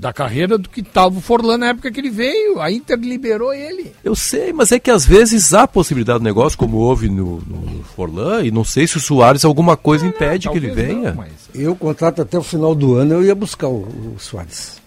da 0.00 0.12
carreira 0.14 0.56
do 0.56 0.66
que 0.68 0.80
estava 0.80 1.14
o 1.16 1.20
Forlan 1.20 1.58
na 1.58 1.68
época 1.68 1.90
que 1.92 2.00
ele 2.00 2.08
veio. 2.10 2.58
A 2.60 2.70
Inter 2.72 2.98
liberou 2.98 3.52
ele. 3.52 3.92
Eu 4.02 4.16
sei, 4.16 4.50
mas 4.52 4.72
é 4.72 4.78
que 4.78 4.90
às 4.90 5.04
vezes 5.04 5.52
há 5.52 5.66
possibilidade 5.68 6.20
do 6.20 6.24
negócio, 6.24 6.56
como 6.58 6.78
houve 6.78 7.08
no, 7.10 7.40
no 7.46 7.84
Forlan, 7.94 8.42
e 8.42 8.50
não 8.50 8.64
sei 8.64 8.86
se 8.86 8.96
o 8.96 9.00
Soares 9.00 9.44
alguma 9.44 9.76
coisa 9.76 10.06
impede 10.06 10.48
que 10.48 10.56
ele 10.56 10.70
venha. 10.70 11.10
não, 11.10 11.16
mas- 11.16 11.50
Eu 11.54 11.76
contrato 11.76 12.22
até 12.22 12.38
o 12.38 12.42
final 12.42 12.74
do 12.74 12.94
ano, 12.94 13.12
eu 13.14 13.24
ia 13.24 13.34
buscar 13.34 13.68
o, 13.68 13.82
o 13.82 14.16
Soares. 14.18 14.80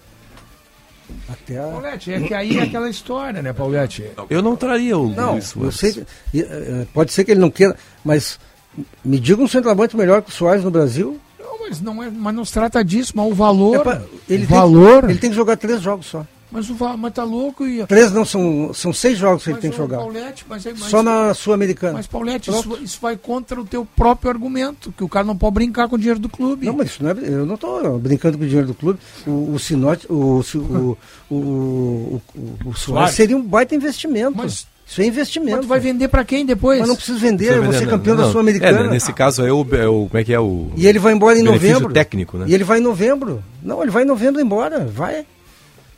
Até 1.29 1.59
a... 1.59 1.63
Paulette, 1.67 2.11
é 2.11 2.19
que 2.21 2.33
aí 2.33 2.57
é 2.57 2.63
aquela 2.63 2.89
história, 2.89 3.41
né, 3.41 3.53
Paulette? 3.53 4.05
Eu 4.29 4.41
não 4.41 4.55
traria 4.55 4.97
o 4.97 5.09
Não, 5.09 5.33
Luiz 5.33 5.53
eu 5.55 5.71
Soares. 5.71 5.79
sei, 5.79 5.93
que- 6.31 6.41
eh, 6.41 6.87
pode 6.93 7.13
ser 7.13 7.23
que 7.23 7.31
ele 7.31 7.39
não 7.39 7.51
queira, 7.51 7.75
mas 8.03 8.39
me 9.05 9.19
diga 9.19 9.41
um 9.41 9.47
centroavante 9.47 9.95
melhor 9.95 10.21
que 10.23 10.29
o 10.29 10.33
Soares 10.33 10.63
no 10.63 10.71
Brasil. 10.71 11.19
Mas 11.67 11.81
não, 11.81 12.03
é, 12.03 12.09
mas 12.09 12.35
não 12.35 12.45
se 12.45 12.53
trata 12.53 12.83
disso, 12.83 13.13
mas 13.15 13.25
o 13.31 13.33
valor. 13.33 13.75
É 13.75 13.79
pra- 13.79 14.01
ele, 14.29 14.43
o 14.43 14.47
tem, 14.47 14.57
valor. 14.57 15.09
ele 15.09 15.19
tem 15.19 15.29
que 15.29 15.35
jogar 15.35 15.55
três 15.57 15.81
jogos 15.81 16.05
só. 16.07 16.25
Mas, 16.51 16.69
o, 16.69 16.75
mas 16.99 17.11
tá 17.13 17.23
louco 17.23 17.65
e. 17.65 17.83
Três 17.87 18.11
não, 18.11 18.23
são, 18.23 18.71
são 18.75 18.93
seis 18.93 19.17
jogos 19.17 19.43
que 19.43 19.49
ele 19.49 19.57
tem 19.59 19.71
que 19.71 19.77
jogar. 19.77 19.97
Paulette, 19.97 20.45
mas, 20.47 20.63
é- 20.67 20.71
mas- 20.71 20.89
Só 20.89 21.01
na 21.01 21.33
Sul-Americana. 21.33 21.93
Mas, 21.93 22.05
Paulette, 22.05 22.51
Pronto. 22.51 22.75
isso, 22.75 22.83
isso 22.83 22.99
vai 23.01 23.17
contra 23.17 23.59
o 23.59 23.65
teu 23.65 23.87
próprio 23.95 24.29
argumento, 24.29 24.93
que 24.95 25.03
o 25.03 25.09
cara 25.09 25.25
não 25.25 25.35
pode 25.35 25.55
brincar 25.55 25.89
com 25.89 25.95
o 25.95 25.97
dinheiro 25.97 26.19
do 26.19 26.29
clube. 26.29 26.67
Não, 26.67 26.73
mas 26.75 26.89
isso 26.91 27.01
não 27.03 27.09
é, 27.09 27.15
eu 27.23 27.43
não 27.45 27.55
estou 27.55 27.97
brincando 27.97 28.37
com 28.37 28.43
o 28.43 28.47
dinheiro 28.47 28.67
do 28.67 28.75
clube. 28.75 28.99
O, 29.25 29.53
o 29.55 29.57
Sinote, 29.59 30.05
o, 30.07 30.41
o, 30.41 30.57
o, 30.59 30.97
o, 31.31 31.35
o, 31.35 32.21
o, 32.35 32.69
o 32.69 32.73
Soares 32.75 33.15
seria 33.15 33.35
um 33.35 33.41
baita 33.41 33.73
investimento. 33.73 34.37
Mas- 34.37 34.67
isso 34.85 35.01
é 35.01 35.05
investimento. 35.05 35.57
Mas 35.57 35.65
tu 35.65 35.69
vai 35.69 35.79
vender 35.79 36.07
pra 36.07 36.23
quem 36.23 36.45
depois? 36.45 36.79
Mas 36.79 36.87
não 36.87 36.95
preciso 36.95 37.17
vender, 37.17 37.45
Precisa 37.45 37.57
eu 37.57 37.63
vou 37.63 37.73
ser 37.73 37.87
campeão 37.87 38.15
não. 38.15 38.25
da 38.25 38.31
Sul-Americana. 38.31 38.87
É, 38.87 38.89
nesse 38.89 39.13
caso 39.13 39.43
aí, 39.43 39.49
o, 39.51 39.65
é 39.71 39.87
o, 39.87 40.07
como 40.07 40.17
é 40.17 40.23
que 40.23 40.33
é 40.33 40.39
o... 40.39 40.71
E 40.75 40.85
ele 40.85 40.99
vai 40.99 41.13
embora 41.13 41.37
em 41.39 41.43
novembro. 41.43 41.93
técnico, 41.93 42.37
né? 42.37 42.45
E 42.47 42.53
ele 42.53 42.63
vai 42.63 42.79
em 42.79 42.81
novembro. 42.81 43.43
Não, 43.61 43.81
ele 43.81 43.91
vai 43.91 44.03
em 44.03 44.05
novembro 44.05 44.41
embora. 44.41 44.85
Vai. 44.85 45.25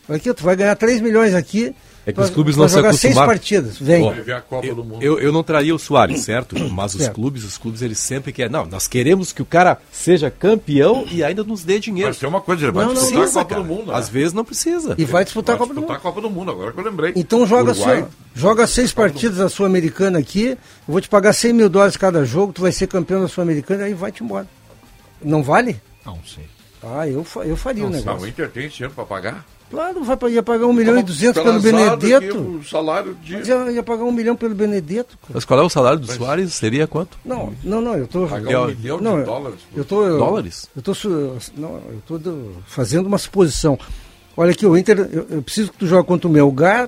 Aqui, 0.08 0.34
tu 0.34 0.44
vai 0.44 0.56
ganhar 0.56 0.76
3 0.76 1.02
milhões 1.02 1.34
aqui. 1.34 1.74
É 2.06 2.12
que 2.12 2.20
tu 2.20 2.22
os 2.22 2.30
clubes 2.30 2.56
não 2.56 2.68
se 2.68 2.76
jogar 2.76 2.93
seis 2.93 3.18
acostumaram. 3.18 3.28
partidas. 3.28 3.78
Vem. 3.80 4.08
A 4.32 4.41
Copa 4.41 4.68
Mundo. 4.76 4.97
Eu, 5.01 5.20
eu 5.20 5.32
não 5.32 5.41
traria 5.43 5.74
o 5.74 5.80
Soares, 5.80 6.22
certo? 6.22 6.56
Mas 6.70 6.93
os 6.93 7.01
Certo. 7.01 7.16
clubes, 7.16 7.43
os 7.43 7.58
clubes, 7.58 7.82
eles 7.82 7.97
sempre 7.97 8.32
querem. 8.32 8.51
Não, 8.51 8.66
nós 8.66 8.88
queremos 8.88 9.34
que 9.34 9.41
o 9.41 9.45
cara 9.45 9.78
seja 9.91 10.30
campeão 10.30 11.06
e 11.12 11.24
ainda 11.24 11.43
nos 11.43 11.64
dê 11.64 11.80
dinheiro. 11.80 12.10
Mas 12.10 12.18
tem 12.20 12.30
uma 12.30 12.41
coisa, 12.41 12.64
ele 12.66 12.72
vai 12.72 12.86
Não, 12.86 12.93
não, 12.93 13.01
disputar 13.01 13.20
Precisa, 13.22 13.39
a 13.39 13.43
Copa 13.43 13.56
cara. 13.56 13.68
do 13.68 13.74
Mundo. 13.76 13.91
né? 13.91 13.97
Às 13.97 14.08
vezes 14.10 14.34
não 14.34 14.45
precisa. 14.45 14.95
E 14.97 15.06
vai 15.06 15.24
disputar 15.24 15.56
a 15.56 15.58
Vai 15.58 15.68
Copa 15.68 15.74
do 15.74 15.80
disputar 15.82 15.97
Mundo. 15.97 16.08
a 16.08 16.12
Copa 16.14 16.22
do 16.22 16.30
Mundo, 16.30 16.51
agora 16.51 16.72
que 16.72 16.80
eu 16.80 16.84
lembrei. 16.84 17.14
Então 17.16 17.45
joga 17.47 17.72
Uruguai, 17.72 18.06
joga 18.36 18.68
seis 18.68 18.93
partidas 18.93 19.38
da 19.38 19.49
Sul-Americana 19.49 20.20
aqui, 20.20 20.49
eu 20.49 20.58
vou 20.88 21.01
te 21.01 21.10
pagar 21.10 21.34
100 21.34 21.53
mil 21.53 21.70
dólares 21.70 21.97
cada 21.97 22.24
jogo, 22.24 22.53
tu 22.53 22.62
vai 22.62 22.72
ser 22.72 22.86
campeão 22.88 23.22
da 23.22 23.28
Sul-Americana, 23.28 23.84
aí 23.86 23.93
vai-te 23.95 24.24
embora. 24.24 24.47
Não 25.24 25.41
vale? 25.41 25.82
Não 26.06 26.20
sei. 26.24 26.45
Ah, 26.84 27.08
eu, 27.08 27.26
eu 27.43 27.58
faria 27.58 27.84
o 27.84 27.89
Não, 27.89 27.97
negócio. 27.97 28.26
o 28.26 28.28
Inter 28.28 28.47
tem 28.51 28.70
dinheiro 28.70 28.93
para 28.93 29.06
pagar? 29.06 29.45
Claro, 29.70 30.03
vai, 30.03 30.18
ia 30.32 30.43
pagar 30.43 30.68
um 30.68 30.74
milhão 30.74 30.93
e 30.93 30.97
Tava 30.97 31.07
duzentos 31.07 31.41
pelo 31.41 31.57
atrasado 31.57 31.95
aqui 31.95 32.05
Benedetto. 32.07 32.38
O 32.39 32.63
salário 32.63 33.16
de... 33.16 33.34
Mas 33.38 33.47
ia, 33.47 33.72
ia 33.72 33.84
pagar 33.84 34.03
um 34.03 34.11
milhão 34.11 34.36
pelo 34.36 34.53
Benedetto. 34.55 35.18
cara. 35.18 35.32
Mas 35.34 35.43
qual 35.43 35.59
é 35.59 35.63
o 35.63 35.70
salário 35.70 35.99
do 35.99 36.11
Soares? 36.11 36.53
Seria 36.53 36.88
quanto? 36.88 37.18
Não, 37.26 37.51
não, 37.63 37.82
não, 37.82 37.95
eu 37.95 38.07
tô. 38.07 38.28
Pagar 38.28 38.51
Eu- 38.51 38.61
um 38.63 38.68
milhão 38.68 39.01
não, 39.01 39.20
de 39.20 39.26
dólares. 39.26 39.59
Eu 39.76 39.84
tô, 39.84 40.03
eu- 40.05 40.18
Dólares? 40.20 40.70
Eu 40.76 40.82
tô, 40.82 40.93
su- 40.93 41.38
não, 41.57 41.76
eu 41.89 42.01
tô 42.07 42.18
do- 42.18 42.53
fazendo 42.68 43.07
uma 43.07 43.18
suposição. 43.18 43.78
Olha 44.38 44.51
aqui, 44.51 44.66
o 44.66 44.78
Inter, 44.78 44.99
eu, 45.11 45.26
eu 45.30 45.41
preciso 45.41 45.72
que 45.72 45.80
tu 45.80 45.88
jogue 45.88 46.07
contra 46.07 46.28
o 46.28 46.32
Melgar, 46.32 46.88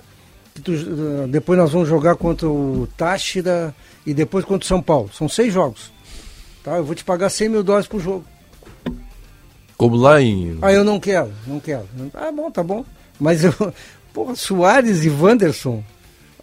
que 0.53 0.61
tu, 0.61 0.71
eh, 0.73 1.27
depois 1.29 1.57
nós 1.57 1.71
vamos 1.71 1.89
jogar 1.89 2.15
contra 2.15 2.47
o 2.47 2.87
Táchira 2.95 3.73
e 4.05 4.13
depois 4.13 4.45
contra 4.45 4.63
o 4.65 4.67
São 4.67 4.81
Paulo. 4.81 5.09
São 5.13 5.27
seis 5.27 5.51
jogos. 5.53 5.91
Tá? 6.63 6.77
Eu 6.77 6.83
vou 6.83 6.93
te 6.93 7.03
pagar 7.03 7.29
100 7.29 7.49
mil 7.49 7.63
dólares 7.63 7.87
por 7.87 7.99
jogo. 7.99 8.23
Como 9.77 9.95
lá 9.95 10.19
em. 10.21 10.57
Ah, 10.61 10.71
eu 10.73 10.83
não 10.83 10.99
quero, 10.99 11.31
não 11.45 11.59
quero. 11.59 11.83
Ah, 12.13 12.31
bom, 12.31 12.49
tá 12.49 12.63
bom. 12.63 12.83
Mas 13.19 13.43
eu, 13.43 13.53
porra, 14.13 14.35
Soares 14.35 15.05
e 15.05 15.09
Wanderson, 15.09 15.83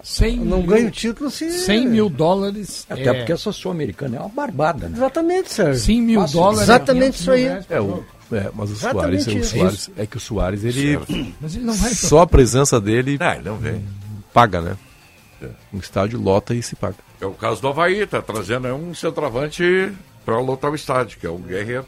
100 0.02 0.38
eu 0.38 0.44
não 0.44 0.58
mil, 0.58 0.66
ganho 0.68 0.90
título 0.90 1.30
se. 1.30 1.50
100 1.50 1.86
mil 1.88 2.08
dólares. 2.08 2.86
Até 2.88 3.12
porque 3.12 3.32
essa 3.32 3.50
Sul-Americana 3.50 4.16
é 4.16 4.20
uma 4.20 4.28
barbada, 4.28 4.88
né? 4.88 4.96
Exatamente, 4.96 5.52
Sérgio. 5.52 5.82
100 5.82 6.00
mil 6.02 6.20
Fácil. 6.20 6.36
dólares. 6.38 6.62
Exatamente 6.62 7.18
500 7.18 7.20
isso 7.20 7.30
aí. 7.32 7.44
É, 7.70 7.80
o, 7.80 8.04
é, 8.32 8.50
mas 8.54 8.70
o 8.70 8.72
Exatamente 8.74 9.24
Soares, 9.24 9.46
o. 9.52 9.56
Soares 9.58 9.90
é 9.96 10.06
que 10.06 10.16
o 10.16 10.20
Soares, 10.20 10.64
ele. 10.64 10.98
Mas 11.40 11.56
ele 11.56 11.64
não 11.64 11.74
vai. 11.74 11.90
Só 11.92 12.20
a 12.20 12.26
presença 12.26 12.80
dele 12.80 13.16
Ah, 13.20 13.34
ele 13.34 13.48
não 13.48 13.56
vem. 13.56 13.84
paga, 14.32 14.60
né? 14.60 14.76
Um 15.72 15.78
estádio 15.78 16.20
lota 16.20 16.54
e 16.54 16.62
se 16.62 16.74
paga. 16.76 16.96
É 17.20 17.26
o 17.26 17.32
caso 17.32 17.60
do 17.60 17.68
Havaí, 17.68 18.06
tá 18.06 18.22
trazendo 18.22 18.66
aí 18.66 18.72
um 18.72 18.94
centroavante 18.94 19.92
para 20.24 20.38
lotar 20.40 20.70
o 20.70 20.74
estádio, 20.74 21.18
que 21.18 21.26
é 21.26 21.30
o 21.30 21.36
Guerreiro. 21.36 21.84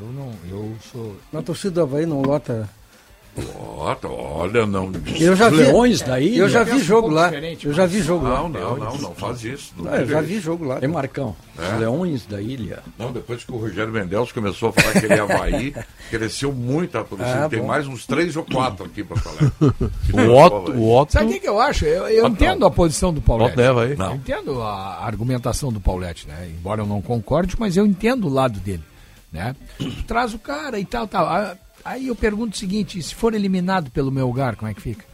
Eu 0.00 0.08
não, 0.08 0.32
eu 0.50 0.72
sou. 0.92 1.16
Na 1.32 1.42
torcida 1.42 1.74
do 1.74 1.82
Havaí 1.82 2.06
não 2.06 2.22
lota. 2.22 2.68
Lota, 3.78 4.08
olha, 4.08 4.66
não. 4.66 4.92
Eu 5.18 5.34
já 5.34 5.48
vi. 5.48 5.56
Leões 5.56 6.02
da 6.02 6.20
ilha. 6.20 6.40
Eu 6.40 6.48
já 6.50 6.66
penso 6.66 6.78
vi 6.78 6.84
jogo 6.84 7.08
lá. 7.08 7.32
Eu 7.32 7.72
já 7.72 7.86
vi 7.86 8.02
jogo 8.02 8.28
lá. 8.28 8.42
Não, 8.42 8.48
não, 8.50 8.76
não, 8.76 8.98
não 8.98 9.14
faz 9.14 9.42
isso. 9.42 9.72
Não 9.78 9.90
Ah, 9.90 9.96
eu 10.02 10.06
já 10.06 10.20
vi 10.20 10.38
jogo 10.38 10.66
lá. 10.66 10.78
Hein, 10.82 10.88
Marcão? 10.88 11.34
Os 11.56 11.80
Leões 11.80 12.26
da 12.26 12.42
ilha. 12.42 12.80
Não, 12.98 13.10
depois 13.10 13.42
que 13.42 13.50
o 13.50 13.56
Rogério 13.56 13.90
Mendes 13.90 14.32
começou 14.32 14.68
a 14.68 14.72
falar 14.72 15.00
que 15.00 15.06
ele 15.06 15.14
é 15.14 15.20
Havaí, 15.20 15.74
cresceu 16.10 16.52
muito 16.52 16.98
a 16.98 17.04
torcida. 17.04 17.46
Ah, 17.46 17.48
Tem 17.48 17.62
mais 17.62 17.86
uns 17.86 18.04
três 18.04 18.36
ou 18.36 18.44
quatro 18.44 18.84
aqui 18.84 19.02
para 19.02 19.16
falar. 19.16 19.52
O 20.12 20.34
Otto, 20.36 20.72
o 20.72 20.94
Otto, 20.94 21.12
Sabe 21.12 21.34
o 21.34 21.40
que, 21.40 21.48
eu 21.48 21.58
acho? 21.58 21.86
Eu, 21.86 22.06
eu 22.08 22.26
entendo 22.28 22.66
a 22.66 22.70
posição 22.70 23.14
do 23.14 23.22
Paulette. 23.22 23.52
Otto 23.52 23.60
leva 23.60 23.84
aí. 23.84 23.96
Eu 23.98 24.14
entendo 24.14 24.60
a 24.60 25.06
argumentação 25.06 25.72
do 25.72 25.80
Paulette, 25.80 26.28
né? 26.28 26.50
Embora 26.54 26.82
eu 26.82 26.86
não 26.86 27.00
concorde, 27.00 27.56
mas 27.58 27.78
eu 27.78 27.86
entendo 27.86 28.26
o 28.26 28.30
lado 28.30 28.60
dele, 28.60 28.82
né? 29.32 29.56
Traz 30.06 30.34
o 30.34 30.38
cara 30.38 30.78
e 30.78 30.84
tal, 30.84 31.06
tal. 31.06 31.26
Ah, 31.26 31.56
Aí 31.84 32.08
eu 32.08 32.14
pergunto 32.14 32.54
o 32.54 32.58
seguinte, 32.58 33.02
se 33.02 33.14
for 33.14 33.34
eliminado 33.34 33.90
pelo 33.90 34.10
meu 34.10 34.26
lugar, 34.26 34.56
como 34.56 34.70
é 34.70 34.74
que 34.74 34.80
fica? 34.80 35.04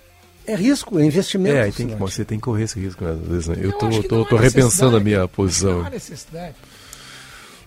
É 0.46 0.54
risco, 0.54 0.98
é 0.98 1.04
investimento. 1.04 1.56
É, 1.56 1.70
tem 1.70 1.88
que, 1.88 1.94
você 1.94 2.24
tem 2.24 2.38
que 2.38 2.44
correr 2.44 2.64
esse 2.64 2.78
risco, 2.78 3.04
né? 3.04 3.12
Às 3.12 3.28
vezes, 3.28 3.48
né? 3.48 3.56
Eu, 3.58 3.70
Eu 3.70 3.72
tô, 3.72 4.02
tô, 4.02 4.24
tô 4.24 4.36
há 4.36 4.40
repensando 4.40 4.96
a 4.96 5.00
minha 5.00 5.26
posição. 5.28 5.80
Não 5.80 5.86
há 5.86 5.90
necessidade. 5.90 6.54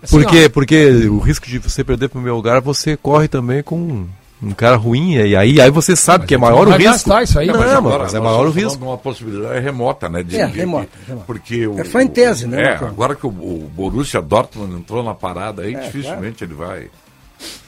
Assim, 0.01 0.17
Por 0.17 0.25
ó, 0.25 0.29
quê? 0.29 0.49
Porque 0.49 1.07
o 1.07 1.19
risco 1.19 1.45
de 1.45 1.59
você 1.59 1.83
perder 1.83 2.09
pro 2.09 2.19
meu 2.19 2.35
lugar, 2.35 2.59
você 2.59 2.97
corre 2.97 3.27
também 3.27 3.61
com 3.61 4.07
um 4.41 4.51
cara 4.51 4.75
ruim, 4.75 5.13
e 5.15 5.35
aí, 5.35 5.61
aí 5.61 5.69
você 5.69 5.95
sabe 5.95 6.25
que 6.25 6.33
é 6.33 6.37
tu 6.37 6.41
maior 6.41 6.65
não 6.65 6.67
o 6.67 6.69
vai 6.69 6.77
risco. 6.79 6.93
gastar 6.93 7.23
isso 7.23 7.37
aí, 7.39 7.47
não, 7.47 7.53
mas 7.55 7.65
mas, 7.67 7.75
agora 7.77 8.03
mas 8.03 8.13
é 8.15 8.19
maior 8.19 8.47
o 8.47 8.51
risco. 8.51 8.83
uma 8.83 8.97
possibilidade 8.97 9.59
remota, 9.59 10.09
né? 10.09 10.23
de- 10.23 10.39
É, 10.39 10.45
de- 10.47 10.51
remota, 10.57 10.89
de- 10.99 11.05
remota. 11.07 11.25
Porque 11.27 11.67
o, 11.67 11.79
É 11.79 11.83
só 11.83 12.01
em 12.01 12.07
tese, 12.07 12.47
né, 12.47 12.61
É, 12.63 12.73
agora 12.75 13.13
que 13.15 13.25
o, 13.25 13.29
o 13.29 13.71
Borussia 13.75 14.21
Dortmund 14.21 14.73
entrou 14.75 15.03
na 15.03 15.13
parada 15.13 15.61
aí, 15.61 15.75
dificilmente 15.75 16.43
ele 16.43 16.53
vai. 16.55 16.89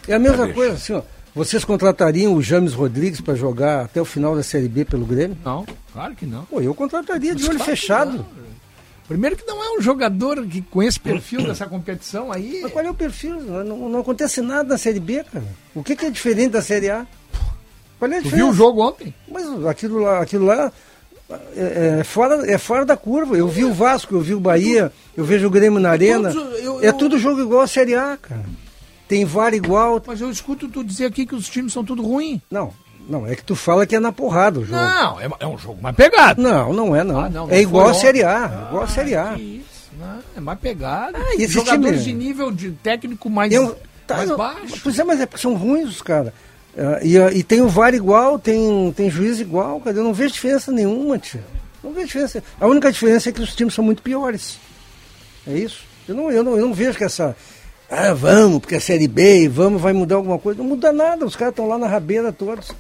É 0.08 0.16
a 0.16 0.20
mesma 0.20 0.46
Vai 0.46 0.54
coisa, 0.54 0.74
assim, 0.74 0.94
ó. 0.94 1.02
Vocês 1.36 1.66
contratariam 1.66 2.34
o 2.36 2.42
James 2.44 2.74
Rodrigues 2.74 3.20
para 3.20 3.34
jogar 3.34 3.86
até 3.86 4.00
o 4.00 4.06
final 4.06 4.36
da 4.36 4.44
Série 4.44 4.68
B 4.68 4.86
pelo 4.86 5.04
Grêmio? 5.06 5.36
Não, 5.44 5.66
claro 5.92 6.14
que 6.16 6.26
não. 6.28 6.44
Pô, 6.46 6.62
eu 6.62 6.76
contrataria 6.76 7.34
de 7.34 7.42
Mas 7.42 7.50
olho 7.50 7.58
claro 7.58 7.72
que 7.72 7.78
fechado. 7.80 8.12
não. 8.18 8.26
Primeiro 9.08 9.36
que 9.36 9.46
não 9.46 9.62
é 9.64 9.78
um 9.78 9.82
jogador 9.82 10.46
que 10.48 10.62
com 10.62 10.82
esse 10.82 11.00
perfil 11.00 11.44
dessa 11.44 11.66
competição 11.66 12.32
aí. 12.32 12.60
Mas 12.64 12.72
qual 12.72 12.86
é 12.86 12.90
o 12.90 12.94
perfil? 12.94 13.40
Não, 13.42 13.90
não 13.90 14.00
acontece 14.00 14.42
nada 14.42 14.70
na 14.70 14.78
Série 14.78 15.00
B, 15.00 15.24
cara. 15.24 15.46
O 15.76 15.84
que, 15.84 15.96
que 15.96 16.06
é 16.06 16.10
diferente 16.10 16.52
da 16.52 16.62
Série 16.62 16.90
A? 16.90 17.06
Qual 18.00 18.10
é 18.12 18.16
a 18.16 18.18
Tu 18.20 18.24
diferença? 18.24 18.36
viu 18.36 18.50
o 18.50 18.54
jogo 18.54 18.82
ontem? 18.82 19.14
Mas 19.30 19.66
aquilo 19.66 20.00
lá, 20.00 20.22
aquilo 20.22 20.46
lá 20.46 20.72
é, 21.56 21.98
é 22.00 22.04
fora, 22.04 22.50
é 22.52 22.58
fora 22.58 22.86
da 22.86 22.96
curva. 22.98 23.36
Eu 23.38 23.48
vi 23.48 23.64
o 23.66 23.74
Vasco, 23.74 24.16
eu 24.16 24.22
vi 24.22 24.34
o 24.34 24.40
Bahia, 24.40 24.92
eu 25.18 25.26
vejo 25.26 25.48
o 25.48 25.50
Grêmio 25.52 25.80
na 25.80 25.90
Arena. 25.92 26.32
Todos, 26.32 26.60
eu- 26.64 26.84
É 26.84 26.92
tudo 26.92 27.18
jogo 27.20 27.42
igual 27.42 27.62
a 27.62 27.68
Série 27.68 27.96
A, 27.96 28.18
cara. 28.18 28.44
Tem 29.08 29.26
VAR 29.26 29.54
igual. 29.54 30.02
Mas 30.08 30.22
eu 30.22 30.30
escuto 30.32 30.68
tu 30.70 30.84
dizer 30.84 31.06
aqui 31.06 31.26
que 31.26 31.36
os 31.36 31.48
times 31.50 31.74
são 31.74 31.84
tudo 31.84 32.02
ruim. 32.02 32.42
Não, 32.50 32.74
não, 33.08 33.28
é 33.28 33.36
que 33.36 33.44
tu 33.44 33.56
fala 33.56 33.86
que 33.86 33.96
é 33.96 34.00
na 34.00 34.12
porrada 34.12 34.60
o 34.60 34.66
jogo. 34.66 34.80
Não, 34.82 35.20
é, 35.22 35.30
é 35.40 35.48
um 35.48 35.58
jogo 35.58 35.82
mais 35.82 35.96
pegado. 35.96 36.42
Não, 36.42 36.72
não 36.74 36.96
é 36.96 37.04
não. 37.04 37.20
Ah, 37.20 37.30
não, 37.30 37.48
não 37.48 37.54
é 37.54 37.62
igual 37.62 37.88
a 37.88 37.90
ontem. 37.90 38.00
Série 38.02 38.24
A, 38.24 38.66
igual 38.70 38.84
a 38.84 38.88
Série 38.88 39.16
A. 39.16 39.34
Isso, 39.38 39.92
não, 40.00 40.20
é 40.36 40.40
mais 40.40 40.60
pegado. 40.60 41.18
Ah, 41.18 41.36
e 41.38 41.44
esse 41.44 41.54
Jogadores 41.54 42.04
time- 42.04 42.20
de 42.20 42.26
nível 42.28 42.52
de 42.52 42.72
técnico 42.72 43.30
mais, 43.30 43.52
Eu- 43.52 43.78
tá, 44.08 44.18
mais 44.18 44.32
baixo. 44.32 44.80
Pois 44.84 44.98
é, 44.98 45.04
mas 45.04 45.20
é 45.22 45.26
porque 45.26 45.42
são 45.42 45.54
ruins 45.56 45.90
os 45.90 46.02
caras. 46.02 46.34
Ah, 46.78 47.00
e, 47.04 47.18
ah, 47.18 47.32
e 47.32 47.44
tem 47.44 47.62
o 47.62 47.68
VAR 47.70 47.94
igual, 47.94 48.40
tem, 48.40 48.92
tem 48.96 49.10
juiz 49.10 49.40
igual, 49.40 49.80
cara. 49.82 49.96
Eu 49.98 50.04
não 50.04 50.14
vejo 50.14 50.34
diferença 50.34 50.72
nenhuma, 50.72 51.18
tio. 51.20 51.42
Não 51.84 51.92
vejo 51.92 52.08
diferença. 52.08 52.42
A 52.60 52.66
única 52.66 52.92
diferença 52.92 53.30
é 53.30 53.32
que 53.32 53.42
os 53.42 53.54
times 53.56 53.74
são 53.74 53.84
muito 53.84 54.02
piores. 54.02 54.58
É 55.46 55.54
isso. 55.58 55.84
Eu 56.08 56.16
não, 56.16 56.32
eu 56.32 56.44
não, 56.44 56.58
eu 56.58 56.66
não 56.66 56.74
vejo 56.74 56.98
que 56.98 57.04
essa. 57.04 57.36
Ah, 57.96 58.14
vamos, 58.14 58.60
porque 58.60 58.76
é 58.76 58.80
Série 58.80 59.08
B, 59.08 59.48
vamos, 59.48 59.82
vai 59.82 59.94
mudar 59.94 60.16
alguma 60.16 60.40
coisa. 60.40 60.62
Não 60.62 60.68
muda 60.70 60.92
nada, 60.92 61.26
os 61.26 61.36
caras 61.36 61.52
estão 61.52 61.68
lá 61.68 61.78
na 61.78 61.88
rabeira 61.88 62.32
todos. 62.34 62.72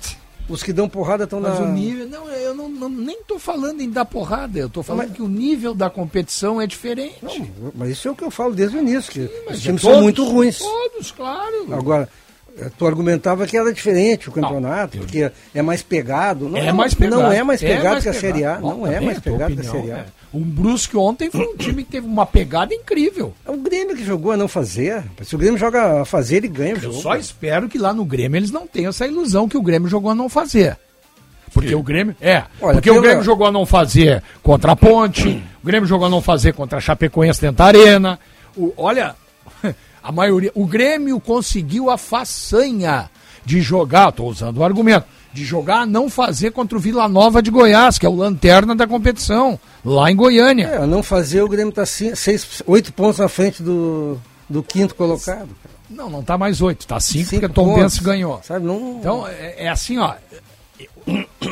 Os 0.49 0.61
que 0.64 0.74
dão 0.74 0.89
porrada 0.89 1.24
estão 1.24 1.39
na. 1.39 1.49
Mas 1.49 1.59
o 1.59 1.66
nível. 1.68 2.07
Não, 2.09 2.28
eu 2.30 2.53
não, 2.53 2.68
não- 2.68 2.89
nem 2.89 3.18
estou 3.20 3.39
falando 3.39 3.80
em 3.82 3.89
dar 3.89 4.03
porrada. 4.05 4.59
Eu 4.59 4.68
estou 4.68 4.84
falando 4.84 5.07
Mas- 5.09 5.16
que 5.16 5.22
o 5.22 5.28
nível 5.28 5.74
da 5.74 5.89
competição 5.89 6.59
é 6.59 6.68
diferente. 6.68 7.16
Não, 7.22 7.72
mas 7.76 7.91
isso 7.91 8.07
é 8.07 8.11
o 8.11 8.16
que 8.16 8.24
eu 8.24 8.32
falo 8.32 8.53
desde 8.53 8.76
o 8.76 8.80
início, 8.82 9.09
que 9.11 9.30
Mas 9.45 9.57
os 9.59 9.61
é 9.61 9.66
times 9.68 9.82
todos, 9.82 9.95
são 9.95 10.03
muito 10.03 10.26
ruins. 10.26 10.57
Todos, 10.59 11.11
claro. 11.11 11.68
Agora, 11.74 12.09
tu 12.78 12.86
argumentava 12.88 13.45
que 13.47 13.58
era 13.58 13.72
diferente 13.74 14.30
o 14.30 14.32
campeonato, 14.32 14.97
porque 14.99 15.32
é 15.54 15.62
mais 15.62 15.82
pegado. 15.82 16.47
Não, 16.49 16.58
é 16.58 16.72
mais 16.72 16.93
pegado. 16.93 17.22
Não 17.22 17.32
é 17.32 17.43
mais 17.43 17.62
pegado 17.62 17.89
mais 17.89 18.04
que 18.04 18.10
a 18.10 18.14
Série 18.14 18.45
A. 18.45 18.60
Não 18.60 18.86
é 18.88 18.99
mais 18.99 19.20
pegado 19.20 19.56
que 19.56 19.62
a 19.62 19.64
Série 19.64 19.91
A. 19.91 19.97
é. 19.97 20.06
O 20.32 20.39
Brusque 20.39 20.97
ontem 20.97 21.30
foi 21.30 21.45
um 21.45 21.56
time 21.56 21.84
que 21.84 21.91
teve 21.91 22.08
uma 22.08 22.26
pegada 22.26 22.74
incrível. 22.74 23.34
É 23.45 23.51
o 23.51 23.58
Grêmio 23.58 23.95
que 23.95 24.04
jogou 24.04 24.32
a 24.32 24.38
não 24.38 24.47
fazer. 24.47 25.04
Se 25.24 25.36
o 25.36 25.38
Grêmio 25.38 25.59
joga 25.59 26.01
a 26.01 26.05
fazer, 26.05 26.38
ele 26.38 26.47
ganha 26.47 26.74
o 26.74 26.78
Eu 26.78 26.82
jogo. 26.82 26.96
só 27.01 27.16
espero 27.16 27.70
que 27.70 27.78
lá 27.78 27.93
no 27.93 28.04
Grêmio 28.04 28.38
eles 28.39 28.50
não 28.50 28.66
tenham 28.66 28.89
essa 28.89 29.05
ilusão 29.05 29.47
que 29.47 29.58
o 29.58 29.62
Grêmio 29.62 29.88
jogou 29.88 30.09
a 30.12 30.16
não 30.16 30.28
fazer. 30.30 30.75
Porque 31.54 31.75
o 31.75 31.84
Grêmio. 31.84 32.16
É, 32.20 32.43
Olha, 32.59 32.74
porque 32.74 32.89
o 32.89 33.00
Grêmio 33.00 33.24
jogou 33.24 33.46
a 33.46 33.51
não 33.51 33.63
fazer 33.63 34.24
contra 34.42 34.71
a 34.71 34.75
Ponte, 34.75 35.43
o 35.62 35.66
Grêmio 35.67 35.88
jogou 35.88 36.08
a 36.08 36.09
não 36.09 36.20
fazer 36.20 36.51
contra 36.54 36.80
a 36.80 36.82
Chapecoense 36.82 37.39
dentro 37.39 37.58
da 37.58 37.66
Arena. 37.66 38.20
O- 38.58 38.74
olha, 38.75 39.16
a 40.04 40.12
maioria. 40.12 40.51
O 40.54 40.67
Grêmio 40.67 41.20
conseguiu 41.20 41.89
a 41.89 41.97
façanha 41.97 43.09
de 43.46 43.62
jogar, 43.62 44.09
estou 44.09 44.30
usando 44.30 44.58
o 44.58 44.63
argumento, 44.63 45.05
de 45.34 45.43
jogar 45.43 45.82
a 45.82 45.86
não 45.86 46.09
fazer 46.09 46.51
contra 46.51 46.78
o 46.78 46.82
Vila 46.82 47.08
Nova 47.08 47.42
de 47.42 47.50
Goiás, 47.50 47.97
que 47.97 48.05
é 48.05 48.09
o 48.09 48.16
lanterna 48.16 48.75
da 48.75 48.86
competição, 48.86 49.59
lá 49.84 50.12
em 50.12 50.16
Goiânia. 50.16 50.67
É, 50.67 50.78
a 50.78 50.88
não 50.88 51.01
fazer, 51.01 51.42
o 51.42 51.47
Grêmio 51.47 51.70
está 51.70 51.86
seis, 51.86 52.62
oito 52.67 52.93
pontos 52.93 53.20
na 53.20 53.28
frente 53.28 53.63
do, 53.63 54.20
do 54.50 54.62
quinto 54.62 54.93
colocado. 54.93 55.50
Não, 55.89 56.09
não 56.09 56.24
tá 56.24 56.38
mais 56.38 56.62
oito, 56.62 56.86
tá 56.86 57.00
cinco, 57.00 57.30
Cinco 57.30 57.42
porque 57.42 57.54
Tom 57.54 57.75
Benz 57.75 58.00
ganhou. 58.00 58.39
Sabe, 58.43 58.66
não... 58.66 58.97
Então, 59.00 59.28
é, 59.28 59.66
é 59.66 59.70
assim, 59.70 59.97
ó. 59.97 60.16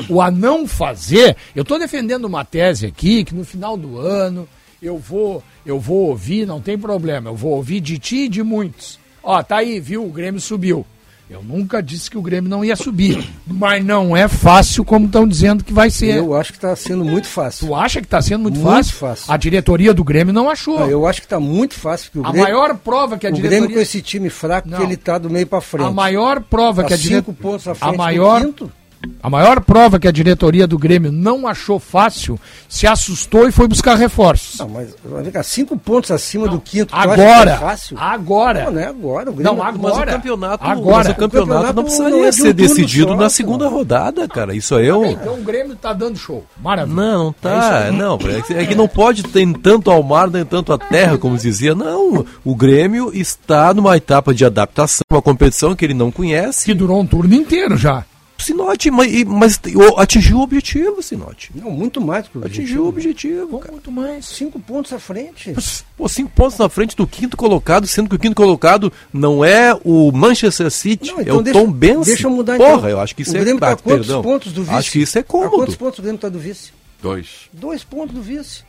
o 0.10 0.22
a 0.22 0.32
não 0.32 0.68
fazer, 0.68 1.36
eu 1.56 1.62
estou 1.62 1.78
defendendo 1.78 2.26
uma 2.26 2.46
tese 2.46 2.86
aqui 2.86 3.24
que 3.24 3.36
no 3.36 3.44
final 3.44 3.78
do 3.78 4.00
ano 4.00 4.48
eu 4.82 4.98
vou, 4.98 5.44
eu 5.66 5.80
vou 5.80 6.08
ouvir, 6.10 6.46
não 6.48 6.60
tem 6.60 6.78
problema, 6.78 7.30
eu 7.30 7.36
vou 7.36 7.52
ouvir 7.54 7.80
de 7.80 8.00
ti 8.00 8.26
e 8.26 8.30
de 8.30 8.42
muitos. 8.42 9.00
Ó, 9.24 9.42
tá 9.44 9.58
aí, 9.58 9.80
viu? 9.80 10.04
O 10.04 10.10
Grêmio 10.10 10.42
subiu. 10.42 10.86
Eu 11.30 11.42
nunca 11.42 11.82
disse 11.82 12.10
que 12.12 12.18
o 12.18 12.22
Grêmio 12.22 12.50
não 12.50 12.66
ia 12.66 12.76
subir, 12.76 13.26
mas 13.48 13.86
não 13.86 14.18
é 14.18 14.28
fácil 14.28 14.84
como 14.84 15.06
estão 15.06 15.26
dizendo 15.26 15.64
que 15.64 15.72
vai 15.72 15.90
ser. 15.90 16.18
Eu 16.18 16.34
acho 16.36 16.52
que 16.52 16.58
está 16.58 16.76
sendo 16.76 17.06
muito 17.06 17.26
fácil. 17.26 17.68
Tu 17.68 17.76
acha 17.76 18.02
que 18.02 18.08
está 18.08 18.22
sendo 18.22 18.42
muito, 18.42 18.60
Muito 18.60 18.70
fácil? 18.70 18.94
fácil. 18.98 19.32
A 19.34 19.38
diretoria 19.38 19.94
do 19.94 20.04
Grêmio 20.04 20.34
não 20.34 20.50
achou. 20.50 20.84
Ah, 20.84 20.88
Eu 20.88 21.08
acho 21.08 21.22
que 21.22 21.26
está 21.28 21.40
muito 21.40 21.76
fácil. 21.76 22.12
o 22.16 22.20
A 22.26 22.32
Grêmio, 22.34 22.42
maior 22.44 22.76
prova 22.76 23.18
que 23.18 23.26
a 23.26 23.30
o 23.30 23.34
diretoria 23.34 23.60
Grêmio 23.62 23.76
com 23.78 23.82
esse 23.82 24.02
time 24.02 24.30
fraco 24.30 24.68
Não. 24.68 24.78
que 24.80 24.84
ele 24.84 24.96
está 24.96 25.18
do 25.18 25.30
meio 25.30 25.48
para 25.48 25.62
frente. 25.62 25.88
A 25.88 25.92
maior 25.92 26.42
prova 26.42 26.82
Tá 26.82 26.90
que 26.90 26.94
a 26.96 26.98
dire- 26.98 27.16
cinco 27.16 27.32
pontos 27.34 27.66
à 27.66 27.76
frente 27.76 27.88
a 27.90 27.92
do 27.94 27.98
maior 27.98 28.42
quinto. 28.42 28.70
A 29.24 29.30
maior 29.30 29.62
prova 29.62 30.00
que 30.00 30.08
a 30.08 30.12
diretoria 30.12 30.66
do 30.68 30.78
Grêmio 30.78 31.12
não 31.12 31.48
achou 31.48 31.80
fácil, 31.80 32.40
se 32.68 32.88
assustou 32.88 33.48
e 33.48 33.52
foi 33.52 33.68
buscar 33.68 33.96
reforços. 33.96 34.60
Não, 34.60 34.70
mas 34.70 34.90
vem 35.04 35.32
cá, 35.32 35.44
cinco 35.44 35.78
pontos 35.78 36.12
acima 36.12 36.48
do 36.48 36.60
quinto. 36.60 36.94
acha 36.96 37.12
Agora, 37.14 37.52
que 37.52 37.58
é 37.64 37.68
fácil? 37.68 37.98
agora. 38.00 38.64
Não, 38.66 38.72
não 38.74 38.80
é 38.80 38.86
agora. 38.88 39.30
O 39.30 39.34
Grêmio, 39.34 39.44
Não, 39.54 39.56
Mas 39.64 39.76
agora. 39.76 40.12
o 40.12 40.14
campeonato, 40.16 40.64
Agora. 40.66 40.98
mas 40.98 41.08
o 41.10 41.16
campeonato, 41.16 41.50
O 41.52 41.54
campeonato 41.54 41.76
não 41.76 41.84
precisaria 41.84 42.18
não 42.18 42.26
é 42.26 42.30
de 42.30 42.36
ser 42.36 42.54
decidido 42.54 43.10
só, 43.10 43.16
na 43.16 43.30
segunda 43.30 43.68
rodada, 43.68 44.28
cara. 44.28 44.56
Isso 44.56 44.76
aí 44.76 44.88
é 44.88 44.96
um. 44.96 45.06
Então 45.06 45.36
o 45.36 45.44
Grêmio 45.44 45.76
tá 45.76 45.94
dando 45.94 46.18
show. 46.18 46.46
Maravilha. 46.62 46.96
Não, 46.96 47.24
não 47.24 47.30
É 47.30 47.34
tá. 47.42 47.58
isso 47.60 47.74
aí. 47.92 47.98
não, 47.98 48.16
é 48.16 48.42
que- 48.42 48.54
é 48.54 48.66
que 48.66 48.76
não 48.76 48.88
pode 48.88 49.24
ter 49.24 49.48
tanto 49.60 49.90
ao 49.92 50.02
mar 50.04 50.30
nem 50.30 50.46
tanto 50.46 50.74
à 50.74 50.78
terra, 50.78 51.18
como 51.18 51.38
dizia. 51.38 51.76
Não, 51.76 52.26
o 52.44 52.56
Grêmio 52.56 53.12
está 53.14 53.74
numa 53.74 53.96
etapa 53.98 54.34
de 54.34 54.46
adaptação, 54.46 55.02
uma 55.10 55.22
competição 55.22 55.76
que 55.76 55.86
ele 55.86 55.94
não 55.94 56.12
conhece. 56.12 56.66
Que 56.66 56.74
durou 56.74 57.00
um 57.00 57.06
turno 57.06 57.34
inteiro 57.36 57.78
já. 57.78 58.04
Sinote, 58.42 58.90
mas, 58.92 59.24
mas 59.26 59.60
atingiu 59.98 60.38
o 60.38 60.42
objetivo, 60.42 61.02
Sinote. 61.02 61.52
Não, 61.56 61.72
muito 61.72 62.02
mais 62.02 62.26
do 62.26 62.32
que 62.32 62.38
o 62.40 62.46
Atingiu 62.46 62.84
o 62.84 62.88
objetivo. 62.88 63.48
Bom, 63.48 63.60
cara. 63.60 63.72
muito 63.72 63.92
mais. 63.92 64.26
Cinco 64.26 64.60
pontos 64.60 64.92
à 64.94 65.00
frente. 65.00 65.54
Pô, 65.98 66.08
cinco 66.10 66.32
pontos 66.32 66.58
na 66.58 66.68
frente 66.70 66.96
do 66.96 67.06
quinto 67.08 67.38
colocado, 67.38 67.86
sendo 67.88 68.10
que 68.10 68.16
o 68.16 68.20
quinto 68.20 68.36
colocado 68.36 68.92
não 69.14 69.44
é 69.46 69.78
o 69.84 70.12
Manchester 70.12 70.70
City, 70.72 71.12
Não, 71.12 71.20
é 71.20 71.22
então 71.24 71.38
o 71.38 71.42
deixa- 71.44 71.60
Tom 71.60 71.72
Benz. 71.72 72.06
Deixa 72.08 72.28
eu 72.28 72.32
mudar 72.32 72.58
Porra, 72.58 72.78
então. 72.78 72.90
eu 72.90 73.00
acho 73.00 73.16
que 73.16 73.22
isso 73.22 73.34
o 73.34 73.38
é 73.38 73.40
Grêmio 73.42 73.60
tá 73.60 73.70
ah, 73.70 73.72
a 73.74 73.76
quantos 73.78 74.08
perdão. 74.08 74.22
pontos 74.22 74.52
do 74.54 74.64
vice? 74.64 74.76
Acho 74.76 74.92
que 74.92 75.00
isso 75.02 75.18
é 75.18 75.22
A 75.22 75.24
quantos 75.24 75.50
cômodo. 75.52 75.78
pontos 75.78 76.00
o 76.00 76.02
Grêmio 76.02 76.16
está 76.18 76.30
do 76.30 76.40
vice? 76.40 76.72
Dois. 77.02 77.28
Dois 77.54 77.84
pontos 77.84 78.14
do 78.16 78.22
vice. 78.22 78.64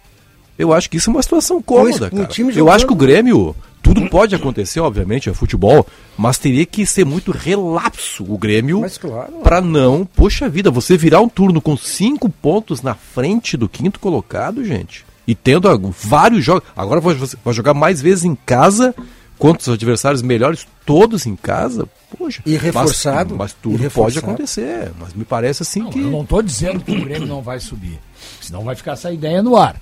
Eu 0.58 0.72
acho 0.72 0.88
que 0.90 0.96
isso 0.96 1.10
é 1.10 1.12
uma 1.12 1.22
situação 1.22 1.62
cômoda, 1.62 2.08
o 2.08 2.10
cara. 2.10 2.28
Eu 2.54 2.70
acho 2.70 2.86
que 2.86 2.92
o 2.92 2.96
Grêmio, 2.96 3.56
tudo 3.82 4.08
pode 4.08 4.34
acontecer, 4.34 4.80
obviamente, 4.80 5.28
é 5.28 5.34
futebol, 5.34 5.86
mas 6.16 6.38
teria 6.38 6.64
que 6.66 6.86
ser 6.86 7.04
muito 7.04 7.32
relapso 7.32 8.24
o 8.28 8.38
Grêmio 8.38 8.84
claro. 9.00 9.32
pra 9.42 9.60
não, 9.60 10.04
poxa 10.04 10.48
vida, 10.48 10.70
você 10.70 10.96
virar 10.96 11.20
um 11.20 11.28
turno 11.28 11.60
com 11.60 11.76
cinco 11.76 12.28
pontos 12.28 12.82
na 12.82 12.94
frente 12.94 13.56
do 13.56 13.68
quinto 13.68 13.98
colocado, 13.98 14.64
gente, 14.64 15.04
e 15.26 15.34
tendo 15.34 15.68
vários 15.90 16.44
jogos, 16.44 16.64
agora 16.76 17.00
vai, 17.00 17.14
vai 17.14 17.54
jogar 17.54 17.74
mais 17.74 18.00
vezes 18.02 18.24
em 18.24 18.34
casa 18.34 18.94
contra 19.38 19.62
os 19.62 19.68
adversários 19.68 20.22
melhores, 20.22 20.68
todos 20.86 21.26
em 21.26 21.34
casa, 21.34 21.88
poxa. 22.16 22.42
E 22.46 22.56
reforçado. 22.56 23.30
Mas, 23.30 23.38
mas 23.38 23.52
tudo 23.54 23.72
pode 23.72 23.82
reforçado. 23.82 24.26
acontecer, 24.26 24.92
mas 25.00 25.12
me 25.14 25.24
parece 25.24 25.62
assim 25.62 25.80
Não, 25.80 25.90
que... 25.90 26.00
eu 26.00 26.10
não 26.10 26.24
tô 26.24 26.40
dizendo 26.40 26.78
que 26.80 26.92
o 26.92 27.04
Grêmio 27.04 27.26
não 27.26 27.42
vai 27.42 27.58
subir. 27.58 27.98
Senão 28.40 28.62
vai 28.62 28.76
ficar 28.76 28.92
essa 28.92 29.10
ideia 29.10 29.42
no 29.42 29.56
ar. 29.56 29.80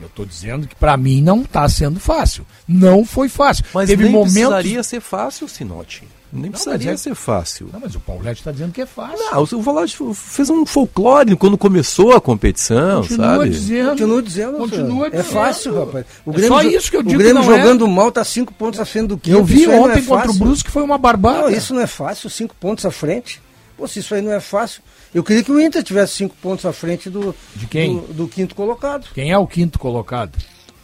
Eu 0.00 0.08
tô 0.08 0.24
dizendo 0.24 0.66
que 0.66 0.74
pra 0.76 0.96
mim 0.96 1.20
não 1.20 1.42
tá 1.44 1.68
sendo 1.68 1.98
fácil. 1.98 2.46
Não 2.66 3.04
foi 3.04 3.28
fácil. 3.28 3.64
Mas 3.74 3.88
Teve 3.88 4.04
nem 4.04 4.12
momentos. 4.12 4.32
precisaria 4.34 4.82
ser 4.82 5.00
fácil, 5.00 5.48
Sinote. 5.48 6.04
Nem 6.30 6.42
mas 6.50 6.62
precisaria 6.62 6.90
é- 6.92 6.96
ser 6.96 7.14
fácil. 7.14 7.70
Não, 7.72 7.80
mas 7.80 7.94
o 7.94 8.00
Paulete 8.00 8.42
tá 8.42 8.52
dizendo 8.52 8.70
que 8.70 8.82
é 8.82 8.86
fácil. 8.86 9.18
Não, 9.18 9.42
o 9.42 9.62
Valade 9.62 9.96
fez 10.14 10.50
um 10.50 10.66
folclore 10.66 11.34
quando 11.36 11.56
começou 11.56 12.12
a 12.12 12.20
competição, 12.20 13.00
Continua 13.00 13.36
sabe? 13.38 13.50
dizendo. 13.50 13.88
Continua 13.90 14.22
dizendo. 14.22 14.56
Continua. 14.58 15.06
É 15.06 15.10
dizendo. 15.10 15.24
fácil, 15.24 15.78
rapaz. 15.86 16.04
O 16.26 16.32
É 16.38 16.46
só 16.46 16.62
isso 16.62 16.90
que 16.90 16.96
eu 16.98 17.02
digo 17.02 17.14
O 17.14 17.18
Grêmio 17.18 17.42
que 17.42 17.48
não 17.48 17.54
é. 17.54 17.58
jogando 17.58 17.88
mal 17.88 18.12
tá 18.12 18.22
cinco 18.24 18.52
pontos 18.52 18.78
à 18.78 18.84
frente 18.84 19.06
do 19.08 19.16
quinto. 19.18 19.36
Eu 19.38 19.44
vi 19.44 19.66
não 19.66 19.82
ontem 19.84 20.00
é 20.00 20.02
contra 20.02 20.30
o. 20.30 20.34
Brusque 20.34 20.70
foi 20.70 20.82
uma 20.82 20.98
barbada. 20.98 21.42
Não, 21.42 21.50
isso 21.50 21.72
não 21.74 21.80
é 21.80 21.86
fácil, 21.86 22.28
cinco 22.28 22.54
pontos 22.60 22.84
à 22.84 22.90
frente. 22.90 23.40
Pô, 23.78 23.86
se 23.86 24.00
isso 24.00 24.14
aí 24.14 24.20
não 24.20 24.32
é 24.32 24.40
fácil. 24.40 24.82
Eu 25.14 25.22
queria 25.24 25.42
que 25.44 25.52
o 25.52 25.60
Inter 25.60 25.82
tivesse 25.84 26.14
cinco 26.14 26.34
pontos 26.42 26.66
à 26.66 26.72
frente 26.72 27.08
do, 27.08 27.34
De 27.54 27.66
quem? 27.66 27.96
do, 27.96 28.12
do 28.12 28.28
quinto 28.28 28.54
colocado. 28.54 29.06
Quem 29.14 29.30
é 29.30 29.38
o 29.38 29.46
quinto 29.46 29.78
colocado? 29.78 30.36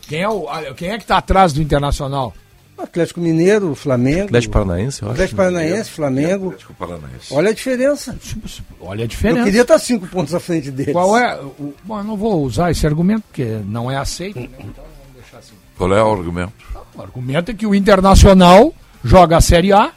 Quem 0.09 0.23
é, 0.23 0.29
o, 0.29 0.47
quem 0.77 0.91
é 0.91 0.99
que 0.99 1.05
tá 1.05 1.19
atrás 1.19 1.53
do 1.53 1.61
Internacional? 1.61 2.33
Atlético 2.79 3.21
Mineiro, 3.21 3.75
Flamengo. 3.75 4.25
Atlético 4.27 4.53
Paranaense, 4.53 5.03
eu 5.03 5.09
acho. 5.09 5.13
Atlético 5.15 5.37
Paranaense, 5.37 5.91
Flamengo. 5.91 6.47
Atlético 6.47 6.75
Paranaense. 6.75 7.33
Olha 7.35 7.51
a 7.51 7.53
diferença. 7.53 8.19
Olha 8.81 9.03
a 9.03 9.05
Eu 9.05 9.09
diferença. 9.09 9.45
queria 9.45 9.63
estar 9.63 9.79
cinco 9.79 10.07
pontos 10.09 10.35
à 10.35 10.41
frente 10.41 10.71
deles. 10.71 10.93
Qual 10.93 11.17
é? 11.17 11.37
O, 11.41 11.75
bom, 11.85 11.99
eu 11.99 12.05
não 12.05 12.17
vou 12.17 12.43
usar 12.43 12.71
esse 12.71 12.87
argumento, 12.87 13.23
porque 13.23 13.45
não 13.67 13.91
é 13.91 13.97
aceito. 13.97 14.39
né? 14.41 14.49
Então 14.59 14.85
vamos 14.85 15.15
deixar 15.21 15.39
assim. 15.39 15.55
Qual 15.77 15.93
é 15.95 16.03
o 16.03 16.13
argumento? 16.13 16.53
O 16.97 17.03
argumento 17.03 17.51
é 17.51 17.55
que 17.55 17.67
o 17.67 17.75
Internacional 17.75 18.73
joga 19.05 19.37
a 19.37 19.41
Série 19.41 19.73
A 19.73 19.93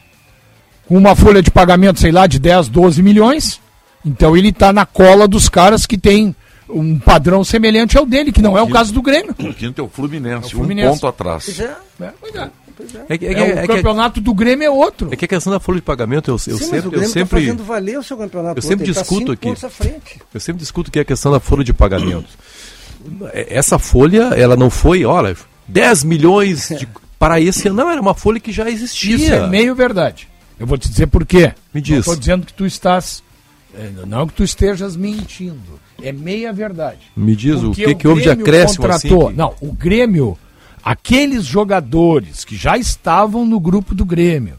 com 0.87 0.97
uma 0.97 1.15
folha 1.15 1.41
de 1.41 1.51
pagamento, 1.51 1.99
sei 1.99 2.11
lá, 2.11 2.27
de 2.27 2.39
10, 2.39 2.69
12 2.69 3.01
milhões. 3.03 3.59
Então 4.05 4.35
ele 4.37 4.49
está 4.49 4.71
na 4.71 4.85
cola 4.85 5.27
dos 5.27 5.49
caras 5.49 5.85
que 5.85 5.97
tem 5.97 6.35
um 6.69 6.97
padrão 6.99 7.43
semelhante 7.43 7.97
ao 7.97 8.05
dele, 8.05 8.31
que 8.31 8.41
não 8.41 8.57
é 8.57 8.61
o 8.61 8.69
caso 8.69 8.93
do 8.93 9.01
Grêmio. 9.01 9.33
O 9.39 9.53
quinto 9.53 9.81
é 9.81 9.83
o 9.83 9.87
Fluminense, 9.89 10.45
É 10.45 10.47
o 10.47 10.49
Fluminense. 10.59 10.87
um 10.89 10.91
ponto 10.93 11.07
atrás. 11.07 11.43
Pois 11.45 11.59
é. 11.59 11.75
É, 12.01 12.11
pois 12.19 12.35
é. 12.35 12.49
É, 13.09 13.17
que- 13.17 13.25
é 13.25 13.31
É, 13.31 13.33
que- 13.33 13.41
o 13.41 13.43
é 13.57 13.61
que- 13.61 13.67
campeonato 13.67 14.21
do 14.21 14.33
Grêmio 14.35 14.65
é 14.65 14.69
outro. 14.69 15.09
é 15.11 15.15
que 15.15 15.25
a 15.25 15.27
questão 15.27 15.51
da 15.51 15.59
folha 15.59 15.77
de 15.77 15.81
pagamento, 15.81 16.29
eu, 16.29 16.33
eu 16.35 16.37
Sim, 16.39 16.51
mas 16.51 16.59
o 16.61 16.63
sempre, 16.65 16.77
eu 16.77 16.81
Grêmio 16.91 17.07
está 17.07 17.19
sempre, 17.19 17.39
fazendo 17.41 17.63
valer 17.63 17.97
o 17.99 18.03
seu 18.03 18.17
campeonato. 18.17 18.57
eu 18.57 18.61
sempre 18.61 18.85
Ele 18.85 18.93
tá 18.93 19.01
discuto 19.01 19.19
cinco 19.19 19.31
aqui. 19.31 20.23
eu 20.33 20.39
sempre 20.39 20.59
discuto 20.59 20.91
que 20.91 20.99
é 20.99 21.01
a 21.01 21.05
questão 21.05 21.31
da 21.31 21.39
folha 21.39 21.63
de 21.63 21.73
pagamento. 21.73 22.27
É- 23.33 23.57
Essa 23.57 23.79
folha, 23.79 24.29
ela 24.35 24.55
não 24.55 24.69
foi, 24.69 25.05
olha, 25.05 25.35
10 25.67 26.03
milhões 26.03 26.69
de- 26.77 26.87
para 27.17 27.39
esse 27.41 27.67
ano. 27.67 27.77
Não, 27.77 27.89
era 27.89 27.99
uma 28.01 28.13
folha 28.13 28.39
que 28.39 28.51
já 28.51 28.69
existia. 28.69 29.15
Isso 29.15 29.33
é 29.33 29.47
meio 29.47 29.73
verdade. 29.73 30.27
Eu 30.59 30.65
vou 30.67 30.77
te 30.77 30.89
dizer 30.89 31.07
por 31.07 31.25
quê. 31.25 31.53
Me 31.73 31.81
diz. 31.81 31.99
Estou 31.99 32.15
dizendo 32.15 32.45
que 32.45 32.53
tu 32.53 32.65
estás. 32.65 33.23
é, 33.75 33.89
Não 34.05 34.25
que 34.27 34.33
tu 34.33 34.43
estejas 34.43 34.95
mentindo. 34.95 35.79
É 36.01 36.11
meia 36.11 36.51
verdade. 36.53 36.99
Me 37.15 37.35
diz 37.35 37.57
o 37.63 37.67
Porque 37.69 37.85
que, 37.85 37.95
que 37.95 38.07
houve 38.07 38.21
de 38.21 38.29
acréscimo 38.29 38.87
contratou, 38.87 39.21
assim. 39.27 39.31
que- 39.31 39.37
Não, 39.37 39.55
o 39.61 39.71
Grêmio, 39.73 40.37
aqueles 40.83 41.43
jogadores 41.45 42.43
que 42.45 42.55
já 42.55 42.77
estavam 42.77 43.45
no 43.45 43.59
grupo 43.59 43.93
do 43.95 44.05
Grêmio, 44.05 44.57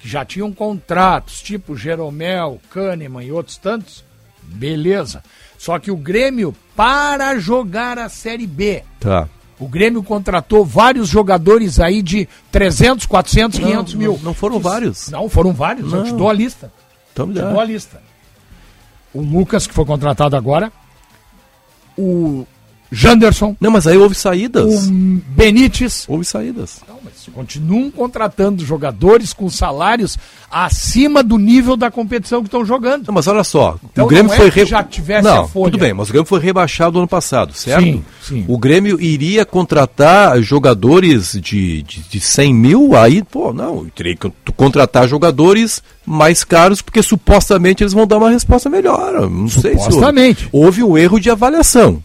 que 0.00 0.08
já 0.08 0.24
tinham 0.24 0.52
contratos, 0.52 1.40
tipo 1.42 1.76
Jeromel, 1.76 2.60
Kahneman 2.70 3.24
e 3.24 3.30
outros 3.32 3.56
tantos, 3.56 4.04
beleza. 4.42 5.22
Só 5.58 5.78
que 5.78 5.90
o 5.90 5.96
Grêmio, 5.96 6.54
para 6.74 7.38
jogar 7.38 7.98
a 7.98 8.08
Série 8.08 8.46
B, 8.46 8.82
Tá. 8.98 9.28
O 9.60 9.68
Grêmio 9.68 10.02
contratou 10.02 10.64
vários 10.64 11.08
jogadores 11.08 11.78
aí 11.78 12.00
de 12.02 12.26
300, 12.50 13.06
400, 13.06 13.58
Não, 13.58 13.68
500 13.68 13.94
mil. 13.94 14.12
não- 14.14 14.18
não 14.20 14.34
foram 14.34 14.58
vários. 14.58 15.08
Não, 15.10 15.28
foram 15.28 15.52
vários. 15.52 15.92
Eu 15.92 16.02
te 16.04 16.10
Não. 16.10 16.16
dou 16.16 16.30
a 16.30 16.32
lista. 16.32 16.72
Então 17.12 17.26
Te 17.28 17.34
dou 17.40 17.60
a 17.60 17.64
lista. 17.64 18.00
O 19.12 19.20
Lucas, 19.20 19.66
que 19.66 19.74
foi 19.74 19.84
contratado 19.84 20.34
agora. 20.36 20.72
O 21.98 22.46
Janderson. 22.90 23.56
Não, 23.60 23.70
mas 23.70 23.86
aí 23.86 23.96
houve 23.96 24.14
saídas. 24.14 24.88
O 24.88 24.92
Benítez. 25.28 26.04
Houve 26.08 26.24
saídas. 26.24 26.80
Não, 26.88 26.96
mas 27.04 27.12
continuam 27.32 27.90
contratando 27.90 28.64
jogadores 28.64 29.32
com 29.32 29.48
salários 29.48 30.18
acima 30.50 31.22
do 31.22 31.38
nível 31.38 31.76
da 31.76 31.90
competição 31.90 32.40
que 32.40 32.48
estão 32.48 32.64
jogando. 32.64 33.06
Não, 33.06 33.14
mas 33.14 33.26
olha 33.28 33.44
só, 33.44 33.76
Então 33.92 34.04
o 34.04 34.08
Grêmio 34.08 34.28
não 34.28 34.34
é 34.34 34.36
foi 34.36 34.50
que 34.50 34.66
já 34.66 34.82
tivesse 34.82 35.22
Não, 35.22 35.48
tudo 35.48 35.78
bem, 35.78 35.94
mas 35.94 36.08
o 36.08 36.12
Grêmio 36.12 36.26
foi 36.26 36.40
rebaixado 36.40 36.98
ano 36.98 37.06
passado, 37.06 37.52
certo? 37.54 37.82
Sim, 37.84 38.04
sim. 38.22 38.44
O 38.48 38.58
Grêmio 38.58 39.00
iria 39.00 39.44
contratar 39.44 40.40
jogadores 40.42 41.32
de, 41.40 41.82
de, 41.82 42.00
de 42.00 42.20
100 42.20 42.54
mil, 42.54 42.96
aí, 42.96 43.22
pô, 43.22 43.52
não, 43.52 43.86
teria 43.94 44.16
que 44.16 44.30
contratar 44.56 45.06
jogadores 45.06 45.82
mais 46.04 46.42
caros, 46.42 46.82
porque 46.82 47.02
supostamente 47.02 47.82
eles 47.84 47.92
vão 47.92 48.06
dar 48.06 48.18
uma 48.18 48.30
resposta 48.30 48.68
melhor. 48.68 49.30
Não 49.30 49.48
sei 49.48 49.76
se 49.78 49.84
Supostamente. 49.84 50.48
houve, 50.50 50.82
houve 50.82 50.92
um 50.92 50.98
erro 50.98 51.20
de 51.20 51.30
avaliação. 51.30 52.02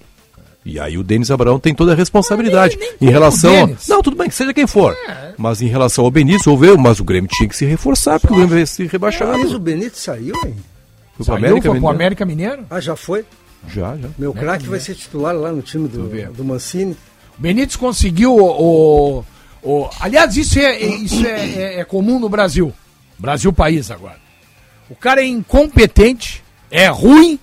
E 0.65 0.79
aí 0.79 0.97
o 0.97 1.03
Denis 1.03 1.29
Abraão 1.29 1.59
tem 1.59 1.75
toda 1.75 1.91
a 1.91 1.95
responsabilidade. 1.95 2.75
nem 2.77 2.89
em 2.89 2.97
culpa 2.97 3.11
relação. 3.11 3.65
a-. 3.65 3.69
Não, 3.87 4.01
tudo 4.01 4.17
bem, 4.17 4.27
que 4.27 4.33
seja 4.35 4.51
quem 4.53 4.65
for. 4.65 4.97
Mas 5.37 5.61
em 5.61 5.67
relação 5.67 6.03
ao 6.05 6.09
Benício, 6.11 6.51
houve 6.51 6.75
mas 6.75 6.99
o 6.99 7.03
Grêmio 7.03 7.29
tinha 7.31 7.47
que 7.47 7.55
se 7.55 7.65
reforçar, 7.65 8.19
porque 8.19 8.33
o 8.33 8.37
Grêmio 8.39 8.57
ia 8.57 8.65
se 8.65 8.85
rebaixar. 8.87 9.27
Mas 9.37 9.53
o 9.53 9.59
Benítez 9.59 9.99
saiu, 9.99 10.33
hein? 10.43 10.55
Foi 11.17 11.25
pro 11.25 11.35
América 11.35 11.61
foi 11.61 11.69
pro 11.69 11.73
Mineiro? 11.73 11.95
América 11.95 12.25
Mineiro. 12.25 12.65
Ah, 12.69 12.79
já 12.79 12.95
foi? 12.95 13.23
Já, 13.67 13.95
já. 13.95 14.09
Meu 14.17 14.33
craque 14.33 14.67
vai 14.67 14.79
ser 14.79 14.95
titular 14.95 15.35
lá 15.35 15.51
no 15.51 15.61
time 15.61 15.87
do, 15.87 16.09
do 16.33 16.43
Mancini. 16.43 16.97
O 17.37 17.41
Benítez 17.41 17.75
conseguiu 17.75 18.35
o. 18.35 19.19
o- 19.19 19.25
o- 19.61 19.89
aliás, 19.99 20.35
isso, 20.35 20.57
é, 20.59 20.63
é- 20.81 20.95
isso 20.97 21.25
é, 21.25 21.39
é- 21.55 21.79
é 21.79 21.83
comum 21.85 22.19
no 22.19 22.27
Brasil. 22.29 22.73
Brasil 23.19 23.51
país 23.53 23.89
agora. 23.91 24.17
O 24.89 24.95
cara 24.95 25.21
é 25.21 25.25
incompetente, 25.25 26.43
é 26.69 26.87
ruim 26.87 27.39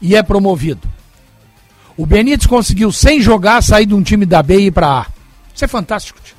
e 0.00 0.14
é 0.14 0.22
promovido. 0.22 0.86
O 2.00 2.06
Benítez 2.06 2.46
conseguiu, 2.46 2.90
sem 2.90 3.20
jogar, 3.20 3.62
sair 3.62 3.84
de 3.84 3.94
um 3.94 4.02
time 4.02 4.24
da 4.24 4.42
B 4.42 4.56
e 4.58 4.66
ir 4.66 4.70
pra 4.70 5.00
A. 5.00 5.06
Isso 5.54 5.64
é 5.64 5.68
fantástico. 5.68 6.18
tio. 6.24 6.34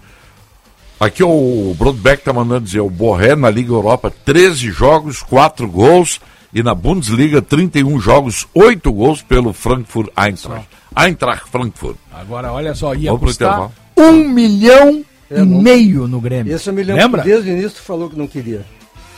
Aqui 1.00 1.24
o 1.24 1.76
Broadback 1.78 2.24
tá 2.24 2.34
mandando 2.34 2.66
dizer, 2.66 2.80
o 2.80 2.90
Borré 2.90 3.36
na 3.36 3.50
Liga 3.50 3.72
Europa, 3.72 4.12
13 4.26 4.72
jogos, 4.72 5.22
4 5.22 5.68
gols 5.70 6.20
e 6.54 6.64
na 6.64 6.74
Bundesliga 6.74 7.42
31 7.44 8.00
jogos, 8.00 8.48
8 8.56 8.92
gols 8.92 9.22
pelo 9.22 9.54
Frankfurt 9.54 10.10
Eintracht. 10.18 10.68
Eintracht 10.96 11.48
Frankfurt. 11.52 11.96
Agora, 12.12 12.52
olha 12.52 12.74
só, 12.74 12.96
ia 12.96 13.12
Vamos 13.12 13.28
custar 13.30 13.50
intervalo. 13.50 13.72
um 13.98 14.28
milhão 14.30 15.06
É, 15.30 15.42
e 15.42 15.46
não- 15.46 15.62
meio 15.62 16.08
no 16.08 16.20
Grêmio. 16.20 16.56
Esse 16.56 16.70
eu 16.70 16.74
me 16.74 16.82
lembro 16.84 17.02
Lembra? 17.04 17.22
que 17.22 17.30
desde 17.30 17.50
o 17.50 17.54
início 17.54 17.72
tu 17.78 17.82
falou 17.84 18.10
que 18.10 18.18
não 18.18 18.28
queria. 18.28 18.66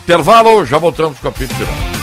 Intervalo, 0.03 0.65
já 0.65 0.77
voltamos 0.77 1.17
com 1.19 1.27
a 1.29 1.31
final. 1.31 2.02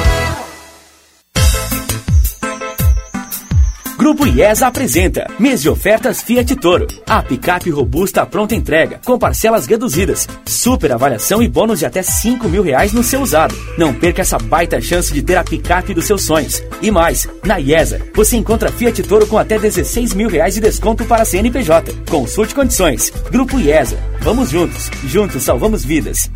Grupo 4.01 4.25
IESA 4.25 4.65
apresenta 4.65 5.27
mês 5.37 5.61
de 5.61 5.69
ofertas 5.69 6.23
Fiat 6.23 6.55
Toro. 6.55 6.87
A 7.05 7.21
picape 7.21 7.69
robusta 7.69 8.25
pronta 8.25 8.55
entrega, 8.55 8.99
com 9.05 9.15
parcelas 9.15 9.67
reduzidas, 9.67 10.27
super 10.43 10.91
avaliação 10.91 11.39
e 11.39 11.47
bônus 11.47 11.77
de 11.77 11.85
até 11.85 12.01
5 12.01 12.49
mil 12.49 12.63
reais 12.63 12.93
no 12.93 13.03
seu 13.03 13.21
usado. 13.21 13.55
Não 13.77 13.93
perca 13.93 14.23
essa 14.23 14.39
baita 14.39 14.81
chance 14.81 15.13
de 15.13 15.21
ter 15.21 15.35
a 15.35 15.43
picape 15.43 15.93
dos 15.93 16.05
seus 16.05 16.23
sonhos. 16.23 16.63
E 16.81 16.89
mais, 16.89 17.29
na 17.45 17.59
IESA, 17.59 18.01
você 18.15 18.37
encontra 18.37 18.71
Fiat 18.71 19.03
Toro 19.03 19.27
com 19.27 19.37
até 19.37 19.59
16 19.59 20.15
mil 20.15 20.29
reais 20.29 20.55
de 20.55 20.61
desconto 20.61 21.05
para 21.05 21.23
CNPJ. 21.23 21.93
Consulte 22.09 22.55
condições. 22.55 23.13
Grupo 23.29 23.59
IESA. 23.59 23.99
Vamos 24.21 24.49
juntos. 24.49 24.89
Juntos 25.05 25.43
salvamos 25.43 25.85
vidas. 25.85 26.27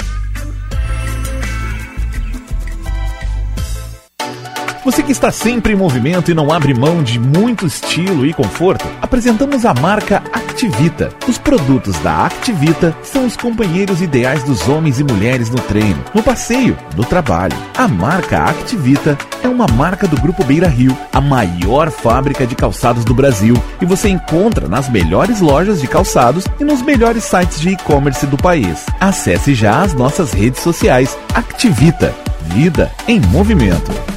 Você 4.85 5.01
que 5.01 5.11
está 5.11 5.31
sempre 5.31 5.73
em 5.73 5.75
movimento 5.75 6.29
e 6.29 6.35
não 6.35 6.53
abre 6.53 6.71
mão 6.71 7.01
de 7.01 7.19
muito 7.19 7.65
estilo 7.65 8.23
e 8.23 8.31
conforto, 8.31 8.85
apresentamos 9.01 9.65
a 9.65 9.73
marca 9.73 10.21
Activita. 10.31 11.11
Os 11.27 11.39
produtos 11.39 11.97
da 12.01 12.27
Activita 12.27 12.95
são 13.01 13.25
os 13.25 13.35
companheiros 13.35 13.99
ideais 13.99 14.43
dos 14.43 14.69
homens 14.69 14.99
e 14.99 15.03
mulheres 15.03 15.49
no 15.49 15.59
treino, 15.59 16.03
no 16.13 16.21
passeio, 16.21 16.77
no 16.95 17.03
trabalho. 17.03 17.57
A 17.75 17.87
marca 17.87 18.43
Activita 18.43 19.17
é 19.41 19.47
uma 19.47 19.65
marca 19.65 20.07
do 20.07 20.21
Grupo 20.21 20.43
Beira 20.43 20.67
Rio, 20.67 20.95
a 21.11 21.19
maior 21.19 21.89
fábrica 21.89 22.45
de 22.45 22.53
calçados 22.53 23.03
do 23.03 23.15
Brasil, 23.15 23.55
e 23.81 23.85
você 23.85 24.07
encontra 24.07 24.67
nas 24.67 24.87
melhores 24.87 25.41
lojas 25.41 25.81
de 25.81 25.87
calçados 25.87 26.45
e 26.59 26.63
nos 26.63 26.83
melhores 26.83 27.23
sites 27.23 27.59
de 27.59 27.69
e-commerce 27.69 28.27
do 28.27 28.37
país. 28.37 28.85
Acesse 28.99 29.55
já 29.55 29.81
as 29.81 29.95
nossas 29.95 30.31
redes 30.31 30.61
sociais. 30.61 31.17
Activita. 31.33 32.13
Vida 32.53 32.91
em 33.07 33.19
movimento. 33.19 34.14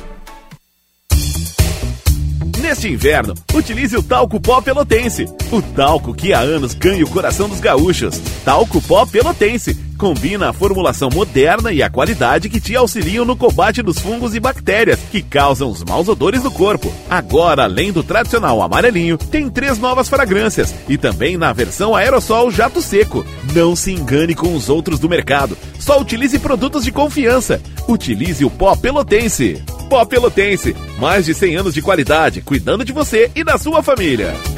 Neste 2.78 2.94
inverno, 2.94 3.34
utilize 3.52 3.96
o 3.96 4.02
Talco 4.04 4.40
Pó 4.40 4.60
Pelotense. 4.60 5.26
O 5.50 5.60
talco 5.60 6.14
que 6.14 6.32
há 6.32 6.38
anos 6.38 6.74
ganha 6.74 7.04
o 7.04 7.10
coração 7.10 7.48
dos 7.48 7.58
gaúchos. 7.58 8.20
Talco 8.44 8.80
Pó 8.80 9.04
Pelotense. 9.04 9.74
Combina 9.98 10.50
a 10.50 10.52
formulação 10.52 11.10
moderna 11.12 11.72
e 11.72 11.82
a 11.82 11.90
qualidade 11.90 12.48
que 12.48 12.60
te 12.60 12.76
auxiliam 12.76 13.24
no 13.24 13.34
combate 13.34 13.82
dos 13.82 13.98
fungos 13.98 14.32
e 14.32 14.38
bactérias 14.38 15.00
que 15.10 15.20
causam 15.20 15.68
os 15.68 15.82
maus 15.82 16.06
odores 16.06 16.40
do 16.40 16.52
corpo. 16.52 16.94
Agora, 17.10 17.64
além 17.64 17.90
do 17.90 18.04
tradicional 18.04 18.62
amarelinho, 18.62 19.18
tem 19.18 19.50
três 19.50 19.76
novas 19.76 20.08
fragrâncias 20.08 20.72
e 20.88 20.96
também 20.96 21.36
na 21.36 21.52
versão 21.52 21.96
aerossol 21.96 22.48
jato 22.48 22.80
seco. 22.80 23.26
Não 23.52 23.74
se 23.74 23.90
engane 23.90 24.36
com 24.36 24.54
os 24.54 24.68
outros 24.68 25.00
do 25.00 25.08
mercado. 25.08 25.58
Só 25.80 26.00
utilize 26.00 26.38
produtos 26.38 26.84
de 26.84 26.92
confiança. 26.92 27.60
Utilize 27.88 28.44
o 28.44 28.50
pó 28.50 28.76
pelotense. 28.76 29.64
Pó 29.88 30.04
Pelotense, 30.04 30.76
mais 30.98 31.24
de 31.24 31.32
100 31.32 31.56
anos 31.56 31.74
de 31.74 31.80
qualidade, 31.80 32.42
cuidando 32.68 32.84
de 32.84 32.92
você 32.92 33.30
e 33.34 33.42
da 33.42 33.56
sua 33.56 33.82
família. 33.82 34.57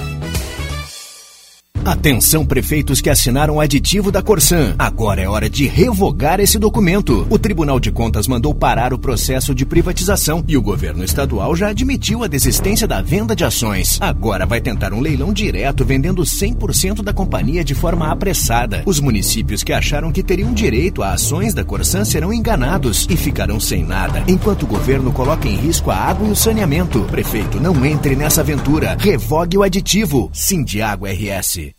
Atenção 1.84 2.44
prefeitos 2.44 3.00
que 3.00 3.08
assinaram 3.08 3.56
o 3.56 3.60
aditivo 3.60 4.12
da 4.12 4.20
Corsan. 4.20 4.74
Agora 4.78 5.22
é 5.22 5.28
hora 5.28 5.48
de 5.48 5.66
revogar 5.66 6.38
esse 6.38 6.58
documento. 6.58 7.26
O 7.30 7.38
Tribunal 7.38 7.80
de 7.80 7.90
Contas 7.90 8.28
mandou 8.28 8.54
parar 8.54 8.92
o 8.92 8.98
processo 8.98 9.54
de 9.54 9.64
privatização 9.64 10.44
e 10.46 10.58
o 10.58 10.62
governo 10.62 11.02
estadual 11.02 11.56
já 11.56 11.68
admitiu 11.68 12.22
a 12.22 12.28
desistência 12.28 12.86
da 12.86 13.00
venda 13.00 13.34
de 13.34 13.44
ações. 13.44 13.98
Agora 13.98 14.44
vai 14.44 14.60
tentar 14.60 14.92
um 14.92 15.00
leilão 15.00 15.32
direto 15.32 15.82
vendendo 15.82 16.22
100% 16.22 17.02
da 17.02 17.14
companhia 17.14 17.64
de 17.64 17.74
forma 17.74 18.10
apressada. 18.10 18.82
Os 18.84 19.00
municípios 19.00 19.64
que 19.64 19.72
acharam 19.72 20.12
que 20.12 20.22
teriam 20.22 20.52
direito 20.52 21.02
a 21.02 21.14
ações 21.14 21.54
da 21.54 21.64
Corsan 21.64 22.04
serão 22.04 22.30
enganados 22.30 23.06
e 23.08 23.16
ficarão 23.16 23.58
sem 23.58 23.82
nada, 23.82 24.22
enquanto 24.28 24.64
o 24.64 24.68
governo 24.68 25.12
coloca 25.12 25.48
em 25.48 25.56
risco 25.56 25.90
a 25.90 25.96
água 25.96 26.28
e 26.28 26.30
o 26.30 26.36
saneamento. 26.36 27.04
Prefeito, 27.04 27.58
não 27.58 27.84
entre 27.86 28.14
nessa 28.14 28.42
aventura. 28.42 28.98
Revogue 29.00 29.56
o 29.56 29.62
aditivo. 29.62 30.30
Sindiago 30.32 31.06
RS. 31.06 31.70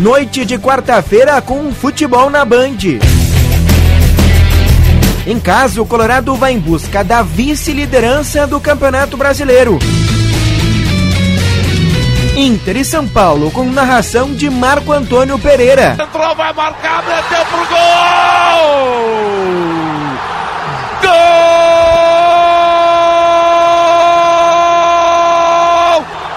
Noite 0.00 0.44
de 0.46 0.58
quarta-feira 0.58 1.40
com 1.42 1.70
futebol 1.74 2.30
na 2.30 2.42
Band. 2.42 2.78
Em 5.26 5.38
casa, 5.38 5.82
o 5.82 5.84
Colorado 5.84 6.34
vai 6.36 6.54
em 6.54 6.58
busca 6.58 7.04
da 7.04 7.20
vice-liderança 7.20 8.46
do 8.46 8.58
Campeonato 8.58 9.18
Brasileiro. 9.18 9.78
Inter 12.34 12.78
e 12.78 12.84
São 12.84 13.06
Paulo 13.06 13.50
com 13.50 13.66
narração 13.66 14.32
de 14.32 14.48
Marco 14.48 14.90
Antônio 14.90 15.38
Pereira. 15.38 15.98
Entrou, 16.00 16.34
vai 16.34 16.54
marcar, 16.54 17.04
meteu 17.04 17.44
pro 17.44 17.58
gol! 17.66 17.76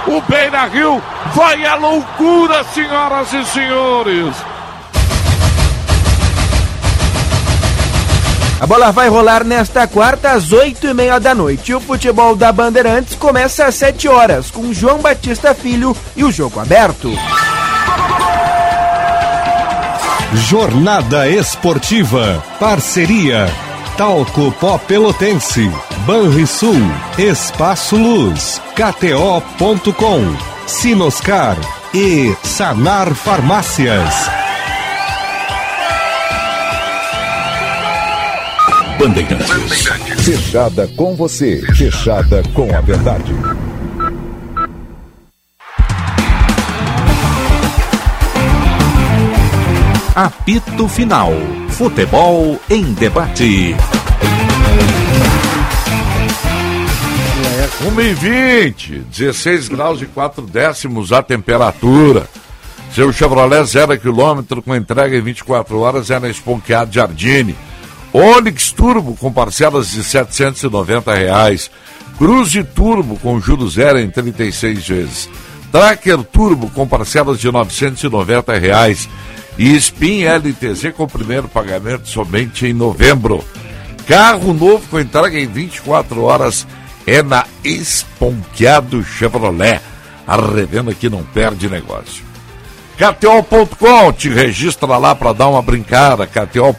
Gol! 0.05 0.17
O 0.17 0.21
Beira 0.29 0.65
Rio 0.65 1.01
vai 1.33 1.65
à 1.65 1.75
loucura, 1.75 2.63
senhoras 2.63 3.33
e 3.33 3.45
senhores! 3.45 4.35
A 8.59 8.65
bola 8.65 8.93
vai 8.93 9.09
rolar 9.09 9.43
nesta 9.43 9.85
quarta 9.85 10.31
às 10.31 10.53
oito 10.53 10.87
e 10.87 10.93
meia 10.93 11.19
da 11.19 11.35
noite. 11.35 11.73
O 11.73 11.81
futebol 11.81 12.33
da 12.33 12.49
Bandeirantes 12.49 13.13
começa 13.13 13.65
às 13.65 13.75
sete 13.75 14.07
horas 14.07 14.49
com 14.49 14.73
João 14.73 14.99
Batista 14.99 15.53
Filho 15.53 15.93
e 16.15 16.23
o 16.23 16.31
jogo 16.31 16.61
aberto. 16.61 17.11
Jornada 20.33 21.27
Esportiva. 21.27 22.41
Parceria. 22.57 23.47
Talco 23.97 24.49
Pó 24.53 24.77
Pelotense. 24.77 25.69
Banrisul, 26.05 26.81
Espaço 27.17 27.95
Luz, 27.95 28.61
KTO.com, 28.75 30.19
Sinoscar 30.67 31.55
e 31.93 32.35
Sanar 32.43 33.13
Farmácias. 33.15 34.13
Bandeirantes. 38.99 39.85
Fechada 40.25 40.89
com 40.97 41.15
você, 41.15 41.61
fechada 41.73 42.43
com 42.53 42.75
a 42.75 42.81
verdade. 42.81 43.33
Apito 50.13 50.87
Final. 50.89 51.31
Futebol 51.69 52.59
em 52.69 52.93
debate. 52.93 53.75
1 57.81 58.01
e 58.01 58.13
20, 58.13 58.99
16 58.99 59.67
graus 59.67 60.01
e 60.01 60.05
4 60.05 60.45
décimos 60.45 61.11
a 61.11 61.23
temperatura. 61.23 62.27
Seu 62.93 63.11
Chevrolet 63.11 63.65
zero 63.65 63.97
quilômetro 63.99 64.61
com 64.61 64.75
entrega 64.75 65.17
em 65.17 65.21
24 65.21 65.79
horas 65.79 66.11
é 66.11 66.19
na 66.19 66.29
Esponqueado 66.29 66.93
Jardine. 66.93 67.55
Onix 68.13 68.71
Turbo 68.71 69.15
com 69.15 69.33
parcelas 69.33 69.89
de 69.89 70.03
790 70.03 71.13
reais. 71.13 71.71
Cruze 72.19 72.63
Turbo 72.63 73.17
com 73.17 73.41
juros 73.41 73.73
zero 73.73 73.99
em 73.99 74.09
36 74.09 74.87
vezes. 74.87 75.29
Tracker 75.71 76.19
Turbo 76.19 76.69
com 76.69 76.87
parcelas 76.87 77.39
de 77.39 77.51
990 77.51 78.53
reais. 78.59 79.09
E 79.57 79.75
Spin 79.75 80.25
LTZ 80.25 80.93
com 80.95 81.07
primeiro 81.07 81.47
pagamento 81.47 82.07
somente 82.07 82.67
em 82.67 82.73
novembro. 82.73 83.43
Carro 84.07 84.53
novo 84.53 84.87
com 84.89 84.99
entrega 84.99 85.39
em 85.39 85.47
24 85.47 86.21
horas 86.21 86.67
é 87.05 87.21
na 87.21 87.45
Esponqueado 87.63 89.03
Chevrolet. 89.03 89.81
A 90.25 90.37
revenda 90.37 90.93
que 90.93 91.09
não 91.09 91.23
perde 91.23 91.69
negócio. 91.69 92.23
KTO.com, 92.97 94.13
te 94.13 94.29
registra 94.29 94.97
lá 94.97 95.13
para 95.13 95.33
dar 95.33 95.49
uma 95.49 95.61
brincada. 95.61 96.25
KTO 96.25 96.75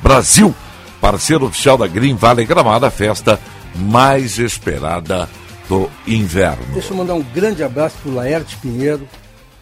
Brasil, 0.00 0.54
parceiro 1.00 1.46
oficial 1.46 1.78
da 1.78 1.86
Green 1.86 2.14
Valley 2.14 2.44
Gramada, 2.44 2.90
festa 2.90 3.40
mais 3.74 4.38
esperada 4.38 5.28
do 5.68 5.88
inverno. 6.06 6.62
Deixa 6.74 6.92
eu 6.92 6.96
mandar 6.96 7.14
um 7.14 7.22
grande 7.22 7.62
abraço 7.62 7.96
pro 8.02 8.14
Laerte 8.14 8.56
Pinheiro, 8.58 9.08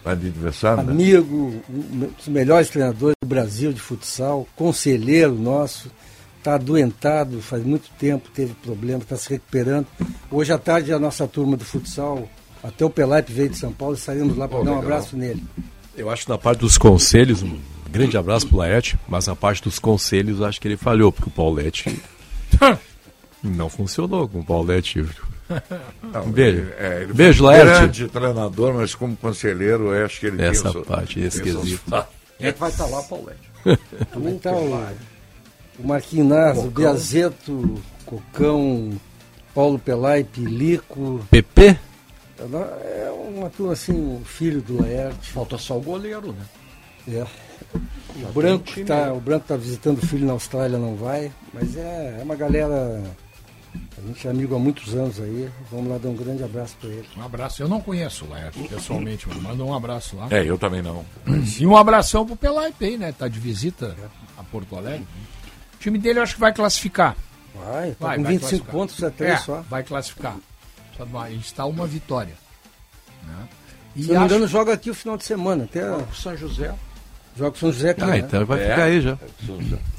Vai 0.03 0.17
de 0.17 0.27
aniversário, 0.27 0.83
né? 0.83 0.91
amigo, 0.91 1.63
um 1.69 2.09
dos 2.17 2.27
melhores 2.27 2.67
treinadores 2.69 3.15
do 3.23 3.27
Brasil 3.27 3.71
de 3.71 3.79
futsal, 3.79 4.45
conselheiro 4.53 5.33
nosso, 5.33 5.89
está 6.43 6.55
adoentado 6.55 7.41
faz 7.41 7.63
muito 7.63 7.89
tempo, 7.97 8.29
teve 8.33 8.53
problema, 8.55 8.99
está 9.01 9.15
se 9.15 9.29
recuperando. 9.29 9.87
Hoje 10.29 10.51
à 10.51 10.57
tarde 10.57 10.91
a 10.91 10.99
nossa 10.99 11.25
turma 11.25 11.55
do 11.55 11.63
futsal, 11.63 12.27
até 12.61 12.83
o 12.83 12.89
Pelaipe 12.89 13.31
veio 13.31 13.49
de 13.49 13.57
São 13.57 13.71
Paulo, 13.71 13.95
saímos 13.95 14.35
lá 14.35 14.47
para 14.47 14.57
dar 14.57 14.63
um 14.63 14.75
legal. 14.75 14.83
abraço 14.83 15.15
nele. 15.15 15.41
Eu 15.97 16.09
acho 16.09 16.23
que 16.25 16.29
na 16.29 16.37
parte 16.37 16.59
dos 16.59 16.77
conselhos, 16.77 17.41
um 17.43 17.57
grande 17.89 18.17
abraço 18.17 18.47
pro 18.47 18.57
Laerte, 18.57 18.97
mas 19.07 19.27
na 19.27 19.35
parte 19.35 19.63
dos 19.63 19.79
conselhos 19.79 20.41
acho 20.41 20.59
que 20.59 20.67
ele 20.67 20.75
falhou, 20.77 21.11
porque 21.13 21.29
o 21.29 21.31
Paulette 21.31 22.01
não 23.41 23.69
funcionou 23.69 24.27
com 24.27 24.39
o 24.39 24.43
Paulette. 24.45 25.05
Não, 26.01 26.29
beijo. 26.31 26.59
ele- 26.61 26.73
é, 26.77 27.05
beijo, 27.05 27.43
Laerte. 27.45 27.69
Grande 28.01 28.07
treinador, 28.09 28.73
mas 28.73 28.95
como 28.95 29.15
conselheiro, 29.15 29.93
eu 29.93 30.05
acho 30.05 30.19
que 30.19 30.25
ele 30.27 30.41
Essa 30.43 30.63
tem 30.63 30.69
o 30.69 30.73
seu- 30.73 30.81
parte 30.83 31.19
esquisita. 31.19 31.81
fatos. 31.89 32.13
Quem 32.37 32.47
é 32.47 32.51
que 32.51 32.59
vai 32.59 32.69
estar 32.69 32.85
lá, 32.87 33.01
Paulete? 33.03 33.39
Como 34.11 34.27
é 34.27 34.31
que 34.33 34.39
tá 34.39 34.51
o, 35.79 35.87
Marquinhos 35.87 36.27
o 36.31 36.63
Cocão. 36.63 36.71
Beazeto, 36.71 37.81
Cocão, 38.05 38.91
Paulo 39.53 39.79
Pelaipe, 39.79 40.41
Lico. 40.41 41.25
PP? 41.29 41.77
É 42.39 43.11
uma 43.35 43.49
turma 43.49 43.73
assim, 43.73 43.93
o 43.93 44.25
filho 44.25 44.61
do 44.61 44.81
Laerte. 44.81 45.29
Falta 45.31 45.57
só 45.57 45.77
o 45.77 45.81
goleiro, 45.81 46.33
né? 46.33 46.45
É. 47.07 47.25
O 48.21 48.31
Branco 48.31 48.65
time 48.65 48.85
tá, 48.85 49.11
o 49.11 49.19
Branco 49.19 49.45
tá 49.47 49.57
visitando 49.57 49.97
o 49.97 50.05
filho 50.05 50.25
na 50.25 50.33
Austrália, 50.33 50.77
não 50.77 50.95
vai. 50.95 51.31
Mas 51.53 51.75
é, 51.75 52.17
é 52.19 52.23
uma 52.23 52.35
galera. 52.35 53.03
A 53.97 54.07
gente 54.07 54.27
é 54.27 54.29
amigo 54.29 54.55
há 54.55 54.59
muitos 54.59 54.93
anos 54.93 55.19
aí. 55.19 55.49
Vamos 55.71 55.89
lá 55.89 55.97
dar 55.97 56.09
um 56.09 56.15
grande 56.15 56.43
abraço 56.43 56.75
para 56.79 56.89
ele. 56.89 57.07
Um 57.17 57.23
abraço. 57.23 57.63
Eu 57.63 57.67
não 57.67 57.81
conheço 57.81 58.25
o 58.25 58.29
Laerte 58.29 58.59
pessoalmente, 58.67 59.27
mas 59.27 59.41
manda 59.41 59.63
um 59.63 59.73
abraço 59.73 60.15
lá. 60.15 60.27
É, 60.29 60.47
eu 60.47 60.57
também 60.57 60.81
não. 60.81 61.03
E 61.59 61.65
um 61.65 61.75
abração 61.75 62.25
pro 62.25 62.35
Pelaipe 62.35 62.85
aí, 62.85 62.97
né? 62.97 63.11
Tá 63.11 63.27
de 63.27 63.39
visita 63.39 63.95
a 64.37 64.43
Porto 64.43 64.75
Alegre. 64.75 65.07
O 65.83 65.87
time 65.91 65.99
dele 65.99 66.19
eu 66.19 66.23
acho 66.23 66.35
que 66.35 66.39
vai 66.39 66.53
classificar. 66.53 67.13
Vai, 67.53 67.91
tá 67.91 68.15
com 68.15 68.23
25 68.23 68.39
classificar. 68.39 68.71
pontos, 68.71 69.03
é 69.03 69.09
três 69.09 69.33
É, 69.33 69.37
só. 69.37 69.61
Vai 69.69 69.83
classificar. 69.83 70.37
Só 70.97 71.03
vai- 71.03 71.33
está 71.33 71.65
uma 71.65 71.85
vitória. 71.85 72.35
Né? 73.27 73.47
Se 73.97 74.07
não 74.13 74.21
me 74.21 74.25
engano, 74.27 74.47
joga 74.47 74.71
aqui 74.71 74.89
o 74.89 74.93
final 74.95 75.17
de 75.17 75.25
semana. 75.25 75.65
Até 75.65 75.91
o 75.91 76.07
São 76.15 76.37
José. 76.37 76.73
Joga 77.35 77.51
com 77.51 77.57
o 77.57 77.59
São 77.59 77.71
José 77.73 77.89
aqui. 77.89 78.01
Ah, 78.01 78.07
né? 78.07 78.17
então 78.19 78.45
vai 78.45 78.63
É. 78.63 78.69
ficar 78.69 78.83
aí 78.85 79.01
já. 79.01 79.17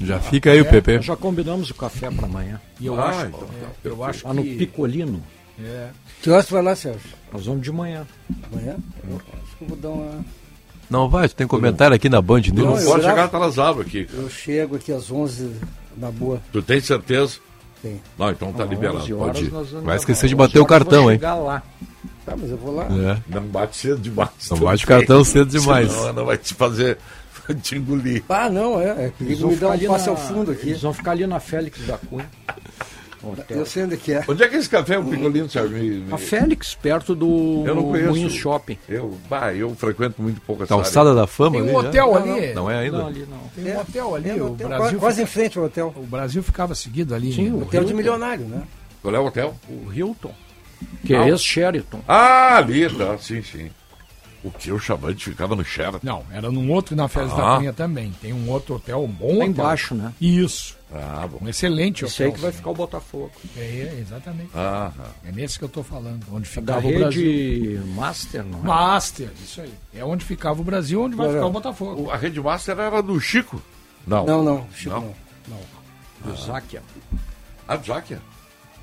Já 0.01 0.19
fica 0.21 0.49
aí 0.51 0.59
o 0.59 0.65
É, 0.65 0.71
PP. 0.71 1.01
Já 1.03 1.15
combinamos 1.15 1.69
o 1.69 1.75
café 1.75 2.09
para 2.09 2.25
amanhã. 2.25 2.59
E 2.79 2.87
eu 2.87 2.99
Ah, 2.99 3.09
acho, 3.09 3.25
então 3.27 3.43
é, 3.43 3.65
tá. 3.65 3.71
eu 3.83 4.03
acho 4.03 4.27
Lá 4.27 4.33
no 4.33 4.43
Picolino. 4.43 5.21
É. 5.59 5.89
Que 6.19 6.31
horas 6.31 6.49
vai 6.49 6.63
lá, 6.63 6.75
Sérgio? 6.75 7.11
Nós 7.31 7.45
vamos 7.45 7.61
de 7.61 7.71
manhã. 7.71 8.07
Amanhã? 8.51 8.75
Eu 9.07 9.17
acho 9.17 9.55
que 9.55 9.63
eu 9.63 9.67
vou 9.67 9.77
dar 9.77 9.89
uma. 9.89 10.25
Não 10.89 11.09
vai, 11.09 11.27
tu 11.27 11.35
tem 11.35 11.47
comentário 11.47 11.95
aqui 11.95 12.07
na 12.09 12.21
Band 12.21 12.41
News. 12.41 12.53
não 12.55 12.77
eu 12.79 12.85
pode 12.89 13.03
chegar 13.03 13.23
atrasado 13.25 13.81
aqui. 13.81 14.05
cara. 14.05 14.21
Eu 14.23 14.29
chego 14.29 14.75
aqui 14.75 14.91
às 14.91 15.09
11 15.11 15.51
na 15.97 16.11
boa. 16.11 16.41
Tu 16.51 16.61
tem 16.61 16.79
certeza? 16.79 17.37
Tem. 17.81 18.01
Não, 18.17 18.29
então 18.31 18.51
tá 18.53 18.63
Não, 18.63 18.71
liberado. 18.71 18.97
11 18.99 19.13
Pode 19.13 19.43
ir. 19.45 19.49
Vai 19.83 19.97
esquecer 19.97 20.27
de 20.27 20.35
11 20.35 20.35
bater 20.35 20.57
o 20.59 20.61
vou 20.61 20.67
cartão, 20.67 21.11
hein? 21.11 21.17
chegar 21.17 21.35
lá. 21.35 21.61
Tá, 22.25 22.35
mas 22.35 22.49
eu 22.49 22.57
vou 22.57 22.73
lá. 22.75 22.85
É. 22.85 23.17
Não 23.35 23.43
bate 23.43 23.77
cedo 23.77 23.99
demais. 23.99 24.29
Não 24.49 24.57
bate 24.59 24.83
o 24.83 24.87
cartão 24.87 25.23
cedo 25.23 25.49
demais. 25.49 25.91
Senão 25.91 26.07
ela 26.09 26.23
vai 26.23 26.37
te 26.37 26.53
fazer 26.55 26.97
te 27.61 27.75
engolir. 27.75 28.23
Ah, 28.27 28.49
não, 28.49 28.79
é. 28.81 29.05
É 29.05 29.11
perigo 29.17 29.41
vão 29.41 29.49
me 29.51 29.55
dar 29.57 29.59
ficar 29.59 29.67
um 29.67 29.71
ali 29.73 29.87
passe 29.87 30.05
na- 30.05 30.11
ao 30.11 30.17
fundo 30.17 30.51
aqui. 30.51 30.69
Eles 30.69 30.81
vão 30.81 30.93
ficar 30.93 31.11
ali 31.11 31.27
na 31.27 31.39
Félix 31.39 31.85
da 31.85 31.97
Cunha. 31.99 32.27
Hotel. 33.31 33.57
Eu 33.57 33.65
sei 33.65 33.83
onde 33.83 33.97
que 33.97 34.13
é. 34.13 34.23
Onde 34.27 34.43
é 34.43 34.47
que 34.47 34.55
esse 34.55 34.69
café 34.69 34.95
é 34.95 34.99
o 34.99 35.03
picolino? 35.05 35.47
Me- 35.69 35.79
me- 36.01 36.13
A 36.13 36.17
Félix, 36.17 36.75
perto 36.75 37.13
do 37.15 37.63
Eu 37.65 37.75
não 37.75 37.83
conheço. 37.83 38.09
Moinhos 38.09 38.33
Shopping. 38.33 38.77
Eu, 38.87 39.17
bah, 39.29 39.53
eu 39.53 39.73
frequento 39.75 40.21
muito 40.21 40.39
pouco 40.41 40.63
essa 40.63 40.73
Calçada 40.75 41.09
área. 41.09 41.21
da 41.21 41.27
Fama 41.27 41.51
Tem 41.51 41.61
um 41.61 41.65
ali 41.65 41.71
já? 41.73 41.79
hotel 41.89 42.05
Não, 42.07 42.15
ali. 42.35 42.53
Não, 42.53 42.71
é 42.71 42.77
ainda? 42.79 42.97
Não, 42.97 43.07
ali 43.07 43.27
não. 43.29 43.63
Tem 43.63 43.73
um 43.75 43.79
hotel 43.79 44.15
ali. 44.15 44.29
É, 44.29 44.33
no 44.35 44.45
o 44.45 44.51
hotel, 44.53 44.67
Brasil 44.67 44.99
quase 44.99 45.21
em 45.21 45.25
fica- 45.25 45.39
frente 45.39 45.57
ao 45.57 45.65
hotel. 45.65 45.93
O 45.95 46.03
Brasil 46.05 46.43
ficava 46.43 46.75
seguido 46.75 47.15
ali. 47.15 47.33
Sim, 47.33 47.49
no 47.49 47.57
o 47.57 47.61
hotel 47.63 47.83
de 47.83 47.93
milionário, 47.93 48.45
né? 48.45 48.63
Qual 49.01 49.13
é 49.15 49.19
o 49.19 49.25
hotel? 49.25 49.55
O 49.69 49.91
Hilton. 49.93 50.31
Que 51.05 51.15
Ah. 51.15 51.25
é 51.25 51.29
ex-Sheraton. 51.29 51.99
Ah, 52.07 52.57
ali, 52.57 52.89
tá. 52.89 53.17
Sim, 53.17 53.41
sim. 53.41 53.69
O 54.43 54.51
que 54.51 54.71
o 54.71 54.77
Chavante 54.77 55.29
ficava 55.31 55.55
no 55.55 55.63
Sheraton? 55.65 55.99
Não, 56.03 56.23
era 56.31 56.51
num 56.51 56.69
outro 56.71 56.95
na 56.95 57.07
Férias 57.07 57.31
Ah. 57.33 57.35
da 57.53 57.57
Cunha 57.57 57.73
também. 57.73 58.13
Tem 58.21 58.31
um 58.33 58.47
outro 58.49 58.75
hotel, 58.75 59.03
um 59.03 59.07
bom 59.07 59.27
Lá 59.29 59.33
hotel. 59.35 59.47
embaixo, 59.47 59.95
né? 59.95 60.13
Isso. 60.21 60.77
Ah, 60.97 61.27
bom. 61.27 61.39
Um 61.41 61.49
excelente 61.49 62.05
Esse 62.05 62.23
aí 62.23 62.29
hotel. 62.29 62.35
que 62.37 62.41
vai 62.43 62.51
ficar 62.53 62.69
o 62.69 62.73
Botafogo. 62.73 63.31
É, 63.57 63.59
é, 63.61 63.97
exatamente. 63.99 64.49
Ah, 64.55 64.91
É 65.25 65.31
nesse 65.31 65.59
que 65.59 65.65
eu 65.65 65.69
tô 65.69 65.83
falando. 65.83 66.25
Onde 66.31 66.47
Da 66.61 66.79
ficava 66.79 66.87
o 66.87 66.99
Brasil. 66.99 67.85
Master, 67.87 68.43
não 68.45 68.59
é? 68.59 68.63
Master, 68.63 69.29
isso 69.43 69.61
aí. 69.61 69.73
É 69.93 70.05
onde 70.05 70.23
ficava 70.23 70.61
o 70.61 70.63
Brasil, 70.63 71.01
onde 71.01 71.15
vai 71.15 71.29
ficar 71.29 71.45
o 71.45 71.51
Botafogo. 71.51 72.09
A 72.09 72.15
Rede 72.15 72.39
Master 72.39 72.79
era 72.79 73.01
do 73.01 73.19
Chico? 73.19 73.61
Não. 74.07 74.25
Não, 74.25 74.43
não, 74.43 74.67
Chico 74.73 74.91
Não. 74.95 75.13
não. 75.49 76.31
Do 76.31 76.37
Záquia. 76.41 76.81
Ah, 77.67 77.75
do 77.75 77.85
Záquia? 77.87 78.21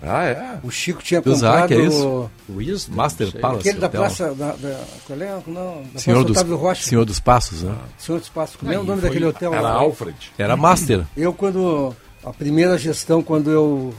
Ah, 0.02 0.24
é? 0.24 0.58
O 0.64 0.70
Chico 0.70 1.00
tinha 1.02 1.20
Do 1.20 1.32
comprado... 1.32 1.60
Zac, 1.60 1.74
é 1.74 1.80
isso? 1.80 2.30
O 2.48 2.54
Wisdom, 2.56 2.94
Master. 2.96 3.32
Palace 3.40 3.60
Aquele 3.68 3.80
da 3.80 3.86
Hotel. 3.86 4.00
praça... 4.00 4.34
Da, 4.34 4.52
da, 4.52 4.80
qual 5.06 5.20
é? 5.20 5.42
Não, 5.46 5.82
da 5.94 6.00
Senhor 6.00 6.16
praça 6.16 6.24
dos, 6.28 6.36
Otávio 6.38 6.56
Rocha. 6.56 6.82
Senhor 6.82 7.04
dos 7.04 7.20
Passos, 7.20 7.62
né? 7.62 7.74
Senhor 7.98 8.18
dos 8.18 8.28
Passos. 8.28 8.56
Como 8.56 8.72
é 8.72 8.78
o 8.78 8.82
nome 8.82 9.00
foi- 9.00 9.08
daquele 9.10 9.26
hotel? 9.26 9.52
Era 9.52 9.62
lá? 9.62 9.70
Alfred. 9.74 10.32
Era 10.36 10.56
Master. 10.56 11.06
Eu, 11.16 11.32
quando. 11.32 11.94
A 12.24 12.32
primeira 12.32 12.76
gestão, 12.78 13.22
quando 13.22 13.50
eu. 13.50 13.94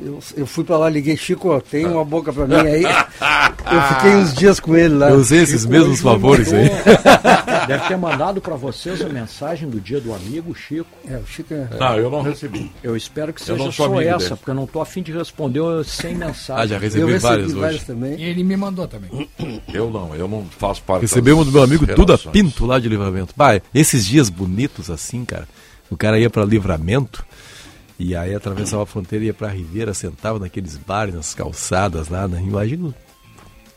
Eu, 0.00 0.18
eu 0.36 0.46
fui 0.46 0.62
pra 0.62 0.76
lá, 0.76 0.88
liguei, 0.90 1.16
Chico, 1.16 1.60
tem 1.70 1.86
uma 1.86 2.04
boca 2.04 2.32
pra 2.32 2.46
mim 2.46 2.54
aí. 2.54 2.82
Eu 3.66 3.82
fiquei 3.94 4.14
uns 4.14 4.32
dias 4.34 4.60
com 4.60 4.76
ele 4.76 4.94
lá. 4.94 5.10
Eu 5.10 5.16
usei 5.16 5.40
esses 5.40 5.62
Chico, 5.62 5.72
mesmos 5.72 6.00
favores 6.00 6.52
aí. 6.52 6.68
Deve 7.66 7.88
ter 7.88 7.96
mandado 7.96 8.40
para 8.40 8.54
vocês 8.54 9.00
a 9.02 9.08
mensagem 9.08 9.68
do 9.68 9.80
dia 9.80 10.00
do 10.00 10.14
amigo, 10.14 10.54
Chico. 10.54 10.86
É, 11.08 11.16
o 11.16 11.26
Chico 11.26 11.52
é. 11.52 11.68
Não, 11.76 11.96
eu 11.96 12.10
não 12.10 12.22
recebi. 12.22 12.70
Eu 12.82 12.96
espero 12.96 13.32
que 13.32 13.42
seja 13.42 13.72
só 13.72 14.00
essa, 14.00 14.18
dele. 14.18 14.36
porque 14.36 14.50
eu 14.50 14.54
não 14.54 14.66
tô 14.66 14.80
afim 14.80 15.02
de 15.02 15.10
responder 15.10 15.62
sem 15.84 16.14
mensagem. 16.14 16.62
Ah, 16.62 16.66
já 16.66 16.78
recebi 16.78 17.02
eu 17.02 17.08
recebi 17.08 17.22
vários 17.22 17.52
vários 17.52 17.76
hoje. 17.78 17.86
também. 17.86 18.20
E 18.20 18.24
ele 18.24 18.44
me 18.44 18.56
mandou 18.56 18.86
também. 18.86 19.28
Eu 19.72 19.90
não, 19.90 20.14
eu 20.14 20.28
não 20.28 20.46
faço 20.58 20.82
parte 20.82 21.02
Recebemos 21.02 21.46
das 21.46 21.46
do 21.46 21.52
meu 21.52 21.62
amigo 21.62 21.86
Duda. 21.86 22.16
Pinto 22.18 22.66
lá 22.66 22.78
de 22.78 22.88
Livramento. 22.88 23.34
Bah, 23.36 23.60
esses 23.74 24.06
dias 24.06 24.28
bonitos 24.28 24.90
assim, 24.90 25.24
cara. 25.24 25.48
O 25.90 25.96
cara 25.96 26.18
ia 26.18 26.30
pra 26.30 26.44
Livramento 26.44 27.24
e 27.98 28.14
aí 28.14 28.34
atravessava 28.34 28.82
a 28.82 28.86
fronteira 28.86 29.24
e 29.24 29.28
ia 29.28 29.34
pra 29.34 29.48
Ribeira, 29.48 29.94
sentava 29.94 30.38
naqueles 30.38 30.76
bares, 30.76 31.14
nas 31.14 31.34
calçadas 31.34 32.08
lá. 32.08 32.26
Né? 32.28 32.42
Imagina 32.42 32.94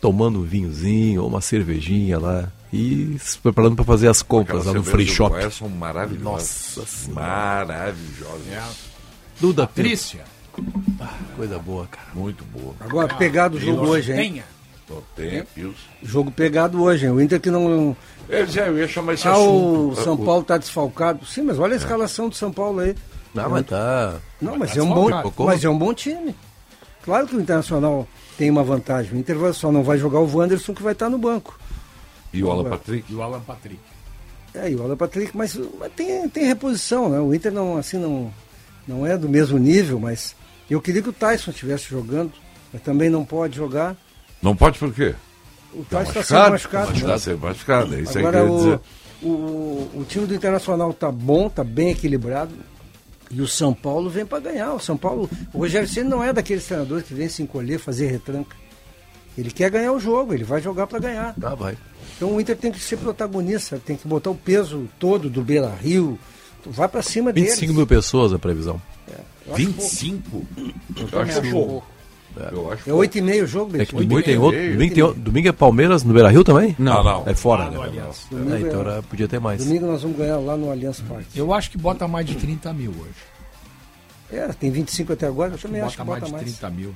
tomando 0.01 0.39
um 0.39 0.43
vinhozinho 0.43 1.21
ou 1.23 1.27
uma 1.27 1.41
cervejinha 1.41 2.17
lá 2.19 2.49
e 2.71 3.17
se 3.19 3.37
preparando 3.39 3.75
pra 3.75 3.83
fazer 3.85 4.07
as 4.07 4.21
compras 4.21 4.65
lá 4.65 4.73
no 4.73 4.83
free 4.83 5.07
shop. 5.07 5.35
são 5.51 5.67
maravilhosas. 5.69 6.23
Nossa 6.77 6.85
Senhora. 6.85 7.21
Maravilhosas. 7.25 8.75
Duda 9.39 9.63
Pinto. 9.67 9.75
Patrícia. 9.75 10.23
Coisa 11.35 11.57
boa, 11.59 11.87
cara. 11.87 12.07
Muito 12.13 12.43
boa. 12.45 12.73
Agora, 12.79 13.13
pegado 13.15 13.57
o 13.57 13.59
jogo 13.59 13.87
hoje, 13.87 14.11
hein? 14.11 14.17
Tenha. 14.17 14.43
Tem. 15.15 15.43
Jogo 16.03 16.31
pegado 16.31 16.81
hoje, 16.81 17.05
hein? 17.05 17.11
O 17.11 17.21
Inter 17.21 17.39
que 17.39 17.51
não. 17.51 17.95
Eu, 18.27 18.45
já- 18.47 18.65
eu 18.67 18.77
ia 18.77 18.87
chamar 18.87 19.13
esse 19.13 19.27
Ah, 19.27 19.37
o 19.37 19.91
assunto. 19.91 20.03
São 20.03 20.17
Paulo 20.17 20.43
tá 20.43 20.57
desfalcado. 20.57 21.25
Sim, 21.25 21.43
mas 21.43 21.59
olha 21.59 21.73
a 21.73 21.77
escalação 21.77 22.27
do 22.27 22.35
São 22.35 22.51
Paulo 22.51 22.79
aí. 22.79 22.95
Não, 23.33 23.49
mas 23.49 23.65
tá. 23.65 24.19
Não, 24.41 24.51
Mas 24.53 24.59
mas 24.59 24.73
tá 24.73 24.79
é 24.79 24.83
um 24.83 24.93
bom, 24.93 25.09
mas 25.45 25.63
é 25.63 25.69
um 25.69 25.77
bom 25.77 25.93
time. 25.93 26.35
Claro 27.03 27.27
que 27.27 27.35
o 27.35 27.41
Internacional 27.41 28.07
tem 28.37 28.49
uma 28.49 28.63
vantagem. 28.63 29.13
O 29.13 29.17
Inter 29.17 29.37
vai- 29.37 29.53
só 29.53 29.71
não 29.71 29.83
vai 29.83 29.97
jogar 29.97 30.19
o 30.19 30.35
Wanderson 30.37 30.73
que 30.73 30.81
vai 30.83 30.93
estar 30.93 31.09
no 31.09 31.17
banco. 31.17 31.57
E 32.33 32.43
o 32.43 32.49
Alan 32.51 32.69
Patrick. 32.69 33.11
E 33.11 33.15
o 33.15 33.21
Alan 33.21 33.39
Patrick. 33.41 33.79
É, 34.53 34.69
e 34.71 34.75
o 34.75 34.83
Alan 34.83 34.97
Patrick, 34.97 35.35
mas, 35.37 35.55
mas 35.79 35.91
tem, 35.93 36.27
tem 36.29 36.45
reposição, 36.45 37.07
né? 37.09 37.19
O 37.19 37.33
Inter 37.33 37.51
não, 37.51 37.77
assim, 37.77 37.97
não, 37.97 38.33
não 38.87 39.05
é 39.05 39.15
do 39.17 39.29
mesmo 39.29 39.57
nível, 39.59 39.99
mas 39.99 40.35
eu 40.69 40.81
queria 40.81 41.01
que 41.01 41.09
o 41.09 41.13
Tyson 41.13 41.51
estivesse 41.51 41.85
jogando, 41.89 42.31
mas 42.73 42.81
também 42.81 43.09
não 43.09 43.23
pode 43.23 43.55
jogar. 43.55 43.95
Não 44.41 44.55
pode 44.55 44.79
por 44.79 44.91
quê? 44.93 45.13
O 45.73 45.83
Tá 45.85 45.99
Tyson 45.99 46.19
está 46.19 46.23
sendo 46.23 46.51
machucado? 46.51 46.87
machucado. 46.89 47.01
Tá 47.01 47.07
né? 47.13 47.17
sendo 47.19 47.39
machucado, 47.39 47.95
é 47.95 47.99
isso 48.01 48.17
aí 48.17 48.23
que 48.23 48.27
Agora 48.27 48.39
eu 48.39 48.49
ia 48.51 48.57
dizer. 48.57 48.79
o, 49.21 49.27
o, 49.27 49.91
o 50.01 50.05
time 50.07 50.25
do 50.25 50.33
Internacional 50.35 50.93
tá 50.93 51.11
bom, 51.11 51.47
tá 51.49 51.63
bem 51.63 51.91
equilibrado. 51.91 52.51
E 53.31 53.41
o 53.41 53.47
São 53.47 53.73
Paulo 53.73 54.09
vem 54.09 54.25
para 54.25 54.39
ganhar. 54.39 54.73
O 54.73 54.79
São 54.79 54.97
Paulo, 54.97 55.29
o 55.53 55.59
Rogério 55.59 55.87
Ceni 55.87 56.09
não 56.09 56.23
é 56.23 56.33
daqueles 56.33 56.65
treinadores 56.65 57.05
que 57.05 57.13
vem 57.13 57.29
se 57.29 57.43
encolher, 57.43 57.79
fazer 57.79 58.07
retranca. 58.07 58.55
Ele 59.37 59.51
quer 59.51 59.69
ganhar 59.69 59.93
o 59.93 59.99
jogo, 59.99 60.33
ele 60.33 60.43
vai 60.43 60.61
jogar 60.61 60.87
para 60.87 60.99
ganhar. 60.99 61.35
Tá, 61.35 61.53
vai. 61.55 61.77
Então 62.15 62.35
o 62.35 62.41
Inter 62.41 62.57
tem 62.57 62.71
que 62.71 62.79
ser 62.79 62.97
protagonista, 62.97 63.79
tem 63.83 63.95
que 63.95 64.07
botar 64.07 64.31
o 64.31 64.35
peso 64.35 64.89
todo 64.99 65.29
do 65.29 65.41
Beira 65.43 65.69
Rio. 65.69 66.19
Vai 66.65 66.89
para 66.89 67.01
cima 67.01 67.31
25 67.31 67.59
deles. 67.59 67.75
mil 67.75 67.87
pessoas 67.87 68.33
a 68.33 68.39
previsão. 68.39 68.81
Acho 69.47 69.55
25? 69.55 70.47
Eu 70.95 71.09
Eu 71.11 71.19
acho 71.21 71.51
pouco. 71.51 71.87
Eu 72.51 72.71
acho 72.71 72.89
É 72.89 72.93
8,5 72.93 73.43
o 73.43 73.47
jogo, 73.47 73.75
É 73.75 73.77
Beto. 73.79 73.89
que 73.95 74.01
domingo 74.03 74.21
tem 74.23 74.37
outro. 74.37 74.59
Domingo, 74.71 74.93
tem 74.93 75.03
outro- 75.03 75.21
domingo 75.21 75.47
é 75.47 75.51
Palmeiras 75.51 76.03
no 76.03 76.13
Beira 76.13 76.29
Rio 76.29 76.43
também? 76.43 76.75
Não, 76.79 77.03
não. 77.03 77.23
É 77.25 77.33
fora, 77.35 77.63
Ah, 77.65 77.71
né? 77.71 77.77
Allianz. 77.77 78.27
É, 78.31 78.59
então 78.59 78.79
é- 78.79 78.83
era- 78.83 79.03
podia 79.03 79.27
ter 79.27 79.39
mais. 79.39 79.63
Domingo 79.65 79.87
nós 79.87 80.01
vamos 80.03 80.17
ganhar 80.17 80.37
lá 80.37 80.55
no 80.55 80.71
Allianz 80.71 81.01
Parque. 81.01 81.37
Eu 81.37 81.53
acho 81.53 81.69
que 81.71 81.77
bota 81.77 82.07
mais 82.07 82.25
de 82.25 82.35
30 82.35 82.71
mil 82.73 82.91
hoje. 82.91 83.09
É, 84.31 84.47
tem 84.49 84.69
25 84.69 85.13
até 85.13 85.25
agora, 85.27 85.53
eu 85.53 85.57
também 85.57 85.81
acho 85.81 85.97
que 85.97 86.03
bota 86.03 86.19
bota 86.19 86.31
mais 86.31 86.43
mais. 86.43 86.45
de 86.45 86.51
30 86.59 86.69
mil. 86.69 86.95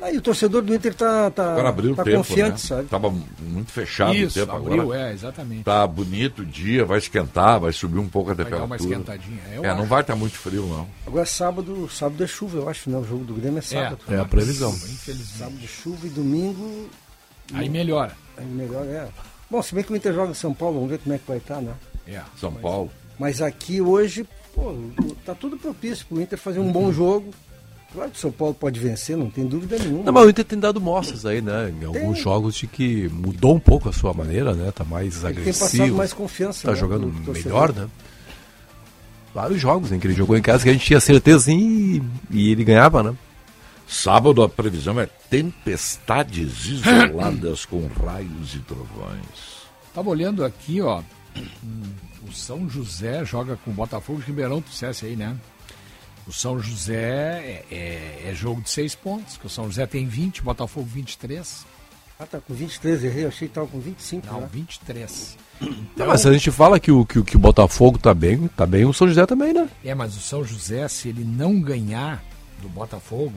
Aí 0.00 0.16
o 0.16 0.22
torcedor 0.22 0.62
do 0.62 0.74
Inter 0.74 0.94
tá, 0.94 1.30
tá, 1.30 1.52
Agora 1.52 1.68
abriu 1.70 1.94
tá 1.94 2.02
o 2.02 2.04
tempo, 2.04 2.16
confiante, 2.18 2.52
né? 2.52 2.58
sabe? 2.58 2.88
Tava 2.88 3.10
muito 3.40 3.72
fechado 3.72 4.14
Isso, 4.14 4.38
o 4.38 4.46
tempo 4.46 4.56
abriu, 4.56 4.82
agora. 4.82 5.10
é, 5.10 5.12
exatamente. 5.12 5.64
Tá 5.64 5.86
bonito 5.86 6.42
o 6.42 6.46
dia, 6.46 6.84
vai 6.84 6.98
esquentar, 6.98 7.58
vai 7.58 7.72
subir 7.72 7.98
um 7.98 8.08
pouco 8.08 8.30
a 8.30 8.34
Vai 8.34 8.44
dar 8.44 8.50
temperatura. 8.50 8.66
uma 8.66 8.76
esquentadinha, 8.76 9.42
eu 9.52 9.64
é, 9.64 9.74
não 9.74 9.86
vai 9.86 10.02
estar 10.02 10.14
muito 10.14 10.36
frio, 10.36 10.66
não. 10.66 10.86
Agora 11.06 11.26
sábado, 11.26 11.88
sábado 11.90 12.22
é 12.22 12.26
chuva, 12.26 12.58
eu 12.58 12.68
acho, 12.68 12.88
né? 12.90 12.96
O 12.96 13.04
jogo 13.04 13.24
do 13.24 13.34
Grêmio 13.34 13.58
é 13.58 13.62
sábado. 13.62 13.98
é 14.08 14.18
a 14.18 14.24
previsão. 14.24 14.70
Infelizmente. 14.70 15.38
Sábado 15.38 15.56
de 15.58 15.66
chuva 15.68 16.06
e 16.06 16.10
domingo. 16.10 16.88
Aí 17.54 17.68
melhora. 17.68 18.12
Aí 18.36 18.46
melhor 18.46 18.84
é. 18.86 19.08
Bom, 19.50 19.60
se 19.62 19.74
bem 19.74 19.82
que 19.82 19.92
o 19.92 19.96
Inter 19.96 20.12
joga 20.14 20.30
em 20.30 20.34
São 20.34 20.54
Paulo, 20.54 20.74
vamos 20.76 20.90
ver 20.90 20.98
como 20.98 21.14
é 21.14 21.18
que 21.18 21.26
vai 21.26 21.38
estar, 21.38 21.60
né? 21.60 21.72
É. 22.06 22.20
São 22.36 22.52
Paulo. 22.52 22.90
Mas 23.18 23.42
aqui 23.42 23.80
hoje, 23.80 24.24
pô, 24.54 24.74
tá 25.24 25.34
tudo 25.34 25.56
propício 25.56 26.06
pro 26.06 26.20
Inter 26.20 26.38
fazer 26.38 26.60
um 26.60 26.70
bom 26.70 26.92
jogo. 26.94 27.30
Claro 27.92 28.10
que 28.10 28.18
o 28.18 28.20
São 28.20 28.30
Paulo 28.30 28.52
pode 28.54 28.78
vencer, 28.78 29.16
não 29.16 29.30
tem 29.30 29.46
dúvida 29.46 29.78
nenhuma. 29.78 30.04
Não, 30.04 30.12
mas 30.12 30.26
o 30.26 30.30
Inter 30.30 30.44
tem 30.44 30.58
dado 30.58 30.78
mostras 30.80 31.24
aí, 31.24 31.40
né? 31.40 31.70
Em 31.80 31.84
alguns 31.86 32.18
jogos 32.18 32.54
de 32.54 32.66
que 32.66 33.08
mudou 33.08 33.54
um 33.54 33.60
pouco 33.60 33.88
a 33.88 33.92
sua 33.92 34.12
maneira, 34.12 34.52
né? 34.54 34.70
Tá 34.70 34.84
mais 34.84 35.14
Ele 35.14 35.22
tem 35.22 35.30
agressivo. 35.30 35.64
passado 35.78 35.94
mais 35.94 36.12
confiança, 36.12 36.66
Tá 36.66 36.72
né, 36.74 36.78
jogando 36.78 37.06
melhor, 37.32 37.72
né? 37.72 37.88
Vários 39.34 39.60
jogos 39.60 39.90
em 39.92 39.98
que 39.98 40.06
ele 40.06 40.14
jogou 40.14 40.36
em 40.36 40.42
casa 40.42 40.64
que 40.64 40.70
a 40.70 40.72
gente 40.72 40.84
tinha 40.84 41.00
certeza 41.00 41.50
e, 41.50 42.02
e 42.30 42.50
ele 42.52 42.64
ganhava, 42.64 43.02
né? 43.02 43.14
Sábado 43.86 44.42
a 44.42 44.48
previsão 44.50 45.00
é 45.00 45.06
tempestades 45.30 46.66
isoladas 46.68 47.64
com 47.64 47.86
raios 48.04 48.54
e 48.54 48.58
trovões. 48.60 49.58
Tava 49.94 50.10
olhando 50.10 50.44
aqui, 50.44 50.80
ó. 50.82 51.02
O 52.28 52.32
São 52.32 52.68
José 52.68 53.24
joga 53.24 53.56
com 53.64 53.70
o 53.70 53.74
Botafogo 53.74 54.20
de 54.20 54.26
Ribeirão, 54.26 54.60
tu 54.60 54.68
dissesse 54.68 55.06
aí, 55.06 55.16
né? 55.16 55.34
O 56.28 56.32
São 56.32 56.60
José 56.60 56.94
é, 56.94 57.64
é- 57.70 58.30
é 58.30 58.34
jogo 58.34 58.60
de 58.60 58.68
seis 58.68 58.94
pontos, 58.94 59.36
que 59.38 59.46
o 59.46 59.50
São 59.50 59.64
José 59.66 59.86
tem 59.86 60.06
20, 60.06 60.42
Botafogo 60.42 60.86
23. 60.86 61.64
Ah, 62.20 62.26
tá 62.26 62.38
com 62.40 62.52
23, 62.52 63.02
errei, 63.04 63.24
eu 63.24 63.28
achei 63.28 63.48
que 63.48 63.54
tava 63.54 63.66
com 63.68 63.80
25. 63.80 64.26
Não, 64.26 64.40
né? 64.42 64.48
23. 64.52 65.36
Não, 65.96 66.06
mas 66.06 66.20
se 66.20 66.28
a 66.28 66.32
gente 66.32 66.50
fala 66.50 66.78
que 66.78 66.90
o, 66.92 67.06
que, 67.06 67.18
o- 67.18 67.24
que 67.24 67.36
o 67.36 67.38
Botafogo 67.40 67.98
tá 67.98 68.12
bem, 68.12 68.46
tá 68.48 68.66
bem 68.66 68.84
o 68.84 68.92
São 68.92 69.08
José 69.08 69.24
também, 69.24 69.52
né? 69.54 69.68
É, 69.84 69.94
mas 69.94 70.16
o 70.16 70.20
São 70.20 70.44
José, 70.44 70.86
se 70.88 71.08
ele 71.08 71.24
não 71.24 71.60
ganhar 71.60 72.22
do 72.60 72.68
Botafogo, 72.68 73.34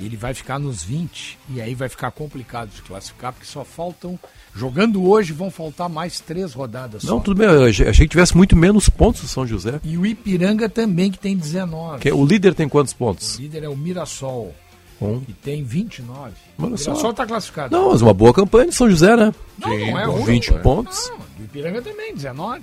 ele 0.00 0.16
vai 0.16 0.32
ficar 0.34 0.58
nos 0.58 0.82
20 0.82 1.38
e 1.50 1.60
aí 1.60 1.74
vai 1.74 1.88
ficar 1.88 2.10
complicado 2.10 2.70
de 2.70 2.82
classificar, 2.82 3.32
porque 3.32 3.46
só 3.46 3.64
faltam. 3.64 4.18
Jogando 4.54 5.08
hoje, 5.08 5.32
vão 5.32 5.50
faltar 5.50 5.88
mais 5.88 6.18
três 6.18 6.52
rodadas 6.54 7.04
Não, 7.04 7.18
só. 7.18 7.22
tudo 7.22 7.38
bem, 7.38 7.46
eu 7.46 7.64
achei 7.66 7.92
que 7.92 8.08
tivesse 8.08 8.36
muito 8.36 8.56
menos 8.56 8.88
pontos 8.88 9.22
o 9.22 9.28
São 9.28 9.46
José. 9.46 9.78
E 9.84 9.96
o 9.96 10.04
Ipiranga 10.04 10.68
também, 10.68 11.10
que 11.10 11.18
tem 11.18 11.36
19. 11.36 12.00
Que 12.00 12.08
é- 12.08 12.14
o 12.14 12.24
líder 12.26 12.54
tem 12.54 12.68
quantos 12.68 12.92
O 12.92 12.96
pontos? 12.96 13.36
líder 13.36 13.62
é 13.62 13.68
o 13.68 13.76
Mirassol, 13.76 14.52
Um. 15.00 15.20
que 15.20 15.32
tem 15.32 15.62
29. 15.62 16.32
Olha 16.58 16.66
o. 16.66 16.70
Mirassol 16.70 17.10
está 17.12 17.24
classificado. 17.26 17.76
Não, 17.76 17.90
mas 17.92 18.02
uma 18.02 18.12
boa 18.12 18.34
campanha 18.34 18.70
de 18.70 18.74
São 18.74 18.90
José, 18.90 19.14
né? 19.16 19.32
Não, 19.56 19.68
não 19.68 19.98
é 20.00 20.06
com 20.06 20.12
ruim, 20.12 20.24
20 20.24 20.52
ué. 20.52 20.58
pontos. 20.58 21.08
Não, 21.10 21.18
o 21.18 21.44
Ipiranga 21.44 21.80
também, 21.82 22.12
19. 22.14 22.62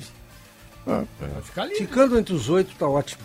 Vai 0.85 1.05
ficar 1.43 1.63
ali. 1.63 1.75
Ficando 1.75 2.17
entre 2.17 2.33
os 2.33 2.49
oito 2.49 2.73
tá 2.77 2.87
ótimo. 2.87 3.21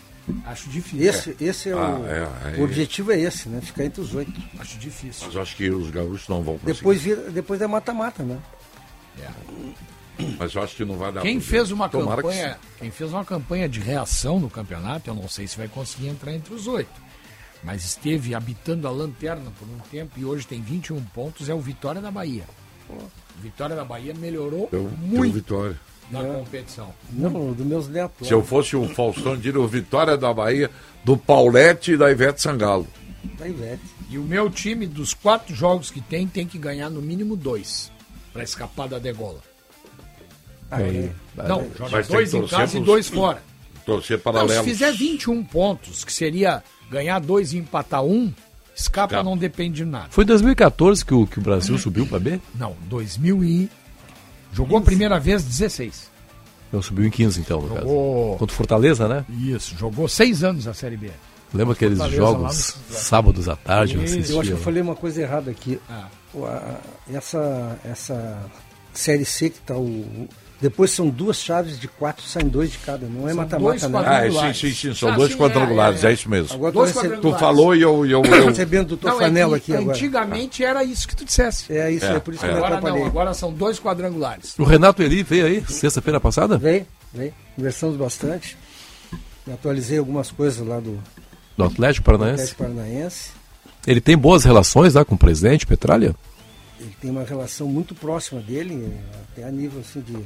Acho 0.46 0.68
difícil. 0.70 1.08
Esse, 1.08 1.36
esse 1.40 1.68
é, 1.70 1.72
Ah, 1.72 1.98
o, 1.98 2.06
é, 2.06 2.56
é. 2.56 2.60
o 2.60 2.64
objetivo 2.64 3.12
é 3.12 3.20
esse, 3.20 3.48
né? 3.48 3.60
Ficar 3.60 3.84
entre 3.84 4.00
os 4.00 4.14
oito. 4.14 4.32
Acho 4.58 4.78
difícil. 4.78 5.26
Mas 5.26 5.34
eu 5.34 5.42
acho 5.42 5.56
que 5.56 5.70
os 5.70 5.90
gaúchos 5.90 6.28
não 6.28 6.42
vão 6.42 6.58
conseguir. 6.58 6.78
Depois, 6.78 7.02
vira, 7.02 7.30
depois 7.30 7.60
é 7.60 7.66
mata-mata, 7.66 8.22
né? 8.22 8.38
Mas 10.38 10.54
eu 10.54 10.62
acho 10.62 10.76
que 10.76 10.84
não 10.84 10.96
vai 10.96 11.12
dar. 11.12 11.22
Quem 11.22 11.40
fez 11.40 11.70
uma 11.70 11.88
Tomara 11.88 12.22
que 12.22 12.28
campanha, 12.28 12.58
quem 12.78 12.90
fez 12.90 13.12
uma 13.12 13.24
campanha 13.24 13.68
de 13.68 13.80
reação 13.80 14.38
no 14.38 14.48
campeonato, 14.48 15.10
eu 15.10 15.14
não 15.14 15.28
sei 15.28 15.46
se 15.48 15.56
vai 15.56 15.68
conseguir 15.68 16.08
entrar 16.08 16.32
entre 16.32 16.54
os 16.54 16.66
oito. 16.66 17.02
Mas 17.64 17.84
esteve 17.84 18.34
habitando 18.34 18.86
a 18.88 18.90
lanterna 18.90 19.52
por 19.58 19.66
um 19.68 19.78
tempo 19.90 20.18
e 20.18 20.24
hoje 20.24 20.46
tem 20.46 20.60
21 20.60 21.00
pontos, 21.06 21.48
é 21.48 21.54
o 21.54 21.60
Vitória 21.60 22.00
da 22.00 22.10
Bahia. 22.10 22.44
Vitória 23.40 23.74
da 23.74 23.84
Bahia 23.84 24.12
melhorou 24.14 24.68
deu 24.70 24.90
muito 24.98 25.34
vitória. 25.34 25.80
Na 26.12 26.22
competição. 26.22 26.92
Não, 27.10 27.52
dos 27.52 27.66
meus 27.66 27.88
netos. 27.88 28.28
Se 28.28 28.34
eu 28.34 28.44
fosse 28.44 28.76
o 28.76 28.86
Faustão, 28.88 29.36
diria 29.36 29.60
o 29.60 29.66
Vitória 29.66 30.16
da 30.16 30.32
Bahia, 30.32 30.70
do 31.02 31.16
Paulette 31.16 31.92
e 31.92 31.96
da 31.96 32.10
Ivete 32.10 32.42
Sangalo. 32.42 32.86
Da 33.38 33.48
Ivete. 33.48 33.82
E 34.10 34.18
o 34.18 34.22
meu 34.22 34.50
time, 34.50 34.86
dos 34.86 35.14
quatro 35.14 35.54
jogos 35.54 35.90
que 35.90 36.00
tem, 36.00 36.28
tem 36.28 36.46
que 36.46 36.58
ganhar 36.58 36.90
no 36.90 37.00
mínimo 37.00 37.34
dois 37.34 37.90
para 38.32 38.42
escapar 38.42 38.88
da 38.88 38.98
degola. 38.98 39.40
Aí, 40.70 41.10
Não, 41.36 41.66
joga 41.76 41.90
Mas 41.90 42.08
dois 42.08 42.32
em 42.32 42.46
casa 42.46 42.78
e 42.78 42.80
dois 42.80 43.08
fora. 43.08 43.42
Torcer 43.84 44.16
Não, 44.18 44.22
paralelo. 44.22 44.64
se 44.64 44.70
fizer 44.70 44.92
21 44.92 45.44
pontos, 45.44 46.04
que 46.04 46.12
seria 46.12 46.62
ganhar 46.90 47.18
dois 47.18 47.52
e 47.52 47.58
empatar 47.58 48.02
um, 48.02 48.32
escapa 48.74 49.14
Escapa. 49.14 49.22
não 49.22 49.36
depende 49.36 49.76
de 49.76 49.84
nada. 49.84 50.08
Foi 50.10 50.24
em 50.24 50.26
2014 50.26 51.04
que 51.04 51.14
o, 51.14 51.26
que 51.26 51.38
o 51.38 51.42
Brasil 51.42 51.76
subiu 51.78 52.06
para 52.06 52.18
B? 52.18 52.40
Não, 52.54 52.76
2000 52.88 53.44
e... 53.44 53.70
Jogou 54.52 54.78
a 54.78 54.82
primeira 54.82 55.18
vez 55.18 55.42
16. 55.42 56.10
Não, 56.72 56.80
subiu 56.82 57.04
em 57.06 57.10
15 57.10 57.40
então, 57.40 57.60
no 57.60 57.68
Jogou- 57.68 57.76
caso. 58.30 58.38
Contra 58.38 58.54
o 58.54 58.56
Fortaleza, 58.56 59.08
né? 59.08 59.24
Isso, 59.28 59.76
jogou 59.76 60.08
seis 60.08 60.42
anos 60.44 60.66
a 60.66 60.74
Série 60.74 60.96
B. 60.96 61.10
Lembra 61.52 61.74
aqueles 61.74 61.98
Fortaleza 61.98 62.22
jogos 62.22 62.76
no- 62.88 62.96
sábados 62.96 63.48
à 63.48 63.56
tarde? 63.56 63.94
eu 63.96 64.00
Eu 64.02 64.40
acho 64.40 64.48
que 64.48 64.54
eu 64.54 64.58
falei 64.58 64.80
uma 64.82 64.94
coisa 64.94 65.20
errada 65.20 65.50
aqui. 65.50 65.78
Ah. 65.88 66.08
Essa, 67.12 67.78
essa 67.84 68.38
Série 68.94 69.24
C 69.24 69.50
que 69.50 69.60
tá 69.60 69.74
o. 69.76 70.28
Depois 70.62 70.92
são 70.92 71.08
duas 71.10 71.38
chaves 71.38 71.78
de 71.78 71.88
quatro, 71.88 72.24
saem 72.24 72.46
dois 72.46 72.70
de 72.70 72.78
cada. 72.78 73.04
Não 73.08 73.28
é 73.28 73.34
mata-mata, 73.34 73.58
dois 73.80 73.82
né? 73.82 74.02
Ah, 74.06 74.24
é, 74.26 74.30
sim, 74.30 74.54
sim, 74.54 74.72
sim. 74.72 74.94
São 74.94 75.08
Ah, 75.08 75.16
dois 75.16 75.32
sim, 75.32 75.36
quadrangulares, 75.36 76.04
é, 76.04 76.06
é, 76.06 76.08
é, 76.08 76.12
é. 76.12 76.14
isso 76.14 76.30
mesmo. 76.30 76.54
Agora 76.54 76.70
Dois 76.72 76.92
Tu 76.92 77.32
falou 77.36 77.74
e 77.74 77.82
eu. 77.82 78.06
eu, 78.06 78.22
eu... 78.24 78.46
recebendo 78.46 78.96
do 78.96 79.04
Não, 79.04 79.10
é 79.10 79.18
Tofanel 79.18 79.48
que 79.50 79.54
aqui 79.56 79.74
agora. 79.74 79.90
Antigamente 79.96 80.64
era 80.64 80.84
isso 80.84 81.08
que 81.08 81.16
tu 81.16 81.24
dissesse. 81.24 81.72
É 81.76 81.90
isso 81.90 82.04
É, 82.06 82.12
aí, 82.14 82.20
por 82.20 82.32
isso 82.32 82.44
que 82.44 82.46
é. 82.46 82.50
eu 82.50 82.52
me 82.52 82.58
Agora 82.58 82.76
atrapalhei. 82.76 83.00
não, 83.02 83.08
agora 83.10 83.34
são 83.34 83.52
dois 83.52 83.80
quadrangulares. 83.80 84.56
O 84.56 84.62
Renato 84.62 85.02
Eli 85.02 85.24
veio 85.24 85.46
aí 85.46 85.64
sexta-feira 85.66 86.20
passada? 86.20 86.56
Vem, 86.56 86.86
vem. 87.12 87.34
Conversamos 87.56 87.96
bastante. 87.96 88.56
Me 89.44 89.54
atualizei 89.54 89.98
algumas 89.98 90.30
coisas 90.30 90.64
lá 90.64 90.78
do 90.78 90.96
Do 91.58 91.64
Atlético 91.64 92.04
Paranaense. 92.06 92.34
Atlético 92.52 92.62
Paranaense. 92.62 93.30
Ele 93.84 94.00
tem 94.00 94.16
boas 94.16 94.44
relações 94.44 94.94
lá 94.94 95.04
com 95.04 95.16
o 95.16 95.18
presidente 95.18 95.66
Petralha? 95.66 96.14
Ele 96.78 96.94
tem 97.00 97.10
uma 97.10 97.24
relação 97.24 97.66
muito 97.66 97.96
próxima 97.96 98.40
dele, 98.40 98.92
até 99.32 99.42
a 99.42 99.50
nível 99.50 99.80
assim 99.80 100.00
de. 100.00 100.16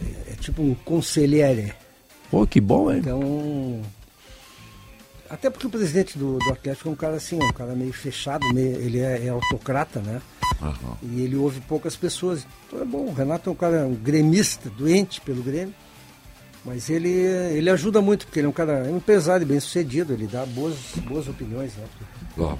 É, 0.00 0.34
tipo 0.40 0.62
um 0.62 0.74
conselheiro. 0.74 1.72
Pô, 2.30 2.46
que 2.46 2.60
bom, 2.60 2.92
hein? 2.92 2.98
Então. 2.98 3.82
Até 5.28 5.50
porque 5.50 5.66
o 5.66 5.70
presidente 5.70 6.16
do, 6.16 6.38
do 6.38 6.52
Atlético 6.52 6.88
é 6.88 6.92
um 6.92 6.96
cara 6.96 7.16
assim, 7.16 7.36
um 7.36 7.52
cara 7.52 7.74
meio 7.74 7.92
fechado, 7.92 8.46
meio, 8.54 8.76
ele 8.76 9.00
é, 9.00 9.26
é 9.26 9.28
autocrata, 9.28 10.00
né? 10.00 10.22
E 11.02 11.22
ele 11.22 11.36
ouve 11.36 11.60
poucas 11.60 11.96
pessoas. 11.96 12.46
Então 12.66 12.80
é 12.80 12.84
bom. 12.84 13.06
O 13.06 13.12
Renato 13.12 13.50
é 13.50 13.52
um 13.52 13.56
cara 13.56 13.86
um 13.86 13.94
gremista, 13.94 14.70
doente 14.70 15.20
pelo 15.20 15.42
Grêmio. 15.42 15.74
Mas 16.64 16.90
ele, 16.90 17.10
ele 17.10 17.70
ajuda 17.70 18.02
muito, 18.02 18.26
porque 18.26 18.40
ele 18.40 18.46
é 18.46 18.50
um 18.50 18.52
cara 18.52 18.72
é 18.86 18.90
um 18.90 18.96
empresário 18.96 19.46
bem 19.46 19.60
sucedido, 19.60 20.12
ele 20.12 20.26
dá 20.26 20.44
boas, 20.46 20.74
boas 21.06 21.28
opiniões 21.28 21.72
né, 21.76 21.84
pro-. 22.34 22.58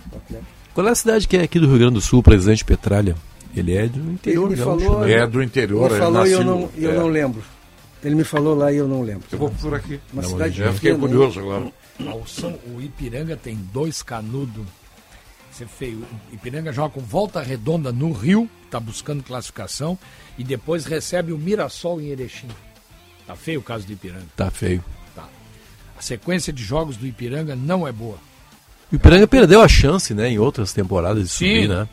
Qual 0.73 0.87
é 0.87 0.91
a 0.91 0.95
cidade 0.95 1.27
que 1.27 1.37
é 1.37 1.43
aqui 1.43 1.59
do 1.59 1.67
Rio 1.67 1.79
Grande 1.79 1.95
do 1.95 2.01
Sul, 2.01 2.23
presidente 2.23 2.65
Petralha? 2.65 3.17
Ele 3.57 3.74
é 3.74 3.87
do 3.87 4.11
interior, 4.12 4.47
Ele 4.47 4.57
me 4.57 4.62
falou, 4.62 5.01
né? 5.01 5.12
É 5.12 5.27
do 5.27 5.43
interior, 5.43 5.87
Ele 5.87 5.95
é 5.95 5.99
falou 5.99 6.27
e 6.27 6.33
eu, 6.33 6.45
não, 6.45 6.70
eu 6.77 6.91
é. 6.91 6.95
não 6.95 7.09
lembro. 7.09 7.43
Ele 8.05 8.15
me 8.15 8.24
falou 8.24 8.55
lá 8.55 8.70
e 8.70 8.77
eu 8.77 8.87
não 8.87 9.03
lembro. 9.03 9.24
Eu 9.33 9.39
vou 9.39 9.51
por 9.51 9.74
aqui. 9.74 9.99
Uma 10.12 10.23
uma 10.23 10.28
cidade 10.28 10.57
Já 10.59 10.73
fiquei 10.73 10.93
pequena, 10.93 11.09
curioso 11.09 11.41
agora. 11.41 11.73
O, 11.99 12.27
São- 12.27 12.59
o 12.66 12.81
Ipiranga 12.81 13.37
tem 13.37 13.57
dois 13.73 14.03
canudos. 14.03 14.66
Isso 15.51 15.65
é 15.65 15.66
feio. 15.66 16.05
O 16.31 16.35
Ipiranga 16.35 16.70
joga 16.73 16.91
com 16.91 17.01
volta 17.01 17.41
redonda 17.41 17.91
no 17.91 18.12
Rio, 18.12 18.49
está 18.66 18.78
buscando 18.78 19.23
classificação, 19.23 19.99
e 20.37 20.45
depois 20.45 20.85
recebe 20.85 21.33
o 21.33 21.39
Mirassol 21.39 22.01
em 22.01 22.09
Erechim. 22.09 22.49
Tá 23.27 23.35
feio 23.35 23.61
o 23.61 23.62
caso 23.62 23.87
do 23.87 23.93
Ipiranga. 23.95 24.27
Tá 24.37 24.51
feio. 24.51 24.85
Tá. 25.15 25.27
A 25.99 26.03
sequência 26.03 26.53
de 26.53 26.62
jogos 26.62 26.97
do 26.99 27.07
Ipiranga 27.07 27.57
não 27.57 27.89
é 27.89 27.93
boa. 27.93 28.19
O 28.93 28.95
Ipiranga 28.95 29.27
perdeu 29.27 29.62
a 29.62 29.66
chance, 29.66 30.12
né, 30.15 30.28
em 30.28 30.39
outras 30.39 30.73
temporadas 30.74 31.23
de 31.24 31.28
subir, 31.31 31.69
né? 31.69 31.89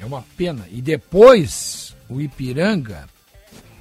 É 0.00 0.04
uma 0.04 0.24
pena. 0.36 0.66
E 0.70 0.80
depois, 0.80 1.94
o 2.08 2.20
Ipiranga, 2.20 3.06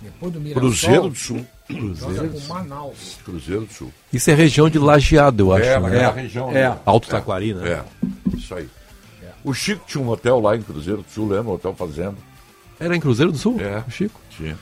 depois 0.02 0.34
do 0.34 0.40
Mirassol... 0.40 0.62
Cruzeiro 0.70 1.10
do 1.10 1.16
Sul. 1.16 1.46
Joga 1.70 1.80
Cruzeiro 1.80 2.30
com 2.30 2.54
Manaus. 2.54 3.18
Cruzeiro 3.24 3.66
do 3.66 3.74
Sul. 3.74 3.94
Isso 4.12 4.30
é 4.32 4.34
região 4.34 4.70
de 4.70 4.80
Lajeado, 4.80 5.44
eu 5.44 5.54
acho. 5.54 5.66
É, 5.66 5.80
né? 5.80 5.90
naquela 5.90 6.14
região. 6.14 6.52
É, 6.52 6.66
ali. 6.66 6.80
Alto 6.86 7.08
Taquari, 7.08 7.54
né? 7.54 7.70
É, 7.70 8.36
isso 8.36 8.54
aí. 8.56 8.68
O 9.44 9.54
Chico 9.54 9.84
tinha 9.88 10.04
um 10.04 10.10
hotel 10.10 10.40
lá 10.40 10.56
em 10.56 10.62
Cruzeiro 10.62 11.02
do 11.02 11.10
Sul, 11.10 11.30
lembra? 11.30 11.52
Um 11.52 11.54
hotel 11.54 11.74
Fazenda. 11.74 12.18
Era 12.80 12.96
em 12.96 13.00
Cruzeiro 13.00 13.32
do 13.32 13.38
Sul? 13.38 13.58
É. 13.60 13.84
O 13.88 13.92
Chico? 13.92 14.20
Tinha. 14.30 14.58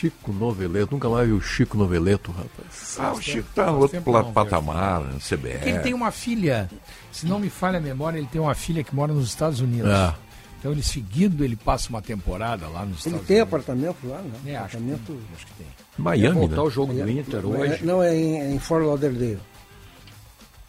Chico 0.00 0.32
Noveleto. 0.32 0.92
Nunca 0.92 1.08
mais 1.10 1.26
vi 1.28 1.34
o 1.34 1.40
Chico 1.40 1.76
Noveleto, 1.76 2.30
rapaz. 2.32 2.96
Ah, 2.98 3.12
o 3.12 3.20
Chico 3.20 3.48
tá 3.54 3.70
no 3.70 3.80
outro 3.80 4.00
não, 4.04 4.32
patamar, 4.32 5.00
no 5.00 5.20
CBR. 5.20 5.52
Porque 5.58 5.68
ele 5.68 5.78
tem 5.80 5.94
uma 5.94 6.10
filha, 6.10 6.70
se 7.12 7.26
não 7.26 7.38
me 7.38 7.50
falha 7.50 7.76
a 7.76 7.80
memória, 7.80 8.16
ele 8.18 8.26
tem 8.26 8.40
uma 8.40 8.54
filha 8.54 8.82
que 8.82 8.94
mora 8.94 9.12
nos 9.12 9.28
Estados 9.28 9.60
Unidos. 9.60 9.90
Ah. 9.90 10.16
Então 10.58 10.72
ele 10.72 10.82
seguido 10.82 11.44
ele 11.44 11.56
passa 11.56 11.88
uma 11.90 12.02
temporada 12.02 12.66
lá 12.68 12.84
nos 12.84 13.04
Ele 13.06 13.14
Estados 13.16 13.26
tem 13.26 13.36
Unidos. 13.36 13.54
apartamento 13.54 13.96
lá, 14.06 14.18
né? 14.18 14.30
É, 14.46 14.56
acho 14.56 14.76
que 14.76 14.76
apartamento... 14.76 15.20
Acho 15.34 15.46
que 15.46 15.52
tem. 15.54 15.66
Miami, 15.98 16.22
Vai 16.28 16.34
voltar 16.34 16.56
né? 16.56 16.62
o 16.62 16.70
jogo 16.70 16.92
do 16.94 17.10
Inter 17.10 17.42
Não, 17.42 17.50
hoje. 17.50 17.72
é, 17.74 17.78
não, 17.82 18.02
é 18.02 18.16
em, 18.16 18.40
é 18.40 18.50
em 18.52 18.58
Fort 18.58 18.84
Lauderdale. 18.84 19.38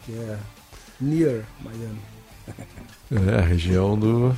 Que 0.04 0.12
é 0.12 0.38
near 1.00 1.44
Miami. 1.60 2.00
É, 3.10 3.38
a 3.38 3.42
região 3.42 3.98
do. 3.98 4.34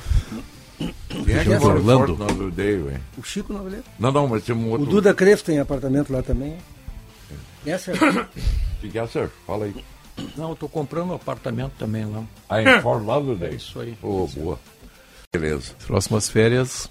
Quem 0.77 1.35
é 1.35 1.43
que 1.43 1.49
mora 1.49 1.75
Orlando. 1.75 2.15
Fort 2.15 2.19
Lauderdale, 2.19 2.93
hein? 2.93 2.99
O 3.17 3.23
Chico 3.23 3.53
Noveleto. 3.53 3.85
Não, 3.99 4.11
não, 4.11 4.27
mas 4.27 4.43
tem 4.43 4.55
um 4.55 4.67
O 4.67 4.71
outro. 4.71 4.85
Duda 4.85 5.13
Crespo 5.13 5.45
tem 5.45 5.59
apartamento 5.59 6.11
lá 6.11 6.21
também. 6.21 6.57
É... 7.65 7.75
O 7.75 7.79
que 8.91 8.99
é, 8.99 9.07
sir? 9.07 9.29
Fala 9.47 9.65
aí. 9.65 9.75
Não, 10.37 10.49
eu 10.49 10.55
tô 10.55 10.69
comprando 10.69 11.11
um 11.11 11.15
apartamento 11.15 11.73
também 11.77 12.05
lá. 12.05 12.23
Ah, 12.49 12.61
em 12.61 12.81
Fort 12.81 13.03
Lauderdale? 13.03 13.53
É 13.53 13.55
isso 13.55 13.79
aí. 13.79 13.97
Ô, 14.01 14.27
boa. 14.27 14.59
Beleza. 15.33 15.73
Próximas 15.85 16.29
férias. 16.29 16.89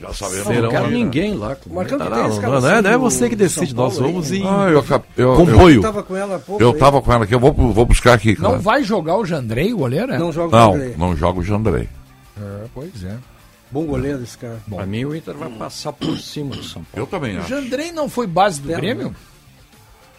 Já 0.00 0.12
sabemos. 0.12 0.46
Não, 0.46 0.62
não 0.62 0.70
quero 0.70 0.86
né? 0.86 0.90
ninguém 0.92 1.34
lá. 1.34 1.48
Não, 1.48 1.84
que 1.84 1.90
tem 1.90 1.98
não, 1.98 2.08
não, 2.08 2.60
não 2.60 2.68
é, 2.70 2.80
não 2.80 2.90
é 2.90 2.94
assim 2.94 2.98
você 3.02 3.28
que 3.28 3.34
decide, 3.34 3.72
São 3.72 3.84
nós 3.84 3.98
Paulo 3.98 4.12
vamos 4.12 4.32
em 4.32 4.46
Ah, 4.46 4.68
eu, 4.70 4.84
eu, 5.16 5.34
comboio. 5.36 5.76
Eu 5.76 5.82
tava 5.82 6.02
com 6.04 6.16
ela 6.16 6.36
há 6.36 6.38
pouco 6.38 6.62
Eu, 6.62 6.72
tava 6.78 7.02
com 7.02 7.12
ela 7.12 7.24
aqui, 7.24 7.34
eu 7.34 7.40
vou, 7.40 7.52
vou 7.52 7.84
buscar 7.84 8.14
aqui. 8.14 8.36
Não 8.40 8.50
cara. 8.50 8.62
vai 8.62 8.84
jogar 8.84 9.16
o 9.16 9.26
Jandrei, 9.26 9.72
o 9.72 9.78
goleiro? 9.78 10.12
é? 10.12 10.18
Não 10.18 10.32
joga 10.32 10.56
Não, 10.56 10.70
o 10.70 10.74
André. 10.74 10.94
não 10.96 11.16
joga 11.16 11.40
o 11.40 11.42
Jandrei. 11.42 11.88
É, 12.40 12.66
pois 12.74 13.02
é. 13.04 13.16
Bom 13.70 13.84
goleiro 13.84 14.22
esse 14.22 14.36
cara. 14.38 14.60
Pra 14.68 14.86
mim 14.86 15.04
o 15.04 15.14
Inter 15.14 15.34
vai 15.34 15.50
passar 15.50 15.92
por 15.92 16.18
cima 16.18 16.56
do 16.56 16.62
São 16.64 16.82
Paulo. 16.84 16.90
Eu 16.94 17.06
também 17.06 17.36
O 17.36 17.40
acho. 17.40 17.48
Jandrei 17.48 17.92
não 17.92 18.08
foi 18.08 18.26
base 18.26 18.60
do 18.60 18.72
É, 18.72 18.76
Grêmio? 18.76 19.14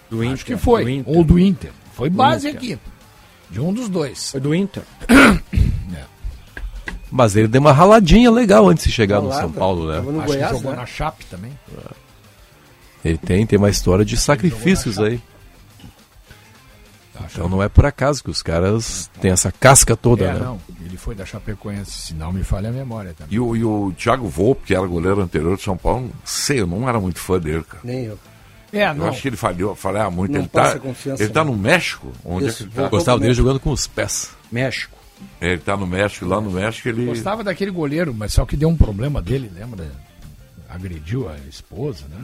Do 0.09 0.23
Inter. 0.23 0.33
Acho 0.33 0.45
que 0.45 0.57
foi. 0.57 1.01
Do. 1.03 1.09
Ou 1.09 1.23
do 1.23 1.39
Inter. 1.39 1.71
Foi 1.93 2.09
base 2.09 2.47
Inter. 2.49 2.57
aqui. 2.59 2.79
De 3.49 3.59
um 3.59 3.73
dos 3.73 3.89
dois. 3.89 4.31
Foi 4.31 4.39
do 4.39 4.53
Inter. 4.53 4.83
Mas 7.11 7.35
ele 7.35 7.47
deu 7.47 7.59
uma 7.59 7.71
raladinha 7.73 8.29
legal 8.29 8.67
antes 8.69 8.83
de 8.85 8.91
chegar 8.91 9.19
no. 9.19 9.33
São 9.33 9.51
Paulo, 9.51 9.87
né? 9.87 9.95
Tava 9.95 10.11
no 10.11 10.19
Acho 10.19 10.27
Goiás, 10.27 10.51
que 10.51 10.57
jogou 10.57 10.71
né? 10.71 10.77
na 10.77 10.85
Chape 10.85 11.25
também. 11.25 11.51
Ele 13.03 13.17
tem, 13.17 13.45
tem 13.47 13.57
uma 13.57 13.69
história 13.69 14.05
de 14.05 14.15
sacrifícios 14.15 14.99
aí. 14.99 15.19
Então 17.31 17.49
não 17.49 17.61
é 17.61 17.69
por 17.69 17.85
acaso 17.85 18.23
que 18.23 18.29
os 18.29 18.41
caras 18.41 19.09
têm 19.21 19.31
essa 19.31 19.51
casca 19.51 19.95
toda, 19.95 20.25
é, 20.25 20.33
né? 20.33 20.39
não. 20.39 20.59
Ele 20.83 20.97
foi 20.97 21.15
da 21.15 21.25
Chapecoense, 21.25 21.91
se 21.91 22.13
não 22.13 22.31
me 22.31 22.43
falha 22.43 22.69
a 22.69 22.71
memória 22.71 23.13
também. 23.13 23.33
E 23.35 23.39
o, 23.39 23.55
e 23.55 23.63
o 23.63 23.93
Thiago 23.97 24.27
Volpe, 24.27 24.67
que 24.67 24.75
era 24.75 24.85
goleiro 24.85 25.21
anterior 25.21 25.55
de 25.57 25.63
São 25.63 25.77
Paulo, 25.77 26.11
sei, 26.23 26.61
eu 26.61 26.67
não 26.67 26.87
era 26.87 26.99
muito 26.99 27.19
fã 27.19 27.39
dele, 27.39 27.63
cara. 27.63 27.81
Nem 27.83 28.05
eu. 28.05 28.19
É, 28.71 28.87
Eu 28.89 28.93
não. 28.95 29.07
acho 29.07 29.21
que 29.21 29.27
ele 29.29 29.37
falhou, 29.37 29.75
falhava 29.75 30.11
muito. 30.11 30.31
Não 30.31 30.41
ele 30.41 30.47
passa 30.47 30.73
tá, 30.73 30.79
confiança, 30.79 31.23
ele 31.23 31.31
tá 31.33 31.43
no 31.43 31.55
México? 31.55 32.11
Onde 32.23 32.47
Isso, 32.47 32.63
é 32.63 32.67
que 32.67 32.73
ele 32.73 32.83
tá? 32.83 32.89
Gostava 32.89 33.19
dele 33.19 33.33
jogando 33.33 33.59
com 33.59 33.71
os 33.71 33.87
pés. 33.87 34.31
México. 34.51 34.97
Ele 35.41 35.57
tá 35.57 35.75
no 35.75 35.85
México, 35.87 36.25
lá 36.25 36.39
no 36.39 36.51
México 36.51 36.87
ele. 36.87 37.05
Gostava 37.05 37.43
daquele 37.43 37.71
goleiro, 37.71 38.13
mas 38.13 38.33
só 38.33 38.45
que 38.45 38.55
deu 38.55 38.69
um 38.69 38.77
problema 38.77 39.21
dele, 39.21 39.51
lembra? 39.53 39.91
Agrediu 40.69 41.27
a 41.27 41.35
esposa, 41.49 42.05
né? 42.09 42.23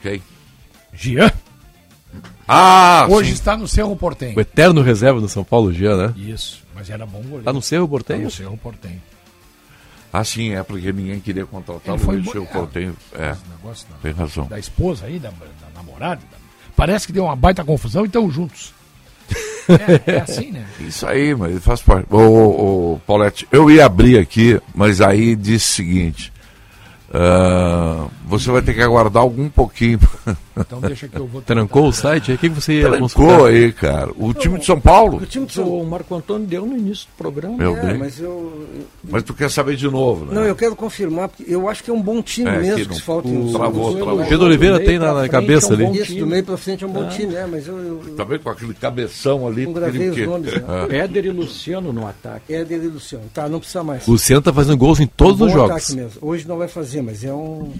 Quem? 0.00 0.22
Jean. 0.94 1.30
Ah, 2.48 3.06
Hoje 3.10 3.28
sim. 3.30 3.34
está 3.34 3.56
no 3.56 3.66
Cerro 3.66 3.96
Portenho. 3.96 4.36
O 4.36 4.40
eterno 4.40 4.80
reserva 4.82 5.20
do 5.20 5.28
São 5.28 5.42
Paulo, 5.42 5.72
Jean, 5.72 5.96
né? 6.08 6.14
Isso, 6.16 6.62
mas 6.74 6.88
era 6.88 7.04
bom 7.04 7.20
goleiro. 7.22 7.42
Tá 7.44 7.52
no 7.52 7.60
Cerro 7.62 7.86
Tá 7.86 7.90
Portenho? 7.90 8.22
no 8.24 8.30
Cerro 8.30 8.56
Portenho. 8.56 9.02
Ah, 10.12 10.22
sim, 10.24 10.54
é 10.54 10.62
porque 10.62 10.92
ninguém 10.92 11.20
queria 11.20 11.44
contratar 11.44 11.94
Ele 11.96 12.04
foi 12.04 12.18
o 12.18 12.22
bo- 12.22 12.32
seu 12.32 12.42
é, 12.44 12.46
Portenho. 12.46 12.96
É, 13.12 13.34
negócio 13.56 13.86
da, 13.90 13.96
tem 13.96 14.12
razão. 14.12 14.46
da 14.46 14.58
esposa 14.58 15.06
aí, 15.06 15.18
da, 15.18 15.30
da 15.30 15.36
namorada. 15.74 16.20
da- 16.30 16.38
Parece 16.76 17.06
que 17.06 17.12
deu 17.12 17.24
uma 17.24 17.34
baita 17.36 17.64
confusão 17.64 18.04
e 18.04 18.06
estão 18.06 18.30
juntos. 18.30 18.72
É, 20.06 20.12
é 20.12 20.20
assim, 20.22 20.52
né? 20.52 20.64
Isso 20.80 21.04
aí, 21.06 21.34
mas 21.34 21.62
faz 21.64 21.82
parte. 21.82 22.06
Ô, 22.10 22.18
ô, 22.18 22.92
ô, 22.94 22.98
Paulette, 23.06 23.48
eu 23.50 23.68
ia 23.70 23.84
abrir 23.84 24.18
aqui, 24.18 24.60
mas 24.74 25.00
aí 25.00 25.34
disse 25.34 25.72
o 25.72 25.74
seguinte: 25.86 26.32
ah, 27.18 28.06
você 28.26 28.50
vai 28.50 28.60
ter 28.62 28.74
que 28.74 28.82
aguardar 28.82 29.22
algum 29.22 29.48
pouquinho. 29.48 29.98
Então 30.58 30.80
deixa 30.80 31.08
que 31.08 31.16
eu 31.18 31.26
vou. 31.26 31.40
Trancou 31.46 31.88
o 31.88 31.92
site? 31.92 32.30
aí? 32.30 32.36
O 32.36 32.38
que 32.40 32.48
que 32.50 32.54
você 32.60 32.80
ia 32.80 32.90
Trancou 32.90 33.46
aí, 33.46 33.72
cara. 33.72 34.10
O 34.18 34.32
time 34.34 34.58
de 34.58 34.64
São 34.66 34.78
Paulo. 34.80 35.18
O 35.18 35.26
time 35.26 35.46
de 35.46 35.52
São 35.54 35.66
O 35.68 35.86
Marco 35.86 36.14
Antônio 36.14 36.46
deu 36.46 36.66
no 36.66 36.76
início 36.76 37.06
do 37.08 37.16
programa. 37.16 37.56
Meu 37.56 37.76
É, 37.76 37.80
Deus. 37.86 37.98
mas 37.98 38.20
eu. 38.20 38.66
Mas 39.04 39.22
tu 39.22 39.32
quer 39.34 39.50
saber 39.50 39.76
de 39.76 39.88
novo, 39.88 40.24
né? 40.26 40.34
Não, 40.34 40.44
eu 40.44 40.54
quero 40.56 40.74
confirmar, 40.76 41.28
porque 41.28 41.44
eu 41.46 41.68
acho 41.68 41.82
que 41.84 41.90
é 41.90 41.94
um 41.94 42.00
bom 42.02 42.20
time 42.22 42.48
É, 42.50 42.58
mesmo 42.58 42.76
que 42.76 42.82
que, 42.82 42.88
não- 42.88 42.96
se 42.96 43.02
falta 43.02 43.28
o- 43.28 43.52
travou, 43.52 43.94
travou. 43.94 44.20
os- 44.22 44.28
Pedro 44.28 44.46
Oliveira 44.46 44.78
tem 44.80 44.98
na, 44.98 45.12
na 45.14 45.28
cabeça 45.28 45.68
é 45.68 45.70
um 45.70 45.74
ali. 45.74 45.84
bom 45.86 45.92
Isso, 45.94 46.04
time. 46.06 46.20
do 46.20 46.26
meio 46.26 46.44
pra 46.44 46.56
frente 46.56 46.84
é 46.84 46.86
um 46.86 46.90
bom 46.92 47.04
Ah. 47.04 47.08
time, 47.08 47.32
né? 47.32 47.48
Mas 47.50 47.66
eu. 47.68 47.76
eu, 47.78 48.02
eu 48.06 48.14
Tá 48.16 48.24
vendo 48.24 48.40
com 48.40 48.50
aquele 48.50 48.74
cabeção 48.74 49.46
ali? 49.46 49.64
Não 49.66 49.72
gravei 49.72 50.08
os 50.10 50.18
nomes, 50.26 50.52
né? 50.52 50.62
É. 50.90 50.96
Éder 50.98 51.26
e 51.26 51.30
Luciano 51.30 51.92
no 51.92 52.06
ataque. 52.06 52.52
é 52.54 52.64
dele, 52.64 52.88
Luciano. 52.88 53.24
Tá, 53.32 53.48
não 53.48 53.58
precisa 53.58 53.84
mais. 53.84 54.06
O 54.08 54.12
Luciano 54.12 54.42
tá 54.42 54.52
fazendo 54.52 54.76
gols 54.76 55.00
em 55.00 55.06
todos 55.06 55.40
É 55.40 55.44
um 55.44 55.46
os 55.46 55.52
jogos. 55.52 55.96
Hoje 56.20 56.48
não 56.48 56.56
vai 56.58 56.66
fazer, 56.68 57.02
mas 57.06 57.24
é 57.24 57.32
um. 57.32 57.72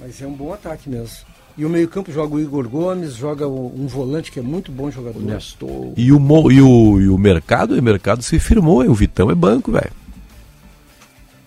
Mas 0.00 0.20
é 0.20 0.26
um 0.26 0.32
bom 0.32 0.52
ataque 0.52 0.88
mesmo. 0.90 1.16
E 1.58 1.64
o 1.64 1.68
meio-campo 1.70 2.12
joga 2.12 2.34
o 2.34 2.40
Igor 2.40 2.68
Gomes, 2.68 3.14
joga 3.14 3.46
o- 3.48 3.72
um 3.74 3.86
volante 3.86 4.30
que 4.30 4.38
é 4.38 4.42
muito 4.42 4.70
bom 4.70 4.90
jogador. 4.90 5.18
O 5.18 5.22
Nestor. 5.22 5.92
E 5.96 6.12
o, 6.12 6.20
mo- 6.20 6.50
e 6.52 6.60
o, 6.60 7.00
e 7.00 7.08
o 7.08 7.16
mercado, 7.16 7.74
o 7.78 7.82
mercado 7.82 8.22
se 8.22 8.38
firmou, 8.38 8.82
o 8.84 8.94
Vitão 8.94 9.30
é 9.30 9.34
banco, 9.34 9.72
velho. 9.72 9.90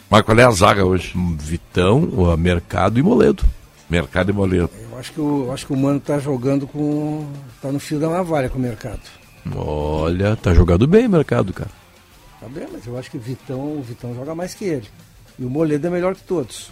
Mas 0.09 0.21
qual 0.23 0.37
é 0.39 0.43
a 0.43 0.51
zaga 0.51 0.83
hoje? 0.85 1.13
Vitão, 1.37 2.03
o 2.05 2.35
mercado 2.37 2.97
e 2.99 3.03
Moledo. 3.03 3.43
Mercado 3.87 4.31
e 4.31 4.33
Moledo. 4.33 4.69
Eu 4.91 4.97
acho 4.97 5.11
que 5.13 5.21
o, 5.21 5.45
eu 5.45 5.53
acho 5.53 5.67
que 5.67 5.73
o 5.73 5.77
Mano 5.77 5.99
tá 5.99 6.17
jogando 6.17 6.65
com. 6.65 7.27
tá 7.61 7.71
no 7.71 7.79
fio 7.79 7.99
da 7.99 8.09
navalha 8.09 8.49
com 8.49 8.57
o 8.57 8.61
mercado. 8.61 9.01
Olha, 9.55 10.35
tá 10.35 10.53
jogando 10.53 10.87
bem 10.87 11.05
o 11.05 11.09
mercado, 11.09 11.53
cara. 11.53 11.69
Tá 12.39 12.47
bem, 12.47 12.67
mas 12.71 12.85
eu 12.87 12.97
acho 12.97 13.11
que 13.11 13.17
o 13.17 13.21
Vitão, 13.21 13.77
o 13.77 13.81
Vitão 13.83 14.15
joga 14.15 14.33
mais 14.33 14.53
que 14.55 14.65
ele. 14.65 14.87
E 15.37 15.45
o 15.45 15.49
Moledo 15.49 15.85
é 15.85 15.89
melhor 15.89 16.15
que 16.15 16.23
todos. 16.23 16.71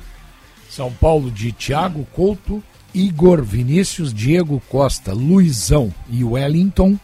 São 0.70 0.92
Paulo 0.92 1.32
de 1.32 1.52
Thiago 1.52 2.06
Couto, 2.14 2.64
Igor 2.94 3.42
Vinícius, 3.44 4.14
Diego 4.14 4.62
Costa, 4.70 5.14
Luizão 5.14 5.94
e 6.10 6.24
Wellington, 6.24 6.98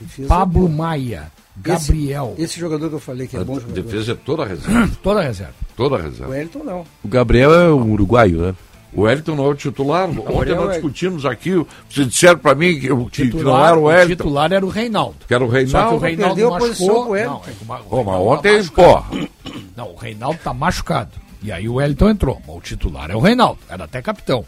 Defesa 0.00 0.28
Pablo 0.28 0.68
boa. 0.68 0.70
Maia, 0.88 1.30
Esse- 1.66 1.92
Gabriel. 1.92 2.34
Esse, 2.38 2.58
jogador 2.60 2.88
que 2.88 2.94
eu 2.96 3.00
falei 3.00 3.26
que 3.26 3.36
é 3.36 3.40
A 3.40 3.44
bom 3.44 3.54
jogador. 3.60 3.82
defesa 3.82 4.12
é 4.12 4.14
toda 4.14 4.42
a 4.42 4.46
reserva. 4.46 4.90
Toda 5.02 5.20
a 5.20 5.22
reserva. 5.22 5.54
toda 5.76 5.96
a 5.96 5.98
O 5.98 6.02
reserva. 6.02 6.32
Wellington 6.32 6.64
não. 6.64 6.84
O 7.04 7.08
Gabriel 7.08 7.52
é 7.54 7.72
um 7.72 7.92
uruguaio, 7.92 8.38
né? 8.42 8.54
O 8.94 9.02
Wellington 9.02 9.34
não 9.36 9.46
é 9.46 9.48
o 9.48 9.54
titular. 9.54 10.08
Ontem 10.10 10.22
Gabriel 10.22 10.56
nós 10.56 10.68
é- 10.70 10.72
discutimos 10.74 11.24
aqui, 11.24 11.50
vocês 11.88 12.06
disseram 12.08 12.38
pra 12.38 12.54
mim 12.54 12.74
que, 12.74 12.80
que- 12.80 12.88
que 12.88 12.92
não 12.94 13.08
Titular- 13.10 13.68
era 13.70 13.78
o 13.78 13.82
Wellington, 13.84 14.16
titular 14.24 14.52
era 14.52 14.66
o 14.66 14.68
Reinaldo. 14.68 15.16
que 15.26 15.32
era 15.34 15.42
o 15.44 15.46
Só 15.46 15.52
que 15.52 15.64
o 15.64 15.66
Reinaldo. 15.66 16.04
Reinaldo 16.04 16.34
perdeu 16.34 16.54
a 16.54 16.58
posição 16.58 16.86
machucou. 16.86 17.04
pro 17.04 17.12
Wellington. 17.12 17.32
Não, 17.32 17.36
é 17.36 17.80
o 17.80 17.94
o 17.94 18.02
Reinaldo 18.02 18.04
tá 18.04 18.18
ontem, 18.38 18.56
machucado. 18.58 19.02
pô, 19.08 19.50
Não, 19.76 19.88
o 19.92 19.96
Reinaldo 19.96 20.38
tá 20.44 20.54
machucado. 20.54 21.10
E 21.42 21.50
aí 21.50 21.68
o 21.68 21.74
Wellington 21.74 22.10
entrou. 22.10 22.40
Mas 22.46 22.56
o 22.56 22.60
titular 22.60 23.10
é 23.10 23.16
o 23.16 23.20
Reinaldo. 23.20 23.58
Era 23.68 23.84
até 23.84 24.00
capitão. 24.00 24.44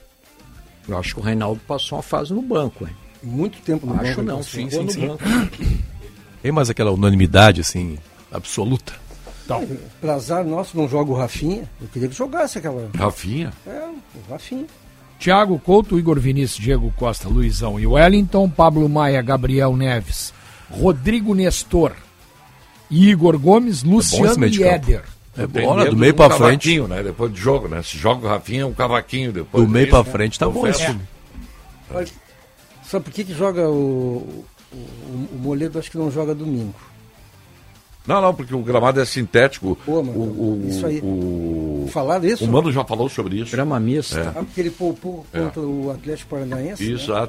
Eu 0.89 0.99
acho 0.99 1.15
que 1.15 1.21
o 1.21 1.25
Reinaldo 1.25 1.61
passou 1.67 1.99
uma 1.99 2.03
fase 2.03 2.33
no 2.33 2.43
banco, 2.43 2.87
hein? 2.87 2.95
Muito 3.23 3.59
tempo 3.63 3.87
no 3.87 3.95
Acho 3.95 4.17
banco, 4.17 4.23
não, 4.23 4.37
ele 4.37 4.45
sim, 4.45 4.71
sim, 4.71 4.85
no 4.85 5.09
banco. 5.09 5.25
Tem 6.43 6.53
mais 6.53 6.69
aquela 6.69 6.93
unanimidade, 6.93 7.63
assim, 7.63 7.99
absoluta. 8.31 8.93
Então, 9.45 9.67
Pra 10.01 10.15
azar 10.15 10.45
nosso, 10.45 10.77
não 10.77 10.87
joga 10.87 11.11
o 11.11 11.15
Rafinha. 11.15 11.69
Eu 11.81 11.89
queria 11.89 12.09
que 12.09 12.15
jogasse 12.15 12.59
aquela. 12.59 12.91
Rafinha. 12.95 13.51
É, 13.67 13.81
o 13.81 14.31
Rafinha. 14.31 14.67
Thiago 15.19 15.59
Couto, 15.59 15.99
Igor 15.99 16.21
Vinícius, 16.21 16.63
Diego 16.63 16.93
Costa, 16.97 17.29
Luizão 17.29 17.81
e 17.81 17.87
Wellington, 17.87 18.49
Pablo 18.51 18.87
Maia, 18.89 19.23
Gabriel 19.23 19.75
Neves, 19.75 20.35
Rodrigo 20.71 21.35
Nestor, 21.35 21.93
Igor 22.91 23.39
Gomes, 23.39 23.83
Luciano 23.83 24.27
esse 24.27 24.39
meio 24.39 24.53
de 24.53 24.61
e. 24.61 24.65
Éder. 24.65 25.14
É 25.37 25.47
bola, 25.47 25.85
do 25.91 25.97
meio 25.97 26.13
um 26.13 26.17
pra 26.17 26.31
frente. 26.31 26.81
né? 26.83 27.03
Depois 27.03 27.31
do 27.33 27.37
jogo, 27.37 27.67
né? 27.69 27.83
Se 27.83 27.99
joga 27.99 28.27
o 28.27 28.29
Rafinha, 28.31 28.63
é 28.63 28.67
um 28.67 28.73
cavaquinho 28.73 29.33
depois. 29.33 29.65
Do 29.65 29.71
meio 29.71 29.85
Isso, 29.85 29.91
pra 29.91 30.03
né? 30.05 30.11
frente 30.11 30.39
tá 30.39 30.49
bom 30.49 30.71
time. 30.71 31.01
Olha, 31.93 32.07
Sabe 32.85 33.05
por 33.07 33.13
que, 33.13 33.25
que 33.25 33.35
joga 33.35 33.69
o, 33.69 34.45
o, 34.73 34.77
o 34.77 35.39
Moledo? 35.41 35.79
Acho 35.79 35.91
que 35.91 35.99
não 35.99 36.11
joga 36.11 36.35
domingo. 36.35 36.75
Não, 38.07 38.21
não, 38.21 38.35
porque 38.35 38.55
o 38.55 38.61
gramado 38.61 39.01
é 39.01 39.05
sintético. 39.07 39.77
Pô, 39.87 40.03
mano, 40.03 40.19
o, 40.19 40.63
o, 40.63 40.69
isso 40.69 40.87
aí. 40.87 41.01
O, 41.03 41.89
Falaram 41.91 42.25
isso? 42.27 42.45
O 42.45 42.49
Mano 42.53 42.71
já 42.71 42.85
falou 42.85 43.09
sobre 43.09 43.41
isso. 43.41 43.53
Grama 43.53 43.81
mista. 43.81 44.21
É. 44.21 44.29
Ah, 44.29 44.33
porque 44.45 44.61
ele 44.61 44.71
poupou 44.71 45.27
É. 45.33 45.41
contra 45.41 45.63
o 45.63 45.91
Atlético 45.91 46.31
Paranaense. 46.31 46.85
né? 46.93 47.29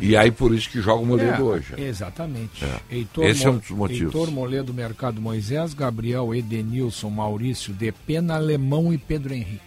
E 0.00 0.16
aí 0.16 0.30
por 0.30 0.54
isso 0.54 0.68
que 0.70 0.80
joga 0.80 1.02
o 1.02 1.06
Moledo 1.06 1.30
É, 1.32 1.40
hoje. 1.42 1.74
Exatamente. 1.78 2.64
É. 2.64 2.80
Heitor 2.90 3.24
Esse 3.24 3.46
é 3.46 3.50
um 3.50 3.58
dos 3.58 3.70
motivos. 3.70 4.14
Heitor 4.14 4.30
Moledo, 4.30 4.74
Mercado 4.74 5.20
Moisés, 5.20 5.72
Gabriel, 5.74 6.34
Edenilson, 6.34 7.08
Maurício, 7.10 7.72
Depena, 7.72 8.34
Alemão 8.36 8.92
e 8.92 8.98
Pedro 8.98 9.32
Henrique. 9.34 9.60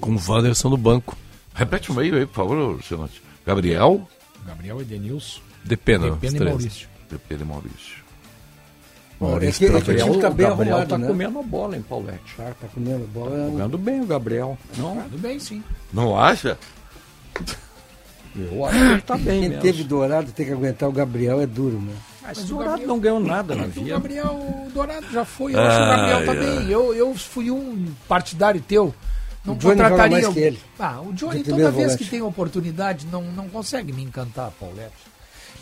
Com 0.00 0.12
o 0.14 0.20
Wanderson 0.28 0.68
no 0.68 0.76
banco. 0.76 1.16
Repete 1.54 1.90
o 1.90 1.94
meio 1.94 2.16
aí, 2.16 2.26
por 2.26 2.34
favor, 2.34 2.82
Senante. 2.82 3.22
Gabriel. 3.46 4.08
Gabriel, 4.46 4.80
Edenilson, 4.80 5.40
Depena. 5.64 6.10
Depena 6.10 6.36
e 6.36 6.38
três. 6.38 6.50
Maurício. 6.54 6.88
Depena 7.10 7.42
e 7.42 7.46
Maurício. 7.46 8.04
Maurício 9.20 9.66
é 9.66 9.70
que- 9.70 9.76
é 9.76 9.80
que 9.80 10.02
o 10.02 10.04
time 10.04 10.20
tá 10.20 10.28
bem 10.30 10.46
Gabriel 10.48 10.72
arrumado, 10.74 10.88
tá 10.90 10.98
né? 10.98 11.06
comendo 11.06 11.38
a 11.38 11.42
bola, 11.42 11.76
hein, 11.76 11.84
Paulette? 11.88 12.34
Tá, 12.36 12.44
tá 12.60 12.66
comendo 12.74 13.06
bola. 13.06 13.50
Jogando 13.50 13.78
bem 13.78 14.00
o 14.00 14.06
Gabriel. 14.06 14.58
Não, 14.76 15.02
Tudo 15.04 15.18
bem, 15.18 15.38
sim. 15.38 15.62
Não 15.92 16.18
acha? 16.18 16.58
Eu 18.36 18.64
acho 18.66 18.78
que 18.78 18.84
ele 18.84 19.02
tá 19.02 19.16
bem 19.16 19.40
Quem 19.40 19.48
mesmo. 19.50 19.62
teve 19.62 19.84
Dourado 19.84 20.32
tem 20.32 20.46
que 20.46 20.52
aguentar 20.52 20.88
o 20.88 20.92
Gabriel 20.92 21.40
é 21.40 21.46
duro, 21.46 21.80
né? 21.80 21.92
Mas 22.22 22.38
o 22.38 22.44
Dourado 22.46 22.86
não 22.86 22.98
ganhou 22.98 23.20
nada 23.20 23.54
na 23.54 23.64
O 23.64 23.68
vida. 23.68 23.90
Gabriel 23.90 24.32
o 24.34 24.70
Dourado 24.72 25.06
já 25.12 25.24
foi, 25.24 25.54
eu 25.54 25.60
acho 25.60 25.76
que 25.76 25.82
o 25.82 25.86
Gabriel 25.86 26.24
tá 26.26 26.32
Ai, 26.32 26.38
bem. 26.38 26.58
ai. 26.58 26.74
Eu, 26.74 26.94
eu 26.94 27.14
fui 27.14 27.50
um 27.50 27.86
partidário 28.08 28.60
teu. 28.60 28.94
Não 29.44 29.52
O 29.54 29.56
Johnny 29.58 29.76
joga 29.76 29.90
contrataria. 29.90 30.22
mais 30.22 30.34
que 30.34 30.40
ele. 30.40 30.60
Ah, 30.78 31.00
o 31.02 31.12
Johnny, 31.12 31.42
toda 31.44 31.56
vez 31.70 31.74
volante. 31.74 31.98
que 32.04 32.10
tem 32.10 32.22
oportunidade, 32.22 33.06
não, 33.12 33.22
não 33.24 33.46
consegue 33.48 33.92
me 33.92 34.02
encantar, 34.02 34.50
Paulette. 34.58 34.94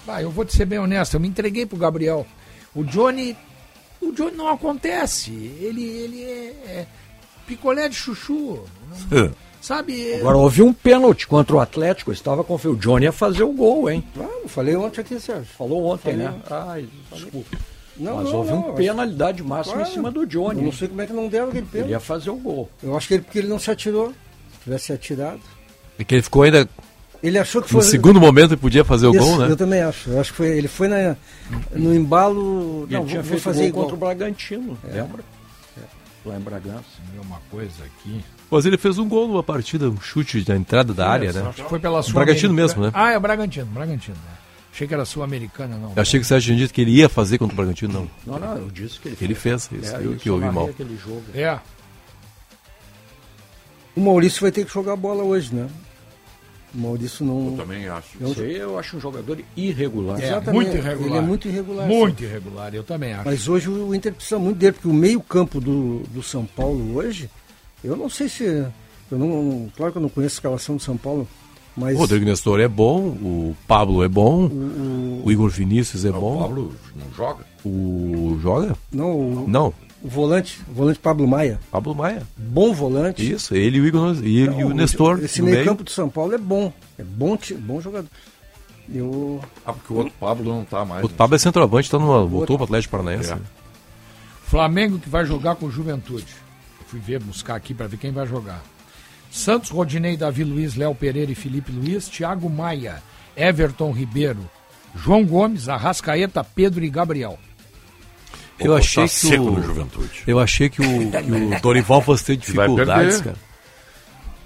Ah, 0.07 0.23
eu 0.23 0.31
vou 0.31 0.45
te 0.45 0.57
ser 0.57 0.65
bem 0.67 0.79
honesto, 0.79 1.15
eu 1.15 1.21
me 1.21 1.27
entreguei 1.29 1.67
pro 1.67 1.77
Gabriel. 1.77 2.25
O 2.75 2.85
Johnny. 2.85 3.37
O 4.01 4.13
Johnny 4.13 4.37
não 4.37 4.49
acontece. 4.49 5.31
Ele, 5.61 5.83
ele 5.85 6.23
é, 6.23 6.47
é 6.67 6.87
picolé 7.47 7.89
de 7.89 7.95
chuchu. 7.97 8.65
Não- 9.11 9.31
sabe? 9.63 10.15
Agora 10.17 10.37
houve 10.37 10.61
um 10.63 10.73
pênalti 10.73 11.27
contra 11.27 11.57
o 11.57 11.61
Atlético. 11.61 12.11
Eu 12.11 12.15
estava 12.15 12.45
confiando. 12.45 12.77
O 12.77 12.81
Johnny 12.81 13.05
ia 13.07 13.13
fazer 13.13 13.45
o 13.45 13.53
gol, 13.53 13.89
hein? 13.89 14.05
Ah, 14.19 14.29
eu 14.43 14.49
falei 14.49 14.77
ontem 14.77 15.01
aqui, 15.01 15.19
Sérgio. 15.19 15.47
Falou 15.57 15.85
ontem, 15.87 16.11
Falei 16.13 16.19
né? 16.19 16.29
ontem. 16.37 16.55
Ai, 16.55 16.89
desculpa. 17.13 17.57
Não, 17.97 18.17
Mas 18.17 18.25
não, 18.25 18.37
houve 18.37 18.51
não, 18.51 18.71
um 18.71 18.75
penalidade 18.75 19.43
máxima 19.43 19.77
Claro. 19.77 19.91
em 19.91 19.93
cima 19.95 20.11
do 20.11 20.27
Johnny. 20.27 20.61
Eu 20.61 20.65
não 20.65 20.73
sei 20.73 20.89
como 20.89 21.01
é 21.03 21.07
que 21.07 21.13
não 21.13 21.29
deram 21.29 21.47
aquele 21.49 21.61
Ele 21.61 21.71
pênalti. 21.71 21.91
ia 21.91 22.01
fazer 22.01 22.31
o 22.31 22.37
gol. 22.37 22.69
Eu 22.83 22.97
acho 22.97 23.07
que 23.09 23.15
ele, 23.15 23.23
porque 23.23 23.39
ele 23.39 23.49
não 23.49 23.59
se 23.59 23.71
atirou. 23.71 24.09
Se 24.09 24.65
tivesse 24.65 24.87
se 24.87 24.93
atirado. 24.93 25.41
E 25.99 26.05
que 26.05 26.15
ele 26.15 26.23
ficou 26.23 26.43
ainda. 26.43 26.69
Ele 27.23 27.39
achou 27.39 27.63
que 27.63 27.73
No 27.73 27.81
foi. 27.81 27.89
segundo 27.91 28.19
momento 28.21 28.53
ele 28.53 28.61
podia 28.61 28.83
fazer 28.85 29.07
o 29.07 29.15
Isso, 29.15 29.25
gol, 29.25 29.39
né? 29.39 29.51
Eu 29.51 29.57
também 29.57 29.81
acho. 29.83 30.11
Eu 30.11 30.21
acho 30.21 30.31
que 30.33 30.37
foi, 30.39 30.49
ele 30.49 30.67
foi 30.69 30.89
na, 30.89 31.15
no 31.73 31.95
embalo. 31.95 32.85
Ele 32.89 32.95
não, 32.99 33.07
tinha 33.07 33.23
vou, 33.23 33.39
fazer 33.39 33.61
gol 33.61 33.69
igual. 33.69 33.83
contra 33.85 33.95
o 33.97 33.99
Bragantino, 33.99 34.77
É. 34.89 34.95
lembra? 35.03 35.23
Lá 36.25 36.37
em 36.37 36.41
Bragança. 36.41 36.85
Uma 37.23 37.41
coisa 37.51 37.85
aqui. 37.85 38.25
Mas 38.55 38.67
ele 38.67 38.77
fez 38.77 38.99
um 38.99 39.09
gol 39.09 39.27
numa 39.27 39.43
partida, 39.43 39.89
um 39.89 39.99
chute 40.01 40.45
na 40.47 40.57
entrada 40.57 40.93
da 40.93 41.09
área, 41.09 41.33
né? 41.33 41.41
Acho 41.49 41.63
que 41.63 41.69
foi 41.71 41.79
pela 41.81 42.01
O 42.01 42.03
Sul. 42.03 42.13
Bragantino 42.15 42.53
mesmo, 42.53 42.83
né? 42.83 42.91
Ah, 42.93 43.11
é 43.11 43.17
o 43.17 43.21
Bragantino, 43.21 43.67
Bragantino. 43.67 44.15
né? 44.17 44.33
Achei 44.75 44.87
que 44.87 44.95
era 44.95 45.05
Sul-Americana, 45.05 45.77
não. 45.77 45.93
Eu 45.97 46.03
achei 46.03 46.21
que 46.21 46.25
o 46.25 46.29
Sérgio 46.29 46.55
dito 46.57 46.73
que 46.73 46.81
ele 46.83 46.91
ia 46.93 47.09
fazer 47.09 47.39
contra 47.39 47.55
o 47.55 47.57
Bragantino, 47.57 47.93
não. 47.93 48.11
Não, 48.27 48.39
não, 48.39 48.57
eu 48.59 48.71
disse 48.71 48.99
que 49.01 49.09
ele 49.09 49.17
Ele 49.21 49.35
fez 49.35 49.71
isso, 49.73 49.97
eu 49.97 50.17
que 50.17 50.29
ouvi 50.31 50.47
mal. 50.51 50.67
aquele 50.67 50.97
jogo. 50.97 51.23
É. 51.35 51.59
O 53.95 54.01
Maurício 54.01 54.41
vai 54.41 54.51
ter 54.51 54.65
que 54.65 54.73
jogar 54.73 54.97
bola 54.97 55.23
hoje, 55.23 55.55
né? 55.55 55.69
O 56.75 56.79
Maurício 56.79 57.25
não. 57.25 57.51
Eu 57.51 57.57
também 57.59 57.87
acho. 57.87 58.09
Eu- 58.19 58.29
Isso 58.33 58.41
aí 58.41 58.57
eu 58.57 58.79
acho 58.79 58.97
um 58.97 59.01
jogador 59.01 59.39
irregular. 59.55 60.19
É, 60.21 60.27
Exatamente. 60.29 60.53
muito 60.55 60.77
irregular. 60.77 61.09
Ele 61.09 61.17
é 61.19 61.21
muito 61.21 61.49
irregular. 61.49 61.87
Muito 61.87 62.19
sim. 62.21 62.25
irregular, 62.25 62.75
eu 62.75 62.83
também 62.83 63.13
acho. 63.13 63.25
Mas 63.27 63.47
hoje 63.49 63.69
o 63.69 63.95
Inter 63.95 64.15
precisa 64.15 64.39
muito 64.39 64.57
dele, 64.59 64.73
porque 64.73 64.89
o 64.89 64.93
meio-campo 64.95 65.61
do, 65.61 65.99
do 66.09 66.23
São 66.23 66.47
Paulo 66.47 66.97
hoje, 66.97 67.29
eu 67.85 67.97
não 67.97 68.09
sei 68.09 68.29
se. 68.29 68.45
Eu 69.11 69.19
não, 69.19 69.71
claro 69.77 69.93
que 69.93 69.99
eu 69.99 70.03
não 70.03 70.09
conheço 70.09 70.35
a 70.35 70.39
escalação 70.39 70.77
do 70.77 70.83
São 70.83 70.97
Paulo, 70.97 71.29
mas. 71.77 71.95
O 71.97 71.99
Rodrigo 71.99 72.25
Nestor 72.25 72.61
é 72.61 72.69
bom, 72.69 73.01
o 73.09 73.57
Pablo 73.67 74.03
é 74.03 74.09
bom, 74.09 74.47
o, 74.47 75.23
o 75.25 75.33
Igor 75.33 75.51
Vinícius 75.51 76.05
é 76.05 76.11
O 76.11 76.15
bom. 76.15 76.39
Pablo 76.41 76.73
não 76.97 77.15
joga? 77.15 77.45
O 77.65 78.39
joga? 78.43 78.77
não, 78.91 79.11
o, 79.13 79.45
Não, 79.49 79.75
o 80.03 80.09
volante, 80.09 80.61
o 80.69 80.73
volante 80.73 80.99
Pablo 80.99 81.29
Maia. 81.29 81.61
Pablo 81.71 81.95
Maia. 81.95 82.23
Bom 82.37 82.73
volante. 82.73 83.31
Isso, 83.31 83.55
ele 83.55 83.79
e 83.79 83.81
o 83.81 83.87
Igor 83.87 84.17
e, 84.25 84.41
e 84.41 84.49
o 84.49 84.69
Não, 84.71 84.77
Nestor. 84.77 85.23
Esse 85.23 85.41
no 85.41 85.45
meio. 85.47 85.59
meio-campo 85.59 85.85
do 85.85 85.91
São 85.91 86.09
Paulo 86.09 86.35
é 86.35 86.39
bom. 86.39 86.73
É 86.99 87.05
bom, 87.05 87.39
bom 87.59 87.81
jogador. 87.81 88.09
Eu. 88.93 89.41
Ah, 89.65 89.73
porque 89.73 89.93
o 89.93 89.97
outro 89.99 90.13
Pablo 90.19 90.53
não 90.53 90.65
tá 90.65 90.85
mais. 90.85 91.05
O 91.05 91.09
Pablo 91.09 91.37
é 91.37 91.39
centroavante, 91.39 91.91
tá 91.91 91.99
numa, 91.99 92.25
voltou 92.25 92.57
pro 92.57 92.65
Atlético 92.65 92.91
Paranaense. 92.93 93.31
É. 93.31 93.35
né? 93.37 93.43
Flamengo 94.45 94.99
que 94.99 95.09
vai 95.09 95.25
jogar 95.25 95.55
com 95.55 95.71
Juventude. 95.71 96.27
Fui 96.93 97.01
ver, 97.01 97.21
buscar 97.21 97.55
aqui 97.55 97.73
para 97.73 97.87
ver 97.87 97.97
quem 97.97 98.13
vai 98.13 98.27
jogar. 98.27 98.63
Santos, 99.31 99.71
Rodinei, 99.71 100.15
Davi 100.15 100.45
Luiz, 100.45 100.75
Léo 100.75 100.95
Pereira 100.95 101.33
e 101.33 101.35
Felipe 101.35 101.73
Luiz, 101.73 102.07
Thiago 102.07 102.51
Maia, 102.51 103.03
Everton 103.35 103.91
Ribeiro, 103.93 104.47
João 104.95 105.25
Gomes, 105.25 105.71
Arrascaeta, 105.71 106.45
Pedro 106.45 106.85
e 106.85 106.91
Gabriel. 106.91 107.39
Eu 108.61 108.77
achei 108.77 109.05
postar 109.05 109.23
que 109.23 109.31
seco 109.31 109.45
o, 109.45 109.51
no 109.53 109.63
Juventude. 109.63 110.23
eu 110.27 110.39
achei 110.39 110.69
que 110.69 110.83
o, 110.83 110.85
que 111.11 111.33
o 111.33 111.61
Dorival 111.63 112.03
fosse 112.03 112.27
ter 112.27 112.37
dificuldades, 112.37 113.23
cara. 113.23 113.37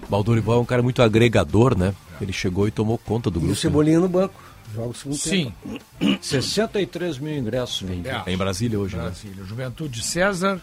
Mas 0.09 0.20
o 0.20 0.23
Dorival 0.23 0.59
é 0.59 0.60
um 0.60 0.64
cara 0.64 0.85
muito 0.85 1.02
agregador, 1.02 1.77
né? 1.77 1.93
Ele 2.20 2.32
chegou 2.32 2.68
e 2.68 2.70
tomou 2.70 2.97
conta 2.97 3.28
do 3.28 3.39
E 3.39 3.39
o 3.39 3.40
grupo. 3.40 3.55
né? 3.56 3.60
Cebolinha 3.60 3.98
no 3.98 4.09
banco. 4.09 4.40
Joga 4.73 4.89
o 4.90 4.94
segundo 4.94 5.18
Sim, 5.18 5.52
tempo. 5.98 6.18
63 6.23 7.18
mil 7.18 7.36
ingressos 7.36 7.82
vendidos. 7.82 8.23
É 8.24 8.32
em 8.32 8.36
Brasília 8.36 8.78
hoje, 8.78 8.94
né? 8.94 9.02
Brasília. 9.02 9.44
Juventude 9.44 10.01
César, 10.01 10.60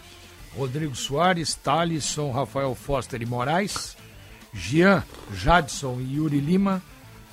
Rodrigo 0.56 0.94
Soares, 0.94 1.54
Thalisson, 1.54 2.30
Rafael 2.30 2.74
Foster 2.74 3.20
e 3.20 3.26
Moraes, 3.26 3.96
Jean, 4.52 5.02
Jadson 5.34 6.00
e 6.00 6.16
Yuri 6.16 6.40
Lima, 6.40 6.82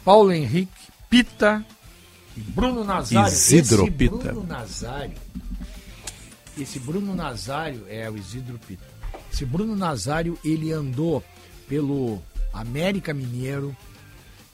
Paulo 0.03 0.31
Henrique, 0.31 0.72
Pita 1.10 1.64
e 2.35 2.39
Bruno 2.39 2.84
Nazário. 2.84 3.31
Isidro 3.31 3.84
Esse 3.84 3.91
Pita. 3.91 4.15
Bruno 4.18 4.43
Nazário. 4.43 5.18
Esse 6.57 6.80
Bruno 6.80 7.15
Nazário 7.15 7.85
é 7.88 8.10
o 8.10 8.18
Isidro 8.18 8.60
Pita. 8.68 8.84
Esse 9.31 9.45
Bruno 9.45 9.76
Nazário, 9.76 10.38
ele 10.43 10.72
andou 10.72 11.23
pelo 11.68 12.22
América 12.53 13.14
Mineiro 13.14 13.76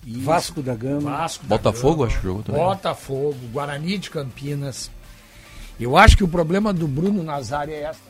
e 0.06 0.20
Vasco 0.20 0.62
da 0.62 0.76
Gama. 0.76 1.12
Vasco 1.12 1.46
da 1.46 1.58
Botafogo, 1.58 1.96
Gama, 1.96 2.08
acho 2.08 2.18
que 2.18 2.24
jogou 2.24 2.44
também. 2.44 2.62
Botafogo, 2.62 3.38
Guarani 3.52 3.98
de 3.98 4.10
Campinas. 4.10 4.92
Eu 5.80 5.96
acho 5.96 6.18
que 6.18 6.24
o 6.24 6.28
problema 6.28 6.74
do 6.74 6.88
Bruno 6.88 7.24
Nazário 7.24 7.74
é 7.74 7.82
essa. 7.84 8.07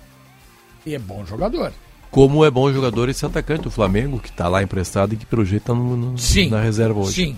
Ele 0.87 0.95
é 0.95 0.99
bom 0.99 1.25
jogador. 1.25 1.73
Como 2.09 2.45
é 2.45 2.49
bom 2.49 2.71
jogador 2.71 3.09
esse 3.09 3.25
atacante, 3.25 3.67
o 3.67 3.71
Flamengo, 3.71 4.19
que 4.19 4.31
tá 4.31 4.47
lá 4.47 4.63
emprestado 4.63 5.13
e 5.13 5.17
que 5.17 5.25
pelo 5.25 5.43
jeito 5.43 5.73
Sim. 6.17 6.49
na 6.49 6.61
reserva 6.61 7.01
hoje. 7.01 7.11
Sim. 7.25 7.37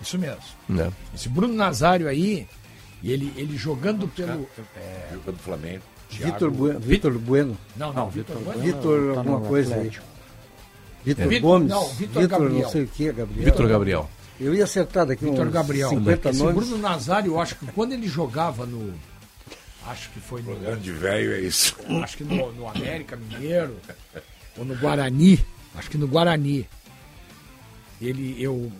Isso 0.00 0.18
mesmo. 0.18 0.40
Né? 0.68 0.90
Esse 1.14 1.28
Bruno 1.28 1.54
Nazário 1.54 2.08
aí, 2.08 2.48
ele, 3.02 3.32
ele 3.36 3.56
jogando 3.56 4.08
pelo. 4.08 4.44
é, 4.76 5.10
Joga 5.12 5.30
do 5.32 5.38
Flamengo. 5.38 5.82
Vitor 6.10 6.50
Bueno. 6.50 6.80
Vitor 6.80 7.12
Bueno. 7.18 7.56
não, 7.76 7.92
não, 7.92 8.10
Vitor 8.10 8.36
Bueno. 8.38 8.60
Vitor 8.60 9.12
tá 9.12 9.18
alguma 9.20 9.40
coisa 9.42 9.74
aí. 9.76 9.90
Vitor 11.04 11.28
Vitor- 11.28 11.40
Gomes. 11.40 11.68
não, 11.70 11.88
Vitor 11.90 12.26
Gabriel. 12.26 12.62
não 12.62 12.68
sei 12.70 12.82
o 12.82 12.88
que, 12.88 13.12
Gabriel. 13.12 13.44
Vitor 13.44 13.68
Gabriel. 13.68 14.10
Eu 14.40 14.54
ia 14.54 14.64
acertar 14.64 15.06
daqui 15.06 15.24
Vitor 15.24 15.46
uns 15.46 15.52
Gabriel. 15.52 15.90
50 15.90 16.30
Esse 16.30 16.38
nomes. 16.40 16.54
Bruno 16.56 16.78
Nazário, 16.78 17.32
eu 17.32 17.40
acho 17.40 17.54
que 17.56 17.66
quando 17.66 17.92
ele 17.92 18.08
jogava 18.08 18.66
no. 18.66 18.94
Acho 19.88 20.10
que 20.10 20.20
foi 20.20 20.42
no. 20.42 20.54
Grande 20.58 20.92
velho 20.92 21.32
é 21.32 21.40
isso. 21.40 21.74
acho 22.02 22.18
que 22.18 22.24
no, 22.24 22.52
no 22.52 22.68
América 22.68 23.16
Mineiro, 23.16 23.76
ou 24.56 24.64
no 24.64 24.76
Guarani, 24.76 25.42
acho 25.74 25.90
que 25.90 25.96
no 25.96 26.06
Guarani. 26.06 26.68
Ele, 28.00 28.36
eu, 28.40 28.70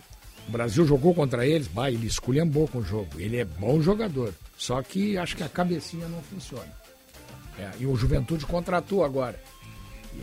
o 0.47 0.51
Brasil 0.51 0.87
jogou 0.87 1.15
contra 1.15 1.47
eles, 1.47 1.67
bah, 1.67 1.91
ele 1.91 2.07
esculhambou 2.07 2.69
com 2.69 2.79
o 2.79 2.85
jogo. 2.85 3.09
Ele 3.19 3.39
é 3.39 3.45
bom 3.45 3.81
jogador, 3.81 4.35
só 4.57 4.83
que 4.83 5.17
acho 5.17 5.35
que 5.35 5.43
a 5.43 5.49
cabecinha 5.49 6.07
não 6.09 6.23
funciona. 6.23 6.73
É, 7.59 7.71
e 7.81 7.87
o 7.87 7.97
Juventude 7.97 8.45
contratou 8.45 9.03
agora. 9.03 9.41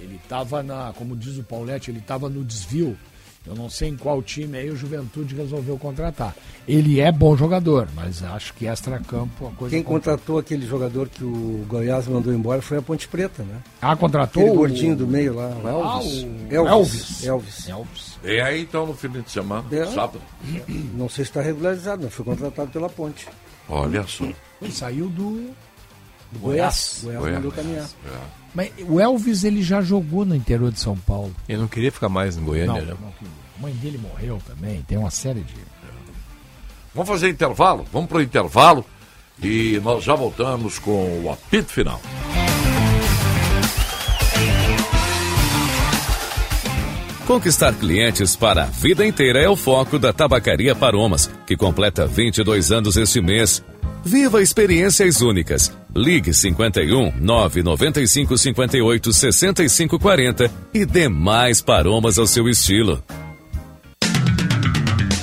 Ele 0.01 0.19
estava 0.23 0.61
na, 0.61 0.93
como 0.93 1.15
diz 1.15 1.37
o 1.37 1.43
Paulette, 1.43 1.89
ele 1.89 1.99
estava 1.99 2.29
no 2.29 2.43
desvio. 2.43 2.97
Eu 3.47 3.53
não 3.55 3.69
sei 3.69 3.89
em 3.89 3.95
qual 3.97 4.21
time 4.23 4.57
aí 4.57 4.69
o 4.71 4.75
Juventude 4.75 5.35
resolveu 5.35 5.77
contratar. 5.77 6.35
Ele 6.67 6.99
é 6.99 7.11
bom 7.11 7.37
jogador, 7.37 7.87
mas 7.95 8.23
acho 8.23 8.53
que 8.55 8.65
extra-campo 8.65 9.47
a 9.47 9.51
coisa 9.51 9.75
Quem 9.75 9.83
contratou 9.83 10.39
aquele 10.39 10.65
jogador 10.65 11.07
que 11.09 11.23
o 11.23 11.63
Goiás 11.67 12.07
mandou 12.07 12.33
embora 12.33 12.61
foi 12.61 12.77
a 12.79 12.81
Ponte 12.81 13.07
Preta, 13.07 13.43
né? 13.43 13.61
Ah, 13.81 13.95
contratou 13.95 14.41
Aquele 14.41 14.55
o- 14.55 14.59
gordinho 14.59 14.95
do 14.95 15.05
meio 15.05 15.35
lá, 15.35 15.49
o 15.49 15.67
Ah, 15.67 15.71
Elvis. 15.99 16.23
o- 16.23 16.53
Elvis. 16.67 17.23
Elvis. 17.25 17.69
Elvis. 17.69 18.19
E 18.23 18.39
aí 18.41 18.61
então 18.63 18.87
no 18.87 18.95
fim 18.95 19.09
de 19.09 19.29
semana, 19.29 19.63
É. 19.71 19.85
sábado. 19.85 20.19
Não 20.95 21.07
sei 21.07 21.23
se 21.23 21.29
está 21.29 21.41
regularizado, 21.41 22.01
mas 22.03 22.13
foi 22.13 22.25
contratado 22.25 22.71
pela 22.71 22.89
Ponte. 22.89 23.27
Olha 23.69 24.03
só. 24.07 24.25
Ele 24.61 24.71
saiu 24.71 25.07
do, 25.07 25.51
do 26.31 26.39
Goiás. 26.39 27.01
Goiás. 27.01 27.03
Goiás 27.03 27.19
Goiás. 27.19 27.35
mandou 27.35 27.51
caminhar. 27.51 27.85
É. 27.85 28.45
Mas 28.53 28.71
o 28.87 28.99
Elvis 28.99 29.43
ele 29.43 29.61
já 29.61 29.81
jogou 29.81 30.25
no 30.25 30.35
interior 30.35 30.71
de 30.71 30.79
São 30.79 30.95
Paulo. 30.95 31.35
Ele 31.47 31.59
não 31.59 31.67
queria 31.67 31.91
ficar 31.91 32.09
mais 32.09 32.37
em 32.37 32.43
Goiânia, 32.43 32.81
não, 32.81 32.87
né? 32.87 32.97
não. 33.01 33.09
A 33.57 33.61
mãe 33.61 33.73
dele 33.73 33.97
morreu 33.97 34.41
também. 34.47 34.81
Tem 34.83 34.97
uma 34.97 35.11
série 35.11 35.41
de. 35.41 35.53
Vamos 36.93 37.09
fazer 37.09 37.29
intervalo? 37.29 37.85
Vamos 37.91 38.07
para 38.07 38.19
o 38.19 38.21
intervalo. 38.21 38.85
E 39.43 39.81
nós 39.83 40.03
já 40.03 40.15
voltamos 40.15 40.79
com 40.79 41.23
o 41.23 41.31
apito 41.31 41.71
final. 41.73 41.99
Conquistar 47.27 47.73
clientes 47.73 48.35
para 48.35 48.63
a 48.63 48.67
vida 48.67 49.05
inteira 49.05 49.41
é 49.41 49.49
o 49.49 49.55
foco 49.55 49.97
da 49.97 50.13
Tabacaria 50.13 50.75
Paromas, 50.75 51.29
que 51.47 51.57
completa 51.57 52.05
22 52.05 52.71
anos 52.71 52.95
este 52.95 53.19
mês. 53.19 53.63
Viva 54.03 54.43
experiências 54.43 55.21
únicas. 55.21 55.75
Ligue 55.95 56.33
51 56.33 57.13
995 57.21 58.37
58 58.37 59.13
65 59.13 59.97
40 59.97 60.51
e 60.73 60.85
dê 60.85 61.07
mais 61.07 61.61
paromas 61.61 62.19
ao 62.19 62.27
seu 62.27 62.49
estilo. 62.49 63.01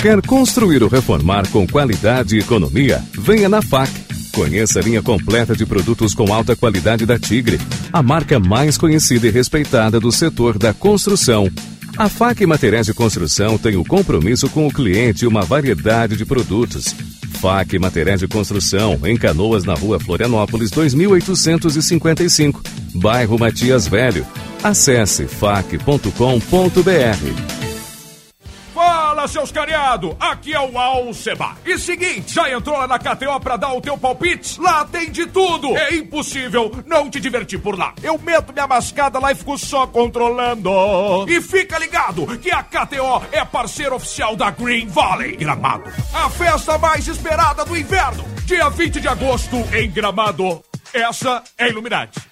Quer 0.01 0.23
construir 0.23 0.83
ou 0.83 0.89
reformar 0.89 1.47
com 1.49 1.67
qualidade 1.67 2.37
e 2.37 2.41
economia? 2.41 3.05
Venha 3.13 3.51
na 3.51 3.61
FAC. 3.61 3.93
Conheça 4.33 4.81
a 4.81 4.83
linha 4.83 5.03
completa 5.03 5.55
de 5.55 5.67
produtos 5.67 6.15
com 6.15 6.33
alta 6.33 6.57
qualidade 6.57 7.05
da 7.05 7.19
Tigre, 7.19 7.61
a 7.93 8.03
marca 8.03 8.41
mais 8.41 8.79
conhecida 8.79 9.27
e 9.27 9.31
respeitada 9.31 10.01
do 10.01 10.11
setor 10.11 10.57
da 10.57 10.73
construção. 10.73 11.51
A 11.97 12.09
FAC 12.09 12.47
Materiais 12.47 12.87
de 12.87 12.95
Construção 12.95 13.59
tem 13.59 13.77
o 13.77 13.85
compromisso 13.85 14.49
com 14.49 14.67
o 14.67 14.73
cliente 14.73 15.25
e 15.25 15.29
uma 15.29 15.43
variedade 15.43 16.17
de 16.17 16.25
produtos. 16.25 16.95
FAC 17.41 17.79
Materiais 17.79 18.21
de 18.21 18.29
Construção, 18.29 18.99
em 19.05 19.17
Canoas, 19.17 19.65
na 19.65 19.75
rua 19.75 20.01
Florianópolis, 20.01 20.71
2855, 20.71 22.63
bairro 22.95 23.39
Matias 23.39 23.87
Velho. 23.87 24.27
Acesse 24.63 25.27
fac.com.br. 25.27 26.13
Fala, 29.23 29.29
seus 29.29 29.53
cariado! 29.53 30.17
Aqui 30.19 30.53
é 30.53 30.61
o 30.61 30.77
Alceba. 30.77 31.57
E 31.65 31.79
seguinte, 31.79 32.35
já 32.35 32.51
entrou 32.51 32.77
lá 32.77 32.89
na 32.89 32.99
KTO 32.99 33.39
pra 33.41 33.57
dar 33.57 33.73
o 33.73 33.81
teu 33.81 33.97
palpite? 33.97 34.61
Lá 34.61 34.85
tem 34.85 35.13
de 35.13 35.27
tudo! 35.27 35.77
É 35.77 35.95
impossível 35.95 36.73
não 36.87 37.09
te 37.09 37.21
divertir 37.21 37.61
por 37.61 37.79
lá. 37.79 37.95
Eu 38.03 38.19
meto 38.19 38.53
minha 38.53 38.67
mascada 38.67 39.21
lá 39.21 39.31
e 39.31 39.37
fico 39.37 39.57
só 39.57 39.87
controlando. 39.87 40.71
E 41.29 41.41
fica 41.41 41.79
ligado 41.79 42.27
que 42.39 42.51
a 42.51 42.65
KTO 42.65 43.23
é 43.31 43.45
parceiro 43.45 43.95
oficial 43.95 44.35
da 44.35 44.51
Green 44.51 44.89
Valley 44.89 45.37
Gramado. 45.37 45.89
A 46.13 46.29
festa 46.29 46.77
mais 46.79 47.07
esperada 47.07 47.65
do 47.65 47.77
inverno. 47.77 48.25
Dia 48.45 48.69
20 48.71 49.01
de 49.01 49.07
agosto 49.07 49.57
em 49.73 49.89
Gramado. 49.89 50.65
Essa 50.93 51.45
é 51.57 51.69
Illuminati. 51.69 52.32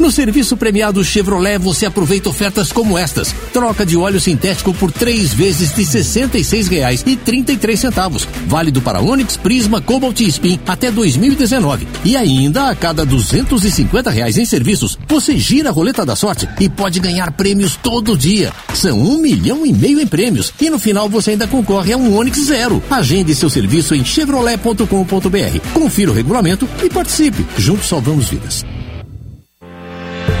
No 0.00 0.10
serviço 0.10 0.56
premiado 0.56 1.04
Chevrolet 1.04 1.58
você 1.58 1.84
aproveita 1.84 2.30
ofertas 2.30 2.72
como 2.72 2.96
estas. 2.96 3.34
Troca 3.52 3.84
de 3.84 3.98
óleo 3.98 4.18
sintético 4.18 4.72
por 4.72 4.90
três 4.90 5.34
vezes 5.34 5.74
de 5.74 5.82
R$ 5.82 5.88
66,33. 5.88 8.26
Válido 8.46 8.80
para 8.80 9.02
Onix, 9.02 9.36
Prisma, 9.36 9.82
Cobalt 9.82 10.18
e 10.20 10.26
Spin 10.26 10.58
até 10.66 10.90
2019. 10.90 11.86
E 12.02 12.16
ainda 12.16 12.70
a 12.70 12.74
cada 12.74 13.04
250 13.04 14.10
reais 14.10 14.38
em 14.38 14.46
serviços, 14.46 14.98
você 15.06 15.36
gira 15.36 15.68
a 15.68 15.72
roleta 15.72 16.06
da 16.06 16.16
sorte 16.16 16.48
e 16.58 16.66
pode 16.66 16.98
ganhar 16.98 17.30
prêmios 17.32 17.76
todo 17.76 18.16
dia. 18.16 18.54
São 18.72 18.98
um 18.98 19.18
milhão 19.18 19.66
e 19.66 19.72
meio 19.72 20.00
em 20.00 20.06
prêmios. 20.06 20.50
E 20.58 20.70
no 20.70 20.78
final 20.78 21.10
você 21.10 21.32
ainda 21.32 21.46
concorre 21.46 21.92
a 21.92 21.98
um 21.98 22.16
Onix 22.16 22.38
Zero. 22.38 22.82
Agende 22.90 23.34
seu 23.34 23.50
serviço 23.50 23.94
em 23.94 24.02
chevrolet.com.br. 24.02 25.60
Confira 25.74 26.10
o 26.10 26.14
regulamento 26.14 26.66
e 26.82 26.88
participe. 26.88 27.44
Juntos 27.58 27.86
salvamos 27.86 28.30
vidas. 28.30 28.64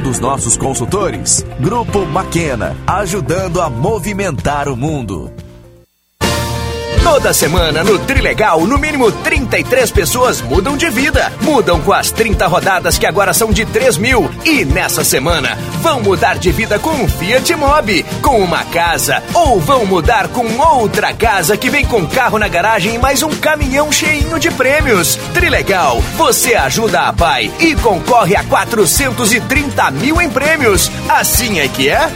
dos 0.00 0.18
nossos 0.18 0.56
consultores. 0.56 1.46
Grupo 1.60 2.04
Maquena, 2.06 2.76
ajudando 2.86 3.60
a 3.60 3.68
movimentar 3.68 4.68
o 4.68 4.76
mundo. 4.76 5.30
Toda 7.02 7.32
semana 7.32 7.82
no 7.82 7.98
Trilegal, 7.98 8.66
no 8.66 8.78
mínimo 8.78 9.10
33 9.10 9.90
pessoas 9.90 10.40
mudam 10.42 10.76
de 10.76 10.90
vida. 10.90 11.32
Mudam 11.40 11.80
com 11.80 11.92
as 11.92 12.10
30 12.10 12.46
rodadas 12.46 12.98
que 12.98 13.06
agora 13.06 13.32
são 13.32 13.50
de 13.50 13.64
3 13.64 13.96
mil. 13.96 14.30
E 14.44 14.64
nessa 14.64 15.02
semana 15.02 15.56
vão 15.80 16.00
mudar 16.00 16.38
de 16.38 16.52
vida 16.52 16.78
com 16.78 16.90
um 16.90 17.08
Fiat 17.08 17.56
Mobi, 17.56 18.04
com 18.22 18.38
uma 18.38 18.64
casa. 18.64 19.22
Ou 19.34 19.58
vão 19.58 19.86
mudar 19.86 20.28
com 20.28 20.46
outra 20.58 21.12
casa 21.14 21.56
que 21.56 21.70
vem 21.70 21.86
com 21.86 22.06
carro 22.06 22.38
na 22.38 22.48
garagem 22.48 22.94
e 22.94 22.98
mais 22.98 23.22
um 23.22 23.30
caminhão 23.30 23.90
cheinho 23.90 24.38
de 24.38 24.50
prêmios. 24.50 25.16
Trilegal, 25.32 26.00
você 26.16 26.54
ajuda 26.54 27.00
a 27.02 27.12
pai 27.12 27.50
e 27.58 27.74
concorre 27.76 28.36
a 28.36 28.44
430 28.44 29.90
mil 29.92 30.20
em 30.20 30.28
prêmios. 30.28 30.90
Assim 31.08 31.58
é 31.58 31.66
que 31.66 31.88
é? 31.88 32.10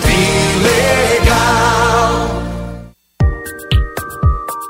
Trilegal. 0.00 1.52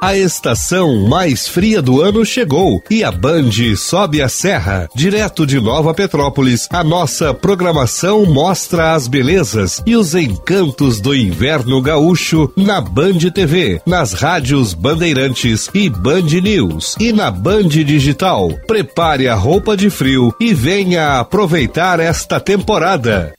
A 0.02 0.16
estação 0.16 1.06
mais 1.06 1.46
fria 1.46 1.80
do 1.80 2.02
ano 2.02 2.24
chegou 2.24 2.82
e 2.90 3.04
a 3.04 3.12
Band 3.12 3.52
sobe 3.76 4.20
a 4.20 4.28
serra. 4.28 4.88
Direto 4.96 5.46
de 5.46 5.60
Nova 5.60 5.94
Petrópolis, 5.94 6.66
a 6.72 6.82
nossa 6.82 7.32
programação 7.32 8.26
mostra 8.26 8.94
as 8.94 9.06
belezas 9.06 9.80
e 9.86 9.94
os 9.94 10.16
encantos 10.16 11.00
do 11.00 11.14
inverno 11.14 11.80
gaúcho 11.80 12.52
na 12.56 12.80
Band 12.80 13.30
TV, 13.32 13.80
nas 13.86 14.12
rádios 14.12 14.74
Bandeirantes 14.74 15.70
e 15.72 15.88
Band 15.88 16.26
News 16.42 16.96
e 16.98 17.12
na 17.12 17.30
Band 17.30 17.68
Digital. 17.68 18.48
Prepare 18.66 19.28
a 19.28 19.36
roupa 19.36 19.76
de 19.76 19.88
frio 19.88 20.34
e 20.40 20.52
venha 20.52 21.20
aproveitar 21.20 22.00
esta 22.00 22.40
temporada. 22.40 23.32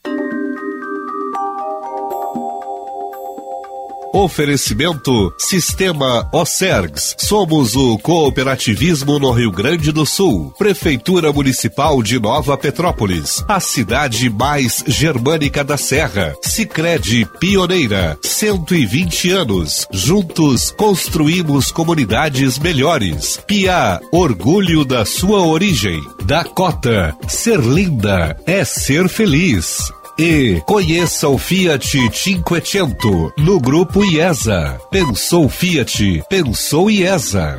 Oferecimento 4.14 5.34
Sistema 5.36 6.30
Ocergs. 6.32 7.16
Somos 7.18 7.74
o 7.74 7.98
cooperativismo 7.98 9.18
no 9.18 9.32
Rio 9.32 9.50
Grande 9.50 9.90
do 9.90 10.06
Sul. 10.06 10.54
Prefeitura 10.56 11.32
Municipal 11.32 12.00
de 12.00 12.20
Nova 12.20 12.56
Petrópolis. 12.56 13.44
A 13.48 13.58
cidade 13.58 14.30
mais 14.30 14.84
germânica 14.86 15.64
da 15.64 15.76
Serra. 15.76 16.32
Sicredi 16.42 17.26
Pioneira. 17.40 18.16
120 18.22 19.32
anos. 19.32 19.84
Juntos 19.90 20.70
construímos 20.70 21.72
comunidades 21.72 22.56
melhores. 22.56 23.40
Pia, 23.48 24.00
orgulho 24.12 24.84
da 24.84 25.04
sua 25.04 25.44
origem. 25.44 26.00
Dakota, 26.24 27.16
ser 27.26 27.58
linda 27.58 28.40
é 28.46 28.64
ser 28.64 29.08
feliz. 29.08 29.92
E 30.16 30.62
conheça 30.64 31.28
o 31.28 31.36
Fiat 31.36 31.98
Cinquecento 32.12 33.32
no 33.36 33.58
grupo 33.58 34.04
IESA. 34.04 34.80
Pensou 34.88 35.48
Fiat, 35.48 36.22
pensou 36.28 36.88
IESA. 36.88 37.58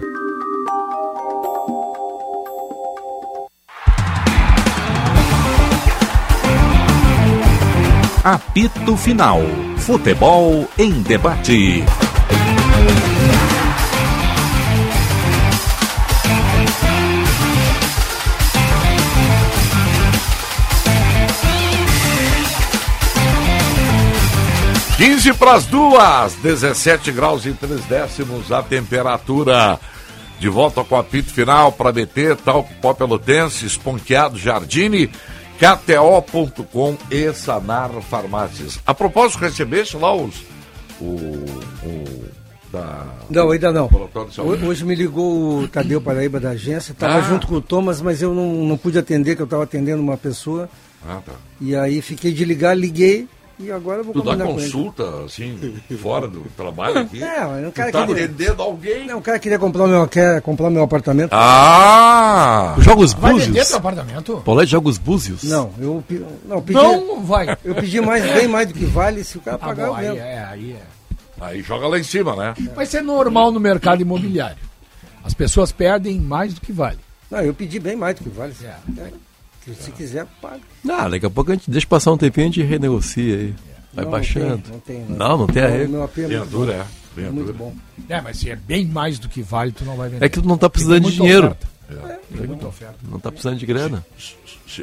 Apito 8.23 8.95
Final. 8.95 9.41
Futebol 9.79 10.65
em 10.77 11.01
debate. 11.01 11.83
15 24.97 25.33
para 25.33 25.53
as 25.55 25.65
duas, 25.65 26.33
17 26.35 27.11
graus 27.11 27.45
e 27.45 27.51
3 27.51 27.83
décimos 27.85 28.51
a 28.51 28.63
temperatura. 28.63 29.79
De 30.39 30.49
volta 30.49 30.83
com 30.83 30.95
o 30.95 30.97
apito 30.97 31.31
final 31.33 31.71
para 31.71 31.91
BT, 31.93 32.35
Talco 32.43 32.73
Pó 32.81 32.93
Pelotense, 32.93 33.65
Esponqueado 33.65 34.37
Jardine, 34.37 35.09
KTO.com 35.59 36.97
e 37.09 37.33
Sanar 37.33 37.89
Farmácias. 38.09 38.79
A 38.85 38.93
propósito, 38.93 39.39
recebeste 39.41 39.95
lá 39.97 40.13
os. 40.13 40.35
O. 40.99 41.05
o 41.05 42.25
da. 42.71 43.05
Não, 43.29 43.51
ainda 43.51 43.71
não. 43.71 43.83
Laboratório 43.83 44.29
de 44.29 44.35
Saúde? 44.35 44.63
Ho- 44.65 44.67
Hoje 44.67 44.83
me 44.85 44.95
ligou 44.95 45.59
o 45.61 45.67
Tadeu 45.67 46.01
Paraíba 46.01 46.39
da 46.39 46.49
agência, 46.51 46.91
estava 46.91 47.15
Ah. 47.15 47.21
junto 47.21 47.47
com 47.47 47.55
o 47.55 47.61
Thomas, 47.61 48.01
mas 48.01 48.21
eu 48.21 48.33
não, 48.33 48.65
não 48.65 48.77
pude 48.77 48.97
atender, 48.99 49.35
que 49.35 49.41
eu 49.41 49.45
estava 49.45 49.63
atendendo 49.63 50.01
uma 50.01 50.17
pessoa. 50.17 50.69
Ah, 51.07 51.19
tá. 51.25 51.33
E 51.61 51.75
aí 51.75 52.01
fiquei 52.01 52.31
de 52.33 52.43
ligar, 52.43 52.77
liguei 52.77 53.27
e 53.59 53.71
agora 53.71 53.99
eu 53.99 54.03
vou 54.03 54.13
Tu 54.13 54.21
dá 54.21 54.35
consulta, 54.37 55.03
assim, 55.25 55.79
fora 56.01 56.27
do 56.27 56.41
trabalho 56.57 56.99
aqui? 56.99 57.23
É, 57.23 57.45
mas 57.45 57.67
o 57.67 57.71
cara 57.71 57.91
tá 57.91 58.05
queria- 58.05 58.25
atendendo 58.25 58.61
alguém? 58.61 59.07
Não, 59.07 59.19
o 59.19 59.21
cara 59.21 59.39
queria 59.39 59.57
comprar 59.59 59.83
o 59.83 59.87
meu, 59.87 60.07
quer 60.07 60.41
comprar 60.41 60.67
o 60.67 60.71
meu 60.71 60.83
apartamento. 60.83 61.29
Ah! 61.33 62.75
Joga 62.79 63.01
os 63.01 63.13
Vai 63.13 63.33
vender 63.33 63.47
búzios. 63.47 63.67
teu 63.69 63.77
apartamento? 63.77 64.37
Paulete 64.45 64.71
joga 64.71 64.89
os 64.89 64.97
búzios. 64.97 65.43
Não, 65.43 65.71
eu 65.79 66.03
não, 66.45 66.61
pedi, 66.61 66.79
Não 66.79 67.23
vai. 67.23 67.57
Eu 67.63 67.75
pedi 67.75 68.01
mais, 68.01 68.23
bem 68.33 68.47
mais 68.47 68.67
do 68.67 68.73
que 68.73 68.85
vale, 68.85 69.23
se 69.23 69.37
o 69.37 69.41
cara 69.41 69.57
Tá 69.57 69.67
pagar 69.67 69.87
bom, 69.87 69.99
eu 69.99 70.13
aí 70.13 70.17
é, 70.17 70.43
aí 70.49 70.71
é. 70.73 70.95
Aí 71.41 71.61
joga 71.61 71.87
lá 71.87 71.99
em 71.99 72.03
cima, 72.03 72.35
né? 72.35 72.53
Vai 72.75 72.85
ser 72.85 73.01
normal 73.01 73.51
no 73.51 73.59
mercado 73.59 74.01
imobiliário. 74.01 74.57
As 75.23 75.33
pessoas 75.33 75.71
perdem 75.71 76.19
mais 76.19 76.53
do 76.53 76.61
que 76.61 76.71
vale. 76.71 76.99
Não, 77.29 77.39
eu 77.39 77.53
pedi 77.53 77.79
bem 77.79 77.95
mais 77.95 78.15
do 78.15 78.23
que 78.23 78.29
vale. 78.29 78.53
É. 78.63 78.75
É, 79.69 79.73
se 79.73 79.91
quiser, 79.91 80.25
paga. 80.41 80.59
Ah, 80.89 81.07
daqui 81.09 81.25
a 81.25 81.29
pouco 81.29 81.51
a 81.51 81.55
gente 81.55 81.69
deixa 81.71 81.87
passar 81.87 82.11
um 82.11 82.17
tempinho 82.17 82.45
e 82.45 82.47
a 82.47 82.51
gente 82.51 82.61
renegocia 82.63 83.35
aí. 83.37 83.53
Vai 83.93 84.05
Não, 84.05 84.11
baixando. 84.11 84.47
Não 84.69 84.79
tem, 84.79 84.99
não 84.99 85.05
tem, 85.07 85.17
Não, 85.17 85.37
não 85.37 85.47
tem 85.47 85.63
a 85.63 85.87
meu 85.87 86.03
AP 86.03 86.17
é 86.19 86.27
muito 86.27 86.49
bom. 86.51 86.69
é. 86.69 86.85
Bem 87.15 87.25
É 87.25 87.29
muito 87.29 87.45
dura. 87.53 87.57
bom. 87.57 87.73
É, 88.09 88.19
mas 88.21 88.37
se 88.37 88.49
é 88.49 88.55
bem 88.57 88.85
mais 88.85 89.17
do 89.17 89.29
que 89.29 89.41
vale, 89.41 89.71
tu 89.71 89.85
não 89.85 89.95
vai 89.95 90.09
vender. 90.09 90.25
É 90.25 90.27
que 90.29 90.41
tu 90.41 90.47
não 90.47 90.57
tá 90.57 90.69
Porque 90.69 90.83
precisando 90.85 91.09
de 91.09 91.15
dinheiro. 91.15 91.47
oferta. 91.47 91.67
É. 91.89 92.19
Tem 92.37 92.47
muita 92.47 92.67
oferta. 92.67 92.95
Não 93.09 93.19
tá 93.19 93.31
precisando 93.31 93.57
de 93.57 93.65
grana. 93.65 94.05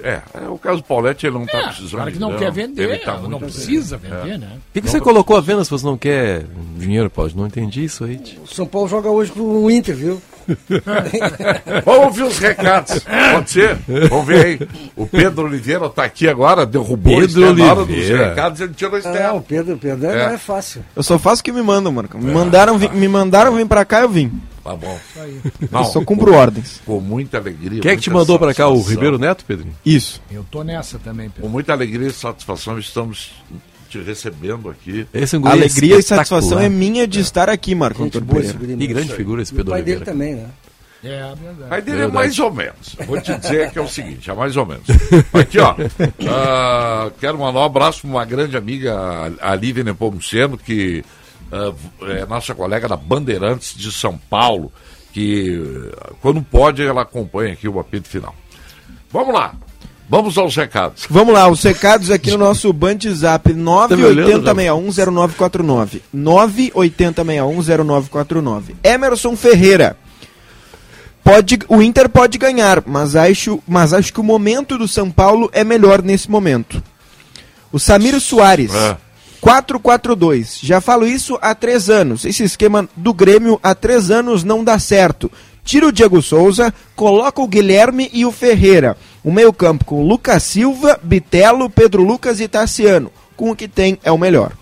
É, 0.03 0.23
é 0.35 0.49
o 0.49 0.57
caso 0.57 0.79
do 0.79 0.85
Paulette, 0.85 1.27
ele 1.27 1.37
não 1.37 1.45
tá 1.45 1.59
É, 1.59 1.63
precisando. 1.65 1.93
o 1.95 1.97
cara 1.99 2.13
que 2.13 2.19
não 2.19 2.29
grana. 2.31 2.45
quer 2.45 2.53
vender, 2.53 2.83
Ele 2.89 2.99
tá 3.01 3.19
não 3.21 3.39
precisa 3.41 3.97
É. 3.97 3.99
vender, 3.99 4.39
né? 4.39 4.47
Por 4.53 4.73
que, 4.75 4.81
que 4.83 4.89
você 4.89 5.01
colocou 5.01 5.37
a 5.37 5.41
venda 5.41 5.65
se 5.65 5.71
você 5.71 5.85
não 5.85 5.99
quer 5.99 6.47
dinheiro, 6.79 7.11
Paulo? 7.11 7.31
Não 7.35 7.47
entendi 7.47 7.85
isso 7.85 8.05
aí. 8.05 8.19
O 8.43 8.47
São 8.47 8.67
Paulo 8.67 8.89
joga 8.89 9.11
hoje 9.11 9.31
pro 9.33 9.71
Inter, 9.71 9.95
viu? 9.97 10.23
Vamos 11.85 12.05
ouvir 12.07 12.23
os 12.23 12.39
recados. 12.39 13.05
Pode 13.33 13.51
ser? 13.51 13.77
Vamos 14.09 14.27
ver 14.27 14.47
aí. 14.47 14.69
O 14.97 15.07
Pedro 15.07 15.45
Oliveira 15.47 15.89
tá 15.89 16.05
aqui 16.05 16.29
agora, 16.29 16.65
derrubou 16.67 17.19
Pedro 17.21 17.55
na 17.55 17.65
hora 17.65 17.85
dos 17.85 17.89
Oliveira. 17.97 18.29
recados, 18.31 18.61
ele 18.61 18.75
tirou 18.75 18.99
o. 18.99 19.03
Ah, 19.19 19.33
o 19.35 19.41
Pedro, 19.43 19.75
o 19.75 19.79
Pedro 19.79 20.07
é, 20.07 20.15
É. 20.23 20.27
não 20.27 20.35
é 20.35 20.39
fácil. 20.39 20.85
Eu 20.95 21.03
só 21.03 21.19
faço 21.19 21.41
o 21.41 21.45
que 21.45 21.53
me 21.53 21.63
mandam, 21.63 21.93
Marco. 21.93 22.19
Me 22.19 22.33
mandaram, 22.33 22.79
vi- 22.79 22.89
me 22.91 23.09
mandaram 23.09 23.55
vir 23.55 23.67
pra 23.67 23.85
cá, 23.85 24.01
eu 24.01 24.09
vim. 24.09 24.33
Tá 24.65 24.77
bom. 24.77 24.97
Eu 25.73 25.85
só 25.87 26.01
cumpro 26.05 26.35
ordens. 26.35 26.81
Com 26.87 27.01
muita 27.01 27.37
alegria. 27.39 27.81
Quem 27.81 27.91
é 27.91 27.97
que 27.97 28.03
te 28.03 28.11
mandou 28.11 28.39
pra 28.39 28.55
cá? 28.55 28.69
O. 28.69 28.81
Ribeiro 28.81 29.19
Neto, 29.19 29.45
Pedrinho? 29.45 29.75
Isso. 29.85 30.23
Eu 30.31 30.45
tô 30.49 30.63
nessa 30.63 30.99
também, 31.01 31.29
Pedro. 31.29 31.43
Com 31.43 31.49
muita 31.49 31.73
alegria 31.73 32.07
e 32.09 32.13
satisfação 32.13 32.79
estamos 32.79 33.33
te 33.93 33.99
recebendo 34.01 34.71
aqui. 34.71 35.07
Esse 35.13 35.37
é 35.37 35.39
um 35.39 35.47
Alegria 35.47 35.99
e 35.99 36.03
satisfação 36.03 36.59
é 36.59 36.69
minha 36.69 37.07
de 37.07 37.21
estar 37.21 37.51
aqui, 37.51 37.75
Marco 37.75 38.03
Gente 38.03 38.17
Antônio 38.17 38.43
boa 38.43 38.43
Que 38.43 38.67
né? 38.67 38.87
grande 38.87 39.13
figura 39.13 39.43
esse 39.43 39.53
E 39.53 39.55
o 39.55 39.57
Pedro 39.59 39.73
pai 39.73 39.83
dele 39.83 40.05
também, 40.05 40.35
né? 40.35 40.49
É, 41.05 41.21
a 41.21 41.35
verdade. 41.35 41.63
O 41.63 41.69
pai 41.69 41.83
dele 41.83 41.97
Verdade. 41.99 42.17
é 42.17 42.21
mais 42.21 42.39
ou 42.39 42.53
menos. 42.53 42.97
Vou 43.07 43.21
te 43.21 43.37
dizer 43.37 43.71
que 43.73 43.79
é 43.79 43.83
o 43.83 43.89
seguinte, 43.89 44.31
é 44.31 44.35
mais 44.35 44.57
ou 44.57 44.65
menos. 44.65 44.87
Aqui, 45.33 45.59
ó. 45.59 45.75
ah, 46.31 47.11
quero 47.21 47.39
mandar 47.39 47.61
um 47.61 47.65
abraço 47.65 48.03
para 48.03 48.11
uma 48.11 48.25
grande 48.25 48.57
amiga, 48.57 48.97
a 49.41 49.55
Lívia 49.55 49.83
Nepomuceno, 49.83 50.57
que 50.57 51.05
ah, 51.51 51.75
é 52.03 52.25
nossa 52.25 52.55
colega 52.55 52.89
da 52.89 52.97
Bandeirantes 52.97 53.75
de 53.77 53.91
São 53.91 54.17
Paulo, 54.17 54.73
que 55.13 55.91
ah, 56.01 56.13
quando 56.23 56.41
pode 56.41 56.83
ela 56.83 57.03
acompanha 57.03 57.53
aqui 57.53 57.69
o 57.69 57.81
apito 57.81 58.09
final. 58.09 58.35
Vamos 59.11 59.35
lá. 59.35 59.55
Vamos 60.13 60.37
aos 60.37 60.55
recados. 60.55 61.07
Vamos 61.09 61.33
lá, 61.33 61.49
os 61.49 61.63
recados 61.63 62.11
aqui 62.11 62.33
no 62.33 62.37
nosso 62.37 62.71
Band 62.71 62.99
Zap 63.15 63.51
me 63.51 64.05
olhando, 64.05 64.55
980610949. 64.55 66.03
980610949. 66.15 68.75
Emerson 68.85 69.35
Ferreira. 69.35 69.97
Pode, 71.25 71.61
o 71.67 71.81
Inter 71.81 72.11
pode 72.11 72.37
ganhar, 72.37 72.83
mas 72.85 73.17
acho, 73.17 73.59
mas 73.67 73.95
acho 73.95 74.13
que 74.13 74.21
o 74.21 74.23
momento 74.23 74.77
do 74.77 74.87
São 74.87 75.11
Paulo 75.11 75.49
é 75.51 75.65
melhor 75.65 76.03
nesse 76.03 76.31
momento. 76.31 76.83
O 77.73 77.79
Samir 77.79 78.21
Soares. 78.21 78.75
É. 78.75 78.99
4-4-2. 79.43 80.59
Já 80.63 80.83
falo 80.83 81.07
isso 81.07 81.39
há 81.41 81.55
três 81.55 81.89
anos. 81.89 82.27
Esse 82.27 82.45
esquema 82.45 82.87
do 82.95 83.15
Grêmio 83.15 83.59
há 83.63 83.75
três 83.75 84.11
anos 84.11 84.45
não 84.45 84.63
dá 84.63 84.79
certo. 84.79 85.33
Tira 85.65 85.87
o 85.87 85.93
Diego 85.93 86.21
Souza, 86.21 86.75
coloca 86.95 87.41
o 87.41 87.49
Guilherme 87.49 88.11
e 88.13 88.27
o 88.27 88.33
Ferreira. 88.33 88.95
O 89.25 89.31
meio-campo 89.33 89.85
com 89.85 90.07
Lucas 90.07 90.43
Silva, 90.43 90.99
Bitelo, 91.03 91.71
Pedro 91.71 92.03
Lucas 92.03 92.41
e 92.41 92.49
Tassiano. 92.49 93.11
Com 93.37 93.51
o 93.51 93.57
que 93.57 93.69
tem 93.69 93.99
é 94.03 94.11
o 94.11 94.19
melhor. 94.19 94.53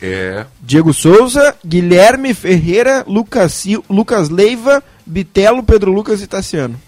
É. 0.00 0.46
Diego 0.60 0.92
Souza, 0.94 1.54
Guilherme 1.64 2.34
Ferreira, 2.34 3.04
Lucas, 3.06 3.52
Sil 3.54 3.82
Lucas 3.90 4.28
Leiva, 4.28 4.82
Bitelo, 5.04 5.62
Pedro 5.62 5.92
Lucas 5.92 6.20
e 6.22 6.26
Tassiano. 6.26 6.80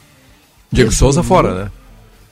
Diego 0.70 0.93
Souza 0.93 1.22
fora, 1.22 1.55
né? 1.64 1.70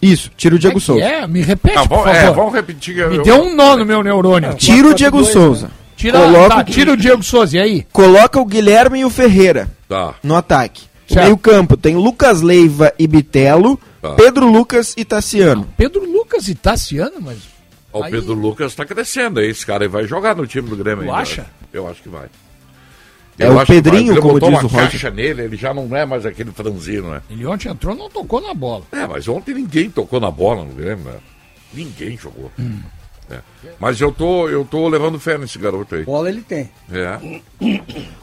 Isso, 0.00 0.30
tira 0.36 0.54
o 0.54 0.58
Diego 0.58 0.78
É 0.78 0.80
Souza. 0.80 1.04
É, 1.04 1.26
me 1.26 1.40
repete, 1.42 1.74
Tá, 1.74 1.82
por 1.82 1.88
vamos, 1.98 2.04
favor. 2.04 2.16
é, 2.16 2.30
vamos 2.32 2.52
repetir. 2.54 2.94
Me 3.08 3.16
eu- 3.18 3.22
deu 3.22 3.42
um 3.42 3.54
nó 3.54 3.76
no 3.76 3.84
meu 3.86 4.02
neurônio. 4.02 4.54
Tira 4.54 4.88
o 4.88 4.94
Diego 4.94 5.18
4-4-2, 5.18 5.32
Souza. 5.32 5.70
Tira, 5.96 6.18
Coloca 6.20 6.48
tá, 6.56 6.60
o- 6.60 6.64
tira 6.64 6.92
o 6.92 6.96
Diego 6.96 7.22
Souza, 7.22 7.56
e 7.56 7.60
aí? 7.60 7.86
Coloca 7.92 8.40
o 8.40 8.44
Guilherme 8.44 9.00
e 9.00 9.04
o 9.04 9.10
Ferreira 9.10 9.68
Tá. 9.88 10.14
no 10.22 10.34
ataque. 10.34 10.82
O 11.12 11.14
Certo. 11.14 11.24
meio-campo 11.26 11.76
tem 11.76 11.94
Lucas 11.97 12.40
Leiva 12.40 12.93
e 12.98 13.06
Bitelo, 13.06 13.78
Tá. 14.01 14.14
Pedro 14.14 14.51
Lucas 14.51 14.94
e 14.97 15.05
Tassiano. 15.05 15.68
Pedro 15.76 16.05
Lucas 16.10 16.48
e 16.48 16.55
Tassiano, 16.55 17.20
mas... 17.20 17.39
Ó, 17.93 18.01
O 18.01 18.05
Aí- 18.05 18.10
Pedro 18.10 18.32
Lucas 18.34 18.74
tá 18.74 18.84
crescendo 18.86 19.39
aí. 19.39 19.48
Esse 19.51 19.64
cara 19.66 19.84
aí 19.84 19.89
vai 19.89 20.06
jogar 20.06 20.34
no 20.34 20.47
time 20.47 20.68
do 20.68 20.76
Grêmio 20.76 21.05
Tu 21.05 21.10
ainda. 21.10 21.16
acha? 21.22 21.47
Eu 21.72 21.86
acho 21.89 22.02
que 22.02 22.09
vai. 22.09 22.26
É 23.39 23.47
Eu 23.47 23.56
o. 23.56 23.66
Pedrinho, 23.66 24.14
como 24.20 24.34
botou 24.34 24.51
diz 24.51 24.59
uma 24.59 24.64
o 24.66 24.68
Roger. 24.72 24.90
caixa 24.90 25.10
nele, 25.10 25.43
ele 25.43 25.56
já 25.56 25.72
não 25.74 25.94
é 25.94 26.05
mais 26.06 26.24
aquele 26.26 26.51
franzino, 26.52 27.10
né? 27.10 27.20
Ele 27.30 27.44
ontem 27.47 27.68
entrou 27.68 27.94
não 27.94 28.09
tocou 28.10 28.40
na 28.40 28.52
bola. 28.55 28.84
É, 28.93 29.06
mas 29.06 29.28
ontem 29.28 29.55
ninguém 29.55 29.90
tocou 29.90 30.18
na 30.20 30.30
bola 30.30 30.64
no 30.64 30.72
Grêmio, 30.74 31.05
né? 31.05 31.18
Ninguém 31.72 32.16
jogou. 32.16 32.51
Hum. 32.59 32.78
É. 33.30 33.39
Mas 33.78 34.01
eu 34.01 34.10
tô, 34.12 34.48
eu 34.48 34.64
tô 34.64 34.89
levando 34.89 35.18
fé 35.20 35.36
nesse 35.39 35.59
garoto 35.59 35.94
aí. 35.94 36.05
Bola 36.05 36.28
ele 36.30 36.40
tem. 36.43 36.70
É. 36.90 37.18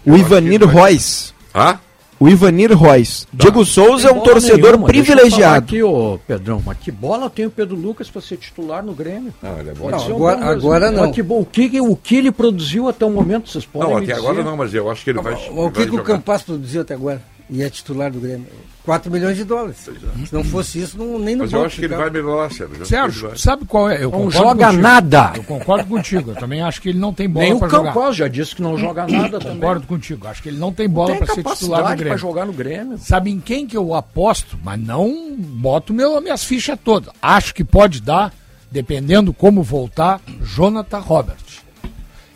O 0.06 0.16
Ivanir 0.18 0.64
Royce. 0.68 1.34
Ah? 1.54 1.78
O 2.20 2.28
Ivanir 2.28 2.74
Royce. 2.78 3.26
Diego 3.32 3.64
Souza 3.66 4.10
é 4.10 4.12
um 4.12 4.20
torcedor 4.20 4.72
nenhuma, 4.74 4.88
deixa 4.88 5.14
eu 5.14 5.16
falar 5.16 5.24
privilegiado. 5.24 5.66
Aqui, 5.66 5.82
ô 5.84 6.20
Pedrão, 6.28 6.62
mas 6.66 6.78
que 6.78 6.92
bola 6.92 7.30
tem 7.30 7.46
o 7.46 7.50
Pedro 7.50 7.78
Lucas 7.78 8.10
para 8.10 8.22
ser 8.22 8.36
titular 8.38 8.84
no 8.84 8.94
Grêmio? 8.94 9.34
Não, 9.42 9.58
ele 9.58 9.70
é 9.70 9.74
bom. 9.74 9.90
Não, 9.90 10.00
ser 10.00 10.12
um 10.12 10.16
agora- 10.16 10.46
agora 10.46 10.92
não. 10.92 11.04
Mas 11.06 11.16
que 11.16 11.24
bom, 11.24 11.40
o, 11.40 11.46
que, 11.46 11.80
o 11.80 11.96
que 11.96 12.18
ele 12.18 12.32
produziu 12.32 12.90
até 12.90 13.06
o 13.06 13.10
momento, 13.10 13.50
vocês 13.50 13.66
podem 13.66 13.88
Não, 13.90 13.98
me 14.00 14.04
até 14.04 14.14
dizer? 14.16 14.26
agora 14.28 14.44
não, 14.44 14.58
mas 14.58 14.74
eu 14.74 14.92
acho 14.92 15.04
que 15.04 15.12
ele 15.12 15.22
vai. 15.22 15.34
O 15.34 15.72
que, 15.72 15.80
vai 15.80 15.90
que 15.90 15.96
o. 15.96 16.04
Campas 16.04 16.42
produziu 16.44 16.82
até 16.82 16.94
agora? 16.94 17.22
E 17.52 17.64
é 17.64 17.70
titular 17.70 18.12
do 18.12 18.20
Grêmio. 18.20 18.46
4 18.86 19.12
milhões 19.12 19.36
de 19.36 19.44
dólares. 19.44 19.78
Se 19.78 20.34
não 20.34 20.44
fosse 20.44 20.80
isso, 20.82 20.98
não, 20.98 21.18
nem 21.18 21.36
no 21.36 21.44
Mas 21.46 21.54
eu 21.54 21.66
acho 21.66 21.80
que 21.80 21.86
ele 21.86 21.96
vai 21.96 22.10
melhorar, 22.10 22.52
Sérgio. 22.52 22.86
Sérgio, 22.86 23.38
sabe 23.40 23.66
qual 23.66 23.90
é? 23.90 24.04
Eu 24.04 24.12
Não 24.12 24.30
joga 24.30 24.66
contigo. 24.68 24.82
nada. 24.84 25.34
Eu 25.36 25.44
concordo 25.44 25.86
contigo. 25.88 26.32
Eu 26.32 26.36
também 26.36 26.62
acho 26.62 26.80
que 26.80 26.90
ele 26.90 27.00
não 27.00 27.12
tem 27.12 27.28
bola 27.28 27.46
Nem 27.46 27.56
o 27.56 27.60
pra 27.60 27.68
jogar. 27.70 27.94
Campos 27.94 28.16
já 28.16 28.28
disse 28.28 28.56
que 28.56 28.62
não 28.62 28.78
joga 28.78 29.08
nada 29.08 29.40
também. 29.40 29.56
Concordo 29.56 29.88
contigo. 29.88 30.28
Acho 30.28 30.44
que 30.44 30.50
ele 30.50 30.60
não 30.60 30.72
tem 30.72 30.88
bola 30.88 31.16
para 31.16 31.34
ser 31.34 31.44
titular 31.44 31.82
do 31.82 31.88
Grêmio. 31.90 32.08
para 32.08 32.18
jogar 32.18 32.46
no 32.46 32.54
Grêmio. 32.54 32.98
Sabe 33.00 33.32
em 33.32 33.40
quem 33.40 33.66
que 33.66 33.76
eu 33.78 33.96
aposto? 33.96 34.58
Mas 34.64 34.80
não 34.80 35.36
boto 35.38 35.92
meu, 35.94 36.20
minhas 36.22 36.44
fichas 36.44 36.78
todas. 36.84 37.12
Acho 37.22 37.54
que 37.54 37.64
pode 37.64 38.00
dar, 38.02 38.32
dependendo 38.72 39.34
como 39.34 39.64
voltar, 39.64 40.22
Jonathan 40.42 41.00
Robert. 41.00 41.38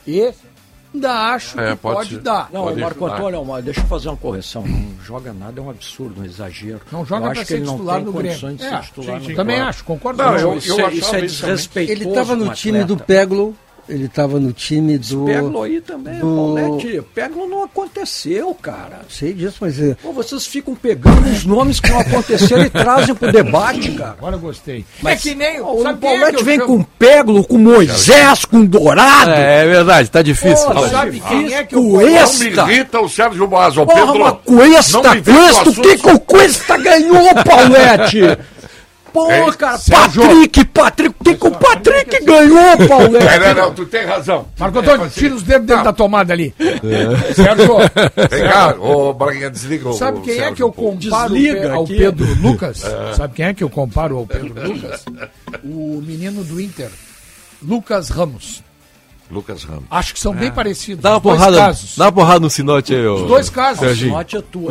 E 0.08 0.32
ainda 0.94 1.12
acho 1.34 1.60
É, 1.60 1.72
que 1.72 1.78
pode 1.78 1.96
pode, 2.10 2.20
dar. 2.20 2.50
Não, 2.52 2.64
Pode 2.66 2.80
Marco 2.82 3.06
ajudar. 3.06 3.28
Antônio, 3.28 3.62
deixa 3.64 3.80
eu 3.82 3.86
fazer 3.86 4.10
uma 4.10 4.18
correção. 4.18 4.64
Não 4.66 5.04
joga 5.04 5.34
nada, 5.34 5.60
é 5.60 5.64
um 5.64 5.70
absurdo, 5.70 6.22
um 6.22 6.26
exagero. 6.26 6.82
Não 6.92 7.06
joga 7.06 7.26
eu 7.28 7.32
acho 7.32 7.46
que 7.46 7.54
ele 7.54 7.66
não 7.66 7.78
tem 7.86 8.06
condições 8.06 8.58
de 8.58 8.64
É, 8.64 8.70
ser 8.70 8.82
titular 8.82 9.20
sim, 9.20 9.24
sim, 9.26 9.30
no 9.32 9.36
também 9.36 9.60
acho, 9.60 9.84
concordo 9.84 10.22
Não, 10.24 10.34
com 10.34 10.40
eu- 10.40 10.52
você. 10.54 10.68
isso, 10.68 10.82
é, 10.82 10.94
isso 10.96 11.16
é 11.16 11.22
desrespeitoso. 11.22 11.92
Ele 12.02 12.10
estava 12.10 12.36
no 12.36 12.54
time 12.54 12.84
do. 12.84 12.98
Peglo, 12.98 13.56
ele 13.88 14.06
estava 14.06 14.40
no 14.40 14.52
time 14.54 14.98
do. 14.98 15.26
Peglo 15.26 15.62
aí 15.64 15.82
também, 15.82 16.20
do- 16.20 16.36
Paulete. 16.36 17.02
Peglo 17.14 17.48
não 17.48 17.64
aconteceu, 17.64 18.54
cara. 18.62 19.02
Sei 19.10 19.34
disso, 19.34 19.58
mas. 19.62 19.80
é, 19.80 19.96
Pô, 20.02 20.12
vocês 20.14 20.46
ficam 20.46 20.74
pegando 20.76 21.30
os 21.30 21.46
nomes 21.46 21.80
que 21.80 21.90
não 21.90 22.00
aconteceram 22.00 22.64
e 22.64 22.70
trazem 22.72 23.14
pro 23.16 23.32
debate, 23.32 23.92
cara. 23.92 24.12
Agora 24.12 24.36
eu 24.36 24.40
gostei. 24.40 24.86
Mas 25.02 25.20
é 25.20 25.30
que 25.30 25.36
nem 25.36 25.62
Ó, 25.62 25.74
o 25.74 25.88
é 25.88 25.94
Paulete 25.94 26.40
eu 26.40 26.44
vem 26.46 26.58
chamo? 26.60 26.78
com 26.78 26.84
Peglo, 26.84 27.44
com 27.46 27.58
Moisés, 27.58 28.46
com 28.46 28.64
Dourado. 28.66 29.32
É, 29.32 29.62
é 29.64 29.66
verdade, 29.66 30.10
tá 30.10 30.22
difícil. 30.22 30.70
Pô, 30.72 30.88
sabe 30.88 31.12
difícil. 31.12 31.38
quem 31.48 31.54
é 31.54 31.64
que 31.64 31.76
eu 31.76 31.84
Não 31.84 31.92
Cuesta. 31.92 32.66
me 32.66 32.74
irrita 32.74 33.00
o 33.02 33.10
Sérgio 33.10 33.48
Boas, 33.48 33.76
Porra, 33.76 33.94
Pedro. 33.94 34.36
Cuesta, 34.46 35.02
não 35.02 35.22
Cuesta, 35.24 35.70
o 35.70 35.74
que, 35.76 35.98
que 35.98 36.10
o 36.10 36.20
Cuesta 36.20 36.78
ganhou, 36.78 37.28
Paulete? 37.46 38.22
Pô, 39.14 39.30
É, 39.32 39.52
cara, 39.54 39.78
Sérgio. 39.78 40.24
Patrick, 40.24 40.66
Patrick, 40.66 41.16
o 41.20 41.24
que 41.24 41.36
que 41.36 41.48
o 41.48 41.52
Patrick 41.52 42.26
ganhou, 42.26 42.88
Paulo? 42.88 43.12
Não, 43.12 43.40
não, 43.40 43.56
não, 43.68 43.74
tu 43.74 43.86
tem 43.86 44.06
razão. 44.06 44.48
Marco 44.58 44.80
Antônio, 44.80 45.10
tira 45.10 45.36
os 45.36 45.44
dedos 45.44 45.68
dentro 45.68 45.84
da 45.84 45.94
tomada 45.94 46.34
ali. 46.34 46.54
Sérgio, 47.36 47.78
Vem 48.30 48.44
cá, 48.50 48.76
ô 48.80 49.14
Braguinha, 49.14 49.50
desliga 49.52 49.90
o 49.90 49.94
Sabe 49.94 50.22
quem 50.22 50.40
é 50.40 50.52
que 50.52 50.64
eu 50.64 50.72
comparo 50.72 51.34
Desliga 51.34 51.74
ao 51.74 51.84
aqui. 51.84 51.98
Pedro 51.98 52.34
Lucas? 52.42 52.84
É. 52.84 53.14
Sabe 53.14 53.36
quem 53.36 53.46
é 53.46 53.54
que 53.54 53.64
eu 53.64 53.70
comparo 53.70 54.18
ao 54.18 54.26
Pedro 54.26 54.68
Lucas? 54.74 55.06
O 55.64 56.02
menino 56.06 56.44
do 56.44 56.60
Inter, 56.60 56.90
Lucas 57.62 58.10
Ramos. 58.10 58.64
Lucas 59.34 59.64
Ramos. 59.64 59.84
Acho 59.92 60.14
que 60.14 60.20
são 60.20 60.34
É. 60.34 60.38
bem 60.38 60.52
parecidos. 60.52 61.02
Dá 61.04 61.10
uma 61.12 61.18
os 61.18 61.24
dois 61.24 61.38
porrada, 61.38 61.58
casos. 61.58 61.94
dá 61.98 62.06
uma 62.06 62.12
porrada 62.12 62.40
no 62.40 62.50
sinote 62.50 62.94
aí, 62.96 63.06
ô. 63.06 63.16
Os 63.16 63.28
dois 63.28 63.50
casos. 63.50 63.80
Serginho. 63.80 64.16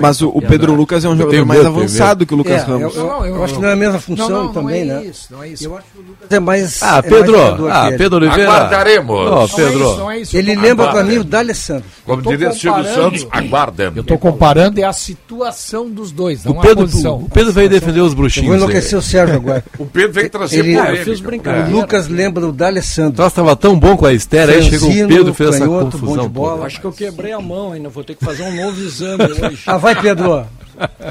Mas 0.00 0.22
o, 0.22 0.28
o 0.28 0.40
Pedro 0.40 0.74
Lucas 0.74 1.04
é 1.04 1.08
um 1.08 1.12
Eu 1.12 1.18
jogador 1.18 1.44
mais 1.46 1.66
avançado 1.66 2.24
que 2.24 2.32
o 2.32 2.36
Lucas 2.36 2.62
É, 2.62 2.64
Ramos. 2.64 2.96
eu- 2.96 3.06
eu- 3.06 3.24
eu 3.26 3.44
acho 3.44 3.54
que 3.54 3.60
não 3.60 3.68
é 3.68 3.72
a 3.72 3.76
mesma 3.76 3.98
função 3.98 4.28
Não, 4.28 4.36
não, 4.38 4.44
não 4.46 4.52
também, 4.52 4.82
é 4.82 4.84
né? 4.84 5.04
isso, 5.04 5.26
não 5.30 5.42
é 5.42 5.48
isso. 5.48 5.64
Eu 5.64 5.76
acho 5.76 5.86
que 5.92 5.98
o 5.98 6.02
Lucas 6.02 6.26
é 6.30 6.40
mais. 6.40 6.82
Ah, 6.82 6.98
é 6.98 7.02
Pedro, 7.02 7.38
mais 7.60 7.76
ah, 7.76 7.88
ele. 7.88 7.98
Pedro 7.98 8.16
Oliveira. 8.18 8.50
Aguardaremos. 8.50 9.24
Não 9.26 9.40
é 9.40 9.44
isso, 9.44 9.56
Pedro. 9.56 9.96
não 9.96 10.10
é 10.10 10.18
isso. 10.20 10.36
Ele 10.36 10.50
Eu 10.52 10.56
tô 10.56 10.62
lembra 10.62 10.84
pra 10.86 10.92
Aguarda. 10.92 11.10
mim 11.12 11.18
o 11.18 11.24
D'Alessandro. 11.24 11.84
Como 12.06 12.22
diria 12.22 12.52
Silvio 12.52 12.72
comparando. 12.84 13.02
Santos, 13.18 13.26
aguardem. 13.30 13.92
Eu 13.96 14.02
estou 14.02 14.18
comparando 14.18 14.80
é 14.80 14.84
a 14.84 14.92
situação 14.92 15.88
dos 15.90 16.10
dois, 16.12 16.44
não 16.44 16.52
O 16.54 16.58
a 16.58 16.62
Pedro, 16.62 16.84
posição. 16.84 17.16
o 17.18 17.28
Pedro 17.28 17.52
veio 17.52 17.68
defender 17.68 18.00
os 18.00 18.06
Eu 18.06 18.08
vou 18.08 18.16
bruxinhos. 18.16 18.50
aí. 18.50 18.56
enlouquecer 18.56 18.98
o 18.98 19.02
Sérgio 19.02 19.36
agora. 19.36 19.64
O 19.78 19.86
Pedro 19.86 20.12
vem 20.12 20.28
trazer 20.28 20.58
Ele, 20.60 20.74
polêmica. 20.76 21.00
eu 21.00 21.04
fiz 21.04 21.20
brincadeira. 21.20 21.68
o 21.68 21.72
Lucas 21.72 22.08
lembra 22.08 22.46
o 22.46 22.52
D'Alessandro. 22.52 23.22
Nossa, 23.22 23.36
tava 23.36 23.56
tão 23.56 23.78
bom 23.78 23.96
com 23.96 24.06
a 24.06 24.12
Estera, 24.12 24.51
aí 24.54 24.62
chegou 24.62 24.90
o 24.90 25.08
Pedro 25.08 25.34
fez 25.34 25.50
essa 25.50 25.58
canhoto, 25.60 25.84
bom 25.84 25.90
confusão 25.90 26.22
de 26.24 26.28
bola. 26.28 26.66
Acho 26.66 26.80
que 26.80 26.86
eu 26.86 26.92
quebrei 26.92 27.32
a 27.32 27.40
mão 27.40 27.72
ainda, 27.72 27.88
vou 27.88 28.04
ter 28.04 28.14
que 28.14 28.24
fazer 28.24 28.42
um 28.42 28.54
novo 28.54 28.80
exame 28.80 29.24
hoje. 29.32 29.62
Ah, 29.66 29.76
vai, 29.76 30.00
Pedro. 30.00 30.46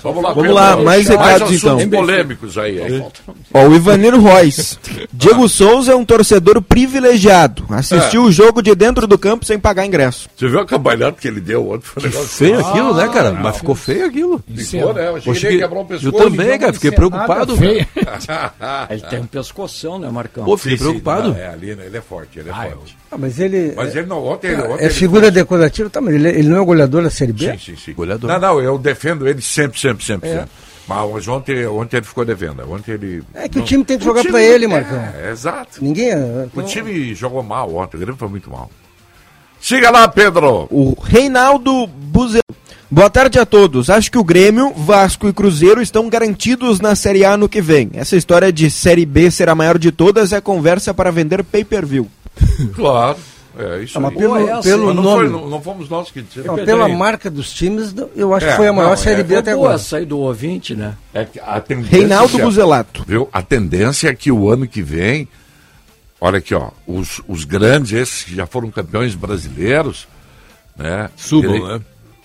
Vamos 0.01 0.23
lá, 0.23 0.33
Vamos 0.33 0.53
lá, 0.53 0.77
mais 0.77 1.07
recados, 1.07 1.51
então. 1.51 1.89
polêmicos 1.89 2.57
aí. 2.57 2.81
aí. 2.81 3.03
Ó, 3.53 3.67
o 3.67 3.75
Ivanir 3.75 4.13
Reis. 4.19 4.79
Diego 5.11 5.47
Souza 5.49 5.91
é 5.91 5.95
um 5.95 6.05
torcedor 6.05 6.61
privilegiado. 6.61 7.65
Assistiu 7.69 8.23
o 8.23 8.31
jogo 8.31 8.61
de 8.61 8.73
dentro 8.75 9.05
do 9.07 9.17
campo 9.17 9.45
sem 9.45 9.59
pagar 9.59 9.85
ingresso. 9.85 10.29
Você 10.35 10.47
viu 10.47 10.59
a 10.59 10.65
cambalhada 10.65 11.15
que 11.19 11.27
ele 11.27 11.39
deu 11.41 11.69
ontem? 11.71 11.85
Foi 11.85 12.09
Feio 12.11 12.59
aquilo, 12.59 12.93
né, 12.93 13.07
cara? 13.09 13.29
Ah, 13.29 13.33
Mas 13.33 13.57
ficou 13.57 13.75
feio 13.75 14.05
aquilo. 14.05 14.43
Ficou, 14.55 14.93
né? 14.93 15.09
Eu 15.09 15.21
Poxa, 15.21 15.47
que- 15.47 15.57
quebrar 15.57 15.77
um 15.77 15.81
eu 15.81 15.85
pescoço. 15.85 16.11
também, 16.23 16.59
cara, 16.59 16.73
fiquei 16.73 16.91
preocupado. 16.91 17.55
Ele 18.89 19.01
tem 19.09 19.19
um 19.19 19.25
pescoção, 19.25 19.99
né, 19.99 20.09
Marcão? 20.09 20.45
Pô, 20.45 20.57
fiquei 20.57 20.77
Sim, 20.77 20.77
sim, 20.77 20.89
preocupado. 20.89 21.29
não, 21.29 21.37
É, 21.37 21.47
ali, 21.47 21.75
né, 21.75 21.85
ele 21.85 21.97
é 21.97 22.01
forte, 22.01 22.39
ele 22.39 22.49
é 22.49 22.53
forte. 22.53 22.97
Ah, 23.11 23.17
mas 23.17 23.39
ele. 23.39 23.73
Mas 23.75 23.95
ele 23.95 24.07
não, 24.07 24.23
ontem, 24.25 24.47
ele- 24.51 24.61
ontem 24.61 24.83
É 24.83 24.85
ele 24.85 24.93
figura 24.93 25.29
decorativa, 25.29 25.89
tá, 25.89 25.99
mas 25.99 26.13
ele, 26.15 26.29
ele 26.29 26.47
não 26.47 26.61
é 26.61 26.65
goleador 26.65 27.03
da 27.03 27.09
Série 27.09 27.33
B? 27.33 27.51
Sim, 27.51 27.57
sim, 27.57 27.75
sim. 27.75 27.93
Goleador. 27.93 28.29
Não, 28.29 28.39
não, 28.39 28.61
eu 28.61 28.77
defendo 28.77 29.27
ele 29.27 29.41
sempre, 29.41 29.60
sempre, 29.79 30.05
sempre, 30.05 30.29
É. 30.29 30.33
sempre. 30.39 30.49
Mas 30.87 31.27
ontem, 31.27 31.65
ontem 31.67 31.97
ele 31.97 32.05
ficou 32.05 32.25
devendo. 32.25 32.69
Ontem 32.69 32.91
ele. 32.93 33.23
É 33.33 33.47
que 33.47 33.57
o 33.57 33.59
não- 33.59 33.65
time 33.65 33.83
tem 33.85 33.97
que 33.97 34.03
jogar 34.03 34.21
time- 34.21 34.31
pra 34.33 34.41
ele, 34.41 34.65
é, 34.65 34.67
Marcão. 34.67 34.97
É, 34.99 35.31
exato. 35.31 35.81
Ninguém. 35.83 36.09
é- 36.09 36.47
O 36.53 36.61
time 36.63 37.13
jogou 37.13 37.41
mal 37.43 37.73
ontem, 37.75 37.95
o 37.95 37.99
Grêmio 37.99 38.17
foi 38.17 38.27
muito 38.27 38.49
mal. 38.49 38.69
Siga 39.59 39.89
lá, 39.91 40.07
Pedro. 40.07 40.67
O 40.71 40.99
Reinaldo 41.01 41.85
Buzel. 41.87 42.41
Boa 42.89 43.09
tarde 43.09 43.39
a 43.39 43.45
todos. 43.45 43.89
Acho 43.89 44.11
que 44.11 44.17
o 44.17 44.23
Grêmio, 44.23 44.73
Vasco 44.75 45.29
e 45.29 45.33
Cruzeiro 45.33 45.81
estão 45.81 46.09
garantidos 46.09 46.81
na 46.81 46.93
Série 46.93 47.23
A 47.23 47.37
no 47.37 47.47
que 47.47 47.61
vem. 47.61 47.89
Essa 47.93 48.17
história 48.17 48.51
de 48.51 48.69
Série 48.69 49.05
B 49.05 49.31
ser 49.31 49.47
a 49.47 49.55
maior 49.55 49.77
de 49.77 49.91
todas 49.93 50.33
é 50.33 50.41
conversa 50.41 50.93
para 50.93 51.11
vender 51.11 51.41
pay-per-view. 51.43 52.09
Claro. 52.75 53.17
É 53.57 53.83
isso 53.83 53.97
Ah, 53.97 54.01
mas 54.01 54.11
aí. 54.11 54.17
pelo- 54.17 54.33
Mas 54.33 54.47
não 54.47 54.61
pelo 54.61 54.85
foi- 54.85 54.93
nome. 54.93 55.29
não, 55.29 55.49
não 55.49 55.61
fomos 55.61 55.89
nós 55.89 56.09
que 56.09 56.21
dissemos. 56.21 56.47
Não, 56.47 56.55
pela 56.65 56.87
marca 56.87 57.29
dos 57.29 57.51
times, 57.51 57.93
eu 58.15 58.33
acho 58.33 58.45
É, 58.45 58.51
que 58.51 58.55
foi 58.55 58.67
a 58.67 58.73
maior 58.73 58.91
não, 58.91 58.97
Série 58.97 59.21
é, 59.21 59.23
B 59.23 59.35
até 59.35 59.51
Boa 59.53 59.65
agora. 59.67 59.75
essa 59.81 59.97
aí 59.97 60.05
do 60.05 60.19
ouvinte, 60.19 60.73
né? 60.73 60.95
É 61.13 61.25
que 61.25 61.39
a 61.39 61.59
tendência, 61.59 61.97
Reinaldo 61.97 62.37
Buzelato. 62.39 63.03
Viu? 63.05 63.27
A 63.33 63.41
tendência 63.41 64.07
é 64.09 64.15
que 64.15 64.31
o 64.31 64.49
ano 64.49 64.65
que 64.67 64.81
vem, 64.81 65.27
olha 66.19 66.37
aqui, 66.37 66.55
ó, 66.55 66.69
os, 66.87 67.21
os 67.27 67.43
grandes, 67.43 67.91
esses 67.91 68.23
que 68.23 68.33
já 68.35 68.45
foram 68.47 68.71
campeões 68.71 69.15
brasileiros, 69.15 70.07
né? 70.77 71.09
Subam, 71.17 71.55
ele- 71.55 71.67
né? 71.67 71.81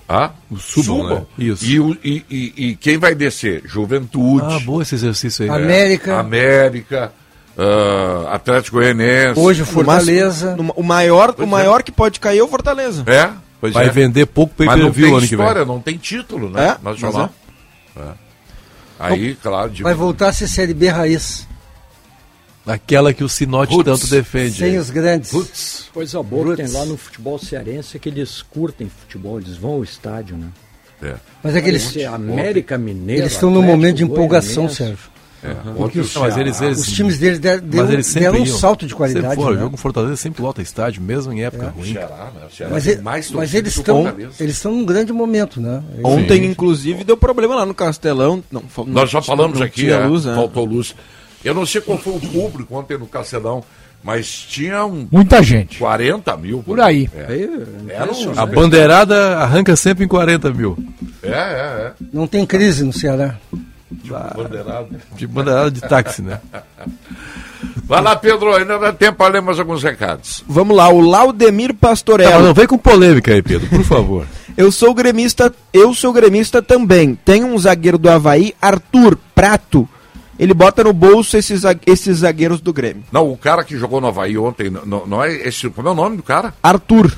Ah? 0.08 0.30
Subam, 0.56 1.08
né? 1.08 1.26
Isso. 1.36 1.64
E, 1.64 1.80
o- 1.80 1.98
e, 2.04 2.24
e, 2.30 2.52
e 2.68 2.76
quem 2.76 2.96
vai 2.98 3.16
descer? 3.16 3.62
Juventude. 3.64 4.46
Ah, 4.48 4.60
bom 4.60 4.80
esse 4.80 4.94
exercício 4.94 5.42
aí. 5.42 5.48
é, 5.48 5.52
América. 5.52 6.20
América, 6.20 7.12
ah, 7.58 8.34
Atlético 8.34 8.76
Goianiense. 8.76 9.40
Hoje 9.40 9.62
o 9.62 9.66
Fortaleza. 9.66 10.56
O 10.76 10.82
maior, 10.82 11.34
o 11.38 11.42
é. 11.42 11.46
maior 11.46 11.82
que 11.82 11.90
pode 11.90 12.20
cair 12.20 12.38
é 12.38 12.42
o 12.42 12.48
Fortaleza. 12.48 13.02
É, 13.06 13.30
pois 13.60 13.72
Vai 13.72 13.86
é. 13.86 13.90
vender 13.90 14.26
pouco 14.26 14.54
Mas 14.58 14.66
não 14.66 14.74
pay-per-view 14.74 15.06
tem 15.06 15.16
ano 15.16 15.26
que 15.26 15.36
vem. 15.36 15.46
história, 15.46 15.64
não 15.64 15.80
tem 15.80 15.96
título, 15.96 16.50
né? 16.50 16.76
É, 16.80 16.84
Nacional. 16.84 17.30
É. 17.96 18.26
Aí, 18.98 19.34
claro, 19.34 19.70
de... 19.70 19.82
Vai 19.82 19.94
voltar 19.94 20.28
a 20.28 20.32
ser 20.32 20.48
Série 20.48 20.74
B 20.74 20.88
raiz. 20.88 21.46
Aquela 22.66 23.14
que 23.14 23.22
o 23.22 23.28
Sinote 23.28 23.72
Roots. 23.72 24.00
tanto 24.00 24.10
defende. 24.10 24.58
Sem 24.58 24.76
os 24.76 24.90
grandes. 24.90 25.30
Putz, 25.30 25.88
Coisa 25.94 26.22
boa 26.22 26.56
que 26.56 26.64
tem 26.64 26.72
lá 26.72 26.84
no 26.84 26.96
futebol 26.96 27.38
cearense 27.38 27.96
é 27.96 28.00
que 28.00 28.08
eles 28.08 28.42
curtem 28.42 28.88
futebol, 28.88 29.38
eles 29.38 29.56
vão 29.56 29.72
ao 29.72 29.84
estádio, 29.84 30.36
né? 30.36 30.48
é. 31.02 31.14
Mas 31.42 31.54
é 31.54 31.60
que 31.60 31.68
eles, 31.68 31.86
Esse 31.86 32.04
América 32.04 32.76
Mineiro. 32.76 33.22
eles 33.22 33.32
estão 33.32 33.50
num 33.50 33.62
momento 33.62 33.96
de 33.96 34.02
empolgação. 34.02 34.68
Sérgio. 34.68 35.15
É. 35.50 35.54
Porque 35.54 35.82
Ontem 35.82 35.98
o 36.00 36.02
os, 36.02 36.16
mas 36.16 36.36
eles, 36.36 36.60
eles, 36.60 36.78
os 36.78 36.92
times 36.92 37.18
deles 37.18 37.38
deram, 37.38 37.62
eles 37.92 38.06
sempre 38.06 38.20
deram 38.30 38.42
um 38.42 38.46
iam. 38.46 38.56
salto 38.58 38.80
de 38.86 38.92
Sempre 38.92 38.96
qualidade. 38.96 39.34
foram. 39.36 39.50
né? 39.52 39.56
O 39.56 39.60
jogo 39.60 39.76
Fortaleza 39.76 40.16
sempre 40.16 40.42
lota 40.42 40.60
estádio, 40.62 41.02
mesmo 41.02 41.32
em 41.32 41.42
época 41.44 41.72
O 41.76 41.80
ruim. 41.80 41.92
Ceará, 41.92 42.30
né? 42.34 42.98
Mas, 43.02 43.30
mas 43.30 43.54
eles 43.54 43.76
estão 43.76 44.06
eles 44.38 44.56
estão 44.56 44.72
num 44.72 44.84
grande 44.84 45.12
momento, 45.12 45.60
né? 45.60 45.82
Ontem, 46.04 46.44
inclusive, 46.44 47.04
deu 47.04 47.16
problema 47.16 47.54
lá 47.54 47.66
no 47.66 47.74
Castelão. 47.74 48.42
Não, 48.50 48.62
Nós 48.86 49.10
já 49.10 49.22
falamos 49.22 49.58
não 49.58 49.66
aqui, 49.66 49.90
é, 49.90 49.98
luz, 50.06 50.24
né? 50.24 50.34
faltou 50.34 50.64
luz. 50.64 50.94
Eu 51.44 51.54
não 51.54 51.64
sei 51.64 51.80
qual 51.80 51.96
foi 51.98 52.14
o 52.14 52.20
público 52.20 52.74
ontem 52.76 52.98
no 52.98 53.06
Castelão, 53.06 53.62
mas 54.02 54.26
tinha 54.28 54.84
um 54.84 55.06
Muita 55.12 55.42
gente. 55.42 55.78
40 55.78 56.36
mil. 56.36 56.62
Por 56.62 56.80
aí. 56.80 57.08
É, 57.14 57.26
Aí, 57.32 57.50
Era 57.88 58.10
um- 58.12 58.32
A 58.40 58.46
bandeirada 58.46 59.38
arranca 59.38 59.76
sempre 59.76 60.04
em 60.04 60.08
40 60.08 60.52
mil. 60.52 60.76
é, 61.22 61.28
é. 61.30 61.92
Não 62.12 62.26
tem 62.26 62.44
crise 62.44 62.82
no 62.84 62.92
Ceará. 62.92 63.36
É. 63.92 64.34
Bandeirado. 64.36 64.88
De 65.14 65.26
bandeirada 65.26 65.70
de 65.70 65.80
táxi, 65.80 66.22
né? 66.22 66.40
Vai 67.84 68.02
lá, 68.02 68.16
Pedro, 68.16 68.54
ainda 68.54 68.78
dá 68.78 68.92
tempo 68.92 69.18
para 69.18 69.34
ler 69.34 69.42
mais 69.42 69.58
alguns 69.60 69.82
recados. 69.82 70.42
Vamos 70.48 70.76
lá, 70.76 70.88
o 70.88 71.00
Laudemir 71.00 71.70
Tá, 71.72 71.88
Pastorello. 71.88 72.32
mas 72.34 72.44
não 72.44 72.54
vem 72.54 72.66
com 72.66 72.76
polêmica 72.78 73.32
aí, 73.32 73.42
Pedro, 73.42 73.68
por 73.68 73.84
favor. 73.84 74.26
Eu 74.56 74.72
sou 74.72 74.94
gremista, 74.94 75.52
eu 75.70 75.92
sou 75.92 76.14
gremista 76.14 76.62
também. 76.62 77.14
Tem 77.14 77.44
um 77.44 77.58
zagueiro 77.58 77.98
do 77.98 78.08
Havaí, 78.08 78.54
Arthur 78.60 79.18
Prato. 79.34 79.86
Ele 80.38 80.54
bota 80.54 80.82
no 80.82 80.94
bolso 80.94 81.36
esses, 81.36 81.60
esses 81.86 82.18
zagueiros 82.18 82.58
do 82.62 82.72
Grêmio. 82.72 83.04
Não, 83.12 83.30
o 83.30 83.36
cara 83.36 83.62
que 83.62 83.76
jogou 83.76 84.00
no 84.00 84.06
Havaí 84.06 84.38
ontem, 84.38 84.70
não, 84.70 84.86
não- 84.86 85.06
não 85.06 85.22
é 85.22 85.30
esse. 85.46 85.68
Como 85.68 85.86
é 85.86 85.90
o 85.90 85.94
nome 85.94 86.16
do 86.16 86.22
cara? 86.22 86.54
Arthur. 86.62 87.12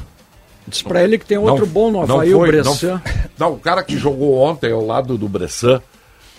Diz 0.67 0.83
pra 0.83 1.05
ele 1.05 1.17
que 1.17 1.25
tem 1.27 1.39
outro 1.39 1.65
Não- 1.65 1.73
bom 1.73 1.93
no 1.93 2.05
não 2.09 2.17
Havaí, 2.17 2.35
o 2.35 2.39
foi, 2.39 2.49
Bressan. 2.49 3.01
Não, 3.39 3.53
o 3.53 3.59
cara 3.59 3.85
que 3.85 3.97
jogou 3.97 4.35
ontem 4.39 4.73
ao 4.73 4.85
lado 4.85 5.17
do 5.17 5.29
Bressan, 5.29 5.81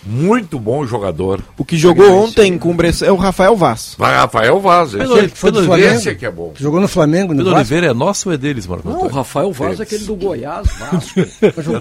muito 0.04 0.58
bom 0.58 0.86
jogador. 0.86 1.40
O 1.58 1.64
que 1.64 1.76
jogou 1.76 2.10
ontem 2.24 2.56
com 2.58 2.70
o 2.70 2.74
Bressan 2.74 3.06
é 3.06 3.12
o 3.12 3.16
Rafael 3.16 3.54
Vaz. 3.56 3.94
Vai, 3.98 4.14
Rafael 4.14 4.58
Vaz. 4.60 4.92
Pedro, 4.92 5.04
Esse, 5.18 5.28
Pedro, 5.28 5.32
Pedro, 5.40 5.58
esse 5.60 5.66
Flamengo. 5.66 6.08
é 6.08 6.14
que 6.14 6.26
é 6.26 6.30
bom. 6.30 6.52
Jogou 6.56 6.80
no 6.80 6.88
Flamengo, 6.88 7.32
no 7.32 7.38
Pedro 7.40 7.52
Vasco. 7.52 7.58
Oliveira 7.74 7.86
é 7.88 7.94
nosso 7.94 8.28
ou 8.28 8.34
é 8.34 8.38
deles, 8.38 8.66
Marco 8.66 8.88
Não, 8.88 9.02
o? 9.04 9.08
Rafael 9.08 9.52
Vaz 9.52 9.78
é 9.80 9.82
aquele 9.82 10.04
do 10.04 10.14
Goiás, 10.16 10.68
Vasco. 10.78 11.20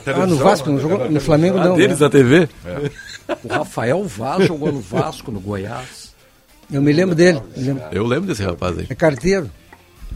Ah, 0.21 0.25
no 0.27 0.35
Vasco, 0.37 0.69
não 0.69 0.79
jogou? 0.79 1.09
No 1.09 1.19
Flamengo 1.21 1.57
Ah, 1.59 1.63
não. 1.65 1.75
deles 1.75 1.99
né? 1.99 2.05
na 2.05 2.09
TV? 2.09 2.49
O 3.43 3.47
Rafael 3.53 4.03
Vaz 4.05 4.45
jogou 4.45 4.71
no 4.71 4.81
Vasco, 4.81 5.31
no 5.31 5.39
Goiás. 5.39 6.13
Eu 6.71 6.81
me 6.81 6.91
lembro 6.91 7.15
dele. 7.15 7.39
eu 7.55 7.63
lembro. 7.63 7.83
Eu 7.91 8.05
lembro 8.05 8.27
desse 8.27 8.43
rapaz 8.43 8.77
aí. 8.77 8.85
É 8.89 8.95
carteiro. 8.95 9.49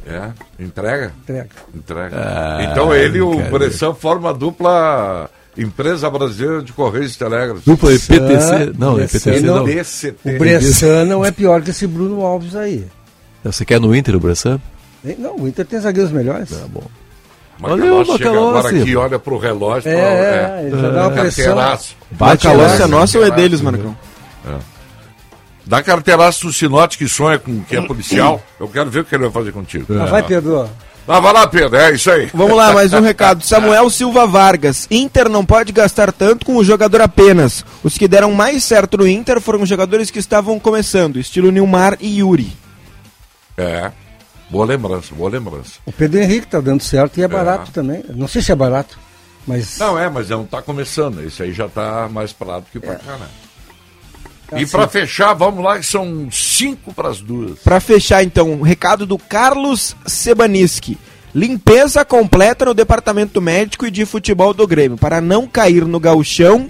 É, 0.05 0.31
entrega? 0.61 1.13
Entrega. 1.23 1.49
Entrega. 1.73 2.15
Ah, 2.17 2.67
então 2.69 2.93
ele 2.93 3.19
e 3.19 3.21
o. 3.21 3.37
Bressan 3.49 3.93
formam 3.93 4.29
a 4.29 4.33
dupla 4.33 5.29
Empresa 5.57 6.09
Brasileira 6.09 6.61
de 6.63 6.73
Correios 6.73 7.13
e 7.15 7.17
Telégrafos. 7.19 7.63
Dupla 7.63 7.93
EPTC? 7.93 8.73
Não, 8.77 8.99
EPTC 8.99 9.39
não. 9.41 9.57
não. 9.57 9.65
DCT. 9.65 10.17
O 10.35 10.39
Bressan 10.39 11.05
não 11.05 11.23
é 11.23 11.31
pior 11.31 11.61
que 11.61 11.69
esse 11.69 11.85
Bruno 11.85 12.21
Alves 12.25 12.55
aí. 12.55 12.85
Você 13.43 13.63
quer 13.65 13.79
no 13.79 13.95
Inter 13.95 14.15
o 14.15 14.19
Bressan? 14.19 14.59
Não, 15.19 15.35
o 15.37 15.47
Inter 15.47 15.65
tem 15.65 15.79
zagueiros 15.79 16.11
melhores. 16.11 16.49
Tá 16.49 16.65
bom. 16.67 16.83
Olha 17.61 17.75
o 17.93 18.03
chega 18.05 18.29
Macalossi. 18.31 18.57
agora 18.67 18.81
aqui, 18.81 18.95
olha 18.95 19.19
pro 19.19 19.37
relógio. 19.37 19.89
É, 19.89 19.95
pra- 19.95 20.59
é, 20.59 20.65
ele 20.67 20.81
já 20.81 20.89
dá 20.89 21.01
uma 21.07 21.11
pressão. 21.11 21.55
Bate 21.55 22.47
a 22.47 22.53
Bate 22.55 22.81
é 22.81 22.87
nossa 22.87 23.19
ou 23.19 23.25
é 23.25 23.31
deles. 23.31 23.61
Marcão? 23.61 23.95
Dá 25.65 25.81
carteiraço 25.81 26.47
do 26.47 26.51
Sinote 26.53 26.97
que 26.97 27.07
sonha 27.07 27.39
com 27.39 27.61
que 27.63 27.75
é 27.77 27.81
policial. 27.87 28.41
Eu 28.59 28.67
quero 28.67 28.89
ver 28.89 28.99
o 29.01 29.05
que 29.05 29.15
ele 29.15 29.23
vai 29.23 29.31
fazer 29.31 29.51
contigo. 29.51 29.85
Ah, 29.97 30.05
vai, 30.05 30.23
Pedro. 30.23 30.69
Ah, 31.05 31.19
vai 31.19 31.33
lá, 31.33 31.45
Pedro, 31.47 31.75
é 31.75 31.91
isso 31.93 32.09
aí. 32.09 32.29
Vamos 32.33 32.55
lá, 32.55 32.71
mais 32.71 32.93
um 32.93 33.01
recado. 33.01 33.43
Samuel 33.43 33.89
Silva 33.89 34.25
Vargas. 34.25 34.87
Inter 34.89 35.27
não 35.27 35.45
pode 35.45 35.73
gastar 35.73 36.13
tanto 36.13 36.45
com 36.45 36.55
o 36.55 36.63
jogador 36.63 37.01
apenas. 37.01 37.65
Os 37.83 37.97
que 37.97 38.07
deram 38.07 38.31
mais 38.31 38.63
certo 38.63 38.97
no 38.97 39.07
Inter 39.07 39.41
foram 39.41 39.61
os 39.61 39.69
jogadores 39.69 40.09
que 40.09 40.19
estavam 40.19 40.57
começando, 40.59 41.19
estilo 41.19 41.51
Nilmar 41.51 41.97
e 41.99 42.19
Yuri. 42.19 42.55
É. 43.57 43.91
Boa 44.49 44.65
lembrança, 44.65 45.13
boa 45.13 45.29
lembrança. 45.29 45.73
O 45.85 45.91
Pedro 45.91 46.19
Henrique 46.21 46.47
tá 46.47 46.61
dando 46.61 46.81
certo 46.81 47.19
e 47.19 47.23
é 47.23 47.27
barato 47.27 47.71
também. 47.71 48.03
Não 48.15 48.27
sei 48.27 48.41
se 48.41 48.51
é 48.51 48.55
barato, 48.55 48.97
mas 49.45 49.77
Não, 49.79 49.99
é, 49.99 50.09
mas 50.09 50.29
não 50.29 50.45
tá 50.45 50.61
começando. 50.61 51.21
Esse 51.23 51.43
aí 51.43 51.51
já 51.51 51.67
tá 51.67 52.07
mais 52.09 52.31
pra 52.31 52.47
lá 52.47 52.59
do 52.59 52.65
que 52.71 52.79
pra 52.79 52.95
cá, 52.95 53.17
né? 53.17 53.27
E 54.55 54.65
para 54.65 54.87
fechar, 54.87 55.33
vamos 55.33 55.63
lá, 55.63 55.79
que 55.79 55.85
são 55.85 56.27
cinco 56.31 56.93
para 56.93 57.09
as 57.09 57.19
duas. 57.19 57.59
Para 57.59 57.79
fechar, 57.79 58.23
então, 58.23 58.51
um 58.51 58.61
recado 58.61 59.05
do 59.05 59.17
Carlos 59.17 59.95
Sebaniski. 60.05 60.97
Limpeza 61.33 62.05
completa 62.05 62.65
no 62.65 62.73
departamento 62.75 63.41
médico 63.41 63.87
e 63.87 63.91
de 63.91 64.05
futebol 64.05 64.53
do 64.53 64.67
Grêmio, 64.67 64.97
para 64.97 65.19
não 65.19 65.47
cair 65.47 65.85
no 65.85 65.99
gauchão 65.99 66.69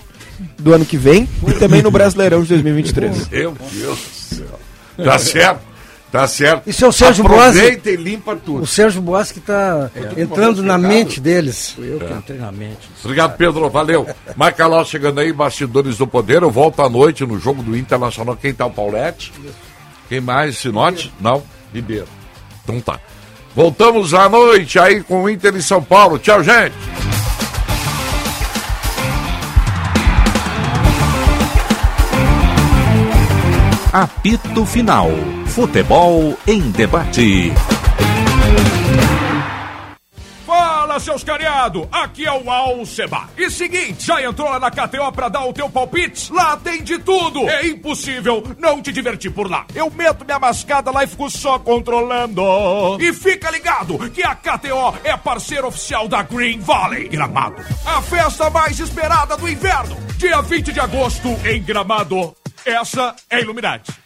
do 0.58 0.74
ano 0.74 0.86
que 0.86 0.98
vem 0.98 1.28
e 1.48 1.54
também 1.54 1.82
no 1.82 1.92
Brasileirão 1.92 2.42
de 2.44 2.48
2023. 2.50 3.28
Meu 3.28 3.58
Deus 3.72 4.00
do 4.00 4.36
céu. 4.36 4.60
Tá 5.04 5.20
certo. 5.20 5.73
Tá 6.14 6.28
certo. 6.28 6.70
Isso 6.70 6.86
é 6.86 6.88
o 6.88 6.92
Sérgio 6.92 7.26
Aproveita 7.26 7.82
Boas. 7.90 8.00
e 8.00 8.04
limpa 8.04 8.36
tudo. 8.36 8.62
O 8.62 8.68
Sérgio 8.68 9.02
Boas 9.02 9.32
que 9.32 9.40
está 9.40 9.90
É. 9.96 10.22
entrando 10.22 10.62
na 10.62 10.78
mente 10.78 11.20
deles. 11.20 11.74
Eu 11.76 12.00
que 12.00 12.14
entrei 12.14 12.38
na 12.38 12.52
mente. 12.52 12.88
Obrigado, 13.04 13.36
Pedro. 13.36 13.68
Valeu. 13.68 14.08
Marca 14.38 14.68
lá 14.68 14.86
chegando 14.86 15.20
aí, 15.20 15.34
bastidores 15.34 15.98
do 15.98 16.06
poder. 16.06 16.44
Eu 16.44 16.52
volto 16.52 16.84
à 16.84 16.88
noite 16.88 17.26
no 17.26 17.40
jogo 17.40 17.64
do 17.64 17.76
Internacional. 17.76 18.38
Quem 18.38 18.54
tá 18.54 18.64
o 18.68 18.70
Paulette? 18.70 19.34
Quem 20.08 20.22
mais? 20.22 20.60
Sinote? 20.60 21.12
Não? 21.20 21.42
Ribeiro. 21.74 22.06
Então 22.64 22.80
tá. 22.80 23.00
Voltamos 23.56 24.14
à 24.14 24.30
noite 24.30 24.78
aí 24.78 25.02
com 25.02 25.24
o 25.24 25.28
Inter 25.30 25.56
em 25.56 25.62
São 25.62 25.82
Paulo. 25.82 26.20
Tchau, 26.20 26.44
gente. 26.44 26.76
Apito 33.92 34.66
Final. 34.66 35.12
Futebol 35.54 36.36
em 36.48 36.72
debate. 36.72 37.54
Fala, 40.48 41.00
seus 41.00 41.24
cariado! 41.24 41.88
Aqui 41.92 42.26
é 42.26 42.34
o 42.34 42.50
Alceba. 42.50 43.30
E 43.38 43.52
seguinte, 43.52 44.08
já 44.08 44.20
entrou 44.24 44.50
lá 44.50 44.60
na 44.60 44.72
KTO 44.72 45.12
pra 45.12 45.30
dar 45.30 45.46
o 45.46 45.54
teu 45.54 45.70
palpite? 45.70 46.34
Lá 46.34 46.58
tem 46.58 46.82
de 46.82 46.98
tudo! 46.98 47.48
É 47.48 47.68
impossível 47.68 48.44
não 48.58 48.82
te 48.82 48.92
divertir 48.92 49.30
por 49.30 49.48
lá. 49.48 49.68
Eu 49.76 49.92
meto 49.92 50.26
minha 50.26 50.40
mascada 50.40 50.90
lá 50.90 51.04
e 51.04 51.08
fico 51.08 51.30
só 51.30 51.60
controlando. 51.60 52.42
E 53.00 53.14
fica 53.14 53.52
ligado 53.52 54.10
que 54.10 54.24
a 54.24 54.34
KTO 54.34 54.96
é 55.04 55.16
parceiro 55.16 55.68
oficial 55.68 56.08
da 56.08 56.24
Green 56.24 56.62
Valley 56.62 57.08
Gramado. 57.10 57.64
A 57.86 58.02
festa 58.02 58.50
mais 58.50 58.80
esperada 58.80 59.38
do 59.38 59.48
inverno. 59.48 59.96
Dia 60.18 60.42
20 60.42 60.74
de 60.74 60.80
agosto 60.80 61.28
em 61.46 61.62
Gramado. 61.62 62.36
Essa 62.66 63.16
é 63.30 63.40
Illuminati. 63.40 64.03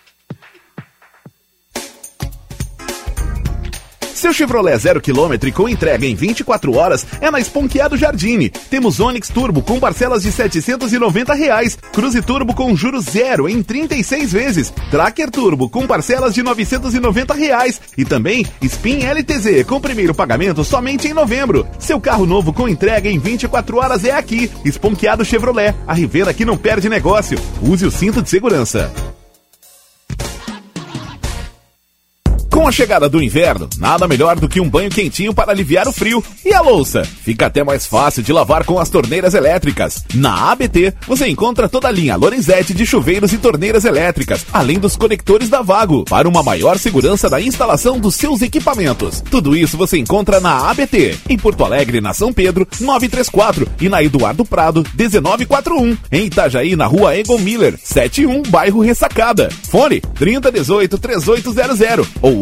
Seu 4.17 4.33
Chevrolet 4.33 4.75
zero 4.79 4.99
quilômetro 4.99 5.47
e 5.47 5.51
com 5.51 5.69
entrega 5.69 6.03
em 6.03 6.15
24 6.15 6.75
horas 6.75 7.05
é 7.21 7.29
na 7.29 7.39
Esponqueado 7.39 7.95
Jardine. 7.95 8.49
Temos 8.49 8.99
Onix 8.99 9.29
Turbo 9.29 9.61
com 9.61 9.79
parcelas 9.79 10.23
de 10.23 10.31
790 10.31 11.35
reais, 11.35 11.77
Cruze 11.93 12.19
Turbo 12.23 12.55
com 12.55 12.75
juros 12.75 13.05
zero 13.05 13.47
em 13.47 13.61
36 13.61 14.31
vezes, 14.31 14.73
Tracker 14.89 15.29
Turbo 15.29 15.69
com 15.69 15.85
parcelas 15.85 16.33
de 16.33 16.41
990 16.41 17.35
reais 17.35 17.79
e 17.95 18.03
também 18.03 18.43
Spin 18.59 19.05
LTZ 19.05 19.63
com 19.67 19.79
primeiro 19.79 20.15
pagamento 20.15 20.63
somente 20.63 21.07
em 21.07 21.13
novembro. 21.13 21.67
Seu 21.77 22.01
carro 22.01 22.25
novo 22.25 22.51
com 22.51 22.67
entrega 22.67 23.07
em 23.07 23.19
24 23.19 23.77
horas 23.77 24.03
é 24.03 24.13
aqui. 24.13 24.49
Esponqueado 24.65 25.23
Chevrolet, 25.23 25.75
a 25.85 25.93
Rivera 25.93 26.33
que 26.33 26.43
não 26.43 26.57
perde 26.57 26.89
negócio. 26.89 27.37
Use 27.61 27.85
o 27.85 27.91
cinto 27.91 28.23
de 28.23 28.31
segurança. 28.31 28.91
Com 32.67 32.69
a 32.69 32.73
chegada 32.73 33.07
do 33.07 33.23
inverno, 33.23 33.69
nada 33.77 34.09
melhor 34.09 34.37
do 34.37 34.49
que 34.49 34.59
um 34.59 34.69
banho 34.69 34.89
quentinho 34.89 35.33
para 35.33 35.53
aliviar 35.53 35.87
o 35.87 35.93
frio. 35.93 36.21
E 36.43 36.53
a 36.53 36.59
louça? 36.59 37.01
Fica 37.01 37.45
até 37.45 37.63
mais 37.63 37.85
fácil 37.85 38.21
de 38.21 38.33
lavar 38.33 38.65
com 38.65 38.77
as 38.77 38.89
torneiras 38.89 39.33
elétricas. 39.33 40.03
Na 40.13 40.51
ABT, 40.51 40.93
você 41.07 41.29
encontra 41.29 41.69
toda 41.69 41.87
a 41.87 41.91
linha 41.91 42.17
Lorenzetti 42.17 42.73
de 42.73 42.85
chuveiros 42.85 43.31
e 43.31 43.37
torneiras 43.37 43.85
elétricas, 43.85 44.45
além 44.51 44.79
dos 44.79 44.97
conectores 44.97 45.47
da 45.47 45.61
Vago, 45.61 46.03
para 46.03 46.27
uma 46.27 46.43
maior 46.43 46.77
segurança 46.77 47.29
da 47.29 47.39
instalação 47.39 48.01
dos 48.01 48.15
seus 48.15 48.41
equipamentos. 48.41 49.23
Tudo 49.31 49.55
isso 49.55 49.77
você 49.77 49.97
encontra 49.97 50.41
na 50.41 50.69
ABT, 50.69 51.19
em 51.29 51.37
Porto 51.37 51.63
Alegre, 51.63 52.01
na 52.01 52.13
São 52.13 52.33
Pedro, 52.33 52.67
934 52.81 53.65
e 53.79 53.87
na 53.87 54.03
Eduardo 54.03 54.43
Prado, 54.43 54.83
1941. 54.93 55.97
Em 56.11 56.25
Itajaí, 56.25 56.75
na 56.75 56.85
rua 56.85 57.15
Egon 57.15 57.39
Miller, 57.39 57.79
71, 57.81 58.41
bairro 58.49 58.81
Ressacada. 58.81 59.47
Fone 59.69 60.01
3018 60.01 60.97
3800 60.97 62.07
ou 62.21 62.41